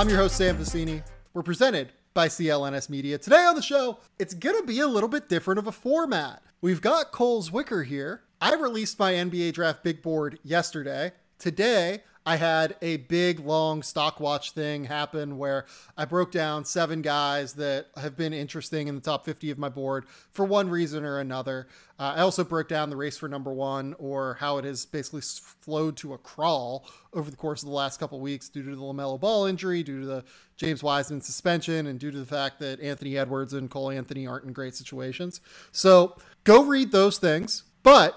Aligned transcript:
I'm 0.00 0.08
your 0.08 0.16
host, 0.16 0.36
Sam 0.36 0.56
Vecenie. 0.56 1.02
We're 1.34 1.42
presented 1.42 1.92
by 2.14 2.28
CLNS 2.28 2.88
Media. 2.88 3.18
Today 3.18 3.44
on 3.44 3.54
the 3.54 3.60
show, 3.60 3.98
it's 4.18 4.32
going 4.32 4.58
to 4.58 4.66
be 4.66 4.80
a 4.80 4.86
little 4.86 5.10
bit 5.10 5.28
different 5.28 5.58
of 5.58 5.66
a 5.66 5.72
format. 5.72 6.42
We've 6.62 6.80
got 6.80 7.12
Cole 7.12 7.42
Zwicker 7.42 7.84
here. 7.84 8.22
I 8.40 8.54
released 8.54 8.98
my 8.98 9.12
NBA 9.12 9.52
Draft 9.52 9.84
Big 9.84 10.00
Board 10.00 10.38
yesterday. 10.42 11.12
Today, 11.38 12.02
I 12.30 12.36
had 12.36 12.76
a 12.80 12.98
big, 12.98 13.40
long 13.40 13.82
stock 13.82 14.20
watch 14.20 14.52
thing 14.52 14.84
happen 14.84 15.36
where 15.36 15.66
I 15.96 16.04
broke 16.04 16.30
down 16.30 16.64
seven 16.64 17.02
guys 17.02 17.54
that 17.54 17.86
have 17.96 18.16
been 18.16 18.32
interesting 18.32 18.86
in 18.86 18.94
the 18.94 19.00
top 19.00 19.24
50 19.24 19.50
of 19.50 19.58
my 19.58 19.68
board 19.68 20.04
for 20.30 20.44
one 20.44 20.70
reason 20.70 21.04
or 21.04 21.18
another. 21.18 21.66
Uh, 21.98 22.12
I 22.14 22.20
also 22.20 22.44
broke 22.44 22.68
down 22.68 22.88
the 22.88 22.96
race 22.96 23.18
for 23.18 23.28
number 23.28 23.52
one 23.52 23.96
or 23.98 24.34
how 24.34 24.58
it 24.58 24.64
has 24.64 24.86
basically 24.86 25.22
flowed 25.22 25.96
to 25.96 26.14
a 26.14 26.18
crawl 26.18 26.86
over 27.12 27.32
the 27.32 27.36
course 27.36 27.64
of 27.64 27.68
the 27.68 27.74
last 27.74 27.98
couple 27.98 28.20
weeks 28.20 28.48
due 28.48 28.62
to 28.62 28.76
the 28.76 28.80
LaMelo 28.80 29.18
Ball 29.18 29.46
injury, 29.46 29.82
due 29.82 29.98
to 29.98 30.06
the 30.06 30.24
James 30.56 30.84
Wiseman 30.84 31.22
suspension, 31.22 31.88
and 31.88 31.98
due 31.98 32.12
to 32.12 32.18
the 32.20 32.24
fact 32.24 32.60
that 32.60 32.78
Anthony 32.78 33.18
Edwards 33.18 33.54
and 33.54 33.68
Cole 33.68 33.90
Anthony 33.90 34.24
aren't 34.28 34.44
in 34.44 34.52
great 34.52 34.76
situations. 34.76 35.40
So 35.72 36.16
go 36.44 36.62
read 36.62 36.92
those 36.92 37.18
things. 37.18 37.64
But 37.82 38.14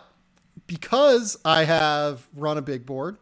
because 0.68 1.36
I 1.44 1.64
have 1.64 2.28
run 2.36 2.60
a 2.60 2.62
big 2.62 2.86
board, 2.86 3.18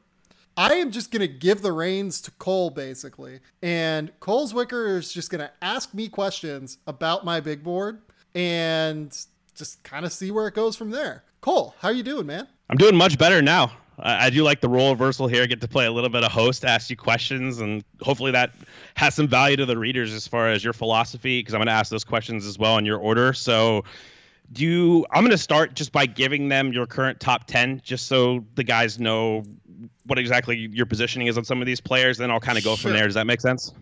I 0.61 0.75
am 0.75 0.91
just 0.91 1.09
going 1.09 1.21
to 1.21 1.27
give 1.27 1.63
the 1.63 1.71
reins 1.71 2.21
to 2.21 2.31
Cole 2.31 2.69
basically. 2.69 3.39
And 3.63 4.11
Cole 4.19 4.47
Zwicker 4.47 4.95
is 4.95 5.11
just 5.11 5.31
going 5.31 5.39
to 5.39 5.49
ask 5.59 5.91
me 5.95 6.07
questions 6.07 6.77
about 6.85 7.25
my 7.25 7.39
big 7.39 7.63
board 7.63 8.03
and 8.35 9.09
just 9.55 9.83
kind 9.83 10.05
of 10.05 10.13
see 10.13 10.29
where 10.29 10.47
it 10.47 10.53
goes 10.53 10.75
from 10.75 10.91
there. 10.91 11.23
Cole, 11.41 11.73
how 11.79 11.89
you 11.89 12.03
doing, 12.03 12.27
man? 12.27 12.47
I'm 12.69 12.77
doing 12.77 12.95
much 12.95 13.17
better 13.17 13.41
now. 13.41 13.71
I, 13.97 14.27
I 14.27 14.29
do 14.29 14.43
like 14.43 14.61
the 14.61 14.69
role 14.69 14.91
reversal 14.91 15.27
here. 15.27 15.41
I 15.41 15.47
get 15.47 15.61
to 15.61 15.67
play 15.67 15.87
a 15.87 15.91
little 15.91 16.11
bit 16.11 16.23
of 16.23 16.31
host, 16.31 16.63
ask 16.63 16.91
you 16.91 16.95
questions, 16.95 17.59
and 17.59 17.83
hopefully 17.99 18.29
that 18.29 18.51
has 18.93 19.15
some 19.15 19.27
value 19.27 19.57
to 19.57 19.65
the 19.65 19.79
readers 19.79 20.13
as 20.13 20.27
far 20.27 20.49
as 20.49 20.63
your 20.63 20.73
philosophy, 20.73 21.39
because 21.39 21.55
I'm 21.55 21.59
going 21.59 21.67
to 21.69 21.73
ask 21.73 21.89
those 21.89 22.03
questions 22.03 22.45
as 22.45 22.59
well 22.59 22.77
in 22.77 22.85
your 22.85 22.99
order. 22.99 23.33
So, 23.33 23.83
do 24.51 24.65
you, 24.65 25.05
I'm 25.11 25.21
going 25.21 25.31
to 25.31 25.37
start 25.37 25.73
just 25.75 25.91
by 25.91 26.05
giving 26.05 26.49
them 26.49 26.73
your 26.73 26.85
current 26.85 27.19
top 27.19 27.47
10, 27.47 27.81
just 27.83 28.07
so 28.07 28.45
the 28.55 28.63
guys 28.63 28.99
know 28.99 29.43
what 30.05 30.19
exactly 30.19 30.69
your 30.71 30.85
positioning 30.85 31.27
is 31.27 31.37
on 31.37 31.43
some 31.43 31.61
of 31.61 31.65
these 31.65 31.81
players. 31.81 32.17
Then 32.17 32.31
I'll 32.31 32.39
kind 32.39 32.57
of 32.57 32.63
go 32.63 32.75
sure. 32.75 32.89
from 32.89 32.93
there. 32.93 33.05
Does 33.05 33.15
that 33.15 33.27
make 33.27 33.41
sense? 33.41 33.73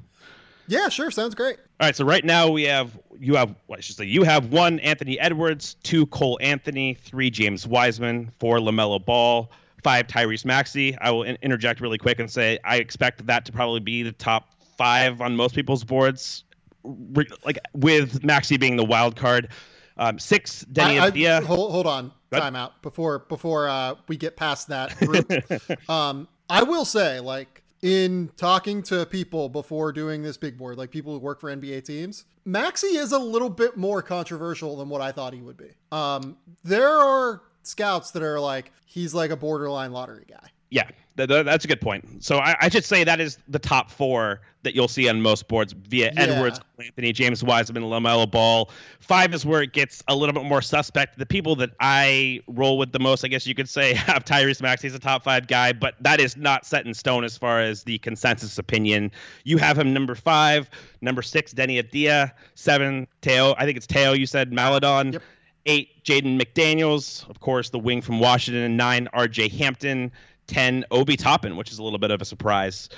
Yeah, 0.69 0.87
sure. 0.89 1.09
Sounds 1.09 1.33
great. 1.33 1.57
All 1.79 1.87
right. 1.87 1.95
So 1.95 2.05
right 2.05 2.23
now 2.23 2.47
we 2.47 2.63
have 2.63 2.97
you 3.19 3.35
have 3.35 3.55
well, 3.67 3.77
I 3.77 3.81
should 3.81 3.95
say 3.95 4.05
you 4.05 4.23
have 4.23 4.51
one 4.51 4.79
Anthony 4.81 5.19
Edwards, 5.19 5.75
two 5.83 6.05
Cole 6.07 6.37
Anthony, 6.41 6.93
three 6.93 7.31
James 7.31 7.65
Wiseman, 7.65 8.31
four 8.39 8.59
Lamelo 8.59 9.03
Ball, 9.03 9.51
five 9.83 10.05
Tyrese 10.05 10.45
Maxey. 10.45 10.95
I 10.99 11.09
will 11.09 11.23
in- 11.23 11.37
interject 11.41 11.81
really 11.81 11.97
quick 11.97 12.19
and 12.19 12.29
say 12.29 12.59
I 12.63 12.77
expect 12.77 13.25
that 13.25 13.45
to 13.45 13.51
probably 13.51 13.79
be 13.79 14.03
the 14.03 14.11
top 14.11 14.53
five 14.77 15.21
on 15.21 15.35
most 15.35 15.55
people's 15.55 15.83
boards, 15.83 16.43
re- 16.83 17.27
like 17.43 17.57
with 17.73 18.23
Maxey 18.23 18.57
being 18.57 18.75
the 18.75 18.85
wild 18.85 19.15
card. 19.15 19.49
Um, 19.97 20.19
six 20.19 20.61
Denny 20.71 20.99
I, 20.99 21.37
I, 21.37 21.41
hold, 21.41 21.71
hold 21.71 21.87
on, 21.87 22.11
time 22.31 22.55
out 22.55 22.81
before 22.81 23.19
before 23.19 23.69
uh, 23.69 23.95
we 24.07 24.17
get 24.17 24.35
past 24.35 24.67
that 24.69 24.97
group. 24.97 25.31
um, 25.89 26.27
I 26.49 26.63
will 26.63 26.85
say, 26.85 27.19
like 27.19 27.63
in 27.81 28.29
talking 28.37 28.83
to 28.83 29.05
people 29.05 29.49
before 29.49 29.91
doing 29.91 30.21
this 30.21 30.37
big 30.37 30.57
board, 30.57 30.77
like 30.77 30.91
people 30.91 31.13
who 31.13 31.19
work 31.19 31.39
for 31.39 31.55
NBA 31.55 31.85
teams, 31.85 32.25
Maxey 32.45 32.97
is 32.97 33.11
a 33.11 33.19
little 33.19 33.49
bit 33.49 33.77
more 33.77 34.01
controversial 34.01 34.77
than 34.77 34.89
what 34.89 35.01
I 35.01 35.11
thought 35.11 35.33
he 35.33 35.41
would 35.41 35.57
be. 35.57 35.69
Um, 35.91 36.37
there 36.63 36.89
are 36.89 37.41
scouts 37.63 38.11
that 38.11 38.23
are 38.23 38.39
like 38.39 38.71
he's 38.85 39.13
like 39.13 39.31
a 39.31 39.37
borderline 39.37 39.91
lottery 39.91 40.25
guy. 40.27 40.49
Yeah, 40.69 40.89
that's 41.25 41.65
a 41.65 41.67
good 41.67 41.81
point. 41.81 42.23
So 42.23 42.37
I, 42.37 42.55
I, 42.61 42.69
should 42.69 42.85
say 42.85 43.03
that 43.03 43.19
is 43.19 43.37
the 43.47 43.59
top 43.59 43.89
four 43.89 44.41
that 44.63 44.75
you'll 44.75 44.87
see 44.87 45.07
on 45.07 45.21
most 45.21 45.47
boards 45.47 45.73
via 45.73 46.11
yeah. 46.13 46.21
Edwards, 46.21 46.59
Anthony, 46.83 47.13
James 47.13 47.43
Wiseman, 47.43 47.83
Lamelo 47.83 48.29
Ball. 48.29 48.69
Five 48.99 49.33
is 49.33 49.45
where 49.45 49.61
it 49.61 49.73
gets 49.73 50.03
a 50.07 50.15
little 50.15 50.33
bit 50.33 50.43
more 50.43 50.61
suspect. 50.61 51.17
The 51.17 51.25
people 51.25 51.55
that 51.57 51.71
I 51.79 52.41
roll 52.47 52.77
with 52.77 52.91
the 52.91 52.99
most, 52.99 53.23
I 53.23 53.29
guess 53.29 53.47
you 53.47 53.55
could 53.55 53.69
say, 53.69 53.93
have 53.95 54.25
Tyrese 54.25 54.61
Maxey 54.61 54.87
as 54.87 54.95
a 54.95 54.99
top 54.99 55.23
five 55.23 55.47
guy, 55.47 55.71
but 55.71 55.95
that 56.01 56.19
is 56.19 56.35
not 56.35 56.65
set 56.65 56.85
in 56.85 56.93
stone 56.93 57.23
as 57.23 57.37
far 57.37 57.61
as 57.61 57.83
the 57.83 57.97
consensus 57.99 58.57
opinion. 58.57 59.11
You 59.43 59.57
have 59.57 59.77
him 59.77 59.93
number 59.93 60.15
five, 60.15 60.69
number 61.01 61.21
six, 61.21 61.53
Deni 61.53 61.81
Avdija, 61.81 62.31
seven, 62.55 63.07
Teo. 63.21 63.55
I 63.57 63.65
think 63.65 63.77
it's 63.77 63.87
Teo. 63.87 64.13
You 64.13 64.25
said 64.25 64.51
Maledon. 64.51 65.13
Yep. 65.13 65.23
Eight, 65.65 66.03
Jaden 66.03 66.41
McDaniels, 66.41 67.29
of 67.29 67.41
course, 67.41 67.69
the 67.69 67.77
wing 67.77 68.01
from 68.01 68.19
Washington. 68.19 68.63
And 68.63 68.77
nine, 68.77 69.07
R.J. 69.13 69.49
Hampton. 69.49 70.11
10 70.49 70.83
Obi 70.91 71.15
Toppin, 71.15 71.55
which 71.55 71.71
is 71.71 71.79
a 71.79 71.83
little 71.83 71.99
bit 71.99 72.11
of 72.11 72.21
a 72.21 72.25
surprise. 72.25 72.89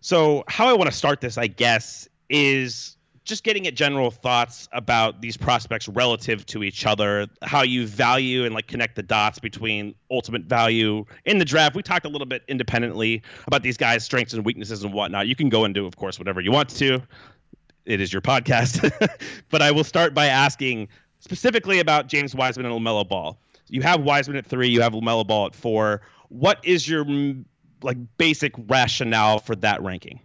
So, 0.00 0.44
how 0.48 0.66
I 0.68 0.72
want 0.72 0.90
to 0.90 0.96
start 0.96 1.20
this, 1.20 1.36
I 1.36 1.46
guess, 1.46 2.08
is 2.30 2.96
just 3.24 3.44
getting 3.44 3.66
at 3.66 3.74
general 3.74 4.10
thoughts 4.10 4.68
about 4.72 5.20
these 5.20 5.36
prospects 5.36 5.88
relative 5.88 6.46
to 6.46 6.64
each 6.64 6.86
other, 6.86 7.26
how 7.42 7.62
you 7.62 7.86
value 7.86 8.44
and 8.44 8.54
like 8.54 8.66
connect 8.66 8.96
the 8.96 9.02
dots 9.02 9.38
between 9.38 9.94
ultimate 10.10 10.44
value 10.44 11.04
in 11.26 11.38
the 11.38 11.44
draft. 11.44 11.76
We 11.76 11.82
talked 11.82 12.06
a 12.06 12.08
little 12.08 12.26
bit 12.26 12.42
independently 12.48 13.22
about 13.46 13.62
these 13.62 13.76
guys' 13.76 14.04
strengths 14.04 14.32
and 14.32 14.44
weaknesses 14.44 14.82
and 14.82 14.94
whatnot. 14.94 15.26
You 15.26 15.36
can 15.36 15.48
go 15.48 15.64
and 15.64 15.74
do, 15.74 15.84
of 15.84 15.96
course, 15.96 16.18
whatever 16.18 16.40
you 16.40 16.50
want 16.50 16.70
to. 16.70 17.02
It 17.84 18.00
is 18.00 18.12
your 18.12 18.22
podcast. 18.22 18.90
but 19.50 19.62
I 19.62 19.70
will 19.70 19.84
start 19.84 20.14
by 20.14 20.26
asking 20.26 20.88
specifically 21.18 21.78
about 21.78 22.06
James 22.06 22.34
Wiseman 22.34 22.66
and 22.66 22.74
LaMelo 22.74 23.06
Ball. 23.06 23.38
You 23.68 23.82
have 23.82 24.02
Wiseman 24.02 24.38
at 24.38 24.46
three, 24.46 24.68
you 24.68 24.80
have 24.80 24.92
LaMelo 24.92 25.26
Ball 25.26 25.46
at 25.46 25.54
four 25.54 26.00
what 26.30 26.58
is 26.64 26.88
your 26.88 27.04
like 27.82 27.98
basic 28.16 28.52
rationale 28.66 29.38
for 29.38 29.54
that 29.56 29.82
ranking? 29.82 30.20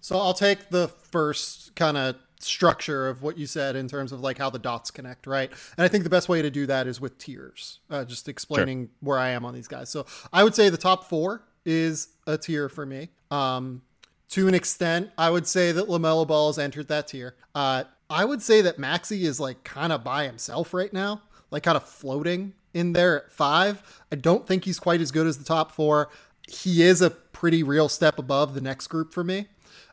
So 0.00 0.16
I'll 0.16 0.34
take 0.34 0.70
the 0.70 0.88
first 0.88 1.74
kind 1.74 1.96
of 1.96 2.16
structure 2.40 3.08
of 3.08 3.22
what 3.22 3.36
you 3.36 3.46
said 3.46 3.74
in 3.74 3.88
terms 3.88 4.12
of 4.12 4.20
like 4.20 4.38
how 4.38 4.50
the 4.50 4.58
dots 4.58 4.90
connect, 4.90 5.26
right? 5.26 5.50
And 5.76 5.84
I 5.84 5.88
think 5.88 6.04
the 6.04 6.10
best 6.10 6.28
way 6.28 6.40
to 6.40 6.50
do 6.50 6.66
that 6.66 6.86
is 6.86 7.00
with 7.00 7.18
tiers, 7.18 7.80
uh, 7.90 8.04
just 8.04 8.28
explaining 8.28 8.84
sure. 8.84 8.90
where 9.00 9.18
I 9.18 9.30
am 9.30 9.44
on 9.44 9.54
these 9.54 9.66
guys. 9.66 9.90
So 9.90 10.06
I 10.32 10.44
would 10.44 10.54
say 10.54 10.68
the 10.68 10.76
top 10.76 11.04
four 11.04 11.42
is 11.64 12.08
a 12.26 12.38
tier 12.38 12.68
for 12.68 12.86
me. 12.86 13.08
Um, 13.30 13.82
to 14.30 14.46
an 14.46 14.54
extent, 14.54 15.10
I 15.16 15.30
would 15.30 15.46
say 15.46 15.72
that 15.72 15.88
LaMelo 15.88 16.26
Ball 16.26 16.48
has 16.48 16.58
entered 16.58 16.88
that 16.88 17.08
tier. 17.08 17.34
Uh, 17.54 17.84
I 18.10 18.24
would 18.24 18.42
say 18.42 18.62
that 18.62 18.78
Maxey 18.78 19.24
is 19.24 19.40
like 19.40 19.64
kind 19.64 19.92
of 19.92 20.04
by 20.04 20.24
himself 20.24 20.72
right 20.72 20.92
now, 20.92 21.22
like 21.50 21.62
kind 21.62 21.76
of 21.76 21.84
floating 21.84 22.54
in 22.74 22.92
there 22.92 23.24
at 23.24 23.32
five. 23.32 23.82
I 24.12 24.16
don't 24.16 24.46
think 24.46 24.64
he's 24.64 24.78
quite 24.78 25.00
as 25.00 25.10
good 25.10 25.26
as 25.26 25.38
the 25.38 25.44
top 25.44 25.72
four. 25.72 26.08
He 26.46 26.82
is 26.82 27.02
a 27.02 27.10
pretty 27.10 27.62
real 27.62 27.88
step 27.88 28.18
above 28.18 28.54
the 28.54 28.60
next 28.60 28.88
group 28.88 29.12
for 29.12 29.22
me. 29.22 29.46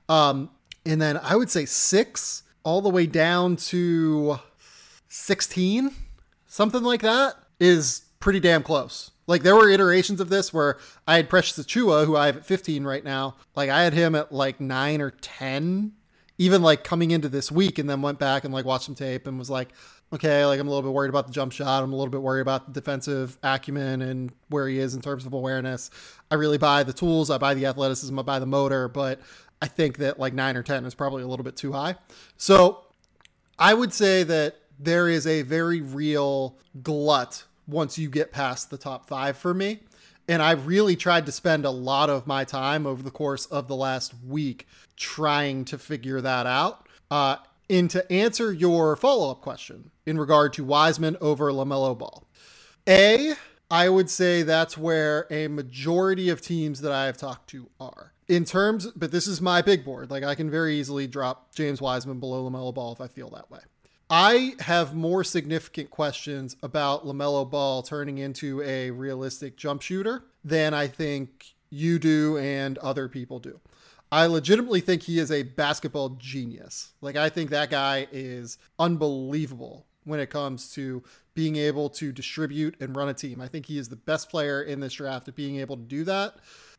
Um, 0.08 0.50
and 0.86 1.02
then 1.02 1.20
I 1.22 1.36
would 1.36 1.50
say 1.50 1.66
six 1.66 2.44
all 2.64 2.82
the 2.82 2.90
way 2.90 3.06
down 3.06 3.56
to 3.56 4.40
16, 5.08 5.92
something 6.48 6.84
like 6.84 7.02
that, 7.02 7.36
is 7.60 8.06
pretty 8.20 8.40
damn 8.40 8.64
close. 8.64 9.12
Like 9.28 9.44
there 9.44 9.56
were 9.56 9.70
iterations 9.70 10.20
of 10.20 10.30
this 10.30 10.54
where 10.54 10.78
I 11.08 11.16
had 11.16 11.30
Precious 11.30 11.64
Achiuwa, 11.64 12.06
who 12.06 12.16
I 12.16 12.28
have 12.28 12.38
at 12.38 12.46
15 12.46 12.84
right 12.84 13.04
now. 13.04 13.36
Like 13.56 13.70
I 13.70 13.84
had 13.84 13.94
him 13.94 14.16
at 14.16 14.32
like 14.32 14.60
nine 14.60 15.02
or 15.02 15.12
10, 15.12 15.94
even 16.38 16.62
like 16.62 16.84
coming 16.84 17.12
into 17.12 17.30
this 17.30 17.52
week, 17.52 17.80
and 17.80 17.90
then 17.90 18.02
went 18.02 18.20
back 18.20 18.44
and 18.44 18.54
like 18.54 18.66
watched 18.66 18.86
some 18.86 18.96
tape 18.96 19.26
and 19.26 19.40
was 19.40 19.50
like, 19.50 19.70
okay, 20.14 20.46
like 20.46 20.60
I'm 20.60 20.68
a 20.68 20.70
little 20.70 20.84
bit 20.84 20.94
worried 20.94 21.10
about 21.10 21.28
the 21.28 21.34
jump 21.34 21.52
shot. 21.52 21.84
I'm 21.84 21.94
a 21.94 21.96
little 21.96 22.12
bit 22.12 22.22
worried 22.22 22.42
about 22.42 22.68
the 22.68 22.80
defensive 22.80 23.38
acumen 23.44 24.02
and 24.02 24.32
where 24.50 24.68
he 24.68 24.80
is 24.80 24.96
in 24.96 25.02
terms 25.02 25.26
of 25.26 25.34
awareness. 25.34 25.90
I 26.32 26.36
really 26.36 26.58
buy 26.58 26.84
the 26.84 26.94
tools, 26.94 27.30
I 27.30 27.38
buy 27.38 27.54
the 27.54 27.66
athleticism, 27.66 28.18
I 28.18 28.22
buy 28.22 28.40
the 28.40 28.46
motor, 28.46 28.88
but 28.88 29.20
I 29.62 29.68
think 29.68 29.98
that 29.98 30.20
like 30.20 30.34
nine 30.34 30.58
or 30.58 30.64
10 30.64 30.86
is 30.86 30.96
probably 30.96 31.24
a 31.24 31.28
little 31.28 31.44
bit 31.44 31.56
too 31.56 31.72
high. 31.72 31.96
So 32.38 32.86
I 33.58 33.74
would 33.74 33.94
say 33.94 34.24
that 34.24 34.56
there 34.80 35.10
is 35.10 35.26
a 35.26 35.42
very 35.44 35.82
real 35.82 36.58
glut 36.84 37.44
once 37.68 37.98
you 37.98 38.10
get 38.10 38.32
past 38.32 38.70
the 38.70 38.78
top 38.78 39.08
five 39.08 39.38
for 39.38 39.54
me. 39.54 39.80
And 40.28 40.42
I 40.42 40.52
really 40.52 40.96
tried 40.96 41.26
to 41.28 41.32
spend 41.32 41.66
a 41.66 41.70
lot 41.70 42.10
of 42.10 42.26
my 42.26 42.44
time 42.44 42.86
over 42.86 43.04
the 43.04 43.12
course 43.12 43.46
of 43.48 43.68
the 43.68 43.76
last 43.76 44.14
week 44.28 44.68
trying 44.98 45.66
to 45.66 45.78
figure 45.78 46.20
that 46.22 46.48
out. 46.48 46.88
Uh, 47.12 47.38
and 47.70 47.90
to 47.92 48.12
answer 48.12 48.52
your 48.52 48.96
follow 48.96 49.32
up 49.32 49.42
question 49.42 49.92
in 50.06 50.18
regard 50.18 50.54
to 50.54 50.64
Wiseman 50.64 51.18
over 51.22 51.52
LaMelo 51.52 51.98
Ball, 51.98 52.28
A, 52.88 53.34
I 53.70 53.90
would 53.90 54.10
say 54.10 54.44
that's 54.44 54.78
where 54.78 55.28
a 55.32 55.48
majority 55.48 56.30
of 56.30 56.42
teams 56.42 56.82
that 56.82 56.92
I 56.92 57.06
have 57.06 57.18
talked 57.18 57.50
to 57.52 57.70
are. 57.80 58.14
In 58.28 58.46
terms, 58.46 58.88
but 58.96 59.12
this 59.12 59.28
is 59.28 59.42
my 59.42 59.62
big 59.62 59.86
board. 59.86 60.10
Like 60.10 60.24
I 60.24 60.36
can 60.36 60.50
very 60.50 60.80
easily 60.80 61.08
drop 61.08 61.54
James 61.54 61.82
Wiseman 61.82 62.20
below 62.20 62.50
LaMelo 62.50 62.74
Ball 62.74 62.94
if 62.94 63.02
I 63.02 63.08
feel 63.08 63.30
that 63.32 63.50
way. 63.52 63.60
I 64.10 64.54
have 64.60 64.96
more 64.96 65.24
significant 65.24 65.90
questions 65.90 66.56
about 66.62 67.06
LaMelo 67.06 67.50
Ball 67.50 67.82
turning 67.82 68.20
into 68.20 68.62
a 68.62 68.92
realistic 68.92 69.58
jump 69.58 69.82
shooter 69.82 70.24
than 70.44 70.76
I 70.76 70.88
think 70.88 71.56
you 71.72 71.98
do 71.98 72.38
and 72.38 72.78
other 72.80 73.10
people 73.10 73.40
do. 73.40 73.60
I 74.16 74.28
legitimately 74.28 74.80
think 74.80 75.04
he 75.04 75.20
is 75.20 75.30
a 75.30 75.44
basketball 75.44 76.12
genius. 76.12 76.94
Like 77.02 77.18
I 77.18 77.28
think 77.28 77.50
that 77.50 77.70
guy 77.70 78.08
is 78.14 78.58
unbelievable 78.80 79.88
when 80.06 80.22
it 80.22 80.30
comes 80.30 80.72
to 80.76 81.04
being 81.34 81.58
able 81.58 81.90
to 81.90 82.14
distribute 82.14 82.78
and 82.80 82.96
run 82.96 83.10
a 83.10 83.14
team. 83.14 83.42
I 83.42 83.50
think 83.50 83.66
he 83.66 83.78
is 83.78 83.90
the 83.90 83.98
best 83.98 84.30
player 84.30 84.62
in 84.62 84.80
this 84.80 84.94
draft 84.94 85.28
at 85.28 85.36
being 85.36 85.58
able 85.58 85.76
to 85.76 85.84
do 85.84 86.06
that. 86.06 86.36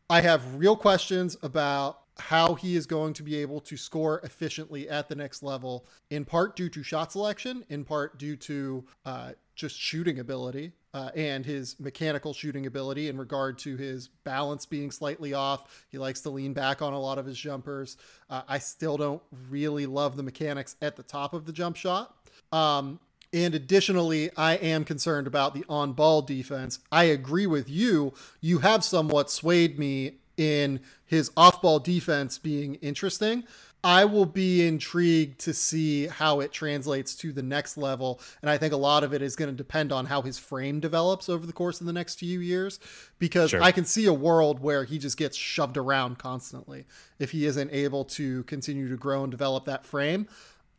I 0.09 0.21
have 0.21 0.55
real 0.55 0.75
questions 0.75 1.37
about 1.43 1.99
how 2.17 2.55
he 2.55 2.75
is 2.75 2.87
going 2.87 3.13
to 3.13 3.21
be 3.21 3.35
able 3.35 3.59
to 3.61 3.77
score 3.77 4.19
efficiently 4.23 4.89
at 4.89 5.07
the 5.07 5.13
next 5.13 5.43
level, 5.43 5.85
in 6.09 6.25
part 6.25 6.55
due 6.55 6.69
to 6.69 6.81
shot 6.81 7.11
selection, 7.11 7.63
in 7.69 7.85
part 7.85 8.17
due 8.17 8.35
to 8.37 8.83
uh, 9.05 9.33
just 9.53 9.77
shooting 9.77 10.17
ability 10.17 10.71
uh, 10.93 11.09
and 11.15 11.45
his 11.45 11.79
mechanical 11.79 12.33
shooting 12.33 12.65
ability 12.65 13.07
in 13.07 13.17
regard 13.17 13.57
to 13.59 13.75
his 13.75 14.07
balance 14.23 14.65
being 14.65 14.91
slightly 14.91 15.33
off. 15.33 15.85
He 15.89 15.97
likes 15.97 16.21
to 16.21 16.29
lean 16.29 16.53
back 16.53 16.81
on 16.81 16.93
a 16.93 16.99
lot 16.99 17.17
of 17.17 17.25
his 17.25 17.37
jumpers. 17.37 17.97
Uh, 18.29 18.41
I 18.47 18.59
still 18.59 18.97
don't 18.97 19.21
really 19.49 19.85
love 19.85 20.17
the 20.17 20.23
mechanics 20.23 20.75
at 20.81 20.95
the 20.95 21.03
top 21.03 21.33
of 21.33 21.45
the 21.45 21.51
jump 21.51 21.75
shot. 21.75 22.15
Um, 22.51 22.99
and 23.33 23.53
additionally, 23.53 24.29
I 24.37 24.53
am 24.55 24.85
concerned 24.85 25.27
about 25.27 25.53
the 25.53 25.65
on 25.67 25.93
ball 25.93 26.21
defense. 26.21 26.79
I 26.91 27.05
agree 27.05 27.47
with 27.47 27.69
you. 27.69 28.13
You 28.39 28.59
have 28.59 28.83
somewhat 28.83 29.29
swayed 29.29 29.77
me 29.77 30.13
in 30.37 30.79
his 31.05 31.31
off 31.35 31.61
ball 31.61 31.79
defense 31.79 32.37
being 32.37 32.75
interesting. 32.75 33.43
I 33.87 34.03
will 34.03 34.25
be 34.25 34.67
intrigued 34.67 35.39
to 35.45 35.53
see 35.53 36.07
how 36.07 36.41
it 36.41 36.51
translates 36.51 37.15
to 37.15 37.31
the 37.31 37.41
next 37.41 37.77
level. 37.77 38.19
And 38.41 38.51
I 38.51 38.57
think 38.57 38.73
a 38.73 38.77
lot 38.77 39.05
of 39.05 39.13
it 39.13 39.21
is 39.21 39.37
going 39.37 39.49
to 39.49 39.55
depend 39.55 39.93
on 39.93 40.07
how 40.07 40.21
his 40.21 40.37
frame 40.37 40.81
develops 40.81 41.29
over 41.29 41.47
the 41.47 41.53
course 41.53 41.79
of 41.79 41.87
the 41.87 41.93
next 41.93 42.19
few 42.19 42.41
years, 42.41 42.81
because 43.17 43.51
sure. 43.51 43.63
I 43.63 43.71
can 43.71 43.85
see 43.85 44.05
a 44.05 44.13
world 44.13 44.59
where 44.59 44.83
he 44.83 44.97
just 44.97 45.15
gets 45.15 45.37
shoved 45.37 45.77
around 45.77 46.17
constantly 46.17 46.83
if 47.17 47.31
he 47.31 47.45
isn't 47.45 47.71
able 47.71 48.03
to 48.03 48.43
continue 48.43 48.89
to 48.89 48.97
grow 48.97 49.23
and 49.23 49.31
develop 49.31 49.63
that 49.67 49.85
frame. 49.85 50.27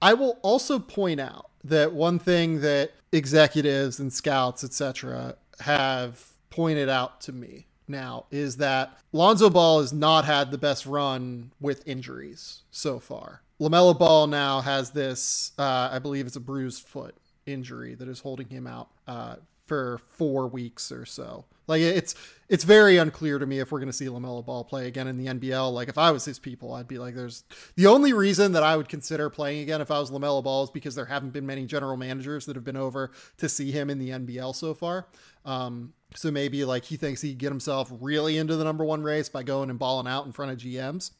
I 0.02 0.12
will 0.12 0.38
also 0.42 0.78
point 0.78 1.18
out 1.18 1.48
that 1.64 1.94
one 1.94 2.18
thing 2.18 2.60
that 2.60 2.92
executives 3.10 3.98
and 3.98 4.12
scouts, 4.12 4.62
etc., 4.62 5.36
have 5.60 6.22
pointed 6.50 6.90
out 6.90 7.22
to 7.22 7.32
me 7.32 7.68
now 7.88 8.26
is 8.30 8.56
that 8.58 8.98
Lonzo 9.12 9.50
Ball 9.50 9.80
has 9.80 9.92
not 9.92 10.24
had 10.24 10.50
the 10.50 10.58
best 10.58 10.86
run 10.86 11.52
with 11.60 11.86
injuries 11.86 12.62
so 12.70 12.98
far. 12.98 13.42
LaMelo 13.60 13.98
Ball 13.98 14.26
now 14.26 14.60
has 14.60 14.90
this, 14.90 15.52
uh, 15.58 15.88
I 15.90 15.98
believe 15.98 16.26
it's 16.26 16.36
a 16.36 16.40
bruised 16.40 16.84
foot 16.84 17.16
injury 17.46 17.94
that 17.94 18.08
is 18.08 18.20
holding 18.20 18.48
him 18.48 18.66
out 18.66 18.88
uh, 19.06 19.36
for 19.66 19.98
four 20.16 20.46
weeks 20.46 20.92
or 20.92 21.04
so. 21.04 21.44
Like 21.68 21.82
it's 21.82 22.14
it's 22.48 22.64
very 22.64 22.96
unclear 22.96 23.38
to 23.38 23.46
me 23.46 23.60
if 23.60 23.70
we're 23.70 23.78
going 23.78 23.90
to 23.90 23.96
see 23.96 24.06
LaMelo 24.06 24.44
Ball 24.44 24.64
play 24.64 24.86
again 24.86 25.06
in 25.06 25.18
the 25.18 25.26
NBL. 25.26 25.72
Like 25.72 25.88
if 25.88 25.98
I 25.98 26.10
was 26.10 26.24
his 26.24 26.38
people, 26.38 26.72
I'd 26.72 26.88
be 26.88 26.98
like, 26.98 27.14
"There's 27.14 27.44
the 27.76 27.86
only 27.86 28.12
reason 28.12 28.52
that 28.52 28.62
I 28.62 28.76
would 28.76 28.88
consider 28.88 29.28
playing 29.28 29.60
again 29.60 29.80
if 29.80 29.90
I 29.90 30.00
was 30.00 30.10
LaMelo 30.10 30.42
Ball 30.42 30.64
is 30.64 30.70
because 30.70 30.94
there 30.94 31.04
haven't 31.04 31.30
been 31.30 31.46
many 31.46 31.66
general 31.66 31.96
managers 31.96 32.46
that 32.46 32.56
have 32.56 32.64
been 32.64 32.76
over 32.76 33.12
to 33.36 33.48
see 33.48 33.70
him 33.70 33.90
in 33.90 33.98
the 33.98 34.10
NBL 34.10 34.54
so 34.54 34.72
far. 34.74 35.06
Um, 35.44 35.92
so 36.14 36.30
maybe 36.30 36.64
like 36.64 36.84
he 36.84 36.96
thinks 36.96 37.20
he'd 37.20 37.38
get 37.38 37.50
himself 37.50 37.92
really 38.00 38.38
into 38.38 38.56
the 38.56 38.64
number 38.64 38.84
one 38.84 39.02
race 39.02 39.28
by 39.28 39.42
going 39.42 39.68
and 39.70 39.78
balling 39.78 40.06
out 40.06 40.24
in 40.24 40.32
front 40.32 40.52
of 40.52 40.58
GMs. 40.58 41.10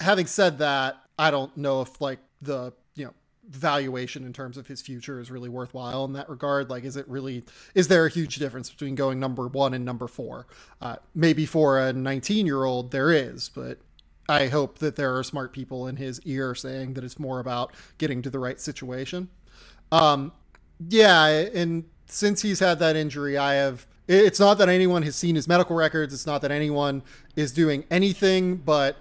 Having 0.00 0.26
said 0.26 0.58
that, 0.58 1.02
I 1.18 1.32
don't 1.32 1.56
know 1.56 1.82
if 1.82 2.00
like 2.00 2.20
the 2.40 2.72
valuation 3.48 4.24
in 4.24 4.32
terms 4.32 4.56
of 4.56 4.66
his 4.66 4.80
future 4.80 5.20
is 5.20 5.30
really 5.30 5.48
worthwhile 5.48 6.04
in 6.04 6.12
that 6.12 6.28
regard. 6.28 6.70
Like, 6.70 6.84
is 6.84 6.96
it 6.96 7.08
really, 7.08 7.44
is 7.74 7.88
there 7.88 8.06
a 8.06 8.10
huge 8.10 8.36
difference 8.36 8.70
between 8.70 8.94
going 8.94 9.18
number 9.18 9.48
one 9.48 9.74
and 9.74 9.84
number 9.84 10.06
four? 10.06 10.46
Uh, 10.80 10.96
maybe 11.14 11.46
for 11.46 11.78
a 11.78 11.92
19 11.92 12.46
year 12.46 12.64
old, 12.64 12.90
there 12.90 13.10
is, 13.10 13.48
but 13.48 13.78
I 14.28 14.48
hope 14.48 14.78
that 14.78 14.96
there 14.96 15.16
are 15.16 15.24
smart 15.24 15.52
people 15.52 15.86
in 15.86 15.96
his 15.96 16.20
ear 16.22 16.54
saying 16.54 16.94
that 16.94 17.04
it's 17.04 17.18
more 17.18 17.40
about 17.40 17.72
getting 17.96 18.20
to 18.22 18.30
the 18.30 18.38
right 18.38 18.60
situation. 18.60 19.28
Um, 19.90 20.32
yeah, 20.88 21.26
and 21.26 21.84
since 22.06 22.42
he's 22.42 22.60
had 22.60 22.78
that 22.80 22.96
injury, 22.96 23.38
I 23.38 23.54
have. 23.54 23.86
It's 24.06 24.40
not 24.40 24.56
that 24.58 24.70
anyone 24.70 25.02
has 25.02 25.16
seen 25.16 25.34
his 25.34 25.46
medical 25.46 25.76
records. 25.76 26.14
It's 26.14 26.26
not 26.26 26.40
that 26.40 26.50
anyone 26.50 27.02
is 27.36 27.52
doing 27.52 27.84
anything, 27.90 28.56
but 28.56 28.96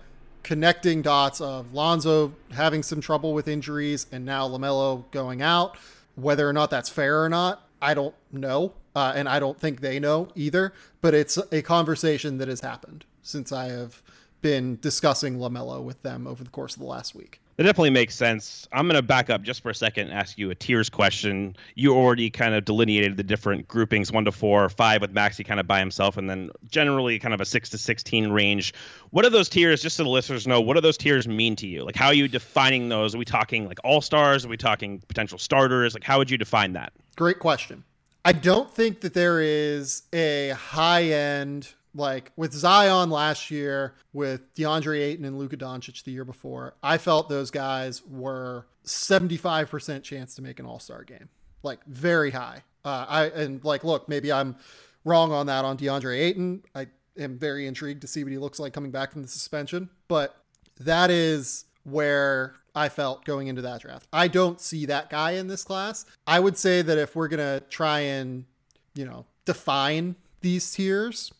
connecting 0.47 1.01
dots 1.01 1.41
of 1.41 1.73
Lonzo 1.73 2.33
having 2.53 2.81
some 2.81 3.01
trouble 3.01 3.33
with 3.33 3.49
injuries 3.49 4.07
and 4.13 4.23
now 4.23 4.47
LaMelo 4.47 5.03
going 5.11 5.41
out. 5.41 5.77
Whether 6.15 6.47
or 6.47 6.53
not 6.53 6.69
that's 6.69 6.88
fair 6.88 7.21
or 7.21 7.27
not, 7.27 7.67
I 7.81 7.94
don't 7.94 8.15
know. 8.31 8.71
Uh, 8.95 9.11
and 9.13 9.27
I 9.27 9.41
don't 9.41 9.59
think 9.59 9.81
they 9.81 9.99
know 9.99 10.29
either. 10.35 10.71
But 11.01 11.13
it's 11.13 11.38
a 11.51 11.61
conversation 11.61 12.38
that 12.38 12.47
has 12.47 12.61
happened 12.61 13.03
since 13.21 13.51
I 13.51 13.65
have 13.65 14.01
been 14.41 14.79
discussing 14.81 15.38
LaMelo 15.38 15.83
with 15.83 16.01
them 16.01 16.25
over 16.25 16.45
the 16.45 16.50
course 16.50 16.75
of 16.75 16.79
the 16.79 16.88
last 16.88 17.13
week. 17.13 17.41
That 17.57 17.63
definitely 17.63 17.89
makes 17.89 18.13
sense. 18.13 18.68
I'm 18.71 18.86
going 18.86 18.98
to 18.98 19.01
back 19.01 19.31
up 19.31 19.42
just 19.42 19.63
for 19.63 19.71
a 19.71 19.75
second 19.75 20.09
and 20.09 20.13
ask 20.13 20.38
you 20.38 20.51
a 20.51 20.56
tiers 20.56 20.92
question. 20.92 21.56
You 21.74 21.95
already 21.95 22.30
kind 22.30 22.54
of 22.54 22.65
delineated 22.65 23.18
the 23.18 23.24
different 23.24 23.68
groupings 23.68 24.12
one 24.12 24.25
to 24.25 24.31
four, 24.31 24.69
five 24.69 25.01
with 25.01 25.12
Maxey 25.12 25.44
kind 25.44 25.59
of 25.59 25.65
by 25.65 25.80
himself, 25.80 26.18
and 26.18 26.30
then 26.30 26.51
generally 26.69 27.18
kind 27.18 27.33
of 27.33 27.42
a 27.42 27.45
six 27.45 27.69
to 27.71 27.80
16 27.80 28.30
range. 28.30 28.75
What 29.09 29.25
are 29.25 29.31
those 29.31 29.50
tiers, 29.50 29.81
just 29.81 29.95
so 29.95 30.04
the 30.04 30.09
listeners 30.09 30.45
know, 30.45 30.62
what 30.62 30.75
do 30.75 30.81
those 30.81 30.98
tiers 30.98 31.27
mean 31.27 31.56
to 31.56 31.65
you? 31.65 31.83
Like, 31.83 31.95
how 31.95 32.07
are 32.07 32.13
you 32.13 32.27
defining 32.27 32.89
those? 32.89 33.15
Are 33.15 33.18
we 33.18 33.25
talking 33.25 33.68
like 33.68 33.80
all 33.83 34.01
stars? 34.01 34.45
Are 34.45 34.50
we 34.50 34.57
talking 34.57 35.01
potential 35.07 35.39
starters? 35.39 35.95
Like, 35.95 36.03
how 36.03 36.19
would 36.19 36.30
you 36.30 36.38
define 36.38 36.74
that? 36.74 36.94
Great 37.15 37.39
question. 37.39 37.83
I 38.24 38.33
don't 38.33 38.71
think 38.71 39.01
that 39.01 39.15
there 39.15 39.42
is 39.42 40.03
a 40.13 40.50
high 40.50 41.06
end 41.06 41.74
like 41.97 42.31
with 42.35 42.53
Zion 42.53 43.09
last 43.09 43.49
year, 43.49 43.95
with 44.13 44.53
DeAndre 44.53 45.01
Ayton 45.01 45.25
and 45.25 45.38
Luka 45.38 45.57
Doncic 45.57 46.03
the 46.03 46.11
year 46.11 46.23
before, 46.23 46.75
I 46.83 46.97
felt 46.97 47.27
those 47.27 47.51
guys 47.51 48.03
were 48.05 48.67
75% 48.85 50.03
chance 50.03 50.35
to 50.35 50.41
make 50.41 50.59
an 50.59 50.65
All 50.65 50.79
Star 50.79 51.03
game, 51.03 51.27
like 51.63 51.83
very 51.85 52.31
high. 52.31 52.63
Uh, 52.85 53.05
I 53.09 53.25
and 53.25 53.63
like, 53.65 53.83
look, 53.83 54.07
maybe 54.07 54.31
I'm 54.31 54.55
wrong 55.03 55.31
on 55.31 55.47
that 55.47 55.65
on 55.65 55.77
DeAndre 55.77 56.19
Ayton. 56.19 56.63
I 56.75 56.88
am 57.17 57.38
very 57.38 57.65
intrigued 57.67 58.01
to 58.01 58.07
see 58.07 58.23
what 58.23 58.31
he 58.31 58.38
looks 58.38 58.59
like 58.59 58.73
coming 58.73 58.91
back 58.91 59.11
from 59.11 59.23
the 59.23 59.27
suspension, 59.27 59.89
but 60.07 60.38
that 60.79 61.09
is 61.09 61.65
where 61.83 62.53
I 62.75 62.89
felt 62.89 63.25
going 63.25 63.47
into 63.47 63.63
that 63.63 63.81
draft. 63.81 64.07
I 64.13 64.27
don't 64.27 64.61
see 64.61 64.85
that 64.85 65.09
guy 65.09 65.31
in 65.31 65.47
this 65.47 65.63
class. 65.63 66.05
I 66.27 66.39
would 66.39 66.57
say 66.57 66.83
that 66.83 66.97
if 67.00 67.15
we're 67.15 67.27
gonna 67.27 67.61
try 67.71 68.01
and 68.01 68.45
you 68.93 69.05
know 69.05 69.25
define 69.45 70.15
these 70.41 70.69
tiers 70.71 71.31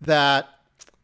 that 0.00 0.48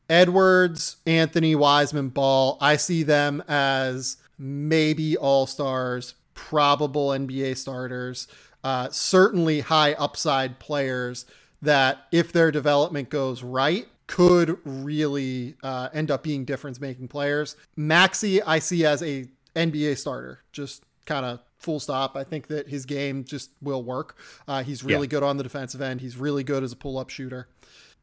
Edwards, 0.09 0.97
Anthony, 1.07 1.55
Wiseman, 1.55 2.11
Ball, 2.11 2.59
I 2.61 2.77
see 2.77 3.03
them 3.03 3.43
as 3.49 4.17
maybe 4.39 5.17
all 5.17 5.47
stars, 5.47 6.15
probable 6.35 7.09
NBA 7.09 7.57
starters, 7.57 8.29
uh, 8.63 8.89
certainly 8.91 9.61
high 9.61 9.95
upside 9.95 10.59
players 10.59 11.27
that, 11.63 12.07
if 12.13 12.33
their 12.33 12.51
development 12.51 13.09
goes 13.09 13.43
right, 13.43 13.87
could 14.07 14.59
really 14.65 15.57
uh, 15.63 15.89
end 15.93 16.11
up 16.11 16.23
being 16.23 16.45
difference 16.45 16.81
making 16.81 17.09
players. 17.09 17.57
Maxey, 17.75 18.43
I 18.43 18.61
see 18.61 18.85
as 18.85 19.03
a 19.03 19.27
NBA 19.57 19.99
starter, 19.99 20.41
just 20.53 20.85
kind 21.07 21.25
of 21.25 21.41
full 21.59 21.81
stop. 21.81 22.17
I 22.17 22.25
think 22.25 22.47
that 22.49 22.69
his 22.69 22.87
game 22.87 23.25
just 23.25 23.51
will 23.61 23.83
work. 23.83 24.17
Uh, 24.47 24.63
he's 24.63 24.85
really 24.85 25.07
yeah. 25.07 25.11
good 25.11 25.23
on 25.23 25.37
the 25.37 25.43
defensive 25.43 25.81
end. 25.81 26.01
He's 26.01 26.17
really 26.17 26.45
good 26.45 26.63
as 26.63 26.73
a 26.73 26.77
pull 26.77 26.99
up 26.99 27.11
shooter. 27.11 27.49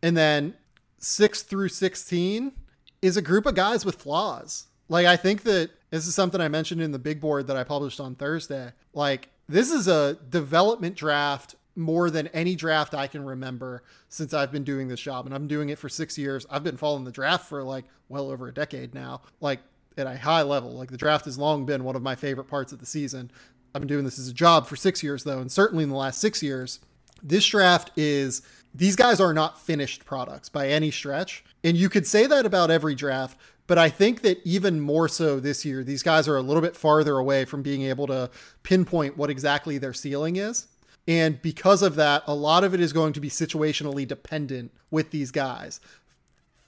And 0.01 0.17
then 0.17 0.55
6 1.03 1.43
through 1.43 1.69
16 1.69 2.53
is 3.01 3.17
a 3.17 3.21
group 3.21 3.45
of 3.45 3.55
guys 3.55 3.85
with 3.85 3.95
flaws. 3.95 4.67
Like 4.89 5.05
I 5.05 5.15
think 5.15 5.43
that 5.43 5.71
this 5.89 6.07
is 6.07 6.15
something 6.15 6.41
I 6.41 6.47
mentioned 6.47 6.81
in 6.81 6.91
the 6.91 6.99
big 6.99 7.19
board 7.19 7.47
that 7.47 7.57
I 7.57 7.63
published 7.63 7.99
on 7.99 8.15
Thursday. 8.15 8.71
Like 8.93 9.29
this 9.47 9.71
is 9.71 9.87
a 9.87 10.15
development 10.29 10.95
draft 10.95 11.55
more 11.75 12.09
than 12.09 12.27
any 12.27 12.55
draft 12.55 12.93
I 12.93 13.07
can 13.07 13.25
remember 13.25 13.83
since 14.07 14.33
I've 14.33 14.51
been 14.51 14.63
doing 14.63 14.87
this 14.87 14.99
job 14.99 15.25
and 15.25 15.33
I'm 15.33 15.47
doing 15.47 15.69
it 15.69 15.79
for 15.79 15.89
6 15.89 16.17
years. 16.17 16.45
I've 16.49 16.63
been 16.63 16.77
following 16.77 17.03
the 17.03 17.11
draft 17.11 17.49
for 17.49 17.63
like 17.63 17.85
well 18.09 18.29
over 18.29 18.47
a 18.47 18.53
decade 18.53 18.93
now. 18.93 19.21
Like 19.41 19.59
at 19.97 20.07
a 20.07 20.17
high 20.17 20.41
level. 20.41 20.71
Like 20.71 20.89
the 20.89 20.97
draft 20.97 21.25
has 21.25 21.37
long 21.37 21.65
been 21.65 21.83
one 21.83 21.95
of 21.95 22.01
my 22.01 22.15
favorite 22.15 22.45
parts 22.45 22.71
of 22.71 22.79
the 22.79 22.85
season. 22.85 23.31
I've 23.75 23.81
been 23.81 23.87
doing 23.87 24.05
this 24.05 24.19
as 24.19 24.27
a 24.27 24.33
job 24.33 24.67
for 24.67 24.75
6 24.75 25.03
years 25.03 25.23
though 25.23 25.39
and 25.39 25.51
certainly 25.51 25.83
in 25.83 25.89
the 25.89 25.95
last 25.95 26.21
6 26.21 26.41
years 26.41 26.79
this 27.21 27.45
draft 27.45 27.91
is 27.95 28.41
these 28.73 28.95
guys 28.95 29.19
are 29.19 29.33
not 29.33 29.61
finished 29.61 30.05
products 30.05 30.49
by 30.49 30.69
any 30.69 30.91
stretch. 30.91 31.43
And 31.63 31.77
you 31.77 31.89
could 31.89 32.07
say 32.07 32.25
that 32.27 32.45
about 32.45 32.71
every 32.71 32.95
draft, 32.95 33.37
but 33.67 33.77
I 33.77 33.89
think 33.89 34.21
that 34.21 34.39
even 34.43 34.81
more 34.81 35.07
so 35.07 35.39
this 35.39 35.63
year, 35.63 35.83
these 35.83 36.03
guys 36.03 36.27
are 36.27 36.35
a 36.35 36.41
little 36.41 36.61
bit 36.61 36.75
farther 36.75 37.17
away 37.17 37.45
from 37.45 37.61
being 37.61 37.83
able 37.83 38.07
to 38.07 38.29
pinpoint 38.63 39.17
what 39.17 39.29
exactly 39.29 39.77
their 39.77 39.93
ceiling 39.93 40.35
is. 40.35 40.67
And 41.07 41.41
because 41.41 41.81
of 41.81 41.95
that, 41.95 42.23
a 42.27 42.35
lot 42.35 42.63
of 42.63 42.73
it 42.73 42.79
is 42.79 42.93
going 42.93 43.13
to 43.13 43.19
be 43.19 43.29
situationally 43.29 44.07
dependent 44.07 44.71
with 44.89 45.11
these 45.11 45.31
guys. 45.31 45.79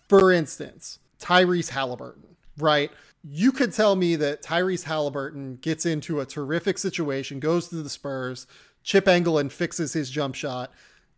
For 0.08 0.32
instance, 0.32 1.00
Tyrese 1.20 1.70
Halliburton, 1.70 2.36
right? 2.58 2.92
You 3.24 3.52
could 3.52 3.74
tell 3.74 3.96
me 3.96 4.16
that 4.18 4.44
Tyrese 4.44 4.84
Halliburton 4.84 5.58
gets 5.62 5.86
into 5.86 6.20
a 6.20 6.26
terrific 6.26 6.78
situation, 6.78 7.40
goes 7.40 7.70
to 7.70 7.76
the 7.82 7.90
Spurs, 7.90 8.46
Chip 8.84 9.06
Engelland 9.06 9.52
fixes 9.52 9.94
his 9.94 10.10
jump 10.12 10.36
shot. 10.36 10.72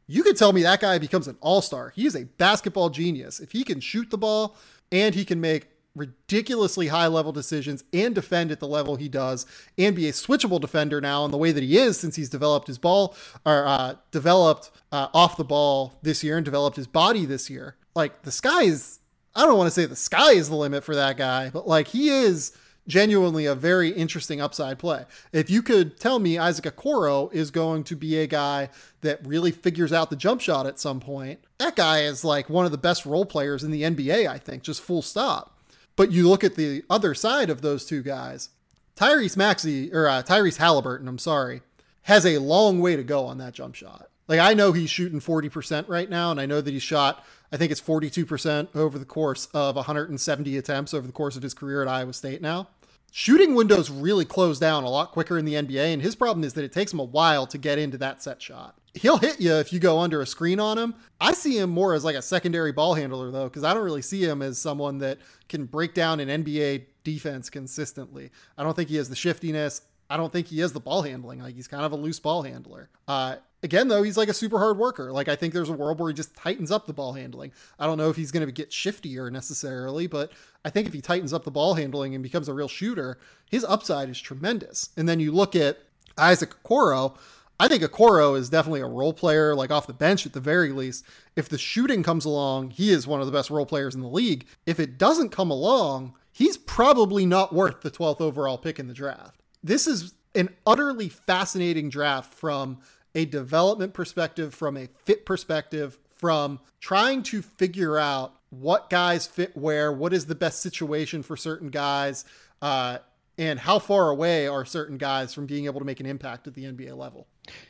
You 0.07 0.23
could 0.23 0.37
tell 0.37 0.53
me 0.53 0.63
that 0.63 0.79
guy 0.79 0.97
becomes 0.97 1.27
an 1.27 1.37
all 1.41 1.61
star. 1.61 1.91
He 1.95 2.05
is 2.05 2.15
a 2.15 2.25
basketball 2.25 2.89
genius. 2.89 3.39
If 3.39 3.51
he 3.51 3.63
can 3.63 3.79
shoot 3.81 4.09
the 4.09 4.17
ball 4.17 4.55
and 4.91 5.13
he 5.13 5.25
can 5.25 5.41
make 5.41 5.67
ridiculously 5.95 6.87
high 6.87 7.07
level 7.07 7.31
decisions 7.31 7.83
and 7.91 8.13
defend 8.13 8.51
at 8.51 8.59
the 8.59 8.67
level 8.67 8.95
he 8.95 9.09
does 9.09 9.45
and 9.77 9.95
be 9.95 10.07
a 10.07 10.11
switchable 10.11 10.61
defender 10.61 11.01
now 11.01 11.25
in 11.25 11.31
the 11.31 11.37
way 11.37 11.51
that 11.51 11.63
he 11.63 11.77
is 11.77 11.99
since 11.99 12.15
he's 12.15 12.29
developed 12.29 12.67
his 12.67 12.77
ball 12.77 13.15
or 13.45 13.65
uh, 13.65 13.95
developed 14.11 14.69
uh, 14.91 15.07
off 15.13 15.37
the 15.37 15.43
ball 15.43 15.97
this 16.03 16.23
year 16.23 16.37
and 16.37 16.45
developed 16.45 16.77
his 16.77 16.87
body 16.87 17.25
this 17.25 17.49
year. 17.49 17.75
Like 17.95 18.21
the 18.21 18.31
sky 18.31 18.63
is 18.63 18.99
I 19.35 19.45
don't 19.45 19.57
want 19.57 19.67
to 19.67 19.71
say 19.71 19.85
the 19.85 19.95
sky 19.95 20.31
is 20.33 20.49
the 20.49 20.55
limit 20.55 20.83
for 20.83 20.95
that 20.95 21.17
guy, 21.17 21.49
but 21.51 21.67
like 21.67 21.87
he 21.87 22.09
is 22.09 22.53
genuinely 22.87 23.45
a 23.45 23.55
very 23.55 23.89
interesting 23.89 24.39
upside 24.41 24.79
play. 24.79 25.05
If 25.31 25.49
you 25.49 25.61
could 25.61 25.99
tell 25.99 26.19
me 26.19 26.37
Isaac 26.37 26.65
Okoro 26.65 27.31
is 27.33 27.51
going 27.51 27.83
to 27.85 27.95
be 27.95 28.17
a 28.17 28.27
guy 28.27 28.69
that 29.01 29.25
really 29.25 29.51
figures 29.51 29.93
out 29.93 30.09
the 30.09 30.15
jump 30.15 30.41
shot 30.41 30.65
at 30.65 30.79
some 30.79 30.99
point, 30.99 31.39
that 31.57 31.75
guy 31.75 32.01
is 32.01 32.23
like 32.23 32.49
one 32.49 32.65
of 32.65 32.71
the 32.71 32.77
best 32.77 33.05
role 33.05 33.25
players 33.25 33.63
in 33.63 33.71
the 33.71 33.83
NBA, 33.83 34.27
I 34.27 34.37
think, 34.37 34.63
just 34.63 34.81
full 34.81 35.01
stop. 35.01 35.59
But 35.95 36.11
you 36.11 36.29
look 36.29 36.43
at 36.43 36.55
the 36.55 36.83
other 36.89 37.13
side 37.13 37.49
of 37.49 37.61
those 37.61 37.85
two 37.85 38.01
guys, 38.01 38.49
Tyrese 38.95 39.37
Maxey, 39.37 39.93
or 39.93 40.07
uh, 40.07 40.23
Tyrese 40.23 40.57
Halliburton, 40.57 41.07
I'm 41.07 41.19
sorry, 41.19 41.61
has 42.03 42.25
a 42.25 42.37
long 42.37 42.79
way 42.79 42.95
to 42.95 43.03
go 43.03 43.25
on 43.25 43.37
that 43.39 43.53
jump 43.53 43.75
shot. 43.75 44.09
Like 44.27 44.39
I 44.39 44.53
know 44.53 44.71
he's 44.71 44.89
shooting 44.89 45.19
40% 45.19 45.85
right 45.87 46.09
now, 46.09 46.31
and 46.31 46.39
I 46.39 46.45
know 46.45 46.61
that 46.61 46.71
he 46.71 46.79
shot, 46.79 47.25
I 47.51 47.57
think 47.57 47.71
it's 47.71 47.81
42% 47.81 48.75
over 48.75 48.99
the 48.99 49.05
course 49.05 49.47
of 49.53 49.75
170 49.75 50.57
attempts 50.57 50.93
over 50.93 51.07
the 51.07 51.13
course 51.13 51.35
of 51.35 51.43
his 51.43 51.53
career 51.53 51.81
at 51.81 51.87
Iowa 51.87 52.13
State 52.13 52.41
now 52.41 52.67
shooting 53.11 53.55
windows 53.55 53.89
really 53.89 54.25
close 54.25 54.59
down 54.59 54.83
a 54.83 54.89
lot 54.89 55.11
quicker 55.11 55.37
in 55.37 55.45
the 55.45 55.55
NBA. 55.55 55.93
And 55.93 56.01
his 56.01 56.15
problem 56.15 56.43
is 56.43 56.53
that 56.53 56.63
it 56.63 56.71
takes 56.71 56.93
him 56.93 56.99
a 56.99 57.03
while 57.03 57.47
to 57.47 57.57
get 57.57 57.79
into 57.79 57.97
that 57.99 58.21
set 58.21 58.41
shot. 58.41 58.75
He'll 58.93 59.17
hit 59.17 59.39
you 59.39 59.53
if 59.55 59.71
you 59.71 59.79
go 59.79 59.99
under 59.99 60.21
a 60.21 60.25
screen 60.25 60.59
on 60.59 60.77
him. 60.77 60.95
I 61.21 61.33
see 61.33 61.57
him 61.57 61.69
more 61.69 61.93
as 61.93 62.03
like 62.03 62.15
a 62.15 62.21
secondary 62.21 62.71
ball 62.71 62.95
handler, 62.95 63.29
though, 63.29 63.45
because 63.45 63.63
I 63.63 63.73
don't 63.73 63.83
really 63.83 64.01
see 64.01 64.23
him 64.23 64.41
as 64.41 64.57
someone 64.57 64.99
that 64.99 65.19
can 65.49 65.65
break 65.65 65.93
down 65.93 66.19
an 66.19 66.43
NBA 66.43 66.85
defense 67.03 67.49
consistently. 67.49 68.31
I 68.57 68.63
don't 68.63 68.75
think 68.75 68.89
he 68.89 68.95
has 68.95 69.09
the 69.09 69.15
shiftiness. 69.15 69.81
I 70.09 70.17
don't 70.17 70.31
think 70.31 70.47
he 70.47 70.59
has 70.61 70.73
the 70.73 70.79
ball 70.79 71.01
handling. 71.01 71.39
Like 71.39 71.55
he's 71.55 71.67
kind 71.67 71.85
of 71.85 71.91
a 71.91 71.95
loose 71.95 72.19
ball 72.19 72.41
handler. 72.41 72.89
Uh, 73.07 73.37
again, 73.63 73.87
though, 73.87 74.03
he's 74.03 74.17
like 74.17 74.29
a 74.29 74.33
super 74.33 74.59
hard 74.59 74.77
worker. 74.77 75.11
Like 75.11 75.27
I 75.27 75.35
think 75.35 75.53
there's 75.53 75.69
a 75.69 75.73
world 75.73 75.99
where 75.99 76.09
he 76.09 76.13
just 76.13 76.35
tightens 76.35 76.71
up 76.71 76.85
the 76.85 76.93
ball 76.93 77.13
handling. 77.13 77.51
I 77.79 77.85
don't 77.85 77.97
know 77.97 78.09
if 78.09 78.15
he's 78.15 78.31
going 78.31 78.45
to 78.45 78.51
get 78.51 78.71
shiftier 78.71 79.31
necessarily, 79.31 80.07
but 80.07 80.31
I 80.63 80.69
think 80.69 80.87
if 80.87 80.93
he 80.93 81.01
tightens 81.01 81.33
up 81.33 81.43
the 81.43 81.51
ball 81.51 81.75
handling 81.75 82.13
and 82.13 82.23
becomes 82.23 82.47
a 82.47 82.53
real 82.53 82.67
shooter, 82.67 83.17
his 83.49 83.63
upside 83.63 84.09
is 84.09 84.19
tremendous. 84.19 84.89
And 84.97 85.07
then 85.07 85.19
you 85.19 85.31
look 85.31 85.55
at 85.55 85.79
Isaac 86.17 86.51
Okoro. 86.63 87.17
I 87.59 87.67
think 87.67 87.81
Okoro 87.81 88.37
is 88.37 88.49
definitely 88.49 88.81
a 88.81 88.87
role 88.87 89.13
player, 89.13 89.55
like 89.55 89.71
off 89.71 89.87
the 89.87 89.93
bench 89.93 90.25
at 90.25 90.33
the 90.33 90.39
very 90.39 90.71
least. 90.71 91.03
If 91.35 91.49
the 91.49 91.57
shooting 91.57 92.03
comes 92.03 92.25
along, 92.25 92.71
he 92.71 92.91
is 92.91 93.07
one 93.07 93.19
of 93.19 93.25
the 93.25 93.31
best 93.31 93.49
role 93.49 93.65
players 93.65 93.95
in 93.95 94.01
the 94.01 94.07
league. 94.07 94.45
If 94.65 94.79
it 94.79 94.97
doesn't 94.99 95.29
come 95.29 95.49
along, 95.49 96.13
he's 96.31 96.57
probably 96.57 97.25
not 97.25 97.53
worth 97.53 97.81
the 97.81 97.89
12th 97.89 98.21
overall 98.21 98.59
pick 98.59 98.77
in 98.77 98.87
the 98.87 98.93
draft. 98.93 99.41
This 99.63 99.87
is 99.87 100.13
an 100.35 100.49
utterly 100.67 101.09
fascinating 101.09 101.89
draft 101.89 102.31
from 102.31 102.77
a 103.17 103.25
development 103.25 103.95
perspective, 103.95 104.53
from 104.53 104.77
a 104.77 104.87
fit 105.03 105.25
perspective, 105.25 105.97
from 106.17 106.59
trying 106.79 107.23
to 107.23 107.41
figure 107.41 107.97
out 107.97 108.35
what 108.51 108.91
guys 108.91 109.25
fit 109.25 109.57
where, 109.57 109.91
what 109.91 110.13
is 110.13 110.27
the 110.27 110.35
best 110.35 110.61
situation 110.61 111.23
for 111.23 111.35
certain 111.35 111.69
guys, 111.69 112.25
uh, 112.61 112.99
and 113.37 113.59
how 113.59 113.79
far 113.79 114.09
away 114.09 114.47
are 114.47 114.65
certain 114.65 114.97
guys 114.97 115.33
from 115.33 115.45
being 115.45 115.65
able 115.65 115.79
to 115.79 115.85
make 115.85 115.99
an 115.99 116.05
impact 116.05 116.47
at 116.47 116.53
the 116.53 116.63
NBA 116.63 116.97
level. 116.97 117.27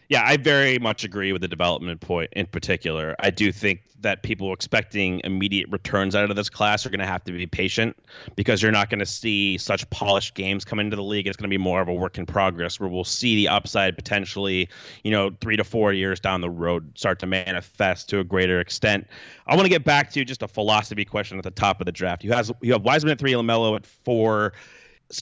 Yeah, 0.09 0.24
I 0.25 0.38
very 0.38 0.79
much 0.79 1.03
agree 1.03 1.33
with 1.33 1.41
the 1.41 1.47
development 1.47 2.01
point 2.01 2.31
in 2.33 2.45
particular. 2.45 3.15
I 3.19 3.29
do 3.29 3.51
think 3.51 3.81
that 4.00 4.24
people 4.24 4.53
expecting 4.53 5.21
immediate 5.24 5.67
returns 5.69 6.15
out 6.15 6.29
of 6.29 6.36
this 6.36 6.50
class 6.50 6.86
are 6.86 6.89
going 6.89 7.00
to 7.00 7.05
have 7.05 7.24
to 7.25 7.31
be 7.31 7.45
patient 7.45 7.97
because 8.36 8.62
you're 8.62 8.71
not 8.71 8.89
going 8.89 9.00
to 9.00 9.05
see 9.05 9.57
such 9.57 9.88
polished 9.89 10.33
games 10.36 10.63
come 10.63 10.79
into 10.79 10.95
the 10.95 11.03
league. 11.03 11.27
It's 11.27 11.36
going 11.36 11.50
to 11.50 11.53
be 11.53 11.62
more 11.62 11.81
of 11.81 11.88
a 11.88 11.93
work 11.93 12.17
in 12.17 12.25
progress 12.25 12.79
where 12.79 12.89
we'll 12.89 13.03
see 13.03 13.36
the 13.36 13.50
upside 13.50 13.95
potentially, 13.95 14.69
you 15.03 15.12
know, 15.12 15.31
three 15.41 15.57
to 15.57 15.63
four 15.63 15.93
years 15.93 16.19
down 16.19 16.41
the 16.41 16.50
road 16.50 16.97
start 16.97 17.19
to 17.19 17.27
manifest 17.27 18.07
to 18.09 18.19
a 18.19 18.24
greater 18.24 18.59
extent. 18.59 19.07
I 19.45 19.55
want 19.55 19.65
to 19.65 19.69
get 19.69 19.83
back 19.83 20.12
to 20.12 20.24
just 20.24 20.41
a 20.41 20.47
philosophy 20.47 21.03
question 21.03 21.38
at 21.38 21.43
the 21.43 21.51
top 21.51 21.81
of 21.81 21.86
the 21.86 21.91
draft. 21.91 22.24
You 22.24 22.31
have 22.31 22.51
you 22.62 22.74
have 22.74 22.83
Wiseman 22.83 23.12
at 23.12 23.19
three, 23.19 23.33
LaMelo 23.33 23.75
at 23.75 23.86
four 23.86 24.53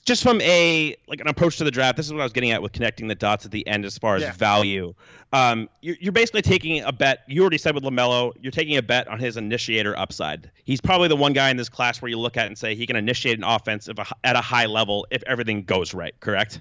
just 0.04 0.22
from 0.22 0.40
a 0.40 0.96
like 1.06 1.20
an 1.20 1.28
approach 1.28 1.58
to 1.58 1.64
the 1.64 1.70
draft 1.70 1.96
this 1.96 2.06
is 2.06 2.12
what 2.12 2.20
i 2.20 2.24
was 2.24 2.32
getting 2.32 2.50
at 2.50 2.60
with 2.60 2.72
connecting 2.72 3.06
the 3.06 3.14
dots 3.14 3.44
at 3.44 3.52
the 3.52 3.66
end 3.66 3.84
as 3.84 3.96
far 3.96 4.16
as 4.16 4.22
yeah. 4.22 4.32
value. 4.32 4.92
Um, 5.32 5.68
you're, 5.82 5.96
you're 6.00 6.12
basically 6.12 6.42
taking 6.42 6.82
a 6.82 6.92
bet 6.92 7.20
you 7.26 7.40
already 7.40 7.58
said 7.58 7.74
with 7.74 7.84
lamelo 7.84 8.32
you're 8.40 8.52
taking 8.52 8.76
a 8.76 8.82
bet 8.82 9.06
on 9.08 9.18
his 9.18 9.36
initiator 9.36 9.96
upside. 9.98 10.50
He's 10.64 10.80
probably 10.80 11.08
the 11.08 11.16
one 11.16 11.32
guy 11.32 11.50
in 11.50 11.56
this 11.56 11.68
class 11.68 12.00
where 12.00 12.08
you 12.08 12.18
look 12.18 12.36
at 12.36 12.46
and 12.46 12.56
say 12.56 12.74
he 12.74 12.86
can 12.86 12.96
initiate 12.96 13.38
an 13.38 13.44
offense 13.44 13.88
a, 13.88 14.06
at 14.24 14.36
a 14.36 14.40
high 14.40 14.66
level 14.66 15.06
if 15.10 15.22
everything 15.24 15.62
goes 15.62 15.94
right 15.94 16.18
correct? 16.20 16.60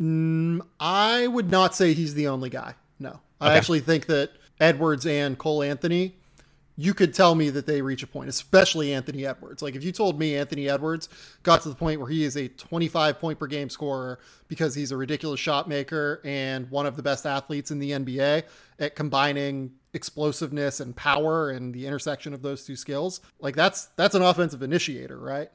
Mm, 0.00 0.60
i 0.78 1.26
would 1.26 1.50
not 1.50 1.74
say 1.74 1.92
he's 1.92 2.14
the 2.14 2.26
only 2.28 2.48
guy 2.50 2.74
no. 2.98 3.20
I 3.40 3.56
actually 3.56 3.80
think 3.80 4.06
that 4.06 4.30
edwards 4.60 5.06
and 5.06 5.38
cole 5.38 5.62
anthony 5.62 6.14
you 6.80 6.94
could 6.94 7.12
tell 7.12 7.34
me 7.34 7.50
that 7.50 7.66
they 7.66 7.82
reach 7.82 8.02
a 8.02 8.06
point, 8.06 8.30
especially 8.30 8.94
Anthony 8.94 9.26
Edwards. 9.26 9.60
Like 9.60 9.74
if 9.74 9.84
you 9.84 9.92
told 9.92 10.18
me 10.18 10.34
Anthony 10.34 10.66
Edwards 10.66 11.10
got 11.42 11.60
to 11.62 11.68
the 11.68 11.74
point 11.74 12.00
where 12.00 12.08
he 12.08 12.24
is 12.24 12.36
a 12.38 12.48
25 12.48 13.18
point 13.18 13.38
per 13.38 13.46
game 13.46 13.68
scorer 13.68 14.18
because 14.48 14.74
he's 14.74 14.90
a 14.90 14.96
ridiculous 14.96 15.38
shot 15.38 15.68
maker 15.68 16.22
and 16.24 16.70
one 16.70 16.86
of 16.86 16.96
the 16.96 17.02
best 17.02 17.26
athletes 17.26 17.70
in 17.70 17.80
the 17.80 17.90
NBA 17.90 18.44
at 18.78 18.96
combining 18.96 19.72
explosiveness 19.92 20.80
and 20.80 20.96
power 20.96 21.50
and 21.50 21.74
the 21.74 21.86
intersection 21.86 22.32
of 22.32 22.40
those 22.40 22.64
two 22.64 22.76
skills, 22.76 23.20
like 23.40 23.54
that's 23.54 23.90
that's 23.96 24.14
an 24.14 24.22
offensive 24.22 24.62
initiator, 24.62 25.18
right? 25.18 25.50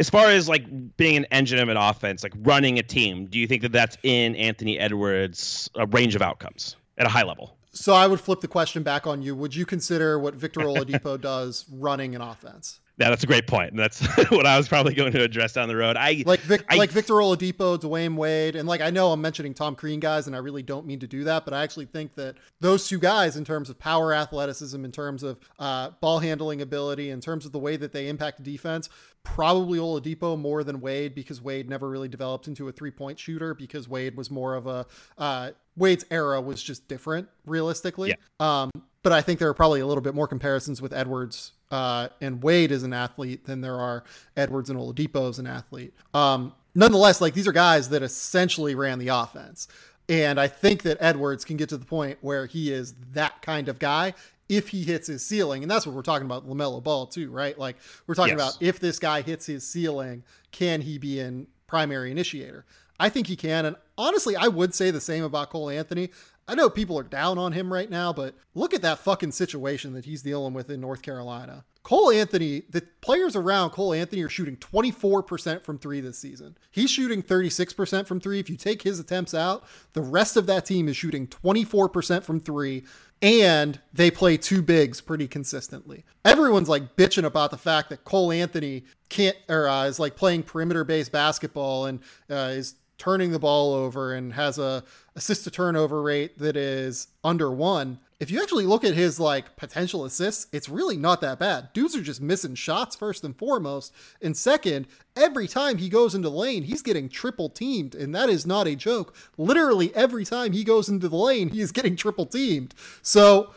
As 0.00 0.08
far 0.08 0.28
as 0.28 0.48
like 0.48 0.96
being 0.96 1.18
an 1.18 1.26
engine 1.30 1.58
of 1.58 1.68
an 1.68 1.76
offense, 1.76 2.22
like 2.22 2.32
running 2.38 2.78
a 2.78 2.82
team, 2.82 3.26
do 3.26 3.38
you 3.38 3.46
think 3.46 3.60
that 3.60 3.72
that's 3.72 3.98
in 4.04 4.34
Anthony 4.36 4.78
Edwards' 4.78 5.68
a 5.74 5.86
range 5.86 6.14
of 6.14 6.22
outcomes 6.22 6.76
at 6.96 7.04
a 7.04 7.10
high 7.10 7.24
level? 7.24 7.58
So 7.72 7.94
I 7.94 8.06
would 8.06 8.20
flip 8.20 8.40
the 8.40 8.48
question 8.48 8.82
back 8.82 9.06
on 9.06 9.22
you. 9.22 9.34
Would 9.34 9.54
you 9.54 9.64
consider 9.64 10.18
what 10.18 10.34
Victor 10.34 10.60
Oladipo 10.60 11.20
does 11.20 11.64
running 11.70 12.14
an 12.14 12.20
offense? 12.20 12.80
Yeah, 13.02 13.10
that's 13.10 13.24
a 13.24 13.26
great 13.26 13.48
point. 13.48 13.70
And 13.70 13.78
that's 13.80 14.00
what 14.30 14.46
I 14.46 14.56
was 14.56 14.68
probably 14.68 14.94
going 14.94 15.10
to 15.10 15.22
address 15.24 15.54
down 15.54 15.66
the 15.66 15.74
road. 15.74 15.96
I 15.96 16.22
like 16.24 16.38
Vic, 16.40 16.64
I, 16.68 16.76
like 16.76 16.90
Victor 16.90 17.14
Oladipo, 17.14 17.76
Dwyane 17.76 18.14
Wade, 18.14 18.54
and 18.54 18.68
like 18.68 18.80
I 18.80 18.90
know 18.90 19.10
I'm 19.10 19.20
mentioning 19.20 19.54
Tom 19.54 19.74
Crean 19.74 19.98
guys, 19.98 20.28
and 20.28 20.36
I 20.36 20.38
really 20.38 20.62
don't 20.62 20.86
mean 20.86 21.00
to 21.00 21.08
do 21.08 21.24
that, 21.24 21.44
but 21.44 21.52
I 21.52 21.64
actually 21.64 21.86
think 21.86 22.14
that 22.14 22.36
those 22.60 22.86
two 22.86 23.00
guys, 23.00 23.36
in 23.36 23.44
terms 23.44 23.70
of 23.70 23.78
power, 23.78 24.14
athleticism, 24.14 24.84
in 24.84 24.92
terms 24.92 25.24
of 25.24 25.40
uh, 25.58 25.90
ball 26.00 26.20
handling 26.20 26.62
ability, 26.62 27.10
in 27.10 27.20
terms 27.20 27.44
of 27.44 27.50
the 27.50 27.58
way 27.58 27.76
that 27.76 27.92
they 27.92 28.08
impact 28.08 28.40
defense, 28.44 28.88
probably 29.24 29.80
Oladipo 29.80 30.38
more 30.38 30.62
than 30.62 30.80
Wade 30.80 31.12
because 31.14 31.42
Wade 31.42 31.68
never 31.68 31.88
really 31.88 32.08
developed 32.08 32.46
into 32.46 32.68
a 32.68 32.72
three 32.72 32.92
point 32.92 33.18
shooter 33.18 33.52
because 33.52 33.88
Wade 33.88 34.16
was 34.16 34.30
more 34.30 34.54
of 34.54 34.68
a 34.68 34.86
uh, 35.18 35.50
Wade's 35.76 36.04
era 36.10 36.40
was 36.40 36.62
just 36.62 36.86
different 36.86 37.28
realistically. 37.46 38.10
Yeah. 38.10 38.16
Um, 38.38 38.70
but 39.02 39.12
I 39.12 39.20
think 39.20 39.40
there 39.40 39.48
are 39.48 39.54
probably 39.54 39.80
a 39.80 39.86
little 39.86 40.02
bit 40.02 40.14
more 40.14 40.28
comparisons 40.28 40.80
with 40.80 40.92
Edwards 40.92 41.52
uh, 41.72 42.08
and 42.20 42.42
Wade 42.42 42.70
is 42.70 42.82
an 42.82 42.92
athlete 42.92 43.46
than 43.46 43.62
there 43.62 43.76
are 43.76 44.04
Edwards 44.36 44.70
and 44.70 44.78
Oladipo 44.78 45.28
is 45.30 45.38
an 45.38 45.46
athlete. 45.46 45.94
Um, 46.12 46.52
nonetheless, 46.74 47.20
like 47.20 47.34
these 47.34 47.48
are 47.48 47.52
guys 47.52 47.88
that 47.88 48.02
essentially 48.02 48.74
ran 48.74 48.98
the 48.98 49.08
offense. 49.08 49.66
And 50.08 50.38
I 50.38 50.48
think 50.48 50.82
that 50.82 50.98
Edwards 51.00 51.44
can 51.44 51.56
get 51.56 51.70
to 51.70 51.78
the 51.78 51.86
point 51.86 52.18
where 52.20 52.44
he 52.44 52.70
is 52.70 52.94
that 53.12 53.40
kind 53.40 53.68
of 53.68 53.78
guy 53.78 54.12
if 54.48 54.68
he 54.68 54.82
hits 54.82 55.06
his 55.06 55.24
ceiling. 55.24 55.62
And 55.62 55.70
that's 55.70 55.86
what 55.86 55.94
we're 55.94 56.02
talking 56.02 56.26
about 56.26 56.46
LaMelo 56.46 56.82
Ball, 56.82 57.06
too, 57.06 57.30
right? 57.30 57.58
Like 57.58 57.76
we're 58.06 58.14
talking 58.14 58.36
yes. 58.36 58.56
about 58.56 58.62
if 58.62 58.78
this 58.78 58.98
guy 58.98 59.22
hits 59.22 59.46
his 59.46 59.66
ceiling, 59.66 60.24
can 60.50 60.82
he 60.82 60.98
be 60.98 61.20
in 61.20 61.46
primary 61.66 62.10
initiator? 62.10 62.66
I 63.00 63.08
think 63.08 63.26
he 63.26 63.36
can. 63.36 63.64
And 63.64 63.76
honestly, 63.96 64.36
I 64.36 64.48
would 64.48 64.74
say 64.74 64.90
the 64.90 65.00
same 65.00 65.24
about 65.24 65.48
Cole 65.50 65.70
Anthony. 65.70 66.10
I 66.48 66.54
know 66.54 66.68
people 66.68 66.98
are 66.98 67.04
down 67.04 67.38
on 67.38 67.52
him 67.52 67.72
right 67.72 67.88
now, 67.88 68.12
but 68.12 68.34
look 68.54 68.74
at 68.74 68.82
that 68.82 68.98
fucking 68.98 69.32
situation 69.32 69.92
that 69.94 70.04
he's 70.04 70.22
dealing 70.22 70.54
with 70.54 70.70
in 70.70 70.80
North 70.80 71.02
Carolina. 71.02 71.64
Cole 71.82 72.10
Anthony, 72.10 72.62
the 72.70 72.82
players 73.00 73.34
around 73.34 73.70
Cole 73.70 73.92
Anthony 73.92 74.22
are 74.22 74.28
shooting 74.28 74.56
24% 74.56 75.64
from 75.64 75.78
three 75.78 76.00
this 76.00 76.18
season. 76.18 76.56
He's 76.70 76.90
shooting 76.90 77.22
36% 77.22 78.06
from 78.06 78.20
three. 78.20 78.38
If 78.38 78.48
you 78.48 78.56
take 78.56 78.82
his 78.82 79.00
attempts 79.00 79.34
out, 79.34 79.64
the 79.92 80.00
rest 80.00 80.36
of 80.36 80.46
that 80.46 80.64
team 80.64 80.88
is 80.88 80.96
shooting 80.96 81.26
24% 81.26 82.22
from 82.22 82.38
three, 82.38 82.84
and 83.20 83.80
they 83.92 84.12
play 84.12 84.36
two 84.36 84.62
bigs 84.62 85.00
pretty 85.00 85.26
consistently. 85.26 86.04
Everyone's 86.24 86.68
like 86.68 86.96
bitching 86.96 87.24
about 87.24 87.50
the 87.50 87.58
fact 87.58 87.90
that 87.90 88.04
Cole 88.04 88.30
Anthony 88.30 88.84
can't, 89.08 89.36
or 89.48 89.68
uh, 89.68 89.84
is 89.84 89.98
like 89.98 90.14
playing 90.14 90.44
perimeter 90.44 90.84
based 90.84 91.10
basketball 91.10 91.86
and 91.86 92.00
uh, 92.30 92.52
is 92.52 92.76
turning 93.02 93.32
the 93.32 93.38
ball 93.38 93.74
over 93.74 94.14
and 94.14 94.32
has 94.34 94.60
a 94.60 94.84
assist 95.16 95.42
to 95.42 95.50
turnover 95.50 96.00
rate 96.00 96.38
that 96.38 96.56
is 96.56 97.08
under 97.24 97.50
one. 97.50 97.98
If 98.20 98.30
you 98.30 98.40
actually 98.40 98.64
look 98.64 98.84
at 98.84 98.94
his 98.94 99.18
like 99.18 99.56
potential 99.56 100.04
assists, 100.04 100.46
it's 100.52 100.68
really 100.68 100.96
not 100.96 101.20
that 101.20 101.40
bad. 101.40 101.72
Dudes 101.72 101.96
are 101.96 102.00
just 102.00 102.20
missing 102.20 102.54
shots 102.54 102.94
first 102.94 103.24
and 103.24 103.36
foremost. 103.36 103.92
And 104.22 104.36
second, 104.36 104.86
every 105.16 105.48
time 105.48 105.78
he 105.78 105.88
goes 105.88 106.14
into 106.14 106.28
the 106.28 106.36
lane, 106.36 106.62
he's 106.62 106.80
getting 106.80 107.08
triple 107.08 107.48
teamed. 107.48 107.96
And 107.96 108.14
that 108.14 108.28
is 108.28 108.46
not 108.46 108.68
a 108.68 108.76
joke. 108.76 109.16
Literally 109.36 109.92
every 109.96 110.24
time 110.24 110.52
he 110.52 110.62
goes 110.62 110.88
into 110.88 111.08
the 111.08 111.16
lane, 111.16 111.48
he 111.48 111.60
is 111.60 111.72
getting 111.72 111.96
triple 111.96 112.26
teamed. 112.26 112.72
So 113.02 113.50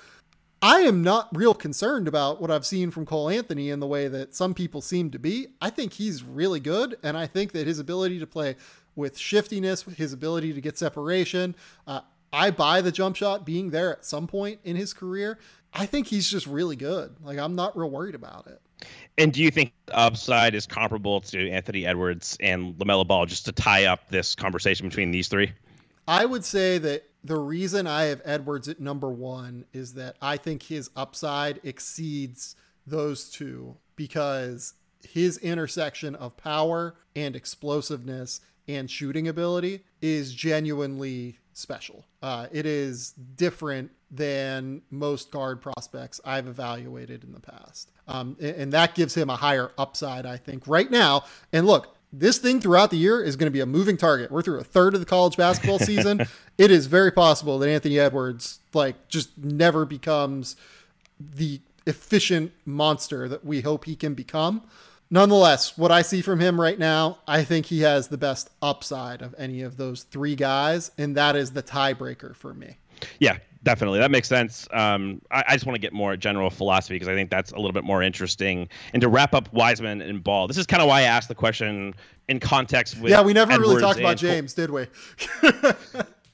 I 0.59 0.79
am 0.79 1.03
not 1.03 1.29
real 1.31 1.53
concerned 1.53 2.07
about 2.07 2.41
what 2.41 2.49
I've 2.49 2.65
seen 2.65 2.89
from 2.89 3.05
Cole 3.05 3.29
Anthony 3.29 3.69
in 3.69 3.79
the 3.79 3.85
way 3.85 4.07
that 4.07 4.33
some 4.33 4.55
people 4.55 4.81
seem 4.81 5.11
to 5.11 5.19
be. 5.19 5.49
I 5.61 5.69
think 5.69 5.93
he's 5.93 6.23
really 6.23 6.59
good. 6.59 6.97
And 7.03 7.15
I 7.15 7.27
think 7.27 7.51
that 7.51 7.67
his 7.67 7.77
ability 7.77 8.17
to 8.17 8.25
play 8.25 8.55
with 8.95 9.17
shiftiness, 9.17 9.83
his 9.83 10.13
ability 10.13 10.53
to 10.53 10.61
get 10.61 10.77
separation. 10.77 11.55
Uh, 11.85 12.01
I 12.31 12.51
buy 12.51 12.81
the 12.81 12.91
jump 12.91 13.15
shot 13.15 13.45
being 13.45 13.69
there 13.69 13.93
at 13.93 14.05
some 14.05 14.27
point 14.27 14.59
in 14.63 14.75
his 14.75 14.93
career. 14.93 15.39
I 15.73 15.85
think 15.85 16.07
he's 16.07 16.29
just 16.29 16.47
really 16.47 16.75
good. 16.75 17.15
Like 17.21 17.37
I'm 17.37 17.55
not 17.55 17.77
real 17.77 17.89
worried 17.89 18.15
about 18.15 18.47
it. 18.47 18.61
And 19.17 19.31
do 19.31 19.41
you 19.41 19.51
think 19.51 19.73
the 19.85 19.97
upside 19.97 20.53
is 20.53 20.65
comparable 20.65 21.21
to 21.21 21.49
Anthony 21.49 21.85
Edwards 21.85 22.37
and 22.39 22.75
LaMelo 22.75 23.07
Ball 23.07 23.25
just 23.25 23.45
to 23.45 23.51
tie 23.51 23.85
up 23.85 24.09
this 24.09 24.35
conversation 24.35 24.89
between 24.89 25.11
these 25.11 25.27
three? 25.27 25.53
I 26.07 26.25
would 26.25 26.43
say 26.43 26.77
that 26.79 27.03
the 27.23 27.37
reason 27.37 27.87
I 27.87 28.03
have 28.03 28.21
Edwards 28.25 28.67
at 28.67 28.79
number 28.79 29.09
one 29.09 29.65
is 29.73 29.93
that 29.93 30.17
I 30.21 30.37
think 30.37 30.63
his 30.63 30.89
upside 30.95 31.59
exceeds 31.63 32.55
those 32.85 33.29
two 33.29 33.77
because 33.95 34.73
his 35.07 35.37
intersection 35.39 36.15
of 36.15 36.37
power 36.37 36.95
and 37.15 37.35
explosiveness 37.35 38.41
and 38.67 38.89
shooting 38.89 39.27
ability 39.27 39.83
is 40.01 40.33
genuinely 40.33 41.37
special. 41.53 42.05
Uh, 42.21 42.47
it 42.51 42.65
is 42.65 43.11
different 43.11 43.91
than 44.11 44.81
most 44.91 45.31
guard 45.31 45.61
prospects 45.61 46.21
I've 46.25 46.47
evaluated 46.47 47.23
in 47.23 47.31
the 47.31 47.39
past. 47.39 47.91
Um, 48.07 48.37
and, 48.39 48.55
and 48.55 48.73
that 48.73 48.95
gives 48.95 49.15
him 49.15 49.29
a 49.29 49.35
higher 49.35 49.71
upside, 49.77 50.25
I 50.25 50.37
think, 50.37 50.67
right 50.67 50.89
now. 50.89 51.23
And 51.51 51.65
look, 51.65 51.95
this 52.11 52.37
thing 52.37 52.61
throughout 52.61 52.91
the 52.91 52.97
year 52.97 53.21
is 53.21 53.35
going 53.35 53.47
to 53.47 53.51
be 53.51 53.59
a 53.59 53.65
moving 53.65 53.97
target. 53.97 54.31
We're 54.31 54.41
through 54.41 54.59
a 54.59 54.63
third 54.63 54.93
of 54.93 54.99
the 54.99 55.05
college 55.05 55.37
basketball 55.37 55.79
season. 55.79 56.25
it 56.57 56.71
is 56.71 56.87
very 56.87 57.11
possible 57.11 57.59
that 57.59 57.69
Anthony 57.69 57.99
Edwards 57.99 58.59
like 58.73 59.07
just 59.07 59.37
never 59.37 59.85
becomes 59.85 60.55
the 61.19 61.61
efficient 61.85 62.51
monster 62.65 63.27
that 63.27 63.45
we 63.45 63.61
hope 63.61 63.85
he 63.85 63.95
can 63.95 64.13
become. 64.13 64.63
Nonetheless, 65.15 65.77
what 65.77 65.93
I 65.93 66.01
see 66.01 66.21
from 66.21 66.41
him 66.41 66.59
right 66.59 66.77
now, 66.77 67.19
I 67.25 67.45
think 67.45 67.67
he 67.67 67.79
has 67.83 68.09
the 68.09 68.17
best 68.17 68.49
upside 68.61 69.21
of 69.21 69.33
any 69.37 69.61
of 69.61 69.77
those 69.77 70.03
three 70.03 70.35
guys, 70.35 70.91
and 70.97 71.15
that 71.15 71.37
is 71.37 71.51
the 71.51 71.63
tiebreaker 71.63 72.35
for 72.35 72.53
me. 72.53 72.75
Yeah, 73.21 73.37
definitely. 73.63 73.99
That 73.99 74.11
makes 74.11 74.27
sense. 74.27 74.67
Um, 74.73 75.21
I, 75.31 75.45
I, 75.47 75.53
just 75.53 75.65
want 75.65 75.75
to 75.75 75.79
get 75.79 75.93
more 75.93 76.17
general 76.17 76.49
philosophy 76.49 76.95
because 76.95 77.07
I 77.07 77.13
think 77.13 77.29
that's 77.29 77.53
a 77.53 77.55
little 77.55 77.71
bit 77.71 77.85
more 77.85 78.03
interesting. 78.03 78.67
And 78.91 78.99
to 78.99 79.07
wrap 79.07 79.33
up 79.33 79.47
Wiseman 79.53 80.01
and 80.01 80.21
Ball, 80.21 80.47
this 80.47 80.57
is 80.57 80.65
kind 80.65 80.83
of 80.83 80.89
why 80.89 80.99
I 80.99 81.03
asked 81.03 81.29
the 81.29 81.35
question 81.35 81.93
in 82.27 82.41
context 82.41 82.99
with. 82.99 83.09
Yeah, 83.09 83.21
we 83.21 83.31
never 83.31 83.53
Edwards 83.53 83.69
really 83.69 83.81
talked 83.81 83.99
about 84.01 84.17
James, 84.17 84.53
did 84.53 84.69
we? 84.69 84.85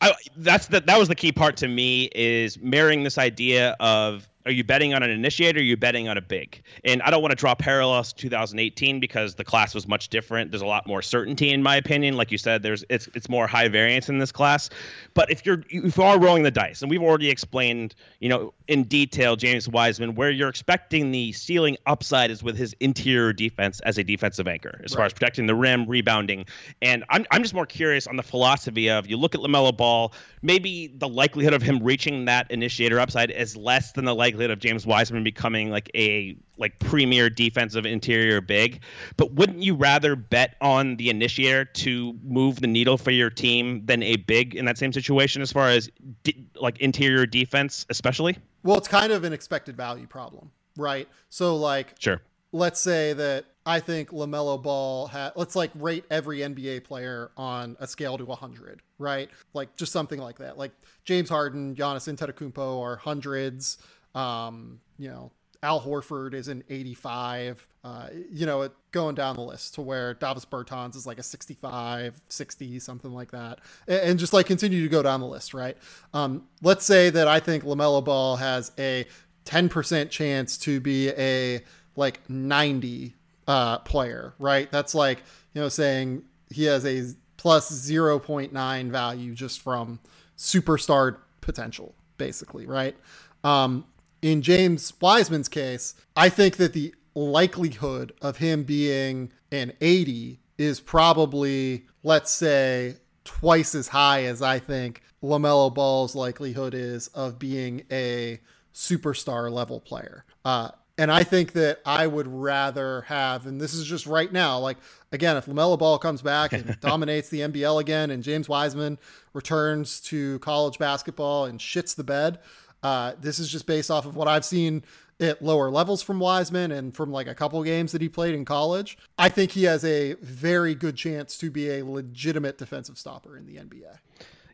I, 0.02 0.16
that's 0.38 0.66
the 0.66 0.82
that 0.82 0.98
was 0.98 1.08
the 1.08 1.14
key 1.14 1.32
part 1.32 1.56
to 1.58 1.68
me 1.68 2.10
is 2.16 2.60
marrying 2.60 3.04
this 3.04 3.20
idea 3.20 3.76
of 3.80 4.28
are 4.46 4.52
you 4.52 4.64
betting 4.64 4.94
on 4.94 5.04
an 5.04 5.10
initiator? 5.10 5.60
Or 5.60 5.62
are 5.62 5.66
you 5.66 5.78
betting 5.78 6.08
on 6.08 6.18
a 6.18 6.22
big? 6.22 6.62
And 6.84 7.02
I 7.04 7.12
don't 7.12 7.22
want 7.22 7.32
to 7.32 7.36
draw 7.36 7.54
parallels 7.54 8.14
to 8.14 8.22
2018 8.22 9.00
because 9.00 9.36
the 9.36 9.44
class 9.44 9.76
was 9.76 9.88
much 9.88 10.10
different. 10.10 10.52
There's 10.52 10.62
a 10.62 10.68
lot 10.68 10.88
more 10.88 11.02
certainty, 11.02 11.52
in 11.52 11.62
my 11.62 11.76
opinion. 11.76 12.18
Like 12.18 12.32
you 12.32 12.38
said, 12.38 12.64
there's 12.64 12.84
it's 12.90 13.08
it's 13.14 13.30
more 13.30 13.48
high 13.48 13.68
variance 13.68 14.10
in 14.10 14.18
this 14.18 14.32
class. 14.32 14.70
But 15.14 15.30
if 15.30 15.46
you're 15.46 15.64
if 15.70 15.98
you 15.98 16.04
are 16.04 16.20
rolling 16.20 16.44
the 16.44 16.52
dice, 16.52 16.82
and 16.82 16.90
we've 16.90 17.02
already 17.02 17.30
explained, 17.30 17.96
you 18.20 18.30
know, 18.30 18.54
in 18.68 18.84
detail, 18.84 19.36
James 19.36 19.70
Wiseman, 19.70 20.16
where 20.16 20.32
you're 20.32 20.50
expecting 20.50 21.12
the 21.12 21.32
ceiling 21.34 21.78
upside 21.86 22.32
is 22.32 22.42
with 22.42 22.58
his 22.58 22.76
interior 22.80 23.34
defense 23.34 23.80
as 23.82 23.98
a 23.98 24.04
defensive 24.04 24.48
anchor, 24.48 24.82
as 24.84 24.92
right. 24.92 24.98
far 24.98 25.06
as 25.06 25.14
protecting 25.14 25.46
the 25.46 25.56
rim, 25.56 25.86
rebounding. 25.86 26.46
And 26.82 27.04
I'm 27.10 27.26
I'm 27.32 27.44
just 27.44 27.54
more 27.54 27.68
curious 27.68 28.08
on 28.08 28.16
the 28.16 28.24
philosophy 28.24 28.90
of 28.90 29.08
you 29.08 29.18
look 29.18 29.36
at 29.36 29.42
Lamelo 29.42 29.76
Ball, 29.76 30.14
maybe 30.42 30.88
the 30.88 31.08
likelihood 31.08 31.54
of 31.54 31.62
him 31.62 31.80
reaching 31.84 32.26
that 32.26 32.50
initiator 32.50 33.00
upside 33.00 33.30
is 33.30 33.56
less 33.56 33.92
than 33.92 34.06
the 34.06 34.16
likelihood 34.16 34.31
likelihood 34.32 34.52
of 34.52 34.60
James 34.60 34.86
Wiseman 34.86 35.24
becoming 35.24 35.70
like 35.70 35.90
a 35.96 36.36
like 36.58 36.78
premier 36.80 37.30
defensive 37.30 37.86
interior 37.86 38.42
big. 38.42 38.82
But 39.18 39.34
wouldn't 39.34 39.60
you 39.60 39.76
rather 39.76 40.16
bet 40.16 40.56
on 40.62 40.96
the 40.98 41.10
initiator 41.10 41.66
to 41.66 42.18
move 42.24 42.62
the 42.62 42.68
needle 42.68 42.98
for 42.98 43.12
your 43.12 43.30
team 43.30 43.86
than 43.86 44.04
a 44.04 44.18
big 44.18 44.56
in 44.56 44.66
that 44.66 44.78
same 44.78 44.94
situation 44.94 45.42
as 45.42 45.52
far 45.52 45.70
as 45.70 45.90
de- 46.24 46.46
like 46.56 46.80
interior 46.80 47.26
defense, 47.26 47.86
especially? 47.90 48.38
Well, 48.64 48.78
it's 48.78 48.88
kind 48.88 49.12
of 49.12 49.24
an 49.24 49.34
expected 49.34 49.76
value 49.76 50.08
problem, 50.08 50.52
right? 50.78 51.08
So 51.30 51.56
like, 51.56 51.96
sure. 52.00 52.22
Let's 52.54 52.82
say 52.82 53.14
that 53.14 53.46
I 53.66 53.80
think 53.80 54.10
LaMelo 54.10 54.62
Ball 54.62 55.08
had, 55.08 55.32
let's 55.38 55.56
like 55.56 55.72
rate 55.76 56.04
every 56.12 56.40
NBA 56.40 56.84
player 56.84 57.32
on 57.38 57.78
a 57.80 57.88
scale 57.88 58.18
to 58.18 58.26
100, 58.26 58.82
right? 58.98 59.30
Like 59.54 59.76
just 59.78 59.94
something 59.94 60.20
like 60.20 60.40
that. 60.40 60.58
Like 60.58 60.72
James 61.06 61.30
Harden, 61.30 61.76
Giannis 61.76 62.14
Antetokounmpo 62.14 62.82
are 62.82 62.98
hundreds. 62.98 63.78
Um, 64.16 64.82
you 64.98 65.10
know, 65.10 65.32
Al 65.64 65.80
Horford 65.80 66.34
is 66.34 66.48
an 66.48 66.64
85. 66.70 67.68
Uh, 67.84 68.08
you 68.32 68.46
know, 68.46 68.70
going 68.92 69.16
down 69.16 69.36
the 69.36 69.42
list 69.42 69.76
to 69.76 69.82
where 69.82 70.14
Davis 70.14 70.46
Bertans 70.46 70.96
is 70.96 71.06
like 71.06 71.20
a 71.20 71.24
65, 71.24 72.22
60, 72.30 72.80
something 72.80 73.12
like 73.12 73.32
that, 73.32 73.60
and, 73.88 74.02
and 74.02 74.20
just 74.20 74.34
like 74.34 74.46
continue 74.46 74.82
to 74.82 74.90
go 74.90 75.02
down 75.02 75.20
the 75.20 75.28
list, 75.28 75.54
right? 75.54 75.78
Um, 76.14 76.48
let's 76.62 76.86
say 76.86 77.10
that 77.10 77.28
I 77.28 77.40
think 77.40 77.64
Lamelo 77.64 78.04
Ball 78.04 78.36
has 78.38 78.72
a 78.78 79.06
10% 79.46 80.10
chance 80.10 80.58
to 80.60 80.80
be 80.80 81.10
a 81.10 81.62
like 81.96 82.28
90 82.30 83.16
uh, 83.48 83.80
player, 83.80 84.34
right? 84.40 84.72
That's 84.72 84.96
like 84.96 85.24
you 85.54 85.62
know 85.62 85.70
saying 85.70 86.24
he 86.50 86.66
has 86.66 86.86
a 86.86 87.14
plus 87.38 87.72
0.9 87.72 88.92
value 88.92 89.34
just 89.34 89.62
from 89.62 90.00
superstar 90.38 91.18
potential, 91.42 91.96
basically, 92.18 92.68
right? 92.68 92.96
Um, 93.44 93.86
in 94.22 94.42
James 94.42 94.94
Wiseman's 95.02 95.50
case, 95.50 95.96
I 96.16 96.30
think 96.30 96.58
that 96.58 96.74
the 96.74 96.94
likelihood 97.16 98.14
of 98.22 98.38
him 98.38 98.64
being 98.64 99.32
an 99.52 99.74
80 99.82 100.40
is 100.58 100.80
probably, 100.80 101.86
let's 102.04 102.32
say, 102.32 102.98
twice 103.24 103.76
as 103.76 103.88
high 103.90 104.24
as 104.26 104.42
I 104.42 104.60
think 104.60 105.02
LaMelo 105.24 105.74
Ball's 105.74 106.16
likelihood 106.16 106.74
is 106.74 107.08
of 107.10 107.40
being 107.40 107.84
a 107.92 108.40
superstar 108.74 109.52
level 109.52 109.80
player. 109.80 110.26
Uh, 110.46 110.70
and 110.98 111.12
I 111.12 111.24
think 111.24 111.54
that 111.54 111.80
I 111.86 112.06
would 112.06 112.28
rather 112.28 113.02
have, 113.02 113.48
and 113.48 113.60
this 113.60 113.74
is 113.74 113.86
just 113.86 114.06
right 114.06 114.32
now, 114.32 114.60
like 114.60 114.78
again, 115.12 115.38
if 115.38 115.46
LaMelo 115.46 115.78
Ball 115.80 115.98
comes 115.98 116.22
back 116.22 116.54
and 116.54 116.80
dominates 116.82 117.30
the 117.30 117.40
NBL 117.40 117.82
again 117.82 118.12
and 118.12 118.22
James 118.24 118.48
Wiseman 118.48 119.00
returns 119.34 120.00
to 120.02 120.40
college 120.40 120.78
basketball 120.78 121.46
and 121.46 121.60
shits 121.60 121.96
the 121.96 122.04
bed, 122.04 122.40
uh, 122.84 123.14
this 123.20 123.40
is 123.40 123.50
just 123.50 123.66
based 123.66 123.92
off 123.92 124.06
of 124.06 124.16
what 124.16 124.28
I've 124.28 124.46
seen 124.46 124.84
at 125.20 125.42
lower 125.42 125.70
levels 125.70 126.02
from 126.02 126.20
Wiseman 126.20 126.72
and 126.72 126.96
from 126.96 127.12
like 127.12 127.28
a 127.28 127.36
couple 127.36 127.62
games 127.64 127.92
that 127.92 128.02
he 128.02 128.10
played 128.10 128.34
in 128.34 128.44
college. 128.44 128.98
I 129.18 129.30
think 129.30 129.52
he 129.52 129.64
has 129.66 129.86
a 129.86 130.14
very 130.16 130.74
good 130.74 130.96
chance 130.96 131.38
to 131.38 131.52
be 131.52 131.70
a 131.70 131.86
legitimate 131.86 132.58
defensive 132.58 132.98
stopper 132.98 133.38
in 133.38 133.46
the 133.46 133.58
NBA. 133.58 133.98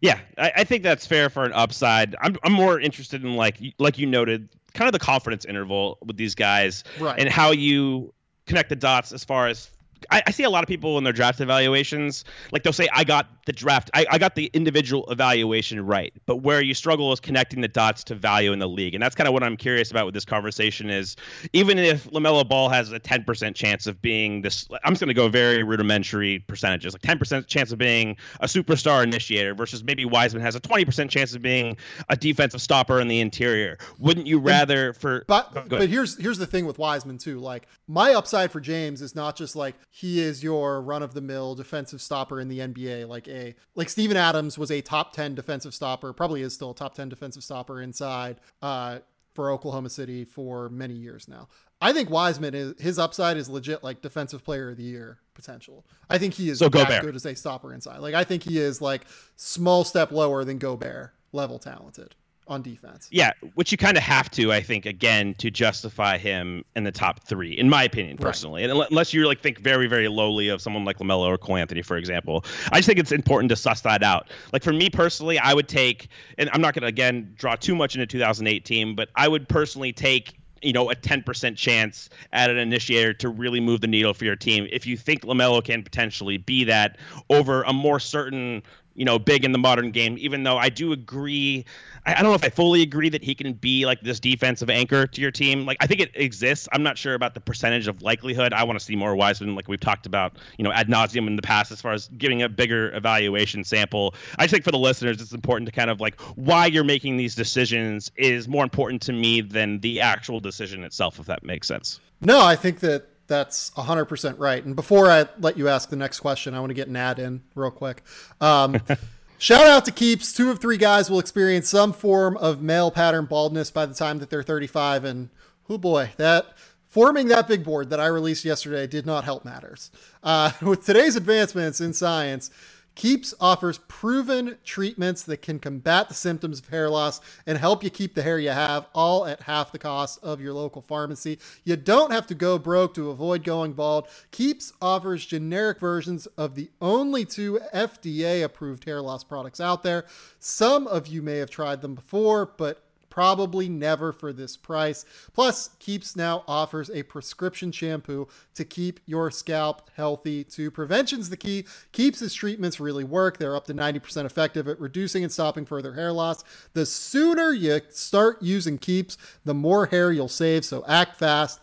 Yeah, 0.02 0.20
I, 0.38 0.52
I 0.58 0.64
think 0.64 0.84
that's 0.84 1.08
fair 1.08 1.30
for 1.30 1.44
an 1.44 1.54
upside. 1.54 2.16
I'm, 2.22 2.38
I'm 2.44 2.54
more 2.54 2.80
interested 2.80 3.24
in 3.24 3.36
like 3.36 3.60
like 3.80 3.98
you 3.98 4.06
noted, 4.06 4.50
kind 4.74 4.88
of 4.88 4.94
the 4.94 5.00
confidence 5.00 5.46
interval 5.46 5.98
with 6.06 6.18
these 6.18 6.36
guys 6.36 6.84
right. 7.00 7.18
and 7.18 7.30
how 7.30 7.52
you 7.52 8.14
connect 8.46 8.70
the 8.70 8.76
dots 8.76 9.12
as 9.12 9.24
far 9.24 9.48
as 9.48 9.70
I, 10.12 10.24
I, 10.28 10.32
see 10.32 10.44
a 10.44 10.50
lot 10.50 10.64
of 10.64 10.68
people 10.68 10.98
in 10.98 11.04
their 11.04 11.14
draft 11.14 11.42
evaluations, 11.42 12.24
like 12.52 12.64
they'll 12.64 12.74
say, 12.74 12.88
I 12.94 13.04
got 13.04 13.28
the 13.46 13.52
draft, 13.52 13.90
I, 13.94 14.06
I 14.12 14.18
got 14.18 14.36
the 14.36 14.50
individual 14.54 15.06
evaluation 15.10 15.86
right. 15.86 16.14
But 16.26 16.38
where 16.38 16.62
you 16.62 16.74
struggle 16.74 17.12
is 17.14 17.20
connecting 17.20 17.62
the 17.62 17.68
dots 17.68 18.04
to 18.06 18.16
value 18.16 18.52
in 18.52 18.60
the 18.60 18.68
league. 18.68 18.94
And 18.94 19.02
that's 19.02 19.16
kind 19.16 19.28
of 19.28 19.34
what 19.34 19.44
I'm 19.44 19.58
curious 19.58 19.92
about 19.92 20.06
with 20.06 20.14
this 20.14 20.26
conversation 20.26 20.90
is 20.90 21.16
even 21.54 21.78
if 21.80 22.10
LaMelo 22.12 22.48
Ball 22.48 22.70
has 22.70 22.92
a 22.92 23.00
10% 23.00 23.56
chance 23.56 23.88
of 23.88 24.02
being 24.02 24.42
this, 24.42 24.68
I'm 24.84 24.94
just 24.94 25.02
going 25.02 25.10
to 25.10 25.14
go 25.14 25.30
very 25.30 25.64
rudimentary 25.64 26.40
percentages, 26.40 26.94
like 26.94 27.02
10% 27.02 27.48
chance 27.48 27.72
of 27.72 27.78
being 27.78 28.18
a 28.40 28.48
superstar 28.48 29.04
initiator 29.04 29.54
versus 29.54 29.84
maybe 29.84 30.06
Wiseman 30.06 30.42
has 30.42 30.56
a 30.56 30.62
20% 30.62 31.10
chance 31.10 31.34
of 31.34 31.42
being 31.42 31.78
a 32.10 32.18
defensive 32.18 32.62
stopper 32.62 33.00
in 33.00 33.08
the 33.08 33.20
interior. 33.20 33.78
Wouldn't 34.00 34.28
you 34.28 34.40
rather 34.40 34.94
for. 34.94 35.26
But, 35.28 35.70
but 35.70 35.90
here's, 35.90 36.18
here's 36.18 36.38
the 36.38 36.48
thing 36.48 36.66
with 36.66 36.78
Wiseman, 36.78 37.18
too. 37.18 37.40
Like, 37.40 37.68
my 37.88 38.14
upside 38.14 38.52
for 38.52 38.60
James 38.60 39.02
is 39.02 39.16
not 39.16 39.36
just 39.36 39.56
like, 39.56 39.76
he 39.98 40.20
is 40.20 40.44
your 40.44 40.80
run 40.80 41.02
of 41.02 41.16
the 41.16 41.22
mill 41.22 41.56
defensive 41.56 42.00
stopper 42.00 42.40
in 42.40 42.50
the 42.50 42.60
NBA. 42.60 43.08
Like 43.08 43.28
a 43.28 43.56
like 43.74 43.90
Steven 43.90 44.16
Adams 44.16 44.56
was 44.56 44.70
a 44.70 44.80
top 44.80 45.12
10 45.12 45.34
defensive 45.34 45.74
stopper, 45.74 46.14
probably 46.14 46.44
is 46.44 46.54
still 46.54 46.70
a 46.70 46.76
top 46.76 46.94
10 46.94 47.10
defensive 47.10 47.44
stopper 47.44 47.82
inside 47.82 48.40
uh, 48.62 49.00
for 49.34 49.50
Oklahoma 49.50 49.90
City 49.90 50.24
for 50.24 50.70
many 50.70 50.94
years 50.94 51.28
now. 51.28 51.48
I 51.82 51.94
think 51.94 52.12
Wiseman 52.12 52.54
is 52.54 52.80
his 52.80 53.00
upside 53.00 53.38
is 53.38 53.50
legit 53.50 53.84
like 53.84 54.04
defensive 54.04 54.44
player 54.44 54.70
of 54.70 54.78
the 54.78 54.84
year 54.84 55.18
potential. 55.34 55.84
I 56.12 56.20
think 56.20 56.36
he 56.36 56.52
is 56.52 56.60
so 56.60 56.70
that 56.70 57.02
good 57.02 57.16
as 57.16 57.26
a 57.26 57.34
stopper 57.34 57.74
inside. 57.74 57.98
Like 57.98 58.14
I 58.14 58.24
think 58.24 58.44
he 58.44 58.60
is 58.60 58.80
like 58.80 59.08
small 59.36 59.84
step 59.84 60.12
lower 60.12 60.44
than 60.44 60.60
Gobert 60.60 61.14
level 61.32 61.58
talented 61.58 62.14
on 62.48 62.62
defense. 62.62 63.08
Yeah, 63.12 63.34
which 63.56 63.72
you 63.72 63.78
kind 63.78 63.98
of 63.98 64.04
have 64.04 64.30
to, 64.32 64.52
I 64.52 64.62
think, 64.62 64.86
again, 64.86 65.34
to 65.36 65.52
justify 65.52 66.18
him 66.18 66.64
in 66.76 66.84
the 66.84 66.92
top 66.92 67.24
three, 67.24 67.54
in 67.54 67.70
my 67.70 67.84
opinion, 67.84 68.18
personally. 68.18 68.64
Right. 68.64 68.72
And 68.72 68.88
unless 68.90 69.14
you 69.14 69.26
like 69.28 69.42
think 69.42 69.60
very, 69.60 69.88
very 69.88 70.08
lowly 70.08 70.50
of 70.50 70.62
someone 70.62 70.86
like 70.86 71.00
Lamelo 71.00 71.28
or 71.28 71.38
Cole 71.38 71.58
Anthony, 71.58 71.82
for 71.82 71.98
example, 71.98 72.46
I 72.72 72.78
just 72.78 72.88
think 72.88 73.00
it's 73.00 73.12
important 73.12 73.50
to 73.50 73.56
suss 73.56 73.82
that 73.82 74.04
out. 74.04 74.30
Like 74.54 74.64
for 74.64 74.74
me 74.74 74.90
personally, 74.90 75.40
I 75.40 75.54
would 75.54 75.68
take, 75.68 76.08
and 76.38 76.50
I'm 76.54 76.62
not 76.62 76.74
going 76.74 76.84
to 76.84 76.88
again 76.88 77.34
draw 77.38 77.56
too 77.56 77.76
much 77.76 77.96
into 77.96 78.08
2018, 78.08 78.96
but 78.96 79.10
I 79.16 79.28
would 79.28 79.48
personally 79.48 79.94
take 79.94 80.38
you 80.62 80.74
know 80.74 80.90
a 80.90 80.96
10% 80.96 81.56
chance 81.56 82.10
at 82.34 82.50
an 82.50 82.58
initiator 82.58 83.14
to 83.14 83.30
really 83.30 83.60
move 83.60 83.82
the 83.82 83.88
needle 83.88 84.14
for 84.14 84.26
your 84.26 84.36
team 84.36 84.68
if 84.72 84.88
you 84.88 84.98
think 84.98 85.22
lamelo 85.22 85.64
can 85.64 85.84
potentially 85.84 86.38
be 86.38 86.64
that 86.64 86.98
over 87.30 87.62
a 87.64 87.74
more 87.74 88.00
certain 88.00 88.64
you 88.98 89.06
know, 89.06 89.18
big 89.18 89.46
in 89.46 89.52
the 89.52 89.60
modern 89.60 89.92
game, 89.92 90.18
even 90.20 90.44
though 90.44 90.58
I 90.58 90.70
do 90.70 90.92
agree. 90.92 91.64
I, 92.06 92.14
I, 92.14 92.16
don't 92.16 92.32
know 92.32 92.34
if 92.34 92.44
I 92.44 92.50
fully 92.50 92.82
agree 92.82 93.10
that 93.10 93.24
he 93.24 93.36
can 93.36 93.54
be 93.54 93.86
like 93.86 94.02
this 94.02 94.20
defensive 94.20 94.72
anchor 94.72 95.06
to 95.06 95.22
your 95.22 95.30
team. 95.30 95.66
Like, 95.66 95.78
I 95.80 95.88
think 95.88 96.02
it 96.02 96.12
exists. 96.16 96.68
I'm 96.74 96.82
not 96.82 96.98
sure 96.98 97.14
about 97.14 97.36
the 97.36 97.40
percentage 97.40 97.88
of 97.88 98.02
likelihood. 98.02 98.54
I 98.54 98.64
want 98.64 98.80
to 98.80 98.84
see 98.84 98.96
more 98.96 99.16
Wiseman, 99.16 99.56
like 99.56 99.68
we've 99.68 99.80
talked 99.80 100.08
about, 100.08 100.38
you 100.58 100.64
know, 100.64 100.72
ad 100.72 100.88
nauseum 100.88 101.28
in 101.28 101.36
the 101.36 101.44
past, 101.44 101.72
as 101.72 101.80
far 101.80 101.94
as 101.94 102.10
giving 102.18 102.42
a 102.42 102.50
bigger 102.50 102.92
evaluation 102.96 103.64
sample. 103.64 104.16
I 104.40 104.44
just 104.44 104.52
think 104.52 104.64
for 104.64 104.72
the 104.72 104.80
listeners, 104.80 105.22
it's 105.22 105.32
important 105.32 105.68
to 105.68 105.72
kind 105.72 105.92
of 105.92 106.02
like 106.02 106.20
why 106.36 106.66
you're 106.66 106.84
making 106.84 107.18
these 107.18 107.36
decisions 107.36 108.12
is 108.16 108.48
more 108.48 108.64
important 108.64 109.04
to 109.04 109.14
me 109.14 109.42
than 109.42 109.80
the 109.82 110.02
actual 110.02 110.40
decision 110.40 110.84
itself, 110.84 111.20
if 111.20 111.28
that 111.28 111.44
makes 111.44 111.68
sense. 111.68 112.00
No, 112.22 112.44
I 112.44 112.56
think 112.56 112.80
that 112.80 113.08
that's 113.28 113.72
100% 113.72 114.36
right. 114.38 114.64
And 114.64 114.76
before 114.76 115.12
I 115.12 115.28
let 115.40 115.58
you 115.58 115.68
ask 115.68 115.90
the 115.90 115.96
next 115.96 116.20
question, 116.20 116.54
I 116.54 116.60
want 116.60 116.70
to 116.70 116.76
get 116.76 116.88
an 116.88 116.96
ad 116.96 117.20
in 117.20 117.42
real 117.56 117.72
quick. 117.72 118.04
Um, 118.42 118.82
shout 119.38 119.68
out 119.68 119.86
to 119.86 119.92
Keeps. 119.92 120.34
Two 120.34 120.50
of 120.50 120.60
three 120.60 120.78
guys 120.78 121.10
will 121.10 121.20
experience 121.20 121.70
some 121.70 121.94
form 121.94 122.38
of 122.38 122.62
male 122.62 122.90
pattern 122.90 123.26
baldness 123.26 123.70
by 123.72 123.86
the 123.86 123.94
time 123.94 124.20
that 124.20 124.30
they're 124.30 124.44
35. 124.44 125.04
And 125.04 125.30
oh 125.70 125.78
boy, 125.78 126.12
that 126.18 126.54
forming 126.88 127.28
that 127.28 127.48
big 127.48 127.64
board 127.64 127.90
that 127.90 128.00
I 128.00 128.08
released 128.08 128.46
yesterday 128.46 128.88
did 128.88 129.06
not 129.06 129.24
help 129.24 129.46
matters. 129.46 129.92
Uh, 130.24 130.52
with 130.62 130.86
today's 130.86 131.16
advancements 131.16 131.82
in 131.82 131.94
science, 131.94 132.50
Keeps 132.98 133.32
offers 133.40 133.78
proven 133.88 134.58
treatments 134.66 135.22
that 135.22 135.44
can 135.44 135.60
combat 135.60 136.08
the 136.08 136.16
symptoms 136.16 136.58
of 136.58 136.70
hair 136.70 136.90
loss 136.90 137.22
and 137.46 137.60
help 137.60 137.84
you 137.84 137.92
keep 137.92 138.16
the 138.16 138.24
hair 138.24 138.40
you 138.40 138.50
have, 138.50 138.88
all 138.96 139.28
at 139.28 139.42
half 139.42 139.72
the 139.72 139.78
cost 139.78 140.18
of 140.24 140.42
your 140.42 140.52
local 140.52 140.82
pharmacy. 140.82 141.38
You 141.64 141.76
don't 141.76 142.12
have 142.12 142.26
to 142.26 142.34
go 142.34 142.58
broke 142.58 142.96
to 142.96 143.12
avoid 143.12 143.44
going 143.44 143.74
bald. 143.74 144.08
Keeps 144.32 144.74
offers 144.82 145.28
generic 145.28 145.80
versions 145.80 146.26
of 146.40 146.56
the 146.56 146.72
only 146.82 147.24
two 147.24 147.60
FDA 147.72 148.44
approved 148.44 148.86
hair 148.86 149.00
loss 149.00 149.24
products 149.24 149.62
out 149.62 149.84
there. 149.84 150.06
Some 150.40 150.88
of 150.88 151.06
you 151.06 151.22
may 151.22 151.38
have 151.38 151.52
tried 151.52 151.84
them 151.84 151.94
before, 151.94 152.48
but 152.48 152.82
Probably 153.18 153.68
never 153.68 154.14
for 154.14 154.32
this 154.32 154.56
price. 154.56 155.04
Plus, 155.34 155.72
Keeps 155.80 156.16
now 156.16 156.44
offers 156.48 156.92
a 156.92 157.02
prescription 157.02 157.72
shampoo 157.72 158.28
to 158.54 158.64
keep 158.64 159.00
your 159.08 159.32
scalp 159.32 159.90
healthy 159.96 160.44
too. 160.44 160.70
Prevention's 160.70 161.32
the 161.32 161.36
key. 161.36 161.66
Keeps' 161.94 162.32
treatments 162.36 162.80
really 162.80 163.04
work. 163.04 163.40
They're 163.40 163.56
up 163.56 163.66
to 163.66 163.74
90% 163.74 164.26
effective 164.26 164.68
at 164.68 164.80
reducing 164.80 165.24
and 165.24 165.34
stopping 165.34 165.66
further 165.66 165.96
hair 165.96 166.12
loss. 166.12 166.44
The 166.74 166.86
sooner 166.86 167.54
you 167.54 167.82
start 167.90 168.40
using 168.44 168.78
Keeps, 168.78 169.18
the 169.44 169.56
more 169.56 169.88
hair 169.88 170.12
you'll 170.12 170.28
save. 170.28 170.64
So 170.64 170.86
act 170.88 171.18
fast. 171.18 171.60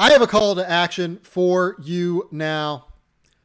I 0.00 0.10
have 0.10 0.20
a 0.20 0.26
call 0.26 0.56
to 0.56 0.68
action 0.68 1.20
for 1.22 1.76
you 1.80 2.28
now. 2.32 2.86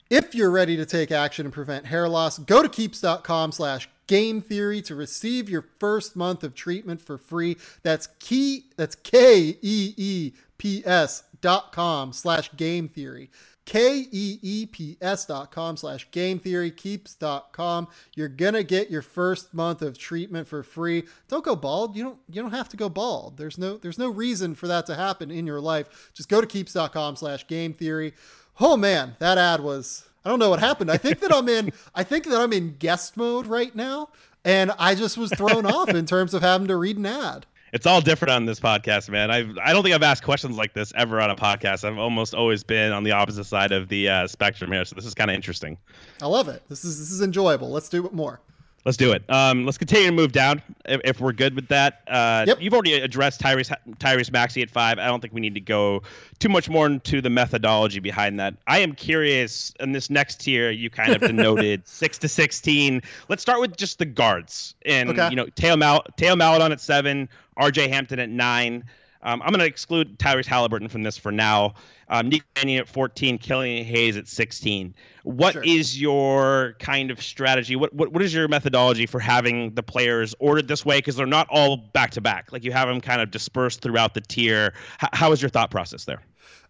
If 0.10 0.34
you're 0.34 0.50
ready 0.50 0.76
to 0.76 0.88
take 0.88 1.12
action 1.12 1.46
and 1.46 1.54
prevent 1.54 1.86
hair 1.86 2.10
loss, 2.10 2.40
go 2.40 2.64
to 2.64 2.70
keeps.com 2.70 3.52
slash 3.52 3.90
game 4.08 4.42
theory 4.42 4.82
to 4.84 4.96
receive 4.96 5.50
your 5.50 5.66
first 5.80 6.16
month 6.16 6.44
of 6.44 6.56
treatment 6.56 7.02
for 7.02 7.18
free. 7.18 7.58
That's 7.84 8.08
key 8.20 8.66
that's 8.78 8.96
K 8.96 9.58
E 9.62 9.94
E 9.98 10.34
P 10.58 10.84
S 10.86 11.24
dot 11.42 11.72
com 11.72 12.14
slash 12.14 12.56
game 12.56 12.88
theory. 12.88 13.30
K 13.66 14.06
E 14.12 14.40
E 14.42 14.66
P 14.68 14.96
S 15.02 15.26
dot 15.26 15.52
com 15.52 15.76
slash 15.76 16.10
game 16.12 16.38
theory 16.38 16.70
keeps 16.70 17.16
dot 17.16 17.52
com. 17.52 17.88
You're 18.16 18.28
gonna 18.28 18.64
get 18.64 18.92
your 18.92 19.02
first 19.02 19.54
month 19.54 19.82
of 19.82 19.98
treatment 19.98 20.48
for 20.48 20.62
free. 20.62 21.04
Don't 21.28 21.44
go 21.44 21.56
bald. 21.56 21.96
You 21.96 22.04
don't 22.04 22.20
you 22.30 22.42
don't 22.42 22.52
have 22.52 22.70
to 22.70 22.78
go 22.78 22.90
bald. 22.90 23.38
There's 23.38 23.58
no 23.58 23.78
there's 23.78 23.98
no 23.98 24.10
reason 24.10 24.54
for 24.54 24.68
that 24.68 24.86
to 24.86 24.96
happen 24.96 25.32
in 25.32 25.48
your 25.48 25.60
life. 25.60 26.12
Just 26.14 26.30
go 26.30 26.42
to 26.42 26.48
keeps.com 26.48 27.16
slash 27.16 27.48
game 27.48 27.74
theory. 27.74 28.14
Oh 28.60 28.78
man, 28.78 29.16
that 29.20 29.38
ad 29.38 29.62
was 29.62 30.08
I 30.26 30.30
don't 30.30 30.40
know 30.40 30.50
what 30.50 30.60
happened. 30.60 30.90
I 30.92 30.98
think 30.98 31.20
that 31.20 31.34
I'm 31.34 31.48
in 31.48 31.72
I 31.94 32.04
think 32.04 32.26
that 32.26 32.42
I'm 32.42 32.52
in 32.52 32.76
guest 32.78 33.16
mode 33.16 33.46
right 33.46 33.74
now 33.76 34.10
and 34.44 34.72
I 34.80 34.96
just 34.96 35.18
was 35.18 35.32
thrown 35.32 35.66
off 35.66 35.90
in 35.90 36.06
terms 36.06 36.34
of 36.34 36.42
having 36.42 36.68
to 36.68 36.78
read 36.78 36.98
an 36.98 37.06
ad. 37.06 37.46
It's 37.74 37.86
all 37.86 38.00
different 38.00 38.32
on 38.32 38.46
this 38.46 38.60
podcast, 38.60 39.10
man. 39.10 39.30
I 39.30 39.40
I 39.62 39.74
don't 39.74 39.84
think 39.84 39.94
I've 39.94 40.04
asked 40.04 40.24
questions 40.24 40.58
like 40.58 40.74
this 40.74 40.94
ever 40.96 41.20
on 41.20 41.30
a 41.30 41.36
podcast. 41.36 41.84
I've 41.84 41.98
almost 41.98 42.34
always 42.34 42.64
been 42.64 42.92
on 42.92 43.04
the 43.04 43.12
opposite 43.12 43.44
side 43.44 43.72
of 43.72 43.90
the 43.90 44.08
uh, 44.10 44.28
spectrum 44.28 44.72
here, 44.72 44.86
so 44.86 44.96
this 44.96 45.06
is 45.06 45.14
kind 45.14 45.30
of 45.30 45.36
interesting. 45.36 45.78
I 46.22 46.28
love 46.28 46.48
it. 46.48 46.64
This 46.70 46.86
is 46.86 46.98
this 47.00 47.12
is 47.12 47.22
enjoyable. 47.22 47.70
Let's 47.70 47.90
do 47.90 48.06
it 48.06 48.14
more. 48.14 48.40
Let's 48.86 48.98
do 48.98 49.14
it. 49.14 49.24
Um, 49.30 49.66
let's 49.66 49.80
continue 49.80 50.06
to 50.06 50.12
move 50.12 50.32
down 50.32 50.62
if, 50.86 51.02
if 51.04 51.20
we're 51.20 51.34
good 51.34 51.56
with 51.56 51.70
that. 51.70 52.04
Uh, 52.08 52.46
yep. 52.48 52.62
You've 52.62 52.74
already 52.74 52.94
addressed 52.94 53.42
Tyrese, 53.42 53.76
Tyrese 53.98 54.32
Maxey 54.32 54.62
at 54.62 54.70
five. 54.70 55.00
I 55.00 55.08
don't 55.08 55.22
think 55.22 55.34
we 55.34 55.42
need 55.42 55.56
to 55.56 55.60
go 55.60 56.04
too 56.38 56.50
much 56.50 56.70
more 56.70 56.86
into 56.86 57.20
the 57.20 57.32
methodology 57.32 58.00
behind 58.00 58.40
that. 58.40 58.54
I 58.68 58.80
am 58.80 58.94
curious 58.94 59.74
in 59.80 59.92
this 59.92 60.12
next 60.12 60.42
tier, 60.42 60.70
you 60.70 60.92
kind 60.92 61.16
of 61.16 61.22
denoted 61.28 61.88
six 61.88 62.20
to 62.20 62.28
16. 62.28 63.02
Let's 63.28 63.42
start 63.42 63.60
with 63.60 63.76
just 63.76 63.98
the 63.98 64.06
guards. 64.06 64.76
And, 64.86 65.10
okay. 65.10 65.32
you 65.32 65.36
know, 65.36 65.48
Theo, 65.56 65.76
Mal- 65.76 66.06
Theo 66.18 66.36
Maledon 66.36 66.72
at 66.72 66.80
seven, 66.80 67.28
RJ 67.58 67.90
Hampton 67.90 68.20
at 68.20 68.30
nine. 68.30 68.84
Um, 69.26 69.42
I'm 69.42 69.50
going 69.50 69.60
to 69.60 69.66
exclude 69.66 70.20
Tyrese 70.20 70.46
Halliburton 70.46 70.88
from 70.88 71.02
this 71.04 71.18
for 71.18 71.32
now. 71.32 71.74
Um, 72.10 72.30
Nick 72.30 72.44
Mannion 72.56 72.82
at 72.82 72.88
14, 72.88 73.40
Killian 73.40 73.84
Hayes 73.84 74.16
at 74.16 74.28
16. 74.28 74.94
What 75.24 75.54
sure. 75.54 75.64
is 75.64 76.00
your 76.00 76.76
kind 76.78 77.10
of 77.10 77.20
strategy? 77.22 77.76
What, 77.76 77.92
what 77.94 78.14
what 78.14 78.22
is 78.22 78.32
your 78.32 78.48
methodology 78.48 79.08
for 79.08 79.20
having 79.20 79.74
the 79.74 79.82
players 79.82 80.36
ordered 80.38 80.68
this 80.68 80.86
way? 80.86 81.00
Because 81.00 81.16
they're 81.16 81.26
not 81.26 81.48
all 81.50 81.78
back 81.78 82.12
to 82.12 82.22
back. 82.22 82.52
Like 82.52 82.64
you 82.64 82.72
have 82.72 82.88
them 82.88 83.02
kind 83.02 83.20
of 83.20 83.32
dispersed 83.32 83.82
throughout 83.82 84.14
the 84.14 84.22
tier. 84.22 84.74
H- 85.04 85.10
how 85.14 85.32
is 85.32 85.42
your 85.42 85.50
thought 85.50 85.72
process 85.72 86.06
there? 86.06 86.22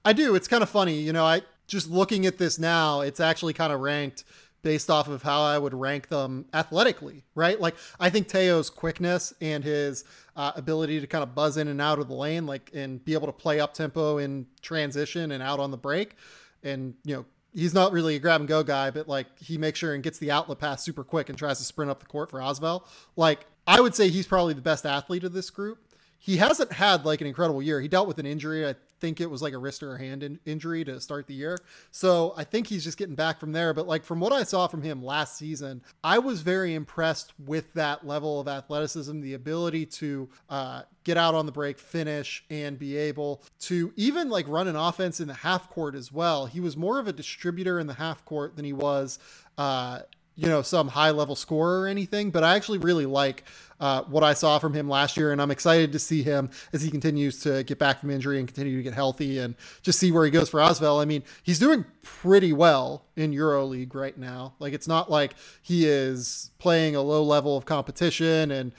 I 0.05 0.13
do. 0.13 0.35
It's 0.35 0.47
kind 0.47 0.63
of 0.63 0.69
funny. 0.69 1.01
You 1.01 1.11
know, 1.11 1.25
I 1.25 1.41
just 1.67 1.89
looking 1.89 2.25
at 2.25 2.37
this 2.37 2.57
now, 2.57 3.01
it's 3.01 3.19
actually 3.19 3.51
kind 3.51 3.73
of 3.73 3.81
ranked 3.81 4.23
based 4.65 4.89
off 4.89 5.07
of 5.07 5.21
how 5.21 5.43
I 5.43 5.59
would 5.59 5.75
rank 5.75 6.07
them 6.07 6.47
athletically, 6.51 7.23
right? 7.35 7.61
Like 7.61 7.75
I 7.99 8.09
think 8.09 8.27
Teo's 8.27 8.71
quickness 8.71 9.31
and 9.39 9.63
his 9.63 10.03
uh, 10.35 10.53
ability 10.55 10.99
to 10.99 11.05
kind 11.05 11.21
of 11.21 11.35
buzz 11.35 11.57
in 11.57 11.67
and 11.67 11.79
out 11.79 11.99
of 11.99 12.07
the 12.07 12.15
lane, 12.15 12.47
like 12.47 12.71
and 12.73 13.05
be 13.05 13.13
able 13.13 13.27
to 13.27 13.31
play 13.31 13.59
up 13.59 13.75
tempo 13.75 14.17
in 14.17 14.47
transition 14.63 15.31
and 15.31 15.43
out 15.43 15.59
on 15.59 15.69
the 15.69 15.77
break, 15.77 16.15
and 16.63 16.95
you 17.03 17.15
know 17.15 17.25
he's 17.53 17.75
not 17.75 17.91
really 17.91 18.15
a 18.15 18.19
grab 18.19 18.41
and 18.41 18.47
go 18.47 18.63
guy, 18.63 18.89
but 18.89 19.07
like 19.07 19.27
he 19.39 19.59
makes 19.59 19.77
sure 19.77 19.93
and 19.93 20.03
gets 20.03 20.17
the 20.17 20.31
outlet 20.31 20.57
pass 20.57 20.83
super 20.83 21.03
quick 21.03 21.29
and 21.29 21.37
tries 21.37 21.59
to 21.59 21.63
sprint 21.63 21.91
up 21.91 21.99
the 21.99 22.07
court 22.07 22.31
for 22.31 22.39
ASVEL. 22.39 22.83
Like 23.15 23.45
I 23.67 23.79
would 23.79 23.93
say 23.93 24.09
he's 24.09 24.25
probably 24.25 24.55
the 24.55 24.61
best 24.61 24.83
athlete 24.83 25.23
of 25.23 25.31
this 25.31 25.51
group. 25.51 25.77
He 26.17 26.37
hasn't 26.37 26.71
had 26.71 27.05
like 27.05 27.21
an 27.21 27.27
incredible 27.27 27.61
year. 27.61 27.79
He 27.81 27.87
dealt 27.87 28.07
with 28.07 28.17
an 28.17 28.25
injury. 28.25 28.67
I 28.67 28.73
think 28.99 29.21
it 29.21 29.29
was 29.29 29.41
like 29.41 29.53
a 29.53 29.57
wrist 29.57 29.83
or 29.83 29.95
a 29.95 29.99
hand 29.99 30.23
in- 30.23 30.39
injury 30.45 30.83
to 30.85 30.99
start 30.99 31.27
the 31.27 31.33
year. 31.33 31.57
So 31.91 32.33
I 32.37 32.43
think 32.43 32.67
he's 32.67 32.83
just 32.83 32.97
getting 32.97 33.15
back 33.15 33.39
from 33.39 33.51
there. 33.51 33.73
But 33.73 33.87
like 33.87 34.03
from 34.03 34.19
what 34.19 34.33
I 34.33 34.43
saw 34.43 34.67
from 34.67 34.81
him 34.81 35.03
last 35.03 35.37
season, 35.37 35.81
I 36.03 36.19
was 36.19 36.41
very 36.41 36.73
impressed 36.73 37.33
with 37.39 37.73
that 37.73 38.05
level 38.05 38.39
of 38.39 38.47
athleticism, 38.47 39.21
the 39.21 39.33
ability 39.33 39.85
to 39.87 40.29
uh, 40.49 40.81
get 41.03 41.17
out 41.17 41.35
on 41.35 41.45
the 41.45 41.51
break, 41.51 41.77
finish, 41.79 42.43
and 42.49 42.77
be 42.77 42.97
able 42.97 43.43
to 43.61 43.93
even 43.95 44.29
like 44.29 44.47
run 44.47 44.67
an 44.67 44.75
offense 44.75 45.19
in 45.19 45.27
the 45.27 45.33
half 45.33 45.69
court 45.69 45.95
as 45.95 46.11
well. 46.11 46.45
He 46.45 46.59
was 46.59 46.77
more 46.77 46.99
of 46.99 47.07
a 47.07 47.13
distributor 47.13 47.79
in 47.79 47.87
the 47.87 47.93
half 47.93 48.23
court 48.25 48.55
than 48.55 48.65
he 48.65 48.73
was. 48.73 49.19
Uh, 49.57 49.99
you 50.35 50.47
know, 50.47 50.61
some 50.61 50.89
high 50.89 51.11
level 51.11 51.35
scorer 51.35 51.81
or 51.81 51.87
anything, 51.87 52.29
but 52.29 52.43
I 52.43 52.55
actually 52.55 52.79
really 52.79 53.05
like 53.05 53.45
uh, 53.79 54.03
what 54.03 54.23
I 54.23 54.33
saw 54.33 54.59
from 54.59 54.73
him 54.73 54.87
last 54.89 55.17
year, 55.17 55.31
and 55.31 55.41
I'm 55.41 55.51
excited 55.51 55.91
to 55.91 55.99
see 55.99 56.23
him 56.23 56.49
as 56.73 56.81
he 56.81 56.89
continues 56.89 57.41
to 57.41 57.63
get 57.63 57.77
back 57.77 57.99
from 57.99 58.09
injury 58.09 58.39
and 58.39 58.47
continue 58.47 58.77
to 58.77 58.83
get 58.83 58.93
healthy, 58.93 59.39
and 59.39 59.55
just 59.81 59.99
see 59.99 60.11
where 60.11 60.25
he 60.25 60.31
goes 60.31 60.49
for 60.49 60.59
ASVEL. 60.59 61.01
I 61.01 61.05
mean, 61.05 61.23
he's 61.43 61.59
doing 61.59 61.85
pretty 62.01 62.53
well 62.53 63.05
in 63.15 63.31
EuroLeague 63.31 63.93
right 63.93 64.17
now. 64.17 64.55
Like, 64.59 64.73
it's 64.73 64.87
not 64.87 65.11
like 65.11 65.35
he 65.61 65.85
is 65.85 66.51
playing 66.59 66.95
a 66.95 67.01
low 67.01 67.23
level 67.23 67.57
of 67.57 67.65
competition 67.65 68.51
and 68.51 68.71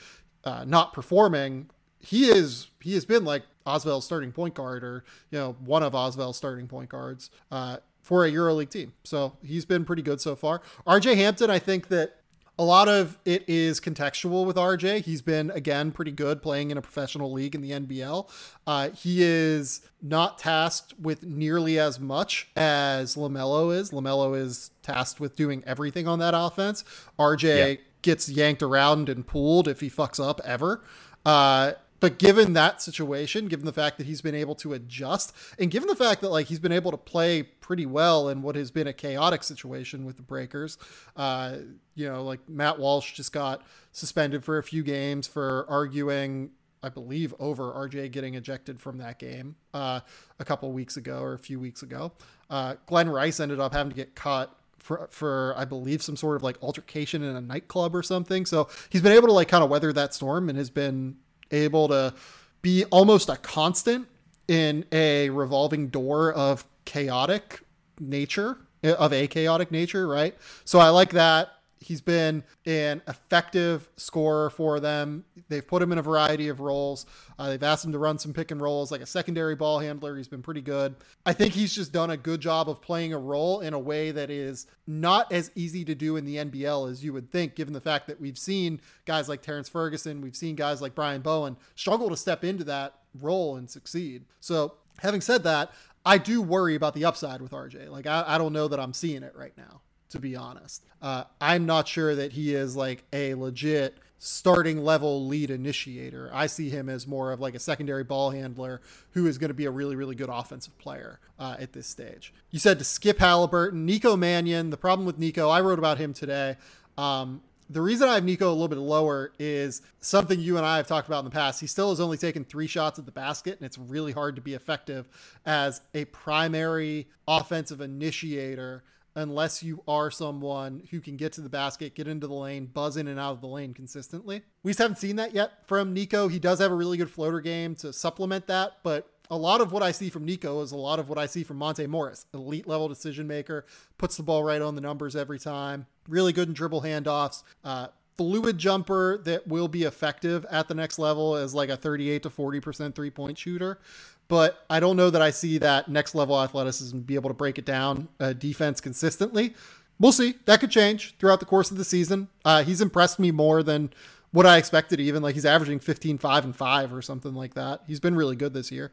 uh, 0.44 0.64
not 0.64 0.92
performing. 0.92 1.70
He 1.98 2.26
is. 2.26 2.68
He 2.80 2.94
has 2.94 3.04
been 3.04 3.24
like 3.24 3.42
ASVEL's 3.66 4.04
starting 4.04 4.32
point 4.32 4.54
guard, 4.54 4.84
or 4.84 5.04
you 5.30 5.38
know, 5.38 5.56
one 5.64 5.82
of 5.82 5.92
ASVEL's 5.92 6.36
starting 6.36 6.68
point 6.68 6.88
guards. 6.88 7.30
Uh, 7.50 7.78
for 8.06 8.24
a 8.24 8.30
EuroLeague 8.30 8.70
team. 8.70 8.92
So 9.02 9.36
he's 9.42 9.64
been 9.64 9.84
pretty 9.84 10.02
good 10.02 10.20
so 10.20 10.36
far. 10.36 10.62
RJ 10.86 11.16
Hampton, 11.16 11.50
I 11.50 11.58
think 11.58 11.88
that 11.88 12.20
a 12.58 12.64
lot 12.64 12.88
of 12.88 13.18
it 13.24 13.44
is 13.46 13.80
contextual 13.80 14.46
with 14.46 14.56
RJ. 14.56 15.02
He's 15.04 15.20
been 15.20 15.50
again 15.50 15.92
pretty 15.92 16.10
good 16.10 16.42
playing 16.42 16.70
in 16.70 16.78
a 16.78 16.82
professional 16.82 17.32
league 17.32 17.54
in 17.54 17.60
the 17.60 17.72
NBL. 17.72 18.30
Uh, 18.66 18.90
he 18.90 19.22
is 19.22 19.82
not 20.00 20.38
tasked 20.38 20.94
with 20.98 21.22
nearly 21.22 21.78
as 21.78 22.00
much 22.00 22.48
as 22.56 23.14
Lamelo 23.14 23.76
is. 23.76 23.90
Lamelo 23.90 24.36
is 24.36 24.70
tasked 24.82 25.20
with 25.20 25.36
doing 25.36 25.62
everything 25.66 26.08
on 26.08 26.18
that 26.20 26.32
offense. 26.34 26.82
RJ 27.18 27.42
yeah. 27.74 27.80
gets 28.00 28.28
yanked 28.28 28.62
around 28.62 29.10
and 29.10 29.26
pulled 29.26 29.68
if 29.68 29.80
he 29.80 29.90
fucks 29.90 30.24
up 30.24 30.40
ever. 30.42 30.82
Uh, 31.26 31.72
but 32.00 32.18
given 32.18 32.52
that 32.52 32.82
situation, 32.82 33.46
given 33.48 33.64
the 33.64 33.72
fact 33.72 33.98
that 33.98 34.06
he's 34.06 34.20
been 34.20 34.34
able 34.34 34.54
to 34.56 34.72
adjust, 34.72 35.34
and 35.58 35.70
given 35.70 35.88
the 35.88 35.96
fact 35.96 36.20
that 36.20 36.28
like 36.28 36.46
he's 36.46 36.58
been 36.58 36.72
able 36.72 36.90
to 36.90 36.96
play 36.96 37.42
pretty 37.42 37.86
well 37.86 38.28
in 38.28 38.42
what 38.42 38.56
has 38.56 38.70
been 38.70 38.86
a 38.86 38.92
chaotic 38.92 39.42
situation 39.42 40.04
with 40.04 40.16
the 40.16 40.22
Breakers, 40.22 40.78
uh, 41.16 41.56
you 41.94 42.08
know, 42.08 42.22
like 42.22 42.46
Matt 42.48 42.78
Walsh 42.78 43.14
just 43.14 43.32
got 43.32 43.62
suspended 43.92 44.44
for 44.44 44.58
a 44.58 44.62
few 44.62 44.82
games 44.82 45.26
for 45.26 45.64
arguing, 45.68 46.50
I 46.82 46.90
believe, 46.90 47.34
over 47.38 47.72
RJ 47.72 48.12
getting 48.12 48.34
ejected 48.34 48.80
from 48.80 48.98
that 48.98 49.18
game 49.18 49.56
uh, 49.72 50.00
a 50.38 50.44
couple 50.44 50.70
weeks 50.72 50.96
ago 50.96 51.20
or 51.20 51.32
a 51.32 51.38
few 51.38 51.58
weeks 51.58 51.82
ago. 51.82 52.12
Uh, 52.50 52.74
Glen 52.86 53.08
Rice 53.08 53.40
ended 53.40 53.58
up 53.58 53.72
having 53.72 53.90
to 53.90 53.96
get 53.96 54.14
cut 54.14 54.54
for, 54.78 55.08
for 55.10 55.54
I 55.56 55.64
believe 55.64 56.02
some 56.02 56.16
sort 56.16 56.36
of 56.36 56.42
like 56.42 56.62
altercation 56.62 57.22
in 57.24 57.34
a 57.34 57.40
nightclub 57.40 57.96
or 57.96 58.02
something. 58.02 58.46
So 58.46 58.68
he's 58.88 59.02
been 59.02 59.12
able 59.12 59.26
to 59.26 59.32
like 59.32 59.48
kind 59.48 59.64
of 59.64 59.70
weather 59.70 59.92
that 59.92 60.14
storm 60.14 60.48
and 60.48 60.56
has 60.56 60.70
been 60.70 61.16
able 61.50 61.88
to 61.88 62.14
be 62.62 62.84
almost 62.86 63.28
a 63.28 63.36
constant 63.36 64.08
in 64.48 64.84
a 64.92 65.30
revolving 65.30 65.88
door 65.88 66.32
of 66.32 66.64
chaotic 66.84 67.60
nature 67.98 68.58
of 68.82 69.12
a 69.12 69.26
chaotic 69.26 69.70
nature, 69.70 70.06
right? 70.06 70.36
So 70.64 70.78
I 70.78 70.90
like 70.90 71.10
that. 71.10 71.55
He's 71.86 72.00
been 72.00 72.42
an 72.66 73.00
effective 73.06 73.88
scorer 73.96 74.50
for 74.50 74.80
them. 74.80 75.24
They've 75.48 75.64
put 75.64 75.80
him 75.80 75.92
in 75.92 75.98
a 75.98 76.02
variety 76.02 76.48
of 76.48 76.58
roles. 76.58 77.06
Uh, 77.38 77.50
they've 77.50 77.62
asked 77.62 77.84
him 77.84 77.92
to 77.92 77.98
run 77.98 78.18
some 78.18 78.32
pick 78.32 78.50
and 78.50 78.60
rolls 78.60 78.90
like 78.90 79.00
a 79.00 79.06
secondary 79.06 79.54
ball 79.54 79.78
handler. 79.78 80.16
He's 80.16 80.26
been 80.26 80.42
pretty 80.42 80.62
good. 80.62 80.96
I 81.24 81.32
think 81.32 81.54
he's 81.54 81.72
just 81.72 81.92
done 81.92 82.10
a 82.10 82.16
good 82.16 82.40
job 82.40 82.68
of 82.68 82.82
playing 82.82 83.12
a 83.12 83.18
role 83.18 83.60
in 83.60 83.72
a 83.72 83.78
way 83.78 84.10
that 84.10 84.30
is 84.30 84.66
not 84.88 85.30
as 85.30 85.52
easy 85.54 85.84
to 85.84 85.94
do 85.94 86.16
in 86.16 86.24
the 86.24 86.38
NBL 86.38 86.90
as 86.90 87.04
you 87.04 87.12
would 87.12 87.30
think, 87.30 87.54
given 87.54 87.72
the 87.72 87.80
fact 87.80 88.08
that 88.08 88.20
we've 88.20 88.38
seen 88.38 88.80
guys 89.04 89.28
like 89.28 89.40
Terrence 89.40 89.68
Ferguson, 89.68 90.20
we've 90.20 90.34
seen 90.34 90.56
guys 90.56 90.82
like 90.82 90.96
Brian 90.96 91.20
Bowen 91.20 91.56
struggle 91.76 92.10
to 92.10 92.16
step 92.16 92.42
into 92.42 92.64
that 92.64 92.94
role 93.20 93.54
and 93.54 93.70
succeed. 93.70 94.24
So, 94.40 94.74
having 94.98 95.20
said 95.20 95.44
that, 95.44 95.70
I 96.04 96.18
do 96.18 96.42
worry 96.42 96.74
about 96.74 96.94
the 96.94 97.04
upside 97.04 97.40
with 97.40 97.52
RJ. 97.52 97.90
Like, 97.90 98.08
I, 98.08 98.24
I 98.26 98.38
don't 98.38 98.52
know 98.52 98.66
that 98.66 98.80
I'm 98.80 98.92
seeing 98.92 99.22
it 99.22 99.34
right 99.36 99.56
now 99.56 99.82
to 100.10 100.18
be 100.18 100.36
honest. 100.36 100.84
Uh, 101.02 101.24
I'm 101.40 101.66
not 101.66 101.88
sure 101.88 102.14
that 102.14 102.32
he 102.32 102.54
is 102.54 102.76
like 102.76 103.04
a 103.12 103.34
legit 103.34 103.98
starting 104.18 104.82
level 104.82 105.26
lead 105.26 105.50
initiator. 105.50 106.30
I 106.32 106.46
see 106.46 106.70
him 106.70 106.88
as 106.88 107.06
more 107.06 107.32
of 107.32 107.40
like 107.40 107.54
a 107.54 107.58
secondary 107.58 108.04
ball 108.04 108.30
handler 108.30 108.80
who 109.12 109.26
is 109.26 109.38
going 109.38 109.48
to 109.48 109.54
be 109.54 109.66
a 109.66 109.70
really, 109.70 109.96
really 109.96 110.14
good 110.14 110.30
offensive 110.30 110.76
player 110.78 111.20
uh, 111.38 111.56
at 111.58 111.72
this 111.72 111.86
stage. 111.86 112.32
You 112.50 112.58
said 112.58 112.78
to 112.78 112.84
skip 112.84 113.18
Halliburton, 113.18 113.84
Nico 113.84 114.16
Mannion. 114.16 114.70
The 114.70 114.76
problem 114.76 115.06
with 115.06 115.18
Nico, 115.18 115.48
I 115.48 115.60
wrote 115.60 115.78
about 115.78 115.98
him 115.98 116.12
today. 116.12 116.56
Um, 116.96 117.42
the 117.68 117.82
reason 117.82 118.08
I 118.08 118.14
have 118.14 118.24
Nico 118.24 118.48
a 118.48 118.52
little 118.52 118.68
bit 118.68 118.78
lower 118.78 119.32
is 119.38 119.82
something 120.00 120.38
you 120.38 120.56
and 120.56 120.64
I 120.64 120.76
have 120.76 120.86
talked 120.86 121.08
about 121.08 121.18
in 121.20 121.24
the 121.24 121.30
past. 121.32 121.60
He 121.60 121.66
still 121.66 121.90
has 121.90 122.00
only 122.00 122.16
taken 122.16 122.44
three 122.44 122.68
shots 122.68 122.98
at 122.98 123.06
the 123.06 123.12
basket, 123.12 123.58
and 123.58 123.66
it's 123.66 123.76
really 123.76 124.12
hard 124.12 124.36
to 124.36 124.42
be 124.42 124.54
effective 124.54 125.08
as 125.44 125.80
a 125.92 126.04
primary 126.06 127.08
offensive 127.26 127.80
initiator 127.80 128.84
unless 129.16 129.62
you 129.62 129.82
are 129.88 130.10
someone 130.10 130.82
who 130.90 131.00
can 131.00 131.16
get 131.16 131.32
to 131.32 131.40
the 131.40 131.48
basket, 131.48 131.94
get 131.94 132.06
into 132.06 132.26
the 132.26 132.34
lane, 132.34 132.66
buzz 132.66 132.96
in 132.96 133.08
and 133.08 133.18
out 133.18 133.32
of 133.32 133.40
the 133.40 133.48
lane 133.48 133.72
consistently. 133.72 134.42
We 134.62 134.70
just 134.70 134.78
haven't 134.78 134.98
seen 134.98 135.16
that 135.16 135.34
yet 135.34 135.66
from 135.66 135.94
Nico. 135.94 136.28
He 136.28 136.38
does 136.38 136.58
have 136.60 136.70
a 136.70 136.74
really 136.74 136.98
good 136.98 137.10
floater 137.10 137.40
game 137.40 137.74
to 137.76 137.92
supplement 137.92 138.46
that, 138.46 138.74
but 138.84 139.10
a 139.30 139.36
lot 139.36 139.60
of 139.60 139.72
what 139.72 139.82
I 139.82 139.90
see 139.90 140.10
from 140.10 140.24
Nico 140.24 140.60
is 140.60 140.70
a 140.70 140.76
lot 140.76 140.98
of 140.98 141.08
what 141.08 141.18
I 141.18 141.26
see 141.26 141.42
from 141.42 141.56
Monte 141.56 141.86
Morris, 141.86 142.26
elite 142.34 142.68
level 142.68 142.88
decision 142.88 143.26
maker, 143.26 143.64
puts 143.98 144.18
the 144.18 144.22
ball 144.22 144.44
right 144.44 144.62
on 144.62 144.74
the 144.74 144.80
numbers 144.82 145.16
every 145.16 145.38
time, 145.38 145.86
really 146.06 146.32
good 146.32 146.48
in 146.48 146.54
dribble 146.54 146.82
handoffs. 146.82 147.42
Uh, 147.64 147.88
fluid 148.16 148.58
jumper 148.58 149.18
that 149.24 149.46
will 149.46 149.68
be 149.68 149.82
effective 149.82 150.46
at 150.50 150.68
the 150.68 150.74
next 150.74 150.98
level 150.98 151.34
as 151.34 151.54
like 151.54 151.68
a 151.68 151.76
38 151.76 152.22
to 152.22 152.30
40% 152.30 152.94
three 152.94 153.10
point 153.10 153.36
shooter 153.36 153.78
but 154.28 154.64
I 154.68 154.80
don't 154.80 154.96
know 154.96 155.10
that 155.10 155.22
I 155.22 155.30
see 155.30 155.58
that 155.58 155.88
next 155.88 156.14
level 156.14 156.40
athleticism 156.40 157.00
be 157.00 157.14
able 157.14 157.30
to 157.30 157.34
break 157.34 157.58
it 157.58 157.64
down 157.64 158.08
uh, 158.18 158.32
defense 158.32 158.80
consistently. 158.80 159.54
We'll 159.98 160.12
see. 160.12 160.34
That 160.44 160.60
could 160.60 160.70
change 160.70 161.16
throughout 161.18 161.40
the 161.40 161.46
course 161.46 161.70
of 161.70 161.78
the 161.78 161.84
season. 161.84 162.28
Uh, 162.44 162.62
he's 162.62 162.80
impressed 162.80 163.18
me 163.18 163.30
more 163.30 163.62
than 163.62 163.90
what 164.32 164.46
I 164.46 164.58
expected, 164.58 165.00
even. 165.00 165.22
Like 165.22 165.34
he's 165.34 165.46
averaging 165.46 165.80
15, 165.80 166.18
5, 166.18 166.44
and 166.44 166.54
5 166.56 166.92
or 166.92 167.02
something 167.02 167.34
like 167.34 167.54
that. 167.54 167.82
He's 167.86 168.00
been 168.00 168.14
really 168.14 168.36
good 168.36 168.52
this 168.52 168.70
year. 168.70 168.92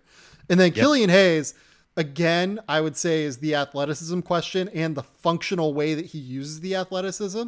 And 0.50 0.60
then 0.60 0.68
yep. 0.68 0.76
Killian 0.76 1.10
Hayes, 1.10 1.54
again, 1.98 2.60
I 2.68 2.80
would 2.80 2.96
say 2.96 3.24
is 3.24 3.38
the 3.38 3.56
athleticism 3.56 4.22
question 4.22 4.70
and 4.70 4.96
the 4.96 5.04
functional 5.04 5.74
way 5.74 5.94
that 5.96 6.06
he 6.06 6.20
uses 6.20 6.62
the 6.62 6.76
athleticism. 6.76 7.48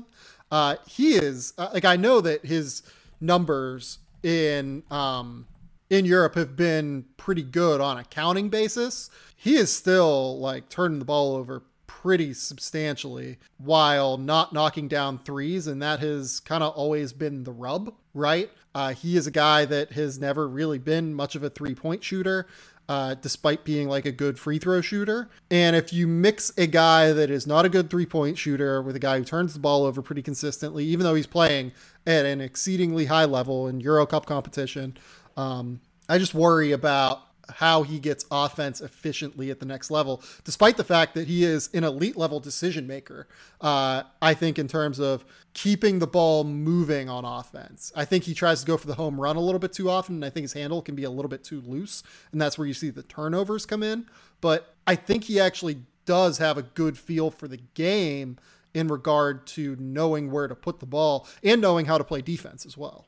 Uh, 0.52 0.76
he 0.88 1.13
is, 1.13 1.54
uh, 1.58 1.69
like, 1.74 1.86
I 1.86 1.95
know 1.95 2.21
that 2.21 2.45
his 2.45 2.84
numbers 3.21 4.00
in 4.24 4.84
um, 4.91 5.48
in 5.89 6.06
Europe 6.06 6.36
have 6.36 6.56
been 6.56 7.06
pretty 7.17 7.43
good 7.43 7.82
on 7.82 7.98
a 7.98 8.04
counting 8.04 8.50
basis. 8.50 9.10
He 9.36 9.56
is 9.56 9.71
still 9.71 10.39
like 10.39 10.69
turning 10.69 11.00
the 11.00 11.06
ball 11.06 11.36
over 11.36 11.63
pretty 12.06 12.34
substantially 12.34 13.38
while 13.58 14.17
not 14.17 14.54
knocking 14.54 14.88
down 14.88 15.19
threes, 15.19 15.67
and 15.67 15.82
that 15.82 16.00
has 16.00 16.39
kind 16.39 16.63
of 16.63 16.74
always 16.74 17.13
been 17.13 17.43
the 17.43 17.52
rub, 17.52 17.93
right? 18.13 18.50
Uh, 18.74 18.93
he 18.93 19.17
is 19.17 19.26
a 19.26 19.32
guy 19.32 19.65
that 19.65 19.93
has 19.93 20.19
never 20.19 20.48
really 20.48 20.78
been 20.78 21.13
much 21.13 21.36
of 21.36 21.43
a 21.43 21.50
three 21.50 21.76
point 21.76 22.04
shooter. 22.04 22.48
Uh, 22.88 23.15
despite 23.15 23.63
being 23.63 23.89
like 23.89 24.06
a 24.06 24.12
good 24.12 24.38
free 24.38 24.60
throw 24.60 24.80
shooter. 24.80 25.28
And 25.50 25.76
if 25.76 25.91
you 25.91 26.06
mix 26.06 26.52
a 26.56 26.67
guy 26.67 27.13
that 27.13 27.32
is 27.32 27.48
not 27.48 27.65
a 27.65 27.69
good 27.69 27.89
three 27.89 28.06
point 28.06 28.38
shooter 28.38 28.80
with 28.80 28.95
a 28.95 29.00
guy 29.00 29.17
who 29.17 29.24
turns 29.24 29.56
the 29.56 29.60
ball 29.60 29.86
over 29.86 30.04
pretty 30.04 30.21
consistently, 30.21 30.86
even 30.86 31.04
though 31.04 31.15
he's 31.15 31.26
playing 31.26 31.71
at 32.06 32.28
an 32.28 32.41
exceedingly 32.41 33.06
high 33.06 33.26
level 33.26 33.67
in 33.67 33.80
Euro 33.80 34.06
Cup 34.06 34.28
competition, 34.28 34.95
um, 35.38 35.82
I 36.08 36.17
just 36.17 36.34
worry 36.34 36.71
about 36.71 37.21
how 37.50 37.84
he 37.84 38.00
gets 38.00 38.26
offense 38.32 38.82
efficiently 38.82 39.52
at 39.52 39.60
the 39.60 39.65
next 39.65 39.91
level, 39.91 40.24
despite 40.43 40.78
the 40.78 40.84
fact 40.84 41.13
that 41.15 41.28
he 41.28 41.43
is 41.43 41.69
an 41.74 41.84
elite 41.84 42.17
level 42.17 42.39
decision 42.39 42.88
maker. 42.88 43.28
Uh, 43.62 44.04
I 44.21 44.34
think 44.34 44.58
in 44.58 44.67
terms 44.67 45.00
of 45.00 45.26
keeping 45.54 46.00
the 46.00 46.08
ball 46.08 46.43
moving 46.43 47.10
on 47.10 47.24
offense, 47.26 47.91
I 47.95 48.06
think 48.06 48.24
he 48.24 48.34
tries 48.34 48.62
to 48.62 48.65
go 48.65 48.78
for 48.78 48.88
the 48.88 48.95
home 48.95 49.19
run 49.19 49.36
a 49.36 49.41
little 49.41 49.60
bit 49.60 49.74
too 49.74 49.89
often, 49.89 50.15
and 50.15 50.26
I 50.26 50.30
think 50.30 50.43
his 50.45 50.54
handle 50.54 50.82
can 50.82 50.95
be 50.95 51.04
a 51.04 51.10
little 51.10 51.30
bit 51.30 51.43
too 51.43 51.62
loose, 51.65 52.04
and 52.32 52.41
that's 52.41 52.58
where 52.58 52.67
you 52.67 52.74
see 52.74 52.89
the 52.89 53.04
turnovers 53.04 53.65
come 53.65 53.84
in. 53.84 54.06
But 54.41 54.74
I 54.88 54.95
think 54.95 55.26
he 55.26 55.39
actually 55.39 55.78
does 56.06 56.38
have 56.38 56.58
a 56.58 56.63
good 56.63 56.98
feel 56.98 57.32
for 57.32 57.48
the 57.48 57.60
game 57.74 58.38
in 58.74 58.88
regard 58.88 59.48
to 59.48 59.76
knowing 59.80 60.32
where 60.32 60.48
to 60.48 60.56
put 60.56 60.80
the 60.80 60.86
ball 60.86 61.28
and 61.43 61.62
knowing 61.62 61.86
how 61.86 61.98
to 61.98 62.04
play 62.04 62.21
defense 62.21 62.65
as 62.65 62.78
well. 62.78 63.06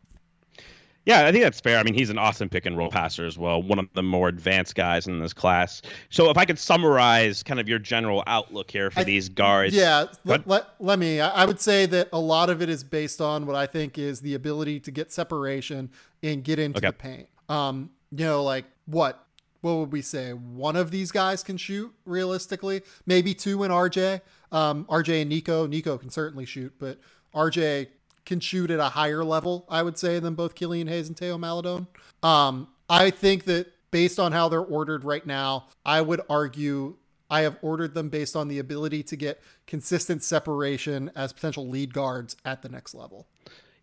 Yeah, 1.08 1.26
I 1.26 1.32
think 1.32 1.42
that's 1.42 1.62
fair. 1.62 1.80
I 1.80 1.84
mean, 1.84 1.94
he's 1.94 2.10
an 2.10 2.18
awesome 2.18 2.50
pick 2.50 2.66
and 2.66 2.78
roll 2.78 2.90
passer 2.90 3.26
as 3.26 3.38
well, 3.38 3.64
one 3.64 3.80
of 3.80 3.88
the 3.94 4.04
more 4.04 4.28
advanced 4.28 4.76
guys 4.76 5.08
in 5.08 5.22
this 5.22 5.32
class. 5.32 5.82
So, 6.10 6.30
if 6.30 6.38
I 6.38 6.44
could 6.44 6.60
summarize 6.60 7.44
kind 7.44 7.62
of 7.62 7.70
your 7.70 7.80
general 7.80 8.26
outlook 8.28 8.70
here 8.70 8.92
for 8.92 9.00
I, 9.00 9.04
these 9.06 9.30
guards. 9.30 9.74
Yeah, 9.74 10.08
let, 10.26 10.46
let, 10.46 10.68
let, 10.82 11.00
me. 11.00 11.22
I 11.22 11.46
would 11.46 11.62
say 11.62 11.86
that 11.86 12.10
a 12.12 12.20
lot 12.20 12.50
of 12.50 12.62
it 12.62 12.68
is 12.68 12.84
based 12.84 13.22
on 13.22 13.46
what 13.46 13.56
I 13.56 13.68
think 13.68 13.98
is 13.98 14.20
the 14.20 14.34
ability 14.34 14.82
to 14.82 14.92
get 14.92 15.14
separation 15.14 15.92
and 16.22 16.44
get 16.44 16.60
into 16.60 16.80
okay. 16.80 16.88
the 16.88 16.94
paint. 16.94 17.30
Um, 17.48 17.90
you 18.12 18.26
know, 18.26 18.44
like 18.44 18.66
what? 18.86 19.24
What 19.62 19.76
would 19.78 19.94
we 19.94 20.02
say? 20.02 20.34
One 20.34 20.76
of 20.76 20.92
these 20.92 21.14
guys 21.14 21.42
can 21.42 21.56
shoot 21.56 21.94
realistically, 22.04 22.82
maybe 23.06 23.34
two 23.34 23.64
in 23.64 23.72
RJ. 23.72 24.20
Um, 24.52 24.84
RJ 24.86 25.22
and 25.22 25.30
Nico. 25.30 25.68
Nico 25.68 25.98
can 25.98 26.10
certainly 26.10 26.46
shoot, 26.46 26.74
but 26.78 27.00
RJ 27.34 27.88
can 28.28 28.40
shoot 28.40 28.70
at 28.70 28.80
a 28.80 28.90
higher 28.90 29.24
level, 29.24 29.66
I 29.70 29.82
would 29.82 29.98
say, 29.98 30.20
than 30.20 30.36
both 30.36 30.54
Killian 30.54 30.88
Hayes 30.88 31.08
and 31.08 31.18
Teo 31.18 31.38
Maledon. 31.38 31.88
Um, 32.22 32.68
I 32.90 33.10
think 33.10 33.46
that 33.46 33.72
based 33.90 34.20
on 34.20 34.32
how 34.34 34.50
they're 34.50 34.60
ordered 34.60 35.04
right 35.04 35.26
now, 35.26 35.68
I 35.86 36.02
would 36.02 36.22
argue 36.30 36.96
I 37.30 37.42
have 37.42 37.58
ordered 37.62 37.94
them 37.94 38.10
based 38.10 38.36
on 38.36 38.48
the 38.48 38.60
ability 38.60 39.04
to 39.04 39.16
get 39.16 39.42
consistent 39.66 40.24
separation 40.24 41.10
as 41.16 41.34
potential 41.34 41.68
lead 41.68 41.94
guards 41.94 42.36
at 42.46 42.62
the 42.62 42.70
next 42.70 42.94
level. 42.94 43.26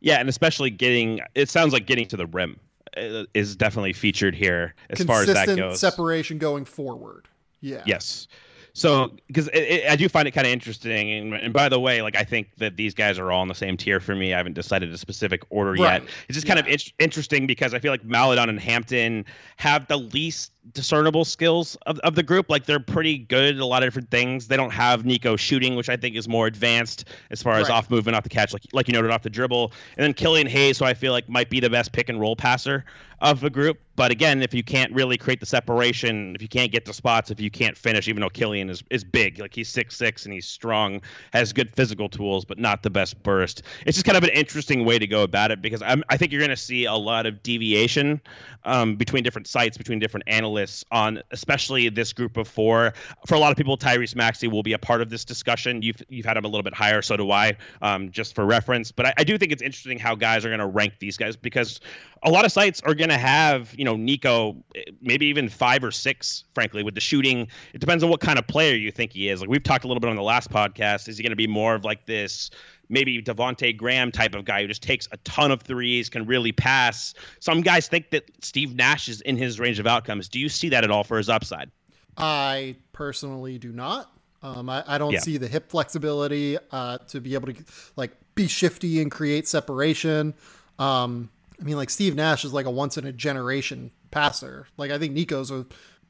Yeah, 0.01 0.21
and 0.21 0.29
especially 0.29 0.71
getting 0.71 1.21
it 1.35 1.49
sounds 1.49 1.73
like 1.73 1.87
getting 1.87 2.07
to 2.09 2.17
the 2.17 2.27
rim 2.27 2.61
uh, 2.97 3.25
is 3.33 3.57
definitely 3.57 3.95
featured 3.95 4.35
here 4.35 4.75
as 4.91 4.99
consistent 4.99 5.09
far 5.09 5.41
as 5.41 5.47
that 5.47 5.57
goes. 5.57 5.81
Separation 5.81 6.39
going 6.39 6.67
forward. 6.67 7.29
Yeah. 7.61 7.83
Yes. 7.87 8.29
So, 8.77 9.13
because 9.29 9.49
I 9.55 9.95
do 9.95 10.09
find 10.09 10.27
it 10.27 10.33
kind 10.33 10.49
of 10.49 10.53
interesting, 10.53 11.13
and, 11.13 11.35
and, 11.35 11.53
by 11.53 11.69
the 11.69 11.79
way, 11.79 12.03
like 12.03 12.17
I 12.17 12.25
think 12.25 12.57
that 12.57 12.77
these 12.77 12.93
guys 12.93 13.21
are 13.21 13.31
all 13.31 13.41
in 13.43 13.49
the 13.49 13.55
same 13.55 13.77
tier 13.77 14.01
for 14.01 14.17
me. 14.17 14.35
I 14.35 14.37
haven't 14.37 14.55
decided 14.55 14.93
a 14.93 14.99
specific 14.99 15.43
order 15.49 15.81
right. 15.81 16.03
yet. 16.03 16.11
It's 16.29 16.35
just 16.35 16.49
kind 16.49 16.59
of 16.59 16.67
in- 16.67 16.79
interesting 16.99 17.47
because 17.47 17.73
I 17.73 17.79
feel 17.79 17.93
like 17.93 18.05
Maledon 18.05 18.49
and 18.49 18.59
Hampton 18.59 19.27
have 19.59 19.87
the 19.87 19.97
least 19.97 20.51
discernible 20.73 21.25
skills 21.25 21.77
of, 21.87 21.99
of 22.01 22.15
the 22.15 22.23
group. 22.23 22.47
Like 22.49 22.67
they're 22.67 22.81
pretty 22.81 23.19
good 23.19 23.57
at 23.57 23.61
a 23.61 23.67
lot 23.67 23.83
of 23.83 23.87
different 23.87 24.11
things. 24.11 24.49
They 24.49 24.57
don't 24.57 24.73
have 24.73 25.05
Nico 25.05 25.37
shooting, 25.37 25.77
which 25.77 25.89
I 25.89 25.97
think 25.97 26.17
is 26.17 26.29
more 26.29 26.47
advanced 26.47 27.07
as 27.31 27.43
far 27.43 27.55
as 27.55 27.69
right. 27.69 27.77
off 27.77 27.91
movement, 27.91 28.17
off 28.17 28.23
the 28.23 28.29
catch, 28.29 28.53
like 28.53 28.63
like 28.73 28.89
you 28.89 28.95
noted, 28.95 29.11
off 29.11 29.23
the 29.23 29.31
dribble. 29.31 29.73
And 29.97 30.05
then 30.05 30.15
Killian 30.15 30.47
Hayes, 30.47 30.79
who 30.79 30.85
I 30.85 30.95
feel 30.95 31.13
like 31.13 31.29
might 31.29 31.51
be 31.51 31.61
the 31.61 31.71
best 31.71 31.93
pick 31.93 32.09
and 32.09 32.21
roll 32.21 32.37
passer 32.37 32.85
of 33.21 33.41
the 33.41 33.51
group. 33.51 33.81
But 33.97 34.11
again, 34.11 34.43
if 34.43 34.53
you 34.53 34.65
can't 34.65 34.93
really 34.93 35.17
create 35.17 35.39
the 35.39 35.47
separation, 35.47 36.35
if 36.35 36.43
you 36.43 36.49
can't 36.49 36.73
get 36.73 36.85
to 36.87 36.93
spots, 36.93 37.31
if 37.31 37.41
you 37.41 37.51
can't 37.51 37.77
finish, 37.77 38.09
even 38.09 38.21
though 38.21 38.29
Killian 38.29 38.69
is, 38.69 38.83
is 38.91 39.05
big, 39.05 39.39
like 39.39 39.55
he's 39.55 39.69
six 39.69 39.97
six 39.97 40.25
and 40.25 40.35
he's 40.35 40.47
strong, 40.47 41.01
has 41.33 41.53
good 41.53 41.71
physical 41.71 42.09
tools, 42.09 42.45
but 42.45 42.59
not 42.59 42.83
the 42.83 42.91
best 42.91 43.23
burst. 43.23 43.63
It's 43.87 43.97
just 43.97 44.05
kind 44.05 44.19
of 44.19 44.25
an 44.25 44.31
interesting 44.31 44.85
way 44.85 44.99
to 44.99 45.07
go 45.07 45.23
about 45.23 45.53
it 45.53 45.63
because 45.63 45.81
I'm, 45.81 46.03
I 46.09 46.17
think 46.17 46.33
you're 46.33 46.41
going 46.41 46.51
to 46.51 46.57
see 46.57 46.87
a 46.87 46.95
lot 46.95 47.25
of 47.25 47.43
deviation 47.43 48.21
um, 48.65 48.97
between 48.97 49.23
different 49.23 49.47
sites, 49.47 49.79
between 49.79 50.01
different 50.01 50.25
analysts 50.27 50.54
on 50.91 51.23
especially 51.31 51.89
this 51.89 52.13
group 52.13 52.37
of 52.37 52.49
four. 52.49 52.93
For 53.27 53.35
a 53.35 53.39
lot 53.39 53.51
of 53.51 53.57
people, 53.57 53.77
Tyrese 53.77 54.15
Maxey 54.15 54.49
will 54.49 54.63
be 54.63 54.73
a 54.73 54.79
part 54.79 55.01
of 55.01 55.11
this 55.11 55.25
discussion. 55.25 55.83
You've 55.83 56.03
you've 56.09 56.27
had 56.27 56.37
him 56.37 56.45
a 56.45 56.49
little 56.49 56.63
bit 56.63 56.75
higher, 56.75 57.03
so 57.03 57.17
do 57.17 57.31
I, 57.31 57.57
um, 57.83 58.11
just 58.11 58.35
for 58.35 58.45
reference. 58.45 58.93
But 58.93 59.07
I, 59.07 59.15
I 59.19 59.25
do 59.25 59.39
think 59.39 59.53
it's 59.53 59.63
interesting 59.63 59.99
how 59.99 60.15
guys 60.15 60.45
are 60.45 60.49
going 60.49 60.61
to 60.61 60.67
rank 60.67 60.95
these 60.99 61.17
guys 61.17 61.37
because 61.37 61.81
a 62.23 62.31
lot 62.31 62.45
of 62.45 62.53
sites 62.53 62.81
are 62.83 62.95
going 62.95 63.11
to 63.11 63.19
have, 63.19 63.75
you 63.77 63.85
know, 63.85 63.97
Nico, 63.97 64.57
maybe 65.03 65.27
even 65.27 65.49
five 65.49 65.85
or 65.85 65.91
six, 65.91 66.45
frankly, 66.55 66.83
with 66.83 66.95
the 66.95 67.01
shooting. 67.01 67.49
It 67.75 67.81
depends 67.81 68.03
on 68.03 68.11
what 68.11 68.21
kind 68.21 68.39
of 68.39 68.47
player 68.47 68.75
you 68.75 68.91
think 68.91 69.13
he 69.13 69.29
is. 69.29 69.41
Like 69.41 69.51
we've 69.51 69.63
talked 69.63 69.85
a 69.85 69.89
little 69.89 70.01
bit 70.01 70.09
on 70.09 70.17
the 70.17 70.23
last 70.23 70.51
podcast. 70.51 71.09
Is 71.09 71.19
he 71.19 71.23
going 71.23 71.31
to 71.31 71.37
be 71.37 71.47
more 71.47 71.75
of 71.75 71.85
like 71.85 72.07
this 72.07 72.51
maybe 72.89 73.23
Devonte 73.23 73.77
Graham 73.77 74.13
type 74.13 74.35
of 74.35 74.45
guy 74.45 74.63
who 74.63 74.69
just 74.69 74.83
takes 74.83 75.09
a 75.13 75.17
ton 75.19 75.51
of 75.51 75.63
threes, 75.63 76.09
can 76.09 76.27
really 76.27 76.53
pass? 76.53 77.15
Some 77.41 77.61
guys 77.61 77.89
think 77.89 78.11
that 78.11 78.25
Steve 78.45 78.75
Nash 78.75 79.09
is 79.09 79.21
in 79.23 79.37
his 79.37 79.61
range 79.61 79.79
of 79.79 79.87
outcomes. 79.87 80.29
Do 80.29 80.39
you 80.39 80.49
see 80.49 80.69
that 80.71 80.85
at 80.85 80.91
all 80.91 81.05
for 81.05 81.17
his 81.17 81.29
upside? 81.29 81.71
I 82.17 82.77
personally 82.93 83.59
do 83.59 83.73
not. 83.73 84.11
Um, 84.43 84.69
I, 84.69 84.85
I, 84.87 84.99
don't 84.99 85.13
yeah. 85.13 85.21
see 85.21 85.39
the 85.39 85.49
hip 85.49 85.71
flexibility 85.71 86.59
uh, 86.71 86.99
to 87.09 87.21
be 87.21 87.33
able 87.33 87.53
to 87.53 87.65
like 87.97 88.13
be 88.35 88.47
shifty 88.47 89.01
and 89.01 89.11
create 89.11 89.49
separation. 89.49 90.35
Um, 90.79 91.31
I 91.59 91.65
mean, 91.65 91.77
like 91.77 91.89
Steve 91.89 92.15
Nash 92.15 92.45
is 92.45 92.53
like 92.53 92.67
a 92.67 92.71
once 92.71 92.99
in 92.99 93.07
a 93.07 93.13
generation 93.13 93.91
passer. 94.11 94.67
Like 94.77 94.91
I 94.91 94.99
think 94.99 95.15
Nico's 95.15 95.51
a 95.51 95.65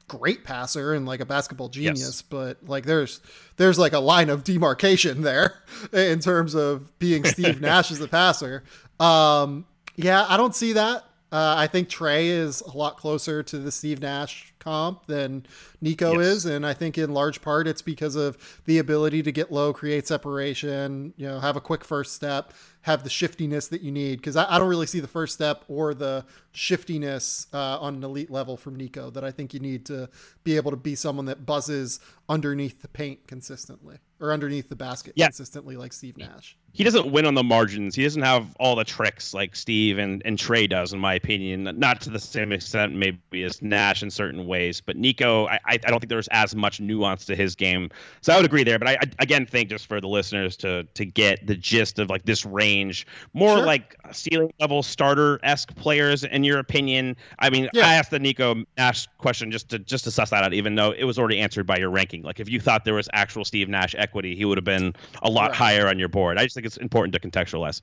great 0.07 0.43
passer 0.43 0.93
and 0.93 1.05
like 1.05 1.19
a 1.19 1.25
basketball 1.25 1.69
genius, 1.69 1.99
yes. 1.99 2.21
but 2.21 2.57
like 2.67 2.85
there's 2.85 3.21
there's 3.57 3.79
like 3.79 3.93
a 3.93 3.99
line 3.99 4.29
of 4.29 4.43
demarcation 4.43 5.21
there 5.21 5.55
in 5.93 6.19
terms 6.19 6.55
of 6.55 6.97
being 6.99 7.23
Steve 7.25 7.61
Nash 7.61 7.91
as 7.91 8.01
a 8.01 8.07
passer. 8.07 8.63
Um, 8.99 9.65
yeah, 9.95 10.25
I 10.27 10.37
don't 10.37 10.55
see 10.55 10.73
that. 10.73 11.03
Uh, 11.31 11.55
I 11.57 11.67
think 11.67 11.89
Trey 11.89 12.27
is 12.27 12.61
a 12.61 12.77
lot 12.77 12.97
closer 12.97 13.43
to 13.43 13.57
the 13.57 13.71
Steve 13.71 13.99
Nash 13.99 14.53
comp 14.59 15.05
than 15.07 15.45
Nico 15.81 16.13
yes. 16.19 16.27
is, 16.27 16.45
and 16.45 16.65
I 16.65 16.73
think 16.73 16.97
in 16.97 17.13
large 17.13 17.41
part 17.41 17.67
it's 17.67 17.81
because 17.81 18.15
of 18.15 18.61
the 18.65 18.77
ability 18.77 19.23
to 19.23 19.31
get 19.31 19.51
low, 19.51 19.73
create 19.73 20.07
separation, 20.07 21.13
you 21.17 21.27
know, 21.27 21.39
have 21.39 21.57
a 21.57 21.61
quick 21.61 21.83
first 21.83 22.13
step, 22.13 22.53
have 22.85 23.03
the 23.03 23.09
shiftiness 23.09 23.67
that 23.69 23.81
you 23.81 23.91
need. 23.91 24.17
Because 24.17 24.35
I, 24.35 24.45
I, 24.47 24.59
don't 24.59 24.67
really 24.67 24.85
see 24.85 24.99
the 24.99 25.07
first 25.07 25.33
step 25.33 25.65
or 25.67 25.95
the 25.95 26.23
shiftiness 26.51 27.47
uh, 27.51 27.79
on 27.79 27.95
an 27.95 28.03
elite 28.03 28.29
level 28.29 28.57
from 28.57 28.75
Nico 28.75 29.09
that 29.09 29.23
I 29.23 29.31
think 29.31 29.55
you 29.55 29.59
need 29.59 29.87
to 29.87 30.07
be 30.43 30.55
able 30.55 30.69
to 30.69 30.77
be 30.77 30.93
someone 30.93 31.25
that 31.25 31.47
buzzes 31.47 31.99
underneath 32.29 32.83
the 32.83 32.87
paint 32.87 33.25
consistently 33.25 33.97
or 34.19 34.31
underneath 34.31 34.69
the 34.69 34.75
basket 34.75 35.13
yeah. 35.15 35.25
consistently 35.25 35.77
like 35.77 35.93
Steve 35.93 36.15
Nash 36.15 36.55
he 36.75 36.83
doesn't 36.83 37.09
win 37.09 37.25
on 37.25 37.35
the 37.35 37.43
margins. 37.43 37.95
He 37.95 38.03
doesn't 38.03 38.21
have 38.21 38.53
all 38.59 38.75
the 38.75 38.83
tricks 38.83 39.33
like 39.33 39.55
Steve 39.55 39.97
and, 39.97 40.21
and 40.25 40.37
Trey 40.37 40.67
does, 40.67 40.91
in 40.91 40.99
my 40.99 41.13
opinion. 41.13 41.63
Not 41.79 42.01
to 42.01 42.09
the 42.09 42.19
same 42.19 42.51
extent, 42.51 42.93
maybe 42.93 43.43
as 43.43 43.61
Nash 43.61 44.03
in 44.03 44.11
certain 44.11 44.45
ways. 44.45 44.81
But 44.81 44.97
Nico, 44.97 45.47
I, 45.47 45.59
I 45.65 45.77
don't 45.77 46.01
think 46.01 46.09
there's 46.09 46.27
as 46.31 46.53
much 46.53 46.81
nuance 46.81 47.23
to 47.27 47.35
his 47.35 47.55
game. 47.55 47.89
So 48.19 48.33
I 48.33 48.35
would 48.35 48.45
agree 48.45 48.65
there. 48.65 48.77
But 48.77 48.89
I, 48.89 48.93
I 48.95 49.05
again 49.19 49.45
think 49.45 49.69
just 49.69 49.87
for 49.87 50.01
the 50.01 50.09
listeners 50.09 50.57
to 50.57 50.83
to 50.83 51.05
get 51.05 51.47
the 51.47 51.55
gist 51.55 51.97
of 51.97 52.09
like 52.09 52.25
this 52.25 52.45
range, 52.45 53.07
more 53.33 53.55
sure. 53.55 53.65
like 53.65 53.95
ceiling 54.11 54.51
level 54.59 54.83
starter 54.83 55.39
esque 55.43 55.73
players, 55.77 56.25
in 56.25 56.43
your 56.43 56.59
opinion. 56.59 57.15
I 57.39 57.49
mean, 57.49 57.69
yeah. 57.71 57.87
I 57.87 57.93
asked 57.93 58.11
the 58.11 58.19
Nico 58.19 58.65
Nash 58.77 59.07
question 59.17 59.49
just 59.49 59.69
to 59.69 59.79
just 59.79 60.03
to 60.03 60.11
suss 60.11 60.31
that 60.31 60.43
out, 60.43 60.53
even 60.53 60.75
though 60.75 60.91
it 60.91 61.05
was 61.05 61.17
already 61.17 61.39
answered 61.39 61.65
by 61.65 61.77
your 61.77 61.89
ranking. 61.89 62.21
Like 62.21 62.41
if 62.41 62.49
you 62.49 62.59
thought 62.59 62.83
there 62.83 62.95
was 62.95 63.07
actual 63.13 63.45
Steve 63.45 63.69
Nash 63.69 63.95
equity, 63.97 64.35
he 64.35 64.43
would 64.43 64.57
have 64.57 64.65
been 64.65 64.93
a 65.23 65.29
lot 65.29 65.51
right. 65.51 65.55
higher 65.55 65.87
on 65.87 65.97
your 65.97 66.09
board. 66.09 66.37
I 66.37 66.43
just 66.43 66.55
think 66.55 66.64
think 66.65 66.73
it's 66.73 66.77
important 66.77 67.13
to 67.13 67.19
contextualize. 67.19 67.81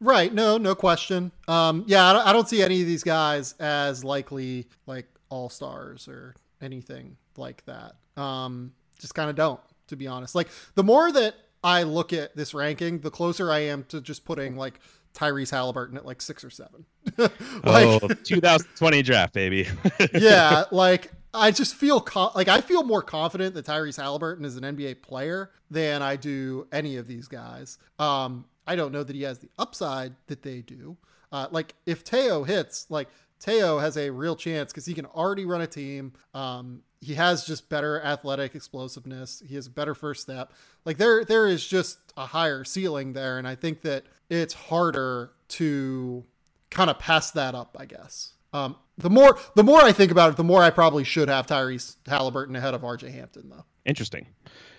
Right. 0.00 0.32
No, 0.32 0.58
no 0.58 0.74
question. 0.74 1.32
Um, 1.48 1.84
yeah, 1.86 2.06
I 2.06 2.12
don't 2.12 2.26
I 2.26 2.32
don't 2.32 2.48
see 2.48 2.62
any 2.62 2.80
of 2.80 2.86
these 2.86 3.02
guys 3.02 3.54
as 3.58 4.04
likely 4.04 4.66
like 4.86 5.06
all 5.30 5.48
stars 5.48 6.08
or 6.08 6.34
anything 6.60 7.16
like 7.36 7.64
that. 7.64 7.96
Um, 8.20 8.72
just 8.98 9.14
kind 9.14 9.30
of 9.30 9.36
don't, 9.36 9.60
to 9.88 9.96
be 9.96 10.06
honest. 10.06 10.34
Like 10.34 10.48
the 10.74 10.82
more 10.82 11.10
that 11.12 11.34
I 11.64 11.82
look 11.84 12.12
at 12.12 12.36
this 12.36 12.52
ranking, 12.52 13.00
the 13.00 13.10
closer 13.10 13.50
I 13.50 13.60
am 13.60 13.84
to 13.84 14.00
just 14.00 14.24
putting 14.24 14.56
like 14.56 14.80
Tyrese 15.14 15.50
Halliburton 15.50 15.96
at 15.96 16.04
like 16.04 16.20
six 16.20 16.44
or 16.44 16.50
seven. 16.50 16.84
like, 17.16 17.32
oh, 17.64 18.00
2020 18.08 19.02
draft, 19.02 19.32
baby. 19.32 19.66
yeah, 20.12 20.64
like 20.70 21.10
I 21.36 21.50
just 21.50 21.74
feel 21.74 22.00
co- 22.00 22.32
like 22.34 22.48
I 22.48 22.60
feel 22.60 22.82
more 22.82 23.02
confident 23.02 23.54
that 23.54 23.66
Tyrese 23.66 23.96
Halliburton 23.96 24.44
is 24.44 24.56
an 24.56 24.64
NBA 24.64 25.02
player 25.02 25.50
than 25.70 26.02
I 26.02 26.16
do 26.16 26.66
any 26.72 26.96
of 26.96 27.06
these 27.06 27.28
guys. 27.28 27.78
Um, 27.98 28.46
I 28.66 28.76
don't 28.76 28.92
know 28.92 29.04
that 29.04 29.14
he 29.14 29.22
has 29.22 29.38
the 29.38 29.50
upside 29.58 30.14
that 30.26 30.42
they 30.42 30.60
do. 30.60 30.96
Uh, 31.30 31.48
like 31.50 31.74
if 31.84 32.02
Teo 32.04 32.44
hits, 32.44 32.86
like 32.88 33.08
Teo 33.38 33.78
has 33.78 33.96
a 33.96 34.10
real 34.10 34.36
chance 34.36 34.72
because 34.72 34.86
he 34.86 34.94
can 34.94 35.06
already 35.06 35.44
run 35.44 35.60
a 35.60 35.66
team. 35.66 36.12
Um, 36.34 36.82
he 37.00 37.14
has 37.14 37.44
just 37.44 37.68
better 37.68 38.00
athletic 38.00 38.54
explosiveness. 38.54 39.42
He 39.46 39.54
has 39.54 39.66
a 39.66 39.70
better 39.70 39.94
first 39.94 40.22
step. 40.22 40.52
Like 40.84 40.96
there, 40.96 41.24
there 41.24 41.46
is 41.46 41.66
just 41.66 41.98
a 42.16 42.26
higher 42.26 42.64
ceiling 42.64 43.12
there, 43.12 43.38
and 43.38 43.46
I 43.46 43.54
think 43.54 43.82
that 43.82 44.04
it's 44.30 44.54
harder 44.54 45.32
to 45.48 46.24
kind 46.70 46.90
of 46.90 46.98
pass 46.98 47.30
that 47.32 47.54
up. 47.54 47.76
I 47.78 47.84
guess. 47.84 48.32
Um, 48.52 48.76
the 48.98 49.10
more 49.10 49.38
the 49.54 49.64
more 49.64 49.80
I 49.80 49.92
think 49.92 50.10
about 50.10 50.30
it, 50.30 50.36
the 50.36 50.44
more 50.44 50.62
I 50.62 50.70
probably 50.70 51.04
should 51.04 51.28
have 51.28 51.46
Tyrese 51.46 51.96
Halliburton 52.06 52.56
ahead 52.56 52.74
of 52.74 52.82
RJ 52.82 53.12
Hampton, 53.12 53.50
though. 53.50 53.64
Interesting. 53.84 54.26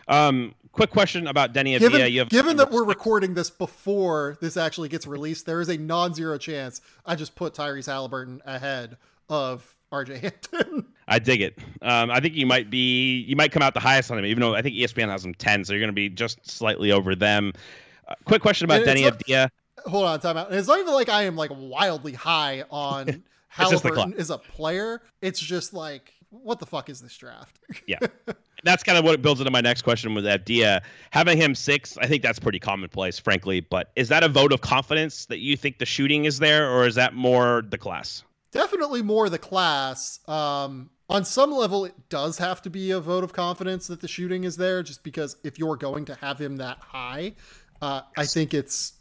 Um, 0.08 0.56
quick 0.72 0.90
question 0.90 1.28
about 1.28 1.54
Deni 1.54 1.76
Avdija. 1.76 1.80
Given, 1.80 2.14
you 2.14 2.20
have, 2.20 2.30
given 2.30 2.58
that 2.58 2.72
we're 2.72 2.86
recording 2.86 3.34
this 3.34 3.50
before 3.50 4.38
this 4.42 4.58
actually 4.58 4.90
gets 4.90 5.06
released, 5.06 5.46
there 5.46 5.60
is 5.60 5.70
a 5.70 5.78
non-zero 5.78 6.38
chance 6.38 6.82
I 7.06 7.16
just 7.16 7.36
put 7.36 7.54
Tyrese 7.54 7.88
Halliburton 7.88 8.42
ahead 8.46 8.98
of 9.30 9.76
RJ 9.92 10.22
Hampton. 10.22 10.86
I 11.08 11.20
dig 11.20 11.42
it. 11.42 11.58
Um, 11.82 12.10
I 12.10 12.20
think 12.20 12.36
you 12.36 12.46
might 12.46 12.70
be 12.70 13.20
you 13.22 13.36
might 13.36 13.52
come 13.52 13.62
out 13.62 13.74
the 13.74 13.80
highest 13.80 14.12
on 14.12 14.18
him, 14.18 14.26
even 14.26 14.42
though 14.42 14.56
I 14.56 14.62
think 14.62 14.76
ESPN 14.76 15.10
has 15.10 15.24
him 15.24 15.34
ten, 15.34 15.64
so 15.64 15.74
you're 15.74 15.80
going 15.80 15.90
to 15.90 15.94
be 15.94 16.10
just 16.10 16.50
slightly 16.50 16.92
over 16.92 17.16
them. 17.16 17.54
Uh, 18.08 18.16
quick 18.26 18.42
question 18.42 18.66
about 18.66 18.82
Deni 18.86 19.10
Avdija. 19.10 19.50
Hold 19.86 20.06
on, 20.06 20.20
time 20.20 20.38
out. 20.38 20.52
it's 20.52 20.68
not 20.68 20.80
even 20.80 20.94
like 20.94 21.08
I 21.08 21.24
am 21.24 21.36
like 21.36 21.52
wildly 21.54 22.14
high 22.14 22.64
on 22.70 23.24
Halliburton 23.58 24.14
is 24.14 24.30
a 24.30 24.38
player. 24.38 25.02
It's 25.22 25.40
just 25.40 25.74
like, 25.74 26.14
what 26.30 26.60
the 26.60 26.66
fuck 26.66 26.90
is 26.90 27.02
this 27.02 27.18
draft? 27.18 27.60
yeah. 27.88 28.00
That's 28.64 28.84
kind 28.84 28.98
of 28.98 29.04
what 29.06 29.22
builds 29.22 29.40
into 29.40 29.52
my 29.52 29.62
next 29.62 29.84
question 29.84 30.14
with 30.14 30.26
Avdija. 30.26 30.82
Having 31.12 31.38
him 31.38 31.56
six, 31.56 31.96
I 31.98 32.08
think 32.08 32.24
that's 32.24 32.40
pretty 32.40 32.60
commonplace, 32.60 33.20
frankly. 33.20 33.60
But 33.60 33.92
is 33.96 34.10
that 34.10 34.24
a 34.24 34.28
vote 34.28 34.52
of 34.52 34.62
confidence 34.62 35.28
that 35.28 35.38
you 35.38 35.56
think 35.56 35.78
the 35.78 35.86
shooting 35.86 36.26
is 36.26 36.40
there, 36.40 36.68
or 36.72 36.88
is 36.88 36.96
that 36.96 37.14
more 37.14 37.64
the 37.70 37.78
class? 37.78 38.24
Definitely 38.52 39.04
more 39.04 39.30
the 39.30 39.38
class. 39.38 40.20
Um, 40.28 40.90
on 41.08 41.24
some 41.24 41.52
level, 41.52 41.86
it 41.86 41.94
does 42.10 42.40
have 42.40 42.64
to 42.64 42.72
be 42.72 42.90
a 42.92 43.00
vote 43.00 43.24
of 43.24 43.32
confidence 43.32 43.86
that 43.88 44.02
the 44.02 44.08
shooting 44.08 44.44
is 44.44 44.58
there, 44.58 44.82
just 44.82 45.04
because 45.04 45.38
if 45.44 45.60
you're 45.60 45.78
going 45.78 46.06
to 46.06 46.16
have 46.16 46.42
him 46.42 46.58
that 46.58 46.80
high, 46.80 47.34
uh, 47.80 48.02
I 48.18 48.26
think 48.26 48.56
it's 48.56 48.94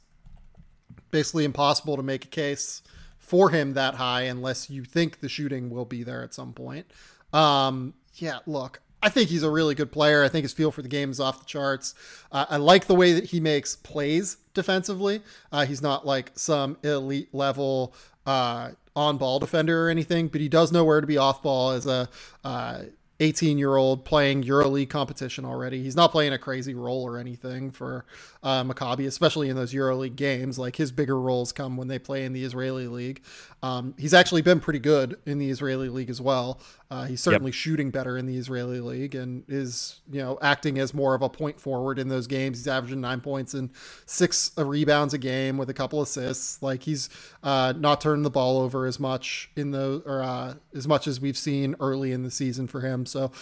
basically 1.10 1.46
impossible 1.46 1.96
to 1.96 2.02
make 2.02 2.26
a 2.26 2.28
case 2.28 2.82
for 3.26 3.50
him 3.50 3.74
that 3.74 3.96
high 3.96 4.22
unless 4.22 4.70
you 4.70 4.84
think 4.84 5.20
the 5.20 5.28
shooting 5.28 5.68
will 5.68 5.84
be 5.84 6.02
there 6.02 6.22
at 6.22 6.32
some 6.32 6.52
point. 6.52 6.86
Um, 7.32 7.94
yeah, 8.14 8.38
look, 8.46 8.80
I 9.02 9.08
think 9.08 9.28
he's 9.28 9.42
a 9.42 9.50
really 9.50 9.74
good 9.74 9.92
player. 9.92 10.24
I 10.24 10.28
think 10.28 10.44
his 10.44 10.52
feel 10.52 10.70
for 10.70 10.82
the 10.82 10.88
game 10.88 11.10
is 11.10 11.20
off 11.20 11.40
the 11.40 11.44
charts. 11.44 11.94
Uh, 12.32 12.46
I 12.48 12.56
like 12.56 12.86
the 12.86 12.94
way 12.94 13.12
that 13.12 13.24
he 13.24 13.40
makes 13.40 13.76
plays 13.76 14.38
defensively. 14.54 15.22
Uh, 15.52 15.66
he's 15.66 15.82
not 15.82 16.06
like 16.06 16.32
some 16.34 16.78
elite 16.82 17.34
level 17.34 17.94
uh, 18.26 18.70
on 18.94 19.18
ball 19.18 19.38
defender 19.38 19.86
or 19.86 19.90
anything, 19.90 20.28
but 20.28 20.40
he 20.40 20.48
does 20.48 20.72
know 20.72 20.84
where 20.84 21.00
to 21.00 21.06
be 21.06 21.18
off 21.18 21.42
ball 21.42 21.72
as 21.72 21.86
a 21.86 22.08
uh, 22.44 22.82
18 23.18 23.56
year 23.56 23.76
old 23.76 24.04
playing 24.04 24.42
EuroLeague 24.42 24.90
competition 24.90 25.44
already. 25.44 25.82
He's 25.82 25.96
not 25.96 26.12
playing 26.12 26.32
a 26.32 26.38
crazy 26.38 26.74
role 26.74 27.02
or 27.02 27.18
anything 27.18 27.70
for 27.70 28.04
uh, 28.42 28.62
Maccabi, 28.64 29.06
especially 29.06 29.48
in 29.48 29.56
those 29.56 29.72
EuroLeague 29.72 30.16
games. 30.16 30.58
Like 30.58 30.76
his 30.76 30.92
bigger 30.92 31.18
roles 31.18 31.52
come 31.52 31.76
when 31.76 31.88
they 31.88 31.98
play 31.98 32.24
in 32.24 32.32
the 32.32 32.44
Israeli 32.44 32.88
league. 32.88 33.22
Um, 33.62 33.94
he's 33.98 34.14
actually 34.14 34.42
been 34.42 34.60
pretty 34.60 34.78
good 34.78 35.18
in 35.24 35.38
the 35.38 35.50
Israeli 35.50 35.88
league 35.88 36.10
as 36.10 36.20
well. 36.20 36.60
Uh, 36.88 37.04
he's 37.06 37.20
certainly 37.20 37.50
yep. 37.50 37.54
shooting 37.54 37.90
better 37.90 38.16
in 38.16 38.26
the 38.26 38.36
Israeli 38.36 38.80
league 38.80 39.16
and 39.16 39.42
is, 39.48 40.00
you 40.08 40.20
know, 40.20 40.38
acting 40.40 40.78
as 40.78 40.94
more 40.94 41.14
of 41.14 41.22
a 41.22 41.28
point 41.28 41.60
forward 41.60 41.98
in 41.98 42.08
those 42.08 42.28
games. 42.28 42.58
He's 42.58 42.68
averaging 42.68 43.00
nine 43.00 43.20
points 43.20 43.54
and 43.54 43.70
six 44.04 44.52
rebounds 44.56 45.12
a 45.12 45.18
game 45.18 45.56
with 45.56 45.68
a 45.68 45.74
couple 45.74 46.00
assists. 46.00 46.62
Like 46.62 46.84
he's 46.84 47.08
uh, 47.42 47.72
not 47.76 48.00
turning 48.00 48.22
the 48.22 48.30
ball 48.30 48.60
over 48.60 48.86
as 48.86 49.00
much 49.00 49.50
in 49.56 49.72
the 49.72 50.02
or 50.06 50.22
uh, 50.22 50.54
as 50.74 50.86
much 50.86 51.08
as 51.08 51.20
we've 51.20 51.36
seen 51.36 51.74
early 51.80 52.12
in 52.12 52.22
the 52.22 52.30
season 52.30 52.68
for 52.68 52.82
him. 52.82 53.05
So 53.06 53.32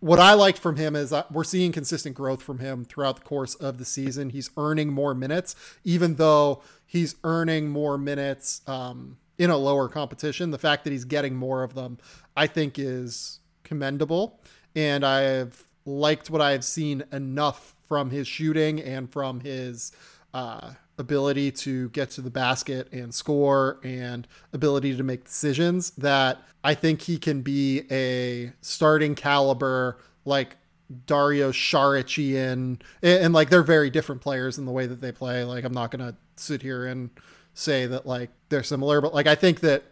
what 0.00 0.18
I 0.18 0.34
liked 0.34 0.58
from 0.58 0.76
him 0.76 0.94
is 0.94 1.14
we're 1.30 1.44
seeing 1.44 1.72
consistent 1.72 2.14
growth 2.14 2.42
from 2.42 2.58
him 2.58 2.84
throughout 2.84 3.16
the 3.16 3.22
course 3.22 3.54
of 3.54 3.78
the 3.78 3.84
season. 3.84 4.30
He's 4.30 4.50
earning 4.56 4.92
more 4.92 5.14
minutes, 5.14 5.56
even 5.84 6.16
though 6.16 6.62
he's 6.84 7.16
earning 7.24 7.68
more 7.68 7.96
minutes. 7.96 8.60
Um, 8.66 9.18
in 9.38 9.50
a 9.50 9.56
lower 9.56 9.88
competition. 9.88 10.50
The 10.50 10.58
fact 10.58 10.84
that 10.84 10.90
he's 10.92 11.04
getting 11.04 11.34
more 11.36 11.62
of 11.62 11.74
them, 11.74 11.98
I 12.36 12.46
think, 12.46 12.78
is 12.78 13.40
commendable. 13.64 14.40
And 14.74 15.04
I've 15.04 15.64
liked 15.84 16.30
what 16.30 16.40
I've 16.40 16.64
seen 16.64 17.04
enough 17.12 17.74
from 17.86 18.10
his 18.10 18.26
shooting 18.26 18.80
and 18.80 19.10
from 19.10 19.40
his 19.40 19.92
uh, 20.34 20.72
ability 20.98 21.50
to 21.50 21.88
get 21.90 22.10
to 22.10 22.20
the 22.20 22.30
basket 22.30 22.92
and 22.92 23.14
score 23.14 23.78
and 23.84 24.26
ability 24.52 24.96
to 24.96 25.02
make 25.02 25.24
decisions 25.24 25.90
that 25.90 26.38
I 26.64 26.74
think 26.74 27.02
he 27.02 27.18
can 27.18 27.42
be 27.42 27.82
a 27.90 28.52
starting 28.60 29.14
caliber 29.14 29.98
like 30.24 30.56
Dario 31.06 31.52
Saric 31.52 32.34
and, 32.34 32.82
and 33.02 33.34
like 33.34 33.50
they're 33.50 33.62
very 33.62 33.90
different 33.90 34.20
players 34.22 34.58
in 34.58 34.64
the 34.64 34.72
way 34.72 34.86
that 34.86 35.00
they 35.00 35.12
play. 35.12 35.44
Like 35.44 35.64
I'm 35.64 35.74
not 35.74 35.90
gonna 35.90 36.16
sit 36.36 36.62
here 36.62 36.86
and 36.86 37.10
say 37.54 37.86
that 37.86 38.06
like 38.06 38.30
they're 38.48 38.62
similar, 38.62 39.00
but 39.00 39.12
like 39.12 39.26
I 39.26 39.34
think 39.34 39.60
that 39.60 39.84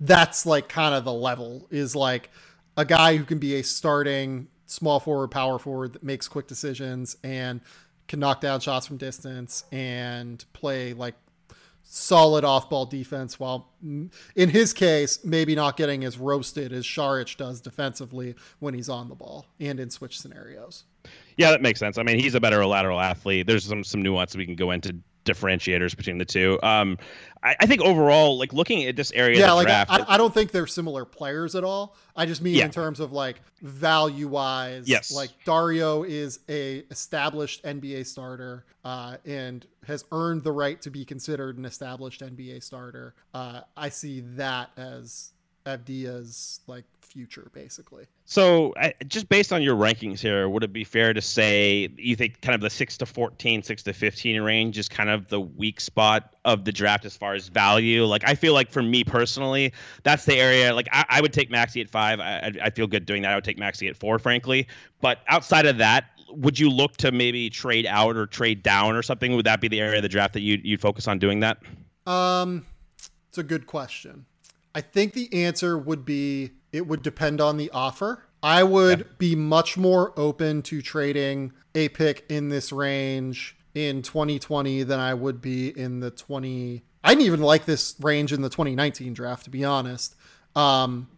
that's 0.00 0.46
like 0.46 0.68
kind 0.68 0.94
of 0.94 1.04
the 1.04 1.12
level 1.12 1.68
is 1.70 1.94
like 1.94 2.30
a 2.76 2.84
guy 2.84 3.16
who 3.16 3.24
can 3.24 3.38
be 3.38 3.56
a 3.56 3.62
starting 3.62 4.48
small 4.66 5.00
forward, 5.00 5.28
power 5.28 5.58
forward 5.58 5.92
that 5.92 6.02
makes 6.02 6.28
quick 6.28 6.46
decisions 6.46 7.16
and 7.22 7.60
can 8.10 8.18
knock 8.18 8.40
down 8.40 8.58
shots 8.58 8.88
from 8.88 8.96
distance 8.96 9.64
and 9.70 10.44
play 10.52 10.92
like 10.92 11.14
solid 11.84 12.44
off-ball 12.44 12.84
defense 12.84 13.38
while 13.38 13.70
in 13.82 14.48
his 14.48 14.72
case 14.72 15.24
maybe 15.24 15.54
not 15.54 15.76
getting 15.76 16.04
as 16.04 16.18
roasted 16.18 16.72
as 16.72 16.84
Saric 16.84 17.36
does 17.36 17.60
defensively 17.60 18.34
when 18.58 18.74
he's 18.74 18.88
on 18.88 19.08
the 19.08 19.14
ball 19.14 19.46
and 19.60 19.78
in 19.78 19.90
switch 19.90 20.20
scenarios. 20.20 20.84
Yeah, 21.36 21.52
that 21.52 21.62
makes 21.62 21.78
sense. 21.78 21.98
I 21.98 22.02
mean, 22.02 22.18
he's 22.18 22.34
a 22.34 22.40
better 22.40 22.66
lateral 22.66 23.00
athlete. 23.00 23.46
There's 23.46 23.64
some 23.64 23.84
some 23.84 24.02
nuance 24.02 24.36
we 24.36 24.44
can 24.44 24.56
go 24.56 24.72
into 24.72 24.96
differentiators 25.24 25.96
between 25.96 26.18
the 26.18 26.24
two. 26.24 26.58
Um, 26.64 26.98
I, 27.42 27.56
I, 27.60 27.66
think 27.66 27.80
overall, 27.80 28.38
like 28.38 28.52
looking 28.52 28.84
at 28.84 28.96
this 28.96 29.12
area, 29.12 29.38
yeah, 29.38 29.52
like 29.52 29.66
draft, 29.66 29.90
I, 29.90 30.04
I, 30.14 30.16
don't 30.16 30.32
think 30.32 30.50
they're 30.50 30.66
similar 30.66 31.04
players 31.04 31.54
at 31.54 31.64
all. 31.64 31.96
I 32.14 32.26
just 32.26 32.42
mean 32.42 32.54
yeah. 32.54 32.66
in 32.66 32.70
terms 32.70 33.00
of 33.00 33.12
like 33.12 33.40
value 33.62 34.28
wise. 34.28 34.88
Yes, 34.88 35.12
like 35.12 35.30
Dario 35.44 36.02
is 36.02 36.40
a 36.48 36.78
established 36.90 37.64
NBA 37.64 38.06
starter 38.06 38.64
uh, 38.84 39.16
and 39.24 39.66
has 39.86 40.04
earned 40.12 40.44
the 40.44 40.52
right 40.52 40.80
to 40.82 40.90
be 40.90 41.04
considered 41.04 41.56
an 41.56 41.64
established 41.64 42.20
NBA 42.20 42.62
starter. 42.62 43.14
Uh, 43.32 43.62
I 43.76 43.88
see 43.88 44.20
that 44.36 44.70
as 44.76 45.32
Avdija's 45.76 46.60
like 46.66 46.84
future, 47.10 47.50
basically. 47.52 48.06
So, 48.24 48.72
just 49.06 49.28
based 49.28 49.52
on 49.52 49.62
your 49.62 49.76
rankings 49.76 50.20
here, 50.20 50.48
would 50.48 50.62
it 50.62 50.72
be 50.72 50.84
fair 50.84 51.12
to 51.12 51.20
say 51.20 51.88
you 51.96 52.14
think 52.14 52.40
kind 52.40 52.54
of 52.54 52.60
the 52.60 52.70
six 52.70 52.96
to 52.98 53.06
14, 53.06 53.62
six 53.62 53.82
to 53.82 53.92
15 53.92 54.40
range 54.40 54.78
is 54.78 54.88
kind 54.88 55.10
of 55.10 55.28
the 55.28 55.40
weak 55.40 55.80
spot 55.80 56.36
of 56.44 56.64
the 56.64 56.72
draft 56.72 57.04
as 57.04 57.16
far 57.16 57.34
as 57.34 57.48
value? 57.48 58.04
Like, 58.04 58.22
I 58.26 58.34
feel 58.34 58.54
like 58.54 58.70
for 58.70 58.82
me 58.82 59.02
personally, 59.02 59.72
that's 60.04 60.24
the 60.24 60.36
area. 60.36 60.72
Like, 60.74 60.88
I, 60.92 61.04
I 61.08 61.20
would 61.20 61.32
take 61.32 61.50
Maxey 61.50 61.80
at 61.80 61.90
five. 61.90 62.20
I, 62.20 62.52
I 62.62 62.70
feel 62.70 62.86
good 62.86 63.04
doing 63.04 63.22
that. 63.22 63.32
I 63.32 63.34
would 63.34 63.44
take 63.44 63.58
Maxey 63.58 63.88
at 63.88 63.96
four, 63.96 64.18
frankly. 64.18 64.68
But 65.00 65.18
outside 65.28 65.66
of 65.66 65.78
that, 65.78 66.04
would 66.30 66.58
you 66.58 66.70
look 66.70 66.96
to 66.98 67.10
maybe 67.10 67.50
trade 67.50 67.86
out 67.86 68.16
or 68.16 68.26
trade 68.26 68.62
down 68.62 68.94
or 68.94 69.02
something? 69.02 69.34
Would 69.34 69.46
that 69.46 69.60
be 69.60 69.66
the 69.66 69.80
area 69.80 69.96
of 69.96 70.02
the 70.02 70.08
draft 70.08 70.34
that 70.34 70.42
you 70.42 70.60
you'd 70.62 70.80
focus 70.80 71.08
on 71.08 71.18
doing 71.18 71.40
that? 71.40 71.58
Um, 72.06 72.64
it's 73.28 73.38
a 73.38 73.42
good 73.42 73.66
question. 73.66 74.26
I 74.74 74.80
think 74.80 75.12
the 75.12 75.44
answer 75.44 75.76
would 75.76 76.04
be 76.04 76.52
it 76.72 76.86
would 76.86 77.02
depend 77.02 77.40
on 77.40 77.56
the 77.56 77.70
offer. 77.70 78.24
I 78.42 78.62
would 78.62 79.00
yeah. 79.00 79.04
be 79.18 79.34
much 79.34 79.76
more 79.76 80.18
open 80.18 80.62
to 80.62 80.80
trading 80.80 81.52
a 81.74 81.88
pick 81.88 82.24
in 82.28 82.48
this 82.48 82.72
range 82.72 83.56
in 83.74 84.02
2020 84.02 84.82
than 84.84 84.98
I 84.98 85.14
would 85.14 85.40
be 85.40 85.68
in 85.68 86.00
the 86.00 86.10
20. 86.10 86.82
I 87.04 87.08
didn't 87.10 87.26
even 87.26 87.40
like 87.40 87.64
this 87.64 87.94
range 88.00 88.32
in 88.32 88.42
the 88.42 88.48
2019 88.48 89.12
draft, 89.12 89.44
to 89.44 89.50
be 89.50 89.64
honest. 89.64 90.14
Um, 90.56 91.08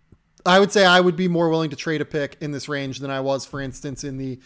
I 0.45 0.59
would 0.59 0.73
say 0.73 0.85
I 0.85 1.01
would 1.01 1.17
be 1.17 1.29
more 1.29 1.49
willing 1.49 1.71
to 1.71 1.77
trade 1.77 2.01
a 2.01 2.05
pick 2.05 2.37
in 2.41 2.51
this 2.51 2.69
range 2.69 2.99
than 2.99 3.11
I 3.11 3.21
was, 3.21 3.47
for 3.47 3.61
instance, 3.61 4.03
in 4.05 4.19
the 4.19 4.37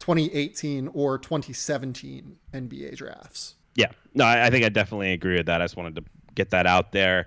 2018 0.00 0.88
or 0.92 1.18
2017 1.18 2.36
NBA 2.52 2.96
drafts. 2.96 3.54
Yeah, 3.76 3.90
no, 4.14 4.24
I 4.24 4.50
think 4.50 4.64
I 4.64 4.68
definitely 4.68 5.12
agree 5.12 5.36
with 5.36 5.46
that. 5.46 5.60
I 5.60 5.64
just 5.64 5.76
wanted 5.76 5.96
to 5.96 6.04
get 6.34 6.50
that 6.50 6.66
out 6.66 6.92
there. 6.92 7.26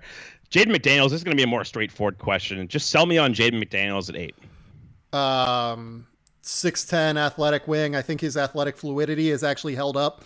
Jaden 0.50 0.74
McDaniels, 0.74 1.10
this 1.10 1.14
is 1.14 1.24
going 1.24 1.36
to 1.36 1.40
be 1.40 1.44
a 1.44 1.48
more 1.48 1.64
straightforward 1.64 2.18
question. 2.18 2.66
Just 2.68 2.90
sell 2.90 3.04
me 3.04 3.18
on 3.18 3.34
Jaden 3.34 3.62
McDaniels 3.62 4.08
at 4.08 4.16
eight. 4.16 4.34
Um, 5.12 6.06
6'10 6.42 7.18
athletic 7.18 7.68
wing. 7.68 7.94
I 7.94 8.02
think 8.02 8.20
his 8.20 8.36
athletic 8.36 8.76
fluidity 8.76 9.30
is 9.30 9.44
actually 9.44 9.74
held 9.74 9.96
up 9.96 10.24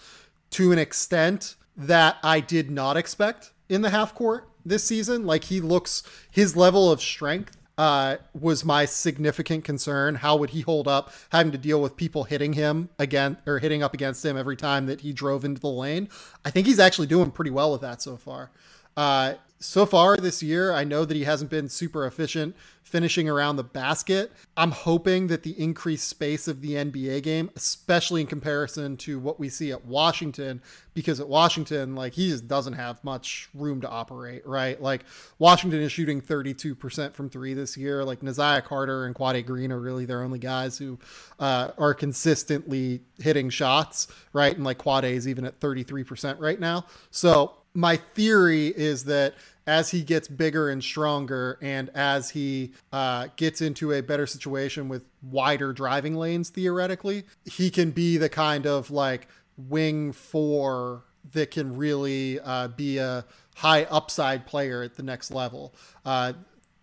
to 0.51 0.71
an 0.71 0.79
extent 0.79 1.57
that 1.77 2.19
I 2.23 2.41
did 2.41 2.71
not 2.71 2.97
expect 2.97 3.53
in 3.69 3.83
the 3.83 3.91
half 3.91 4.15
court 4.15 4.49
this 4.65 4.85
season. 4.85 5.27
Like 5.27 5.45
he 5.45 5.61
looks, 5.61 6.05
his 6.31 6.57
level 6.57 6.93
of 6.93 7.01
strength 7.01 7.57
uh, 7.77 8.19
was 8.39 8.65
my 8.65 8.85
significant 8.85 9.65
concern. 9.65 10.17
How 10.17 10.37
would 10.37 10.51
he 10.51 10.61
hold 10.61 10.87
up 10.87 11.13
having 11.31 11.51
to 11.51 11.59
deal 11.59 11.81
with 11.81 11.97
people 11.97 12.25
hitting 12.25 12.53
him 12.53 12.91
again 12.99 13.39
or 13.45 13.59
hitting 13.59 13.83
up 13.83 13.95
against 13.95 14.25
him 14.25 14.37
every 14.37 14.57
time 14.57 14.87
that 14.87 15.01
he 15.01 15.13
drove 15.13 15.45
into 15.45 15.61
the 15.61 15.69
lane? 15.69 16.09
I 16.45 16.51
think 16.51 16.69
he's 16.69 16.79
actually 16.79 17.09
doing 17.09 17.33
pretty 17.33 17.51
well 17.51 17.73
with 17.73 17.81
that 17.81 18.03
so 18.03 18.17
far. 18.17 18.53
Uh, 18.97 19.35
so 19.63 19.87
far 19.87 20.17
this 20.17 20.43
year, 20.43 20.73
I 20.73 20.85
know 20.85 21.05
that 21.05 21.17
he 21.17 21.25
hasn't 21.25 21.51
been 21.51 21.69
super 21.69 22.07
efficient 22.07 22.57
finishing 22.83 23.29
around 23.29 23.57
the 23.57 23.65
basket. 23.65 24.33
I'm 24.57 24.73
hoping 24.73 25.29
that 25.29 25.45
the 25.45 25.59
increased 25.59 26.09
space 26.09 26.49
of 26.49 26.61
the 26.61 26.75
NBA 26.75 27.23
game, 27.23 27.51
especially 27.57 28.21
in 28.21 28.27
comparison 28.27 28.97
to 28.99 29.19
what 29.19 29.39
we 29.39 29.49
see 29.49 29.71
at 29.71 29.85
Washington, 29.87 30.61
because 30.93 31.21
at 31.21 31.29
Washington, 31.29 31.95
like 31.95 32.13
he 32.13 32.29
just 32.29 32.49
doesn't 32.49 32.75
have 32.75 33.03
much 33.05 33.49
room 33.55 33.81
to 33.83 33.89
operate, 33.89 34.47
right? 34.47 34.83
Like 34.83 35.05
Washington 35.39 35.81
is 35.81 35.93
shooting 35.93 36.21
32% 36.21 37.15
from 37.15 37.31
three 37.31 37.55
this 37.55 37.77
year. 37.77 38.05
Like 38.05 38.21
Nahziah 38.21 38.65
Carter 38.65 39.07
and 39.07 39.15
Quade 39.15 39.47
Green 39.47 39.73
are 39.73 39.81
really 39.81 40.05
their 40.05 40.23
only 40.23 40.39
guys 40.39 40.77
who 40.77 40.99
uh, 41.39 41.71
are 41.79 41.95
consistently 41.95 43.01
hitting 43.19 43.49
shots, 43.49 44.09
right? 44.33 44.55
And 44.55 44.65
like 44.65 44.79
Quade 44.79 45.05
is 45.05 45.29
even 45.29 45.45
at 45.45 45.61
33% 45.61 46.41
right 46.41 46.59
now. 46.59 46.85
So 47.11 47.55
my 47.75 47.97
theory 47.97 48.67
is 48.69 49.05
that 49.05 49.35
as 49.67 49.91
he 49.91 50.03
gets 50.03 50.29
bigger 50.29 50.69
and 50.69 50.83
stronger 50.83 51.59
and 51.63 51.89
as 51.91 52.31
he 52.31 52.73
uh, 52.93 53.29
gets 53.37 53.61
into 53.61 53.93
a 53.93 54.01
better 54.01 54.27
situation 54.27 54.89
with 54.89 55.05
wider 55.23 55.73
driving 55.73 56.17
lanes 56.17 56.51
theoretically 56.51 57.25
he 57.45 57.71
can 57.71 57.91
be 57.91 58.17
the 58.17 58.29
kind 58.29 58.67
of 58.67 58.91
like 58.91 59.29
wing 59.57 60.13
four 60.13 61.05
that 61.33 61.51
can 61.51 61.77
really 61.77 62.41
uh, 62.41 62.69
be 62.69 62.99
a 62.99 63.25
high 63.55 63.85
upside 63.85 64.47
player 64.47 64.83
at 64.83 64.97
the 64.97 65.03
next 65.03 65.31
level. 65.31 65.75
Uh, 66.05 66.33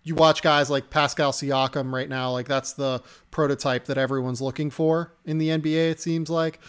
you 0.04 0.16
watch 0.16 0.42
guys 0.42 0.70
like 0.70 0.90
Pascal 0.90 1.32
Siakam 1.32 1.92
right 1.92 2.08
now 2.08 2.32
like 2.32 2.48
that's 2.48 2.74
the 2.74 3.04
prototype 3.32 3.86
that 3.86 3.98
everyone's 3.98 4.42
looking 4.42 4.70
for 4.70 5.14
in 5.26 5.38
the 5.38 5.50
NBA 5.50 5.92
it 5.92 6.00
seems 6.00 6.30
like. 6.30 6.60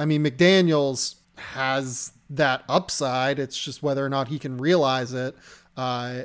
I 0.00 0.06
mean 0.06 0.24
McDaniels 0.24 1.16
has 1.36 2.12
that 2.30 2.64
upside. 2.68 3.38
It's 3.38 3.58
just 3.58 3.82
whether 3.82 4.04
or 4.04 4.08
not 4.08 4.28
he 4.28 4.38
can 4.38 4.58
realize 4.58 5.12
it. 5.12 5.36
Uh, 5.76 6.22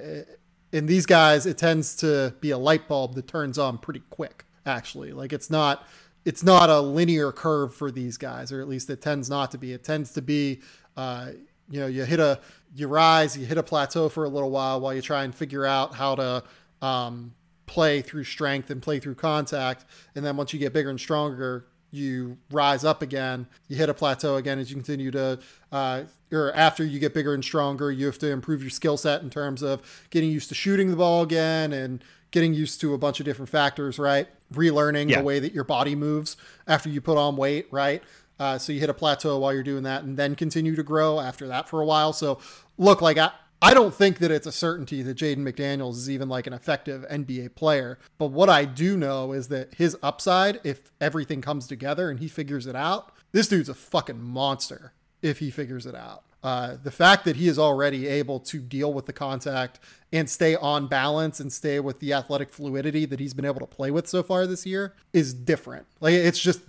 in 0.71 0.87
these 0.87 1.05
guys, 1.05 1.45
it 1.45 1.57
tends 1.57 1.95
to 1.97 2.33
be 2.41 2.51
a 2.51 2.57
light 2.57 2.87
bulb 2.87 3.15
that 3.15 3.27
turns 3.27 3.57
on 3.57 3.77
pretty 3.77 4.01
quick. 4.09 4.45
Actually, 4.65 5.11
like 5.11 5.33
it's 5.33 5.49
not 5.49 5.85
it's 6.25 6.43
not 6.43 6.69
a 6.69 6.79
linear 6.79 7.31
curve 7.31 7.75
for 7.75 7.91
these 7.91 8.17
guys, 8.17 8.51
or 8.51 8.61
at 8.61 8.67
least 8.67 8.89
it 8.89 9.01
tends 9.01 9.29
not 9.29 9.51
to 9.51 9.57
be. 9.57 9.73
It 9.73 9.83
tends 9.83 10.11
to 10.13 10.21
be, 10.21 10.61
uh, 10.95 11.31
you 11.69 11.79
know, 11.81 11.87
you 11.87 12.05
hit 12.05 12.19
a 12.19 12.39
you 12.75 12.87
rise, 12.87 13.37
you 13.37 13.45
hit 13.45 13.57
a 13.57 13.63
plateau 13.63 14.09
for 14.09 14.23
a 14.23 14.29
little 14.29 14.49
while 14.49 14.79
while 14.79 14.93
you 14.93 15.01
try 15.01 15.23
and 15.23 15.35
figure 15.35 15.65
out 15.65 15.93
how 15.93 16.15
to 16.15 16.43
um, 16.81 17.33
play 17.65 18.01
through 18.01 18.23
strength 18.23 18.69
and 18.69 18.81
play 18.81 18.99
through 18.99 19.15
contact, 19.15 19.85
and 20.15 20.25
then 20.25 20.37
once 20.37 20.53
you 20.53 20.59
get 20.59 20.73
bigger 20.73 20.89
and 20.89 20.99
stronger, 20.99 21.67
you 21.93 22.37
rise 22.49 22.83
up 22.83 23.01
again, 23.01 23.45
you 23.67 23.77
hit 23.77 23.87
a 23.87 23.93
plateau 23.93 24.35
again 24.35 24.57
as 24.57 24.69
you 24.69 24.75
continue 24.75 25.11
to, 25.11 25.39
uh, 25.71 26.03
or 26.31 26.51
after 26.55 26.83
you 26.83 26.99
get 26.99 27.13
bigger 27.13 27.33
and 27.35 27.43
stronger, 27.43 27.91
you 27.91 28.07
have 28.07 28.17
to 28.17 28.31
improve 28.31 28.61
your 28.61 28.71
skill 28.71 28.97
set 28.97 29.21
in 29.21 29.29
terms 29.29 29.61
of 29.61 30.07
getting 30.09 30.31
used 30.31 30.49
to 30.49 30.55
shooting 30.55 30.89
the 30.89 30.95
ball 30.95 31.21
again 31.21 31.71
and 31.71 32.03
getting 32.31 32.53
used 32.53 32.81
to 32.81 32.95
a 32.95 32.97
bunch 32.97 33.19
of 33.19 33.25
different 33.25 33.49
factors, 33.49 33.99
right? 33.99 34.27
Relearning 34.51 35.09
yeah. 35.09 35.19
the 35.19 35.23
way 35.23 35.39
that 35.39 35.53
your 35.53 35.63
body 35.63 35.93
moves 35.93 36.35
after 36.67 36.89
you 36.89 36.99
put 36.99 37.15
on 37.15 37.37
weight, 37.37 37.67
right? 37.69 38.01
Uh, 38.39 38.57
so 38.57 38.73
you 38.73 38.79
hit 38.79 38.89
a 38.89 38.93
plateau 38.93 39.37
while 39.37 39.53
you're 39.53 39.61
doing 39.61 39.83
that 39.83 40.03
and 40.03 40.17
then 40.17 40.33
continue 40.33 40.75
to 40.75 40.83
grow 40.83 41.19
after 41.19 41.47
that 41.47 41.69
for 41.69 41.79
a 41.79 41.85
while. 41.85 42.11
So 42.11 42.39
look, 42.79 43.01
like 43.01 43.19
I, 43.19 43.31
I 43.63 43.73
don't 43.73 43.93
think 43.93 44.19
that 44.19 44.29
it's 44.29 44.45
a 44.45 44.51
certainty 44.51 45.01
that 45.03 45.15
Jaden 45.15 45.37
McDaniels 45.37 45.93
is 45.93 46.09
even 46.09 46.27
like 46.27 46.47
an 46.47 46.53
effective 46.53 47.05
NBA 47.09 47.55
player. 47.55 47.97
But 48.17 48.27
what 48.27 48.49
I 48.49 48.65
do 48.65 48.97
know 48.97 49.31
is 49.31 49.47
that 49.47 49.75
his 49.75 49.95
upside, 50.03 50.59
if 50.65 50.91
everything 50.99 51.41
comes 51.41 51.65
together 51.65 52.09
and 52.09 52.19
he 52.19 52.27
figures 52.27 52.67
it 52.67 52.75
out, 52.75 53.13
this 53.31 53.47
dude's 53.47 53.69
a 53.69 53.73
fucking 53.73 54.21
monster 54.21 54.91
if 55.21 55.39
he 55.39 55.49
figures 55.49 55.85
it 55.85 55.95
out. 55.95 56.23
Uh, 56.43 56.75
the 56.83 56.91
fact 56.91 57.23
that 57.23 57.37
he 57.37 57.47
is 57.47 57.57
already 57.57 58.05
able 58.05 58.37
to 58.41 58.59
deal 58.59 58.91
with 58.91 59.05
the 59.05 59.13
contact 59.13 59.79
and 60.11 60.29
stay 60.29 60.57
on 60.57 60.87
balance 60.87 61.39
and 61.39 61.53
stay 61.53 61.79
with 61.79 62.01
the 62.01 62.11
athletic 62.11 62.49
fluidity 62.49 63.05
that 63.05 63.21
he's 63.21 63.33
been 63.33 63.45
able 63.45 63.61
to 63.61 63.65
play 63.65 63.91
with 63.91 64.09
so 64.09 64.21
far 64.21 64.45
this 64.45 64.65
year 64.65 64.93
is 65.13 65.33
different. 65.33 65.87
Like 66.01 66.15
it's 66.15 66.37
just 66.37 66.59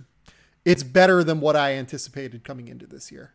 it's 0.63 0.81
better 0.81 1.23
than 1.23 1.41
what 1.41 1.57
I 1.57 1.73
anticipated 1.73 2.43
coming 2.43 2.69
into 2.69 2.87
this 2.87 3.11
year. 3.11 3.33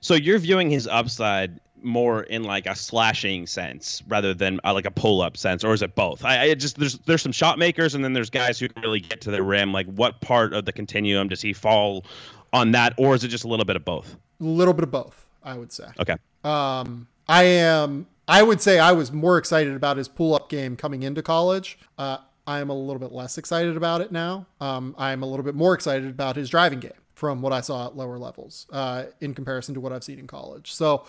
So 0.00 0.14
you're 0.14 0.38
viewing 0.38 0.70
his 0.70 0.86
upside 0.86 1.60
more 1.82 2.22
in 2.24 2.44
like 2.44 2.66
a 2.66 2.74
slashing 2.74 3.46
sense 3.46 4.02
rather 4.08 4.34
than 4.34 4.60
uh, 4.64 4.72
like 4.72 4.86
a 4.86 4.90
pull 4.90 5.20
up 5.20 5.36
sense, 5.36 5.64
or 5.64 5.72
is 5.72 5.82
it 5.82 5.94
both? 5.94 6.24
I, 6.24 6.42
I, 6.50 6.54
just 6.54 6.78
there's 6.78 6.98
there's 7.00 7.22
some 7.22 7.32
shot 7.32 7.58
makers 7.58 7.94
and 7.94 8.04
then 8.04 8.12
there's 8.12 8.30
guys 8.30 8.58
who 8.58 8.68
can 8.68 8.82
really 8.82 9.00
get 9.00 9.20
to 9.22 9.30
the 9.30 9.42
rim. 9.42 9.72
Like 9.72 9.86
what 9.86 10.20
part 10.20 10.52
of 10.52 10.64
the 10.64 10.72
continuum 10.72 11.28
does 11.28 11.42
he 11.42 11.52
fall 11.52 12.04
on 12.52 12.72
that, 12.72 12.94
or 12.96 13.14
is 13.14 13.24
it 13.24 13.28
just 13.28 13.44
a 13.44 13.48
little 13.48 13.64
bit 13.64 13.76
of 13.76 13.84
both? 13.84 14.16
A 14.40 14.44
little 14.44 14.74
bit 14.74 14.84
of 14.84 14.90
both, 14.90 15.26
I 15.42 15.54
would 15.54 15.72
say. 15.72 15.86
Okay. 15.98 16.16
Um, 16.44 17.06
I 17.28 17.44
am. 17.44 18.06
I 18.26 18.42
would 18.42 18.60
say 18.60 18.78
I 18.78 18.92
was 18.92 19.10
more 19.10 19.38
excited 19.38 19.74
about 19.74 19.96
his 19.96 20.08
pull 20.08 20.34
up 20.34 20.48
game 20.48 20.76
coming 20.76 21.02
into 21.02 21.22
college. 21.22 21.78
Uh, 21.98 22.18
I 22.46 22.60
am 22.60 22.70
a 22.70 22.74
little 22.74 22.98
bit 22.98 23.12
less 23.12 23.38
excited 23.38 23.76
about 23.76 24.00
it 24.00 24.12
now. 24.12 24.46
Um, 24.60 24.94
I'm 24.98 25.22
a 25.22 25.26
little 25.26 25.44
bit 25.44 25.54
more 25.54 25.74
excited 25.74 26.08
about 26.08 26.36
his 26.36 26.48
driving 26.48 26.80
game 26.80 26.92
from 27.14 27.42
what 27.42 27.52
I 27.52 27.60
saw 27.60 27.86
at 27.86 27.96
lower 27.96 28.18
levels 28.18 28.66
uh, 28.72 29.04
in 29.20 29.34
comparison 29.34 29.74
to 29.74 29.80
what 29.80 29.92
I've 29.92 30.02
seen 30.02 30.18
in 30.18 30.26
college. 30.26 30.72
So 30.72 31.04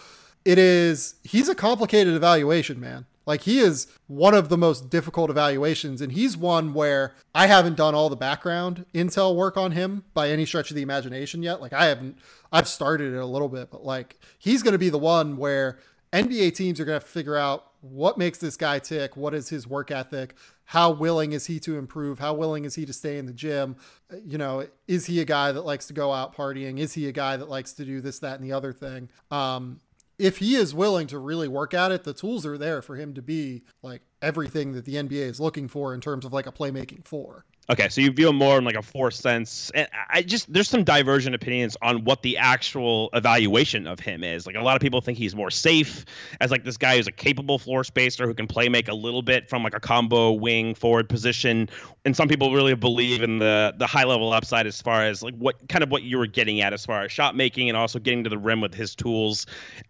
it 0.46 0.58
is 0.58 1.16
he's 1.24 1.50
a 1.50 1.56
complicated 1.56 2.14
evaluation, 2.14 2.80
man. 2.80 3.06
Like 3.26 3.42
he 3.42 3.60
is 3.60 3.88
one 4.08 4.34
of 4.34 4.50
the 4.50 4.58
most 4.58 4.90
difficult 4.90 5.30
evaluations, 5.30 6.02
and 6.02 6.12
he's 6.12 6.36
one 6.36 6.74
where 6.74 7.14
I 7.36 7.48
haven't 7.48 7.78
done 7.78 7.94
all 7.94 8.10
the 8.10 8.16
background 8.16 8.86
intel 8.94 9.36
work 9.36 9.58
on 9.58 9.72
him 9.72 10.04
by 10.14 10.30
any 10.30 10.46
stretch 10.46 10.72
of 10.72 10.76
the 10.76 10.82
imagination 10.82 11.44
yet. 11.44 11.62
Like 11.62 11.74
I 11.74 11.86
haven't, 11.86 12.18
I've 12.52 12.68
started 12.68 13.14
it 13.14 13.20
a 13.20 13.26
little 13.26 13.50
bit, 13.50 13.70
but 13.70 13.86
like 13.86 14.20
he's 14.40 14.64
going 14.64 14.74
to 14.74 14.80
be 14.80 14.90
the 14.90 14.98
one 14.98 15.38
where 15.38 15.78
NBA 16.12 16.56
teams 16.56 16.80
are 16.80 16.86
going 16.86 17.00
to 17.00 17.06
figure 17.06 17.38
out 17.38 17.68
what 17.82 18.18
makes 18.18 18.38
this 18.38 18.58
guy 18.58 18.80
tick, 18.80 19.16
what 19.16 19.34
is 19.34 19.50
his 19.50 19.68
work 19.68 19.92
ethic, 19.92 20.36
how 20.66 20.92
willing 20.92 21.32
is 21.32 21.46
he 21.46 21.60
to 21.60 21.78
improve, 21.78 22.20
how 22.20 22.34
willing 22.34 22.66
is 22.66 22.76
he 22.76 22.86
to 22.86 22.94
stay 22.94 23.18
in 23.18 23.26
the 23.26 23.34
gym, 23.34 23.76
you 24.26 24.38
know, 24.38 24.66
is 24.88 25.06
he 25.06 25.20
a 25.20 25.26
guy 25.26 25.52
that 25.52 25.62
likes 25.62 25.88
to 25.88 25.94
go 25.94 26.12
out 26.12 26.36
partying, 26.36 26.80
is 26.80 26.94
he 26.94 27.08
a 27.08 27.12
guy 27.12 27.38
that 27.38 27.50
likes 27.50 27.74
to 27.74 27.86
do 27.86 28.02
this, 28.02 28.20
that, 28.20 28.40
and 28.40 28.44
the 28.44 28.54
other 28.54 28.74
thing. 28.74 29.10
Um, 29.32 29.80
if 30.22 30.38
he 30.38 30.56
is 30.56 30.74
willing 30.76 31.08
to 31.08 31.18
really 31.18 31.48
work 31.48 31.74
at 31.74 31.92
it, 31.92 32.04
the 32.04 32.14
tools 32.14 32.46
are 32.46 32.58
there 32.58 32.84
for 32.84 32.96
him 32.96 33.16
to 33.16 33.24
be 33.24 33.64
like 33.82 34.04
everything 34.22 34.74
that 34.74 34.86
the 34.86 34.96
NBA 34.96 35.14
is 35.14 35.40
looking 35.40 35.68
for 35.68 35.96
in 35.96 36.00
terms 36.00 36.26
of 36.26 36.32
like 36.32 36.46
a 36.46 36.52
playmaking 36.52 37.04
four. 37.06 37.46
Okay, 37.70 37.90
so 37.90 38.02
you 38.02 38.12
view 38.12 38.28
him 38.28 38.38
more 38.38 38.58
in 38.58 38.66
like 38.66 38.76
a 38.76 38.82
four 38.82 39.12
sense. 39.12 39.72
And 39.76 39.88
I 40.10 40.24
just 40.24 40.52
there's 40.52 40.68
some 40.68 40.84
divergent 40.84 41.36
opinions 41.36 41.78
on 41.82 42.04
what 42.04 42.24
the 42.24 42.38
actual 42.38 43.10
evaluation 43.14 43.86
of 43.86 44.00
him 44.00 44.24
is. 44.24 44.48
Like 44.48 44.56
a 44.56 44.62
lot 44.62 44.76
of 44.76 44.82
people 44.82 45.00
think 45.00 45.18
he's 45.18 45.36
more 45.36 45.52
safe 45.52 46.04
as 46.42 46.50
like 46.50 46.64
this 46.64 46.76
guy 46.76 46.98
who's 46.98 47.08
a 47.08 47.12
capable 47.12 47.60
floor 47.60 47.84
spacer 47.84 48.26
who 48.26 48.34
can 48.34 48.48
play 48.48 48.68
make 48.68 48.88
a 48.88 48.94
little 48.94 49.22
bit 49.22 49.48
from 49.48 49.64
like 49.64 49.76
a 49.76 49.80
combo 49.80 50.32
wing 50.32 50.74
forward 50.74 51.08
position. 51.08 51.70
And 52.04 52.16
some 52.16 52.28
people 52.28 52.52
really 52.52 52.74
believe 52.74 53.22
in 53.22 53.38
the 53.38 53.76
the 53.78 53.88
high 53.88 54.06
level 54.06 54.34
upside 54.34 54.66
as 54.66 54.82
far 54.82 55.04
as 55.04 55.22
like 55.22 55.36
what 55.36 55.56
kind 55.70 55.84
of 55.84 55.92
what 55.92 56.02
you 56.02 56.18
were 56.18 56.28
getting 56.28 56.62
at 56.62 56.74
as 56.74 56.84
far 56.84 57.04
as 57.04 57.12
shot 57.12 57.36
making 57.36 57.70
and 57.70 57.78
also 57.78 58.00
getting 58.00 58.24
to 58.24 58.30
the 58.30 58.40
rim 58.40 58.60
with 58.60 58.74
his 58.74 58.96
tools. 58.96 59.46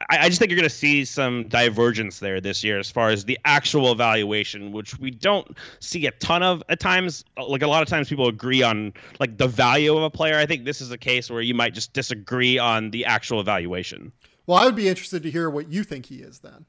I, 0.09 0.25
I 0.25 0.27
just 0.27 0.39
think 0.39 0.51
you're 0.51 0.59
gonna 0.59 0.69
see 0.69 1.05
some 1.05 1.47
divergence 1.47 2.19
there 2.19 2.41
this 2.41 2.65
year 2.65 2.79
as 2.79 2.91
far 2.91 3.11
as 3.11 3.23
the 3.23 3.39
actual 3.45 3.93
evaluation, 3.93 4.73
which 4.73 4.99
we 4.99 5.09
don't 5.09 5.57
see 5.79 6.05
a 6.05 6.11
ton 6.11 6.43
of 6.43 6.61
at 6.67 6.81
times. 6.81 7.23
Uh, 7.37 7.47
like 7.47 7.60
a 7.61 7.67
lot 7.67 7.81
of 7.81 7.87
times 7.87 8.09
people 8.09 8.27
agree 8.27 8.63
on 8.63 8.93
like 9.19 9.37
the 9.37 9.47
value 9.47 9.95
of 9.95 10.03
a 10.03 10.09
player. 10.09 10.37
I 10.37 10.45
think 10.45 10.65
this 10.65 10.81
is 10.81 10.91
a 10.91 10.97
case 10.97 11.29
where 11.29 11.41
you 11.41 11.53
might 11.53 11.73
just 11.73 11.93
disagree 11.93 12.57
on 12.57 12.91
the 12.91 13.05
actual 13.05 13.39
evaluation. 13.39 14.11
Well, 14.47 14.57
I 14.57 14.65
would 14.65 14.75
be 14.75 14.89
interested 14.89 15.23
to 15.23 15.31
hear 15.31 15.49
what 15.49 15.71
you 15.71 15.83
think 15.83 16.05
he 16.07 16.17
is 16.17 16.39
then. 16.39 16.65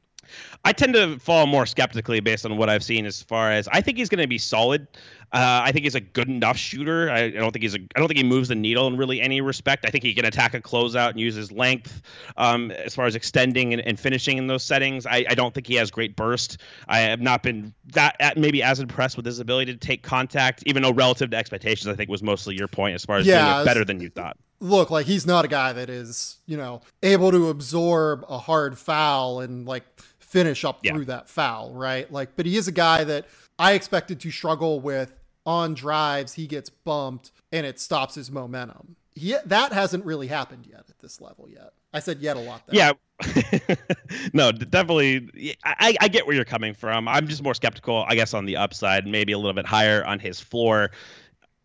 I 0.64 0.72
tend 0.72 0.94
to 0.94 1.18
fall 1.18 1.46
more 1.46 1.66
skeptically 1.66 2.20
based 2.20 2.44
on 2.46 2.56
what 2.56 2.68
I've 2.68 2.84
seen 2.84 3.06
as 3.06 3.22
far 3.22 3.50
as 3.50 3.68
I 3.68 3.80
think 3.80 3.98
he's 3.98 4.08
going 4.08 4.22
to 4.22 4.28
be 4.28 4.38
solid. 4.38 4.86
Uh, 5.32 5.62
I 5.64 5.72
think 5.72 5.84
he's 5.84 5.94
a 5.94 6.00
good 6.00 6.28
enough 6.28 6.58
shooter. 6.58 7.10
I, 7.10 7.20
I, 7.24 7.30
don't 7.30 7.52
think 7.52 7.62
he's 7.62 7.74
a. 7.74 7.78
I 7.96 7.98
don't 7.98 8.06
think 8.06 8.18
he 8.18 8.24
moves 8.24 8.48
the 8.48 8.54
needle 8.54 8.86
in 8.86 8.98
really 8.98 9.18
any 9.18 9.40
respect. 9.40 9.86
I 9.86 9.90
think 9.90 10.04
he 10.04 10.12
can 10.12 10.26
attack 10.26 10.52
a 10.52 10.60
closeout 10.60 11.10
and 11.10 11.20
use 11.20 11.34
his 11.34 11.50
length 11.50 12.02
um, 12.36 12.70
as 12.70 12.94
far 12.94 13.06
as 13.06 13.14
extending 13.14 13.72
and, 13.72 13.80
and, 13.80 13.98
finishing 13.98 14.36
in 14.36 14.46
those 14.46 14.62
settings. 14.62 15.06
I, 15.06 15.24
I, 15.26 15.34
don't 15.34 15.54
think 15.54 15.66
he 15.66 15.76
has 15.76 15.90
great 15.90 16.16
burst. 16.16 16.58
I 16.86 17.00
have 17.00 17.22
not 17.22 17.42
been 17.42 17.72
that 17.94 18.36
maybe 18.36 18.62
as 18.62 18.78
impressed 18.78 19.16
with 19.16 19.24
his 19.24 19.38
ability 19.38 19.72
to 19.72 19.78
take 19.78 20.02
contact, 20.02 20.62
even 20.66 20.82
though 20.82 20.92
relative 20.92 21.30
to 21.30 21.36
expectations, 21.36 21.88
I 21.88 21.94
think 21.96 22.10
was 22.10 22.22
mostly 22.22 22.54
your 22.54 22.68
point 22.68 22.94
as 22.94 23.04
far 23.04 23.16
as 23.16 23.26
yeah, 23.26 23.54
doing 23.54 23.62
it 23.62 23.64
better 23.64 23.84
than 23.86 24.00
you 24.00 24.10
thought 24.10 24.36
look 24.60 24.90
like 24.90 25.06
he's 25.06 25.26
not 25.26 25.44
a 25.44 25.48
guy 25.48 25.72
that 25.72 25.90
is 25.90 26.38
you 26.46 26.56
know 26.56 26.80
able 27.02 27.32
to 27.32 27.48
absorb 27.48 28.24
a 28.28 28.38
hard 28.38 28.78
foul 28.78 29.40
and 29.40 29.66
like 29.66 29.84
finish 30.32 30.64
up 30.64 30.80
yeah. 30.82 30.92
through 30.92 31.04
that 31.04 31.28
foul 31.28 31.72
right? 31.74 32.10
Like 32.10 32.34
but 32.36 32.46
he 32.46 32.56
is 32.56 32.66
a 32.68 32.72
guy 32.72 33.04
that 33.04 33.26
i 33.58 33.72
expected 33.72 34.18
to 34.20 34.30
struggle 34.30 34.80
with 34.80 35.12
on 35.44 35.74
drives. 35.74 36.32
He 36.34 36.46
gets 36.46 36.70
bumped 36.70 37.32
and 37.50 37.66
it 37.66 37.78
stops 37.78 38.14
his 38.14 38.30
momentum. 38.30 38.96
He, 39.14 39.36
that 39.44 39.72
hasn't 39.72 40.04
really 40.06 40.28
happened 40.28 40.66
yet 40.66 40.84
at 40.88 40.98
this 41.00 41.20
level 41.20 41.48
yet. 41.50 41.72
I 41.92 42.00
said 42.00 42.20
yet 42.20 42.36
a 42.36 42.40
lot 42.40 42.66
there. 42.66 42.76
yeah. 42.76 42.92
No 44.32 44.50
definitely. 44.50 45.54
I, 45.64 45.96
I 46.00 46.08
get 46.08 46.26
where 46.26 46.34
you're 46.34 46.44
coming 46.44 46.74
from. 46.74 47.06
I'm 47.06 47.28
just 47.28 47.42
more 47.42 47.54
skeptical 47.54 48.04
i 48.08 48.14
guess 48.14 48.34
on 48.34 48.46
the 48.46 48.56
upside 48.56 49.06
maybe 49.06 49.32
a 49.32 49.38
little 49.38 49.52
bit 49.52 49.66
higher 49.66 50.04
on 50.04 50.18
his 50.18 50.40
floor 50.40 50.90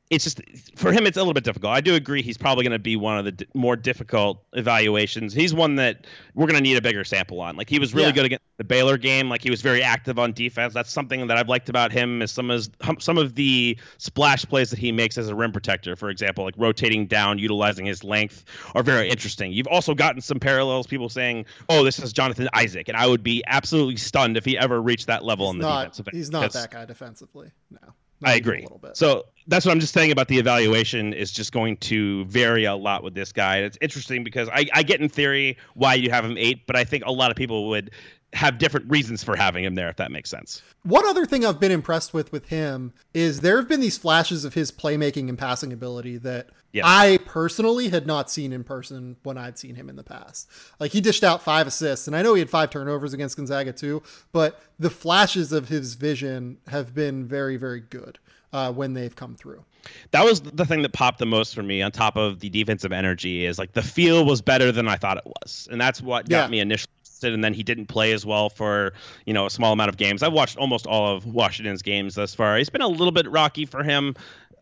it's 0.09 0.23
just 0.23 0.41
for 0.77 0.91
him 0.91 1.05
it's 1.05 1.17
a 1.17 1.19
little 1.19 1.33
bit 1.33 1.43
difficult. 1.43 1.73
I 1.73 1.81
do 1.81 1.95
agree 1.95 2.21
he's 2.21 2.37
probably 2.37 2.63
going 2.63 2.71
to 2.71 2.79
be 2.79 2.95
one 2.95 3.17
of 3.17 3.25
the 3.25 3.33
d- 3.33 3.47
more 3.53 3.75
difficult 3.75 4.41
evaluations. 4.53 5.33
He's 5.33 5.53
one 5.53 5.75
that 5.75 6.07
we're 6.33 6.45
going 6.45 6.55
to 6.55 6.61
need 6.61 6.77
a 6.77 6.81
bigger 6.81 7.03
sample 7.03 7.41
on. 7.41 7.57
Like 7.57 7.69
he 7.69 7.77
was 7.77 7.93
really 7.93 8.07
yeah. 8.07 8.13
good 8.13 8.25
against 8.25 8.45
the 8.57 8.63
Baylor 8.63 8.97
game. 8.97 9.29
Like 9.29 9.41
he 9.41 9.49
was 9.49 9.61
very 9.61 9.83
active 9.83 10.17
on 10.17 10.31
defense. 10.31 10.73
That's 10.73 10.91
something 10.91 11.27
that 11.27 11.37
I've 11.37 11.49
liked 11.49 11.67
about 11.67 11.91
him 11.91 12.21
is 12.21 12.31
some 12.31 12.49
of 12.49 12.69
some 12.99 13.17
of 13.17 13.35
the 13.35 13.77
splash 13.97 14.45
plays 14.45 14.69
that 14.69 14.79
he 14.79 14.93
makes 14.93 15.17
as 15.17 15.27
a 15.27 15.35
rim 15.35 15.51
protector, 15.51 15.97
for 15.97 16.09
example, 16.09 16.45
like 16.45 16.55
rotating 16.57 17.07
down, 17.07 17.37
utilizing 17.37 17.85
his 17.85 18.03
length, 18.03 18.45
are 18.75 18.83
very 18.83 19.09
interesting. 19.09 19.51
You've 19.51 19.67
also 19.67 19.93
gotten 19.93 20.21
some 20.21 20.39
parallels. 20.39 20.87
People 20.87 21.09
saying, 21.09 21.45
"Oh, 21.67 21.83
this 21.83 21.99
is 21.99 22.13
Jonathan 22.13 22.47
Isaac," 22.53 22.87
and 22.87 22.95
I 22.95 23.07
would 23.07 23.23
be 23.23 23.43
absolutely 23.47 23.97
stunned 23.97 24.37
if 24.37 24.45
he 24.45 24.57
ever 24.57 24.81
reached 24.81 25.07
that 25.07 25.25
level 25.25 25.47
he's 25.47 25.55
in 25.55 25.59
the 25.59 25.67
not, 25.67 25.91
defensive. 25.91 26.07
He's 26.13 26.31
not 26.31 26.53
that 26.53 26.71
guy 26.71 26.85
defensively. 26.85 27.51
No. 27.69 27.93
I 28.23 28.35
agree. 28.35 28.65
So 28.93 29.25
that's 29.47 29.65
what 29.65 29.71
I'm 29.71 29.79
just 29.79 29.93
saying 29.93 30.11
about 30.11 30.27
the 30.27 30.39
evaluation 30.39 31.13
is 31.13 31.31
just 31.31 31.51
going 31.51 31.77
to 31.77 32.25
vary 32.25 32.65
a 32.65 32.75
lot 32.75 33.03
with 33.03 33.13
this 33.13 33.31
guy. 33.31 33.57
It's 33.57 33.77
interesting 33.79 34.23
because 34.23 34.49
I, 34.49 34.67
I 34.73 34.83
get 34.83 34.99
in 34.99 35.07
theory 35.07 35.57
why 35.75 35.93
you 35.93 36.09
have 36.09 36.25
him 36.25 36.37
eight, 36.37 36.65
but 36.67 36.75
I 36.75 36.83
think 36.83 37.05
a 37.05 37.11
lot 37.11 37.31
of 37.31 37.37
people 37.37 37.69
would 37.69 37.91
have 38.33 38.57
different 38.57 38.89
reasons 38.89 39.23
for 39.23 39.35
having 39.35 39.63
him 39.63 39.75
there, 39.75 39.89
if 39.89 39.95
that 39.95 40.11
makes 40.11 40.29
sense. 40.29 40.61
One 40.83 41.05
other 41.07 41.25
thing 41.25 41.45
I've 41.45 41.59
been 41.59 41.71
impressed 41.71 42.13
with 42.13 42.31
with 42.31 42.49
him 42.49 42.93
is 43.13 43.39
there 43.39 43.57
have 43.57 43.69
been 43.69 43.79
these 43.79 43.97
flashes 43.97 44.43
of 44.43 44.53
his 44.53 44.71
playmaking 44.71 45.29
and 45.29 45.37
passing 45.37 45.71
ability 45.71 46.17
that 46.19 46.49
yes. 46.73 46.83
I 46.85 47.19
personally 47.25 47.89
had 47.89 48.05
not 48.05 48.29
seen 48.29 48.51
in 48.51 48.63
person 48.63 49.15
when 49.23 49.37
I'd 49.37 49.57
seen 49.57 49.75
him 49.75 49.89
in 49.89 49.95
the 49.95 50.03
past. 50.03 50.49
Like 50.79 50.91
he 50.91 51.01
dished 51.01 51.23
out 51.23 51.41
five 51.41 51.67
assists, 51.67 52.07
and 52.07 52.15
I 52.15 52.21
know 52.21 52.33
he 52.33 52.39
had 52.39 52.49
five 52.49 52.69
turnovers 52.69 53.13
against 53.13 53.37
Gonzaga 53.37 53.71
too, 53.71 54.03
but 54.33 54.61
the 54.77 54.89
flashes 54.89 55.53
of 55.53 55.69
his 55.69 55.95
vision 55.95 56.57
have 56.67 56.93
been 56.93 57.25
very, 57.25 57.55
very 57.55 57.79
good 57.79 58.19
uh, 58.51 58.71
when 58.71 58.93
they've 58.93 59.15
come 59.15 59.35
through. 59.35 59.63
That 60.11 60.25
was 60.25 60.41
the 60.41 60.65
thing 60.65 60.81
that 60.81 60.91
popped 60.93 61.19
the 61.19 61.25
most 61.25 61.55
for 61.55 61.63
me 61.63 61.81
on 61.81 61.91
top 61.91 62.17
of 62.17 62.39
the 62.39 62.49
defensive 62.49 62.91
energy 62.91 63.45
is 63.45 63.57
like 63.57 63.73
the 63.73 63.81
feel 63.81 64.25
was 64.25 64.41
better 64.41 64.71
than 64.71 64.87
I 64.87 64.97
thought 64.97 65.17
it 65.17 65.25
was. 65.25 65.67
And 65.71 65.79
that's 65.79 66.01
what 66.01 66.27
got 66.27 66.45
yeah. 66.45 66.47
me 66.47 66.59
initially 66.59 66.91
and 67.23 67.43
then 67.43 67.53
he 67.53 67.63
didn't 67.63 67.87
play 67.87 68.11
as 68.13 68.25
well 68.25 68.49
for 68.49 68.93
you 69.25 69.33
know 69.33 69.45
a 69.45 69.49
small 69.49 69.73
amount 69.73 69.89
of 69.89 69.97
games. 69.97 70.23
I've 70.23 70.33
watched 70.33 70.57
almost 70.57 70.87
all 70.87 71.15
of 71.15 71.25
Washington's 71.25 71.81
games 71.81 72.15
thus 72.15 72.33
far. 72.33 72.57
It's 72.57 72.69
been 72.69 72.81
a 72.81 72.87
little 72.87 73.11
bit 73.11 73.29
rocky 73.29 73.65
for 73.65 73.83
him, 73.83 74.15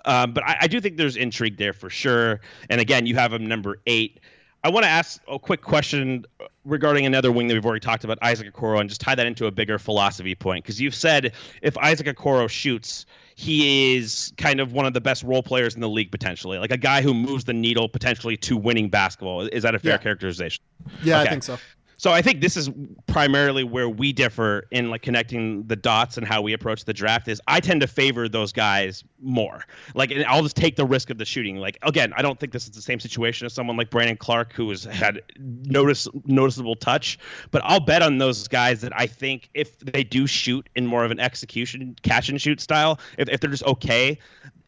um, 0.05 0.33
but 0.33 0.43
I, 0.43 0.57
I, 0.61 0.67
do 0.67 0.79
think 0.79 0.97
there's 0.97 1.15
intrigue 1.15 1.57
there 1.57 1.73
for 1.73 1.89
sure. 1.89 2.39
And 2.69 2.79
again, 2.79 3.05
you 3.05 3.15
have 3.15 3.33
him 3.33 3.47
number 3.47 3.79
eight. 3.87 4.19
I 4.63 4.69
want 4.69 4.83
to 4.83 4.89
ask 4.89 5.21
a 5.27 5.37
quick 5.37 5.61
question 5.61 6.25
regarding 6.63 7.05
another 7.05 7.31
wing 7.31 7.47
that 7.47 7.53
we've 7.53 7.65
already 7.65 7.81
talked 7.81 8.03
about, 8.03 8.17
Isaac 8.23 8.51
Okoro, 8.51 8.79
and 8.79 8.89
just 8.89 8.99
tie 8.99 9.13
that 9.13 9.27
into 9.27 9.45
a 9.45 9.51
bigger 9.51 9.77
philosophy 9.77 10.33
point. 10.33 10.63
Because 10.63 10.81
you've 10.81 10.95
said 10.95 11.33
if 11.61 11.77
Isaac 11.77 12.07
Okoro 12.07 12.49
shoots, 12.49 13.05
he 13.35 13.95
is 13.95 14.33
kind 14.37 14.59
of 14.59 14.73
one 14.73 14.85
of 14.85 14.93
the 14.93 15.01
best 15.01 15.21
role 15.23 15.43
players 15.43 15.75
in 15.75 15.81
the 15.81 15.89
league 15.89 16.11
potentially, 16.11 16.57
like 16.57 16.71
a 16.71 16.77
guy 16.77 17.01
who 17.01 17.13
moves 17.13 17.43
the 17.43 17.53
needle 17.53 17.87
potentially 17.87 18.37
to 18.37 18.57
winning 18.57 18.89
basketball. 18.89 19.41
Is 19.41 19.63
that 19.63 19.75
a 19.75 19.79
fair 19.79 19.93
yeah. 19.93 19.97
characterization? 19.97 20.63
Yeah, 21.03 21.19
okay. 21.19 21.27
I 21.27 21.31
think 21.31 21.43
so. 21.43 21.59
So 21.97 22.11
I 22.11 22.21
think 22.21 22.41
this 22.41 22.57
is 22.57 22.69
primarily 23.07 23.63
where 23.63 23.89
we 23.89 24.11
differ 24.13 24.67
in 24.71 24.89
like 24.89 25.01
connecting 25.01 25.63
the 25.67 25.75
dots 25.75 26.17
and 26.17 26.27
how 26.27 26.41
we 26.41 26.53
approach 26.53 26.85
the 26.85 26.93
draft 26.93 27.27
is 27.27 27.41
I 27.47 27.59
tend 27.59 27.81
to 27.81 27.87
favor 27.87 28.27
those 28.27 28.51
guys 28.51 29.03
more. 29.21 29.63
Like 29.93 30.11
I'll 30.27 30.43
just 30.43 30.55
take 30.55 30.75
the 30.75 30.85
risk 30.85 31.09
of 31.09 31.17
the 31.17 31.25
shooting. 31.25 31.57
Like 31.57 31.77
again, 31.81 32.13
I 32.15 32.21
don't 32.21 32.39
think 32.39 32.51
this 32.51 32.65
is 32.65 32.71
the 32.71 32.81
same 32.81 32.99
situation 32.99 33.45
as 33.45 33.53
someone 33.53 33.77
like 33.77 33.89
Brandon 33.89 34.17
Clarke 34.17 34.53
who 34.53 34.69
has 34.69 34.83
had 34.83 35.21
notice 35.37 36.07
noticeable 36.25 36.75
touch, 36.75 37.17
but 37.51 37.61
I'll 37.63 37.79
bet 37.79 38.01
on 38.01 38.17
those 38.17 38.47
guys 38.47 38.81
that 38.81 38.91
I 38.95 39.07
think 39.07 39.49
if 39.53 39.79
they 39.79 40.03
do 40.03 40.27
shoot 40.27 40.67
in 40.75 40.85
more 40.85 41.05
of 41.05 41.11
an 41.11 41.19
execution 41.19 41.95
catch 42.03 42.29
and 42.29 42.41
shoot 42.41 42.59
style, 42.59 42.99
if, 43.17 43.29
if 43.29 43.39
they're 43.39 43.49
just 43.49 43.63
okay, 43.63 44.19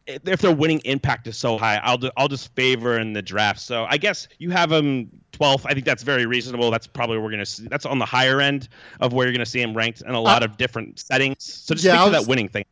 if 0.08 0.40
their 0.40 0.54
winning 0.54 0.80
impact 0.80 1.26
is 1.26 1.36
so 1.36 1.58
high, 1.58 1.76
I'll 1.82 1.98
do, 1.98 2.10
I'll 2.16 2.28
just 2.28 2.54
favor 2.54 2.98
in 2.98 3.12
the 3.12 3.22
draft. 3.22 3.60
So 3.60 3.86
I 3.88 3.98
guess 3.98 4.26
you 4.38 4.50
have 4.50 4.72
him 4.72 5.10
12th. 5.32 5.66
I 5.66 5.74
think 5.74 5.84
that's 5.84 6.02
very 6.02 6.26
reasonable. 6.26 6.70
That's 6.70 6.86
probably 6.86 7.18
we're 7.18 7.30
gonna 7.30 7.46
see. 7.46 7.68
That's 7.68 7.86
on 7.86 7.98
the 7.98 8.06
higher 8.06 8.40
end 8.40 8.68
of 9.00 9.12
where 9.12 9.26
you're 9.26 9.34
gonna 9.34 9.46
see 9.46 9.60
him 9.60 9.76
ranked 9.76 10.00
in 10.00 10.10
a 10.10 10.20
lot 10.20 10.42
uh, 10.42 10.46
of 10.46 10.56
different 10.56 10.98
settings. 10.98 11.44
So 11.44 11.74
just 11.74 11.84
yeah, 11.84 12.00
speak 12.00 12.12
to 12.12 12.18
that 12.20 12.28
winning 12.28 12.48
thing. 12.48 12.64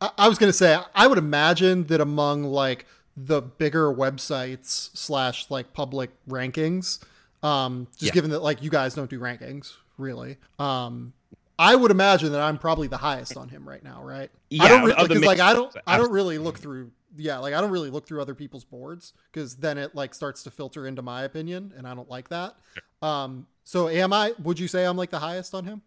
I, 0.00 0.10
I 0.18 0.28
was 0.28 0.38
gonna 0.38 0.52
say 0.52 0.78
I 0.94 1.06
would 1.06 1.18
imagine 1.18 1.84
that 1.84 2.00
among 2.00 2.44
like 2.44 2.86
the 3.16 3.40
bigger 3.40 3.92
websites 3.92 4.90
slash 4.96 5.50
like 5.50 5.72
public 5.72 6.10
rankings, 6.28 7.02
um, 7.42 7.86
just 7.92 8.06
yeah. 8.06 8.12
given 8.12 8.30
that 8.30 8.40
like 8.40 8.62
you 8.62 8.70
guys 8.70 8.94
don't 8.94 9.10
do 9.10 9.20
rankings 9.20 9.74
really, 9.96 10.38
um, 10.58 11.12
I 11.60 11.76
would 11.76 11.90
imagine 11.90 12.32
that 12.32 12.40
I'm 12.40 12.56
probably 12.56 12.88
the 12.88 12.96
highest 12.96 13.36
on 13.36 13.50
him 13.50 13.68
right 13.68 13.84
now, 13.84 14.02
right? 14.02 14.30
Yeah, 14.48 14.62
I 14.62 14.68
don't 14.68 14.84
re- 14.86 14.94
because 14.98 15.22
like 15.22 15.40
I 15.40 15.52
don't 15.52 15.76
I 15.86 15.98
don't 15.98 16.10
really 16.10 16.38
look 16.38 16.58
through 16.58 16.90
yeah, 17.18 17.36
like 17.36 17.52
I 17.52 17.60
don't 17.60 17.70
really 17.70 17.90
look 17.90 18.06
through 18.06 18.22
other 18.22 18.34
people's 18.34 18.64
boards 18.64 19.12
because 19.30 19.56
then 19.56 19.76
it 19.76 19.94
like 19.94 20.14
starts 20.14 20.42
to 20.44 20.50
filter 20.50 20.86
into 20.86 21.02
my 21.02 21.24
opinion 21.24 21.74
and 21.76 21.86
I 21.86 21.94
don't 21.94 22.08
like 22.08 22.30
that. 22.30 22.56
Um 23.02 23.46
so 23.64 23.90
am 23.90 24.10
I 24.14 24.32
would 24.42 24.58
you 24.58 24.68
say 24.68 24.86
I'm 24.86 24.96
like 24.96 25.10
the 25.10 25.18
highest 25.18 25.54
on 25.54 25.66
him? 25.66 25.82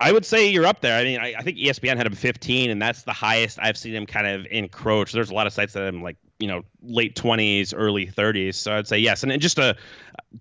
I 0.00 0.10
would 0.10 0.24
say 0.24 0.48
you're 0.48 0.66
up 0.66 0.80
there. 0.80 0.98
I 0.98 1.04
mean, 1.04 1.20
I, 1.20 1.34
I, 1.38 1.42
think 1.42 1.56
ESPN 1.56 1.96
had 1.96 2.04
him 2.04 2.14
15, 2.14 2.68
and 2.68 2.82
that's 2.82 3.04
the 3.04 3.12
highest 3.12 3.60
I've 3.62 3.78
seen 3.78 3.94
him 3.94 4.06
kind 4.06 4.26
of 4.26 4.44
encroach. 4.50 5.12
There's 5.12 5.30
a 5.30 5.34
lot 5.34 5.46
of 5.46 5.52
sites 5.52 5.72
that 5.74 5.84
I'm 5.84 6.02
like, 6.02 6.16
you 6.40 6.48
know, 6.48 6.62
late 6.82 7.14
20s, 7.14 7.72
early 7.74 8.04
30s. 8.04 8.56
So 8.56 8.74
I'd 8.74 8.88
say 8.88 8.98
yes. 8.98 9.22
And 9.22 9.40
just 9.40 9.56
a 9.60 9.76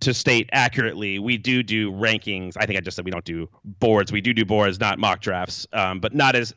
to 0.01 0.13
state 0.13 0.49
accurately, 0.51 1.19
we 1.19 1.37
do 1.37 1.63
do 1.63 1.91
rankings. 1.91 2.55
I 2.57 2.65
think 2.65 2.77
I 2.77 2.81
just 2.81 2.95
said 2.95 3.05
we 3.05 3.11
don't 3.11 3.25
do 3.25 3.49
boards. 3.63 4.11
We 4.11 4.21
do 4.21 4.33
do 4.33 4.45
boards, 4.45 4.79
not 4.79 4.99
mock 4.99 5.21
drafts, 5.21 5.67
um, 5.73 5.99
but 5.99 6.13
not 6.13 6.35
as 6.35 6.53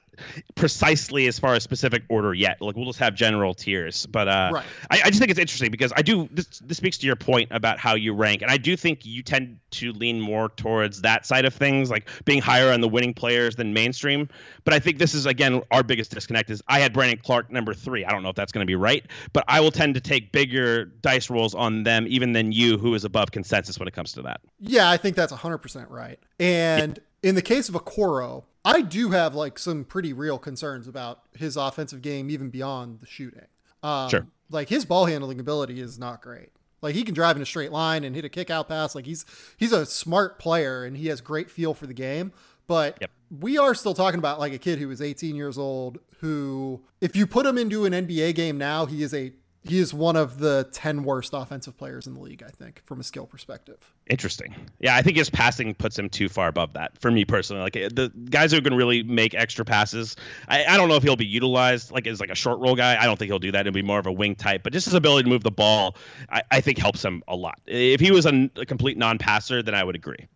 precisely 0.54 1.26
as 1.26 1.38
far 1.38 1.54
as 1.54 1.62
specific 1.62 2.02
order 2.08 2.32
yet. 2.34 2.60
Like 2.60 2.76
we'll 2.76 2.86
just 2.86 2.98
have 2.98 3.14
general 3.14 3.54
tiers. 3.54 4.06
But 4.06 4.28
uh, 4.28 4.50
right. 4.54 4.64
I, 4.90 5.00
I, 5.04 5.08
just 5.08 5.18
think 5.18 5.30
it's 5.30 5.40
interesting 5.40 5.70
because 5.70 5.92
I 5.96 6.02
do 6.02 6.28
this. 6.32 6.46
This 6.60 6.76
speaks 6.76 6.98
to 6.98 7.06
your 7.06 7.16
point 7.16 7.48
about 7.52 7.78
how 7.78 7.94
you 7.94 8.14
rank, 8.14 8.42
and 8.42 8.50
I 8.50 8.56
do 8.56 8.76
think 8.76 9.04
you 9.04 9.22
tend 9.22 9.58
to 9.72 9.92
lean 9.92 10.20
more 10.20 10.48
towards 10.50 11.02
that 11.02 11.26
side 11.26 11.44
of 11.44 11.54
things, 11.54 11.90
like 11.90 12.08
being 12.24 12.40
higher 12.40 12.72
on 12.72 12.80
the 12.80 12.88
winning 12.88 13.14
players 13.14 13.56
than 13.56 13.72
mainstream. 13.72 14.28
But 14.64 14.74
I 14.74 14.78
think 14.78 14.98
this 14.98 15.14
is 15.14 15.26
again 15.26 15.62
our 15.70 15.82
biggest 15.82 16.10
disconnect 16.10 16.50
is 16.50 16.62
I 16.68 16.80
had 16.80 16.92
Brandon 16.92 17.18
Clarke 17.22 17.50
number 17.50 17.74
three. 17.74 18.04
I 18.04 18.10
don't 18.10 18.22
know 18.22 18.30
if 18.30 18.36
that's 18.36 18.52
going 18.52 18.64
to 18.64 18.70
be 18.70 18.76
right, 18.76 19.04
but 19.32 19.44
I 19.48 19.60
will 19.60 19.70
tend 19.70 19.94
to 19.94 20.00
take 20.00 20.32
bigger 20.32 20.86
dice 20.86 21.30
rolls 21.30 21.54
on 21.54 21.82
them 21.82 22.06
even 22.08 22.32
than 22.32 22.52
you, 22.52 22.78
who 22.78 22.94
is 22.94 23.04
above 23.04 23.25
consensus 23.30 23.78
when 23.78 23.88
it 23.88 23.94
comes 23.94 24.12
to 24.14 24.22
that. 24.22 24.40
Yeah, 24.58 24.90
I 24.90 24.96
think 24.96 25.16
that's 25.16 25.32
100% 25.32 25.90
right. 25.90 26.18
And 26.38 26.98
yeah. 27.22 27.28
in 27.30 27.34
the 27.34 27.42
case 27.42 27.68
of 27.68 27.74
Okoro, 27.74 28.44
I 28.64 28.82
do 28.82 29.10
have 29.10 29.34
like 29.34 29.58
some 29.58 29.84
pretty 29.84 30.12
real 30.12 30.38
concerns 30.38 30.88
about 30.88 31.22
his 31.36 31.56
offensive 31.56 32.02
game, 32.02 32.30
even 32.30 32.50
beyond 32.50 33.00
the 33.00 33.06
shooting. 33.06 33.46
Um, 33.82 34.08
sure. 34.08 34.26
Like 34.50 34.68
his 34.68 34.84
ball 34.84 35.06
handling 35.06 35.40
ability 35.40 35.80
is 35.80 35.98
not 35.98 36.22
great. 36.22 36.50
Like 36.82 36.94
he 36.94 37.02
can 37.02 37.14
drive 37.14 37.36
in 37.36 37.42
a 37.42 37.46
straight 37.46 37.72
line 37.72 38.04
and 38.04 38.14
hit 38.14 38.24
a 38.24 38.28
kick 38.28 38.50
out 38.50 38.68
pass. 38.68 38.94
Like 38.94 39.06
he's 39.06 39.24
he's 39.56 39.72
a 39.72 39.86
smart 39.86 40.38
player 40.38 40.84
and 40.84 40.96
he 40.96 41.08
has 41.08 41.20
great 41.20 41.50
feel 41.50 41.74
for 41.74 41.86
the 41.86 41.94
game. 41.94 42.32
But 42.66 42.98
yep. 43.00 43.10
we 43.40 43.58
are 43.58 43.74
still 43.74 43.94
talking 43.94 44.18
about 44.18 44.38
like 44.38 44.52
a 44.52 44.58
kid 44.58 44.78
who 44.78 44.90
is 44.90 45.00
18 45.00 45.36
years 45.36 45.58
old 45.58 45.98
who, 46.20 46.82
if 47.00 47.14
you 47.14 47.26
put 47.26 47.46
him 47.46 47.58
into 47.58 47.84
an 47.84 47.92
NBA 47.92 48.34
game 48.34 48.58
now, 48.58 48.86
he 48.86 49.02
is 49.02 49.12
a 49.12 49.32
he 49.68 49.78
is 49.78 49.92
one 49.92 50.16
of 50.16 50.38
the 50.38 50.68
10 50.72 51.02
worst 51.02 51.32
offensive 51.34 51.76
players 51.76 52.06
in 52.06 52.14
the 52.14 52.20
league, 52.20 52.42
I 52.42 52.50
think, 52.50 52.82
from 52.86 53.00
a 53.00 53.02
skill 53.02 53.26
perspective. 53.26 53.78
Interesting. 54.08 54.54
Yeah, 54.78 54.96
I 54.96 55.02
think 55.02 55.16
his 55.16 55.30
passing 55.30 55.74
puts 55.74 55.98
him 55.98 56.08
too 56.08 56.28
far 56.28 56.48
above 56.48 56.72
that 56.74 56.96
for 56.98 57.10
me 57.10 57.24
personally. 57.24 57.62
Like 57.62 57.76
eh, 57.76 57.88
the 57.92 58.12
guys 58.30 58.52
who 58.52 58.60
can 58.60 58.74
really 58.74 59.02
make 59.02 59.34
extra 59.34 59.64
passes, 59.64 60.16
I, 60.48 60.64
I 60.64 60.76
don't 60.76 60.88
know 60.88 60.96
if 60.96 61.02
he'll 61.02 61.16
be 61.16 61.26
utilized 61.26 61.90
like 61.90 62.06
as 62.06 62.20
like 62.20 62.30
a 62.30 62.34
short 62.34 62.58
roll 62.60 62.76
guy. 62.76 63.00
I 63.00 63.04
don't 63.04 63.18
think 63.18 63.28
he'll 63.28 63.38
do 63.38 63.52
that. 63.52 63.66
It'll 63.66 63.74
be 63.74 63.82
more 63.82 63.98
of 63.98 64.06
a 64.06 64.12
wing 64.12 64.34
type, 64.34 64.62
but 64.62 64.72
just 64.72 64.86
his 64.86 64.94
ability 64.94 65.24
to 65.24 65.28
move 65.28 65.42
the 65.42 65.50
ball, 65.50 65.96
I, 66.30 66.42
I 66.50 66.60
think 66.60 66.78
helps 66.78 67.04
him 67.04 67.22
a 67.28 67.36
lot. 67.36 67.60
If 67.66 68.00
he 68.00 68.10
was 68.10 68.26
a, 68.26 68.50
a 68.56 68.66
complete 68.66 68.96
non 68.96 69.18
passer, 69.18 69.62
then 69.62 69.74
I 69.74 69.84
would 69.84 69.96
agree. 69.96 70.28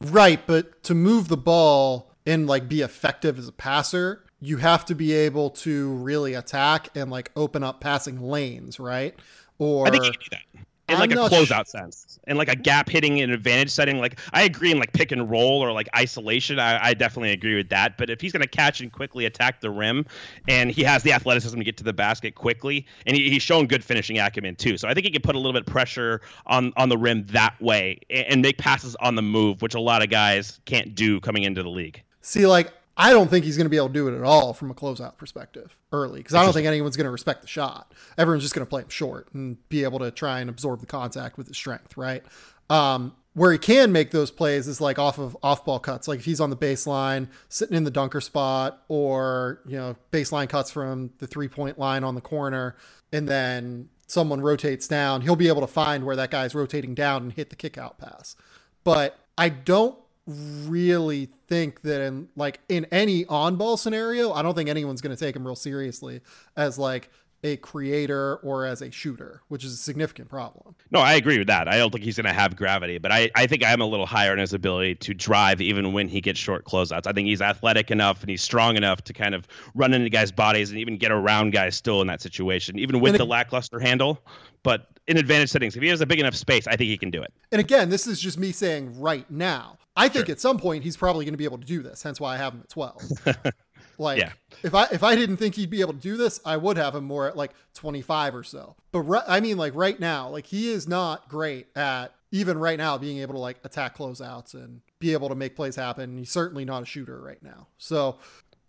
Right, 0.00 0.40
but 0.46 0.82
to 0.84 0.94
move 0.94 1.28
the 1.28 1.36
ball 1.36 2.12
and 2.26 2.46
like 2.46 2.68
be 2.68 2.82
effective 2.82 3.38
as 3.38 3.48
a 3.48 3.52
passer, 3.52 4.24
you 4.40 4.58
have 4.58 4.84
to 4.86 4.94
be 4.94 5.12
able 5.12 5.50
to 5.50 5.92
really 5.94 6.34
attack 6.34 6.88
and 6.94 7.10
like 7.10 7.30
open 7.36 7.62
up 7.62 7.80
passing 7.80 8.20
lanes, 8.20 8.78
right? 8.78 9.14
Or 9.58 9.86
I 9.86 9.90
think 9.90 10.04
you 10.04 10.12
can 10.12 10.20
do 10.20 10.28
that 10.30 10.64
in 10.88 10.94
I'm 10.94 11.00
like 11.00 11.12
a 11.12 11.14
closeout 11.16 11.66
sh- 11.66 11.70
sense, 11.70 12.18
in 12.26 12.36
like 12.36 12.48
a 12.48 12.56
gap 12.56 12.88
hitting 12.88 13.20
and 13.20 13.30
advantage 13.30 13.70
setting. 13.70 13.98
Like 13.98 14.18
I 14.32 14.42
agree 14.42 14.70
in 14.70 14.78
like 14.78 14.92
pick 14.92 15.12
and 15.12 15.30
roll 15.30 15.62
or 15.62 15.72
like 15.72 15.88
isolation. 15.94 16.58
I, 16.58 16.82
I 16.82 16.94
definitely 16.94 17.32
agree 17.32 17.56
with 17.56 17.68
that. 17.68 17.98
But 17.98 18.10
if 18.10 18.20
he's 18.20 18.32
going 18.32 18.42
to 18.42 18.48
catch 18.48 18.80
and 18.80 18.90
quickly 18.90 19.26
attack 19.26 19.60
the 19.60 19.70
rim, 19.70 20.06
and 20.48 20.70
he 20.70 20.82
has 20.84 21.02
the 21.02 21.12
athleticism 21.12 21.58
to 21.58 21.64
get 21.64 21.76
to 21.78 21.84
the 21.84 21.92
basket 21.92 22.34
quickly, 22.34 22.86
and 23.06 23.16
he, 23.16 23.28
he's 23.30 23.42
shown 23.42 23.66
good 23.66 23.84
finishing 23.84 24.18
acumen 24.18 24.56
too, 24.56 24.78
so 24.78 24.88
I 24.88 24.94
think 24.94 25.04
he 25.04 25.12
can 25.12 25.22
put 25.22 25.34
a 25.34 25.38
little 25.38 25.52
bit 25.52 25.62
of 25.62 25.66
pressure 25.66 26.22
on 26.46 26.72
on 26.76 26.88
the 26.88 26.98
rim 26.98 27.26
that 27.26 27.60
way 27.60 28.00
and, 28.08 28.26
and 28.26 28.42
make 28.42 28.58
passes 28.58 28.96
on 28.96 29.14
the 29.14 29.22
move, 29.22 29.60
which 29.60 29.74
a 29.74 29.80
lot 29.80 30.02
of 30.02 30.08
guys 30.08 30.60
can't 30.64 30.94
do 30.94 31.20
coming 31.20 31.42
into 31.42 31.62
the 31.62 31.70
league. 31.70 32.02
See, 32.22 32.46
like 32.46 32.72
I 33.00 33.12
don't 33.12 33.30
think 33.30 33.44
he's 33.44 33.56
going 33.56 33.66
to 33.66 33.70
be 33.70 33.76
able 33.76 33.86
to 33.86 33.94
do 33.94 34.08
it 34.08 34.16
at 34.16 34.24
all 34.24 34.52
from 34.52 34.72
a 34.72 34.74
closeout 34.74 35.16
perspective 35.16 35.76
early 35.92 36.18
because 36.18 36.34
I 36.34 36.42
don't 36.42 36.52
think 36.52 36.66
anyone's 36.66 36.96
going 36.96 37.04
to 37.04 37.12
respect 37.12 37.42
the 37.42 37.48
shot. 37.48 37.94
Everyone's 38.18 38.42
just 38.42 38.56
going 38.56 38.66
to 38.66 38.68
play 38.68 38.82
him 38.82 38.88
short 38.88 39.32
and 39.32 39.56
be 39.68 39.84
able 39.84 40.00
to 40.00 40.10
try 40.10 40.40
and 40.40 40.50
absorb 40.50 40.80
the 40.80 40.86
contact 40.86 41.38
with 41.38 41.46
his 41.46 41.56
strength, 41.56 41.96
right? 41.96 42.24
Um, 42.68 43.14
where 43.34 43.52
he 43.52 43.58
can 43.58 43.92
make 43.92 44.10
those 44.10 44.32
plays 44.32 44.66
is 44.66 44.80
like 44.80 44.98
off 44.98 45.18
of 45.18 45.36
off 45.44 45.64
ball 45.64 45.78
cuts, 45.78 46.08
like 46.08 46.18
if 46.18 46.24
he's 46.24 46.40
on 46.40 46.50
the 46.50 46.56
baseline, 46.56 47.28
sitting 47.48 47.76
in 47.76 47.84
the 47.84 47.90
dunker 47.90 48.20
spot, 48.20 48.82
or 48.88 49.60
you 49.64 49.76
know 49.76 49.94
baseline 50.10 50.48
cuts 50.48 50.72
from 50.72 51.12
the 51.18 51.26
three 51.28 51.46
point 51.46 51.78
line 51.78 52.02
on 52.02 52.16
the 52.16 52.20
corner, 52.20 52.74
and 53.12 53.28
then 53.28 53.88
someone 54.08 54.40
rotates 54.40 54.88
down, 54.88 55.20
he'll 55.20 55.36
be 55.36 55.48
able 55.48 55.60
to 55.60 55.68
find 55.68 56.04
where 56.04 56.16
that 56.16 56.32
guy's 56.32 56.54
rotating 56.54 56.94
down 56.94 57.22
and 57.22 57.32
hit 57.34 57.50
the 57.50 57.56
kick 57.56 57.78
out 57.78 57.98
pass. 57.98 58.34
But 58.82 59.18
I 59.36 59.50
don't 59.50 59.96
really 60.28 61.26
think 61.48 61.80
that 61.82 62.02
in 62.02 62.28
like 62.36 62.60
in 62.68 62.84
any 62.92 63.24
on 63.26 63.56
ball 63.56 63.76
scenario, 63.76 64.32
I 64.32 64.42
don't 64.42 64.54
think 64.54 64.68
anyone's 64.68 65.00
going 65.00 65.16
to 65.16 65.24
take 65.24 65.34
him 65.34 65.46
real 65.46 65.56
seriously 65.56 66.20
as 66.56 66.78
like 66.78 67.10
a 67.44 67.56
creator 67.56 68.36
or 68.36 68.66
as 68.66 68.82
a 68.82 68.90
shooter, 68.90 69.42
which 69.48 69.64
is 69.64 69.72
a 69.72 69.76
significant 69.76 70.28
problem. 70.28 70.74
No, 70.90 71.00
I 71.00 71.14
agree 71.14 71.38
with 71.38 71.46
that. 71.46 71.68
I 71.68 71.78
don't 71.78 71.92
think 71.92 72.04
he's 72.04 72.16
going 72.16 72.26
to 72.26 72.32
have 72.32 72.56
gravity, 72.56 72.98
but 72.98 73.12
I, 73.12 73.30
I 73.36 73.46
think 73.46 73.64
I'm 73.64 73.80
a 73.80 73.86
little 73.86 74.06
higher 74.06 74.32
in 74.32 74.38
his 74.38 74.52
ability 74.52 74.96
to 74.96 75.14
drive 75.14 75.60
even 75.60 75.92
when 75.92 76.08
he 76.08 76.20
gets 76.20 76.38
short 76.38 76.64
closeouts. 76.64 77.06
I 77.06 77.12
think 77.12 77.28
he's 77.28 77.40
athletic 77.40 77.90
enough 77.90 78.22
and 78.22 78.30
he's 78.30 78.42
strong 78.42 78.76
enough 78.76 79.02
to 79.04 79.12
kind 79.12 79.34
of 79.34 79.46
run 79.74 79.94
into 79.94 80.10
guys' 80.10 80.32
bodies 80.32 80.70
and 80.70 80.78
even 80.78 80.96
get 80.96 81.12
around 81.12 81.52
guys 81.52 81.76
still 81.76 82.00
in 82.00 82.08
that 82.08 82.20
situation, 82.20 82.78
even 82.78 83.00
with 83.00 83.14
and 83.14 83.20
the 83.20 83.26
lackluster 83.26 83.78
handle. 83.78 84.20
But 84.64 84.88
in 85.06 85.16
advantage 85.16 85.50
settings, 85.50 85.76
if 85.76 85.82
he 85.82 85.88
has 85.88 86.00
a 86.00 86.06
big 86.06 86.18
enough 86.18 86.34
space, 86.34 86.66
I 86.66 86.76
think 86.76 86.88
he 86.88 86.98
can 86.98 87.10
do 87.10 87.22
it. 87.22 87.32
And 87.52 87.60
again, 87.60 87.88
this 87.88 88.06
is 88.06 88.20
just 88.20 88.38
me 88.38 88.52
saying 88.52 89.00
right 89.00 89.30
now. 89.30 89.78
I 89.96 90.08
think 90.08 90.26
sure. 90.26 90.32
at 90.32 90.40
some 90.40 90.58
point 90.58 90.84
he's 90.84 90.96
probably 90.96 91.24
going 91.24 91.34
to 91.34 91.38
be 91.38 91.44
able 91.44 91.58
to 91.58 91.66
do 91.66 91.82
this. 91.82 92.02
Hence 92.04 92.20
why 92.20 92.34
I 92.34 92.36
have 92.36 92.52
him 92.52 92.60
at 92.60 92.68
12. 92.68 93.02
like 93.98 94.18
yeah. 94.18 94.32
if 94.62 94.74
I 94.74 94.86
if 94.92 95.02
I 95.02 95.16
didn't 95.16 95.36
think 95.36 95.56
he'd 95.56 95.70
be 95.70 95.80
able 95.80 95.92
to 95.92 95.98
do 95.98 96.16
this, 96.16 96.40
I 96.44 96.56
would 96.56 96.76
have 96.76 96.94
him 96.94 97.04
more 97.04 97.26
at 97.26 97.36
like 97.36 97.52
25 97.74 98.34
or 98.34 98.44
so. 98.44 98.76
But 98.92 99.00
re- 99.00 99.20
I 99.26 99.40
mean 99.40 99.58
like 99.58 99.74
right 99.74 99.98
now, 99.98 100.28
like 100.28 100.46
he 100.46 100.70
is 100.70 100.88
not 100.88 101.28
great 101.28 101.66
at 101.76 102.14
even 102.30 102.58
right 102.58 102.78
now 102.78 102.98
being 102.98 103.18
able 103.18 103.34
to 103.34 103.40
like 103.40 103.58
attack 103.64 103.96
closeouts 103.96 104.54
and 104.54 104.80
be 104.98 105.12
able 105.12 105.28
to 105.28 105.34
make 105.34 105.56
plays 105.56 105.76
happen. 105.76 106.16
He's 106.18 106.30
certainly 106.30 106.64
not 106.64 106.82
a 106.82 106.86
shooter 106.86 107.20
right 107.20 107.42
now. 107.42 107.68
So 107.78 108.18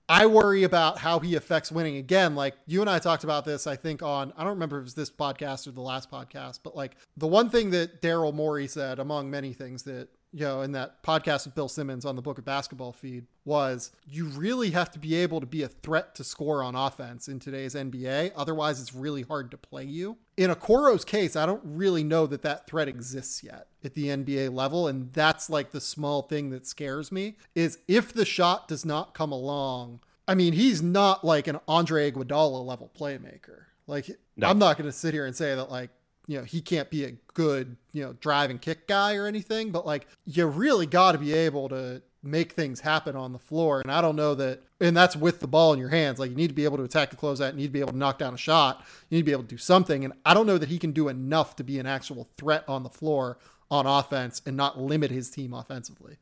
I 0.07 0.25
worry 0.25 0.63
about 0.63 0.97
how 0.97 1.19
he 1.19 1.35
affects 1.35 1.71
winning 1.71 1.97
again. 1.97 2.35
Like 2.35 2.55
you 2.65 2.81
and 2.81 2.89
I 2.89 2.97
talked 2.97 3.23
about 3.23 3.45
this, 3.45 3.67
I 3.67 3.75
think 3.75 4.01
on 4.01 4.33
I 4.35 4.43
don't 4.43 4.53
remember 4.53 4.77
if 4.77 4.81
it 4.81 4.83
was 4.85 4.93
this 4.95 5.11
podcast 5.11 5.67
or 5.67 5.71
the 5.71 5.81
last 5.81 6.09
podcast, 6.09 6.59
but 6.63 6.75
like 6.75 6.95
the 7.17 7.27
one 7.27 7.49
thing 7.49 7.69
that 7.71 8.01
Daryl 8.01 8.33
Morey 8.33 8.67
said, 8.67 8.97
among 8.97 9.29
many 9.29 9.53
things 9.53 9.83
that 9.83 10.09
you 10.31 10.45
know, 10.45 10.61
in 10.61 10.73
that 10.73 11.01
podcast 11.01 11.45
with 11.45 11.55
Bill 11.55 11.67
Simmons 11.67 12.05
on 12.05 12.15
the 12.15 12.21
Book 12.21 12.37
of 12.37 12.45
Basketball 12.45 12.93
feed 12.93 13.25
was 13.45 13.91
you 14.07 14.25
really 14.25 14.69
have 14.71 14.91
to 14.91 14.99
be 14.99 15.15
able 15.15 15.39
to 15.39 15.47
be 15.47 15.63
a 15.63 15.67
threat 15.67 16.13
to 16.15 16.23
score 16.23 16.61
on 16.61 16.75
offense 16.75 17.27
in 17.27 17.39
today's 17.39 17.73
NBA. 17.73 18.33
Otherwise, 18.35 18.79
it's 18.79 18.93
really 18.93 19.23
hard 19.23 19.49
to 19.51 19.57
play 19.57 19.83
you. 19.83 20.17
In 20.37 20.51
Okoro's 20.51 21.03
case, 21.03 21.35
I 21.35 21.47
don't 21.47 21.63
really 21.63 22.03
know 22.03 22.27
that 22.27 22.43
that 22.43 22.67
threat 22.67 22.87
exists 22.87 23.43
yet 23.43 23.67
at 23.83 23.95
the 23.95 24.05
NBA 24.05 24.53
level. 24.53 24.87
And 24.87 25.11
that's 25.13 25.49
like 25.49 25.71
the 25.71 25.81
small 25.81 26.21
thing 26.21 26.51
that 26.51 26.67
scares 26.67 27.11
me 27.11 27.37
is 27.55 27.79
if 27.87 28.13
the 28.13 28.25
shot 28.25 28.67
does 28.67 28.85
not 28.85 29.15
come 29.15 29.31
along. 29.31 30.01
I 30.27 30.35
mean, 30.35 30.53
he's 30.53 30.83
not 30.83 31.25
like 31.25 31.47
an 31.47 31.59
Andre 31.67 32.11
Iguodala 32.11 32.63
level 32.63 32.91
playmaker. 32.95 33.63
Like, 33.87 34.11
no. 34.37 34.47
I'm 34.47 34.59
not 34.59 34.77
going 34.77 34.89
to 34.89 34.95
sit 34.95 35.15
here 35.15 35.25
and 35.25 35.35
say 35.35 35.55
that 35.55 35.71
like 35.71 35.89
you 36.29 36.37
know 36.37 36.43
he 36.43 36.61
can't 36.61 36.89
be 36.91 37.03
a 37.03 37.11
good 37.33 37.75
you 37.91 38.03
know 38.03 38.13
drive 38.13 38.51
and 38.51 38.61
kick 38.61 38.87
guy 38.87 39.15
or 39.15 39.25
anything 39.25 39.71
but 39.71 39.85
like 39.85 40.07
you 40.25 40.45
really 40.45 40.85
got 40.85 41.13
to 41.13 41.17
be 41.17 41.33
able 41.33 41.67
to 41.67 42.01
make 42.21 42.51
things 42.51 42.81
happen 42.81 43.15
on 43.15 43.31
the 43.33 43.39
floor. 43.39 43.81
And 43.81 43.91
i 43.91 44.01
don't 44.01 44.15
know 44.15 44.35
that 44.35 44.61
and 44.79 44.95
that's 44.95 45.15
with 45.15 45.39
the 45.39 45.47
ball 45.47 45.73
in 45.73 45.79
your 45.79 45.89
hands. 45.89 46.19
Like 46.19 46.29
you 46.29 46.37
need 46.37 46.47
to 46.47 46.53
be 46.53 46.63
able 46.63 46.77
to 46.77 46.83
attack 46.83 47.09
the 47.09 47.17
closeout. 47.17 47.51
You 47.51 47.57
need 47.57 47.67
to 47.67 47.73
be 47.73 47.79
able 47.81 47.91
to 47.91 47.97
knock 47.97 48.17
down 48.17 48.33
a 48.33 48.37
shot. 48.37 48.85
You 49.09 49.17
need 49.17 49.21
to 49.21 49.25
be 49.25 49.31
able 49.31 49.43
to 49.43 49.49
do 49.49 49.57
something. 49.57 50.05
And 50.05 50.13
i 50.25 50.33
don't 50.33 50.45
know 50.45 50.57
that 50.57 50.69
he 50.69 50.77
can 50.77 50.91
do 50.91 51.07
enough 51.07 51.55
to 51.57 51.63
be 51.63 51.79
an 51.79 51.85
actual 51.85 52.29
threat 52.37 52.63
on 52.67 52.83
the 52.83 52.89
floor 52.89 53.39
on 53.71 53.85
offense 53.85 54.41
and 54.45 54.55
not 54.55 54.79
limit 54.79 55.11
his 55.11 55.29
team 55.29 55.53
offensively 55.53 56.17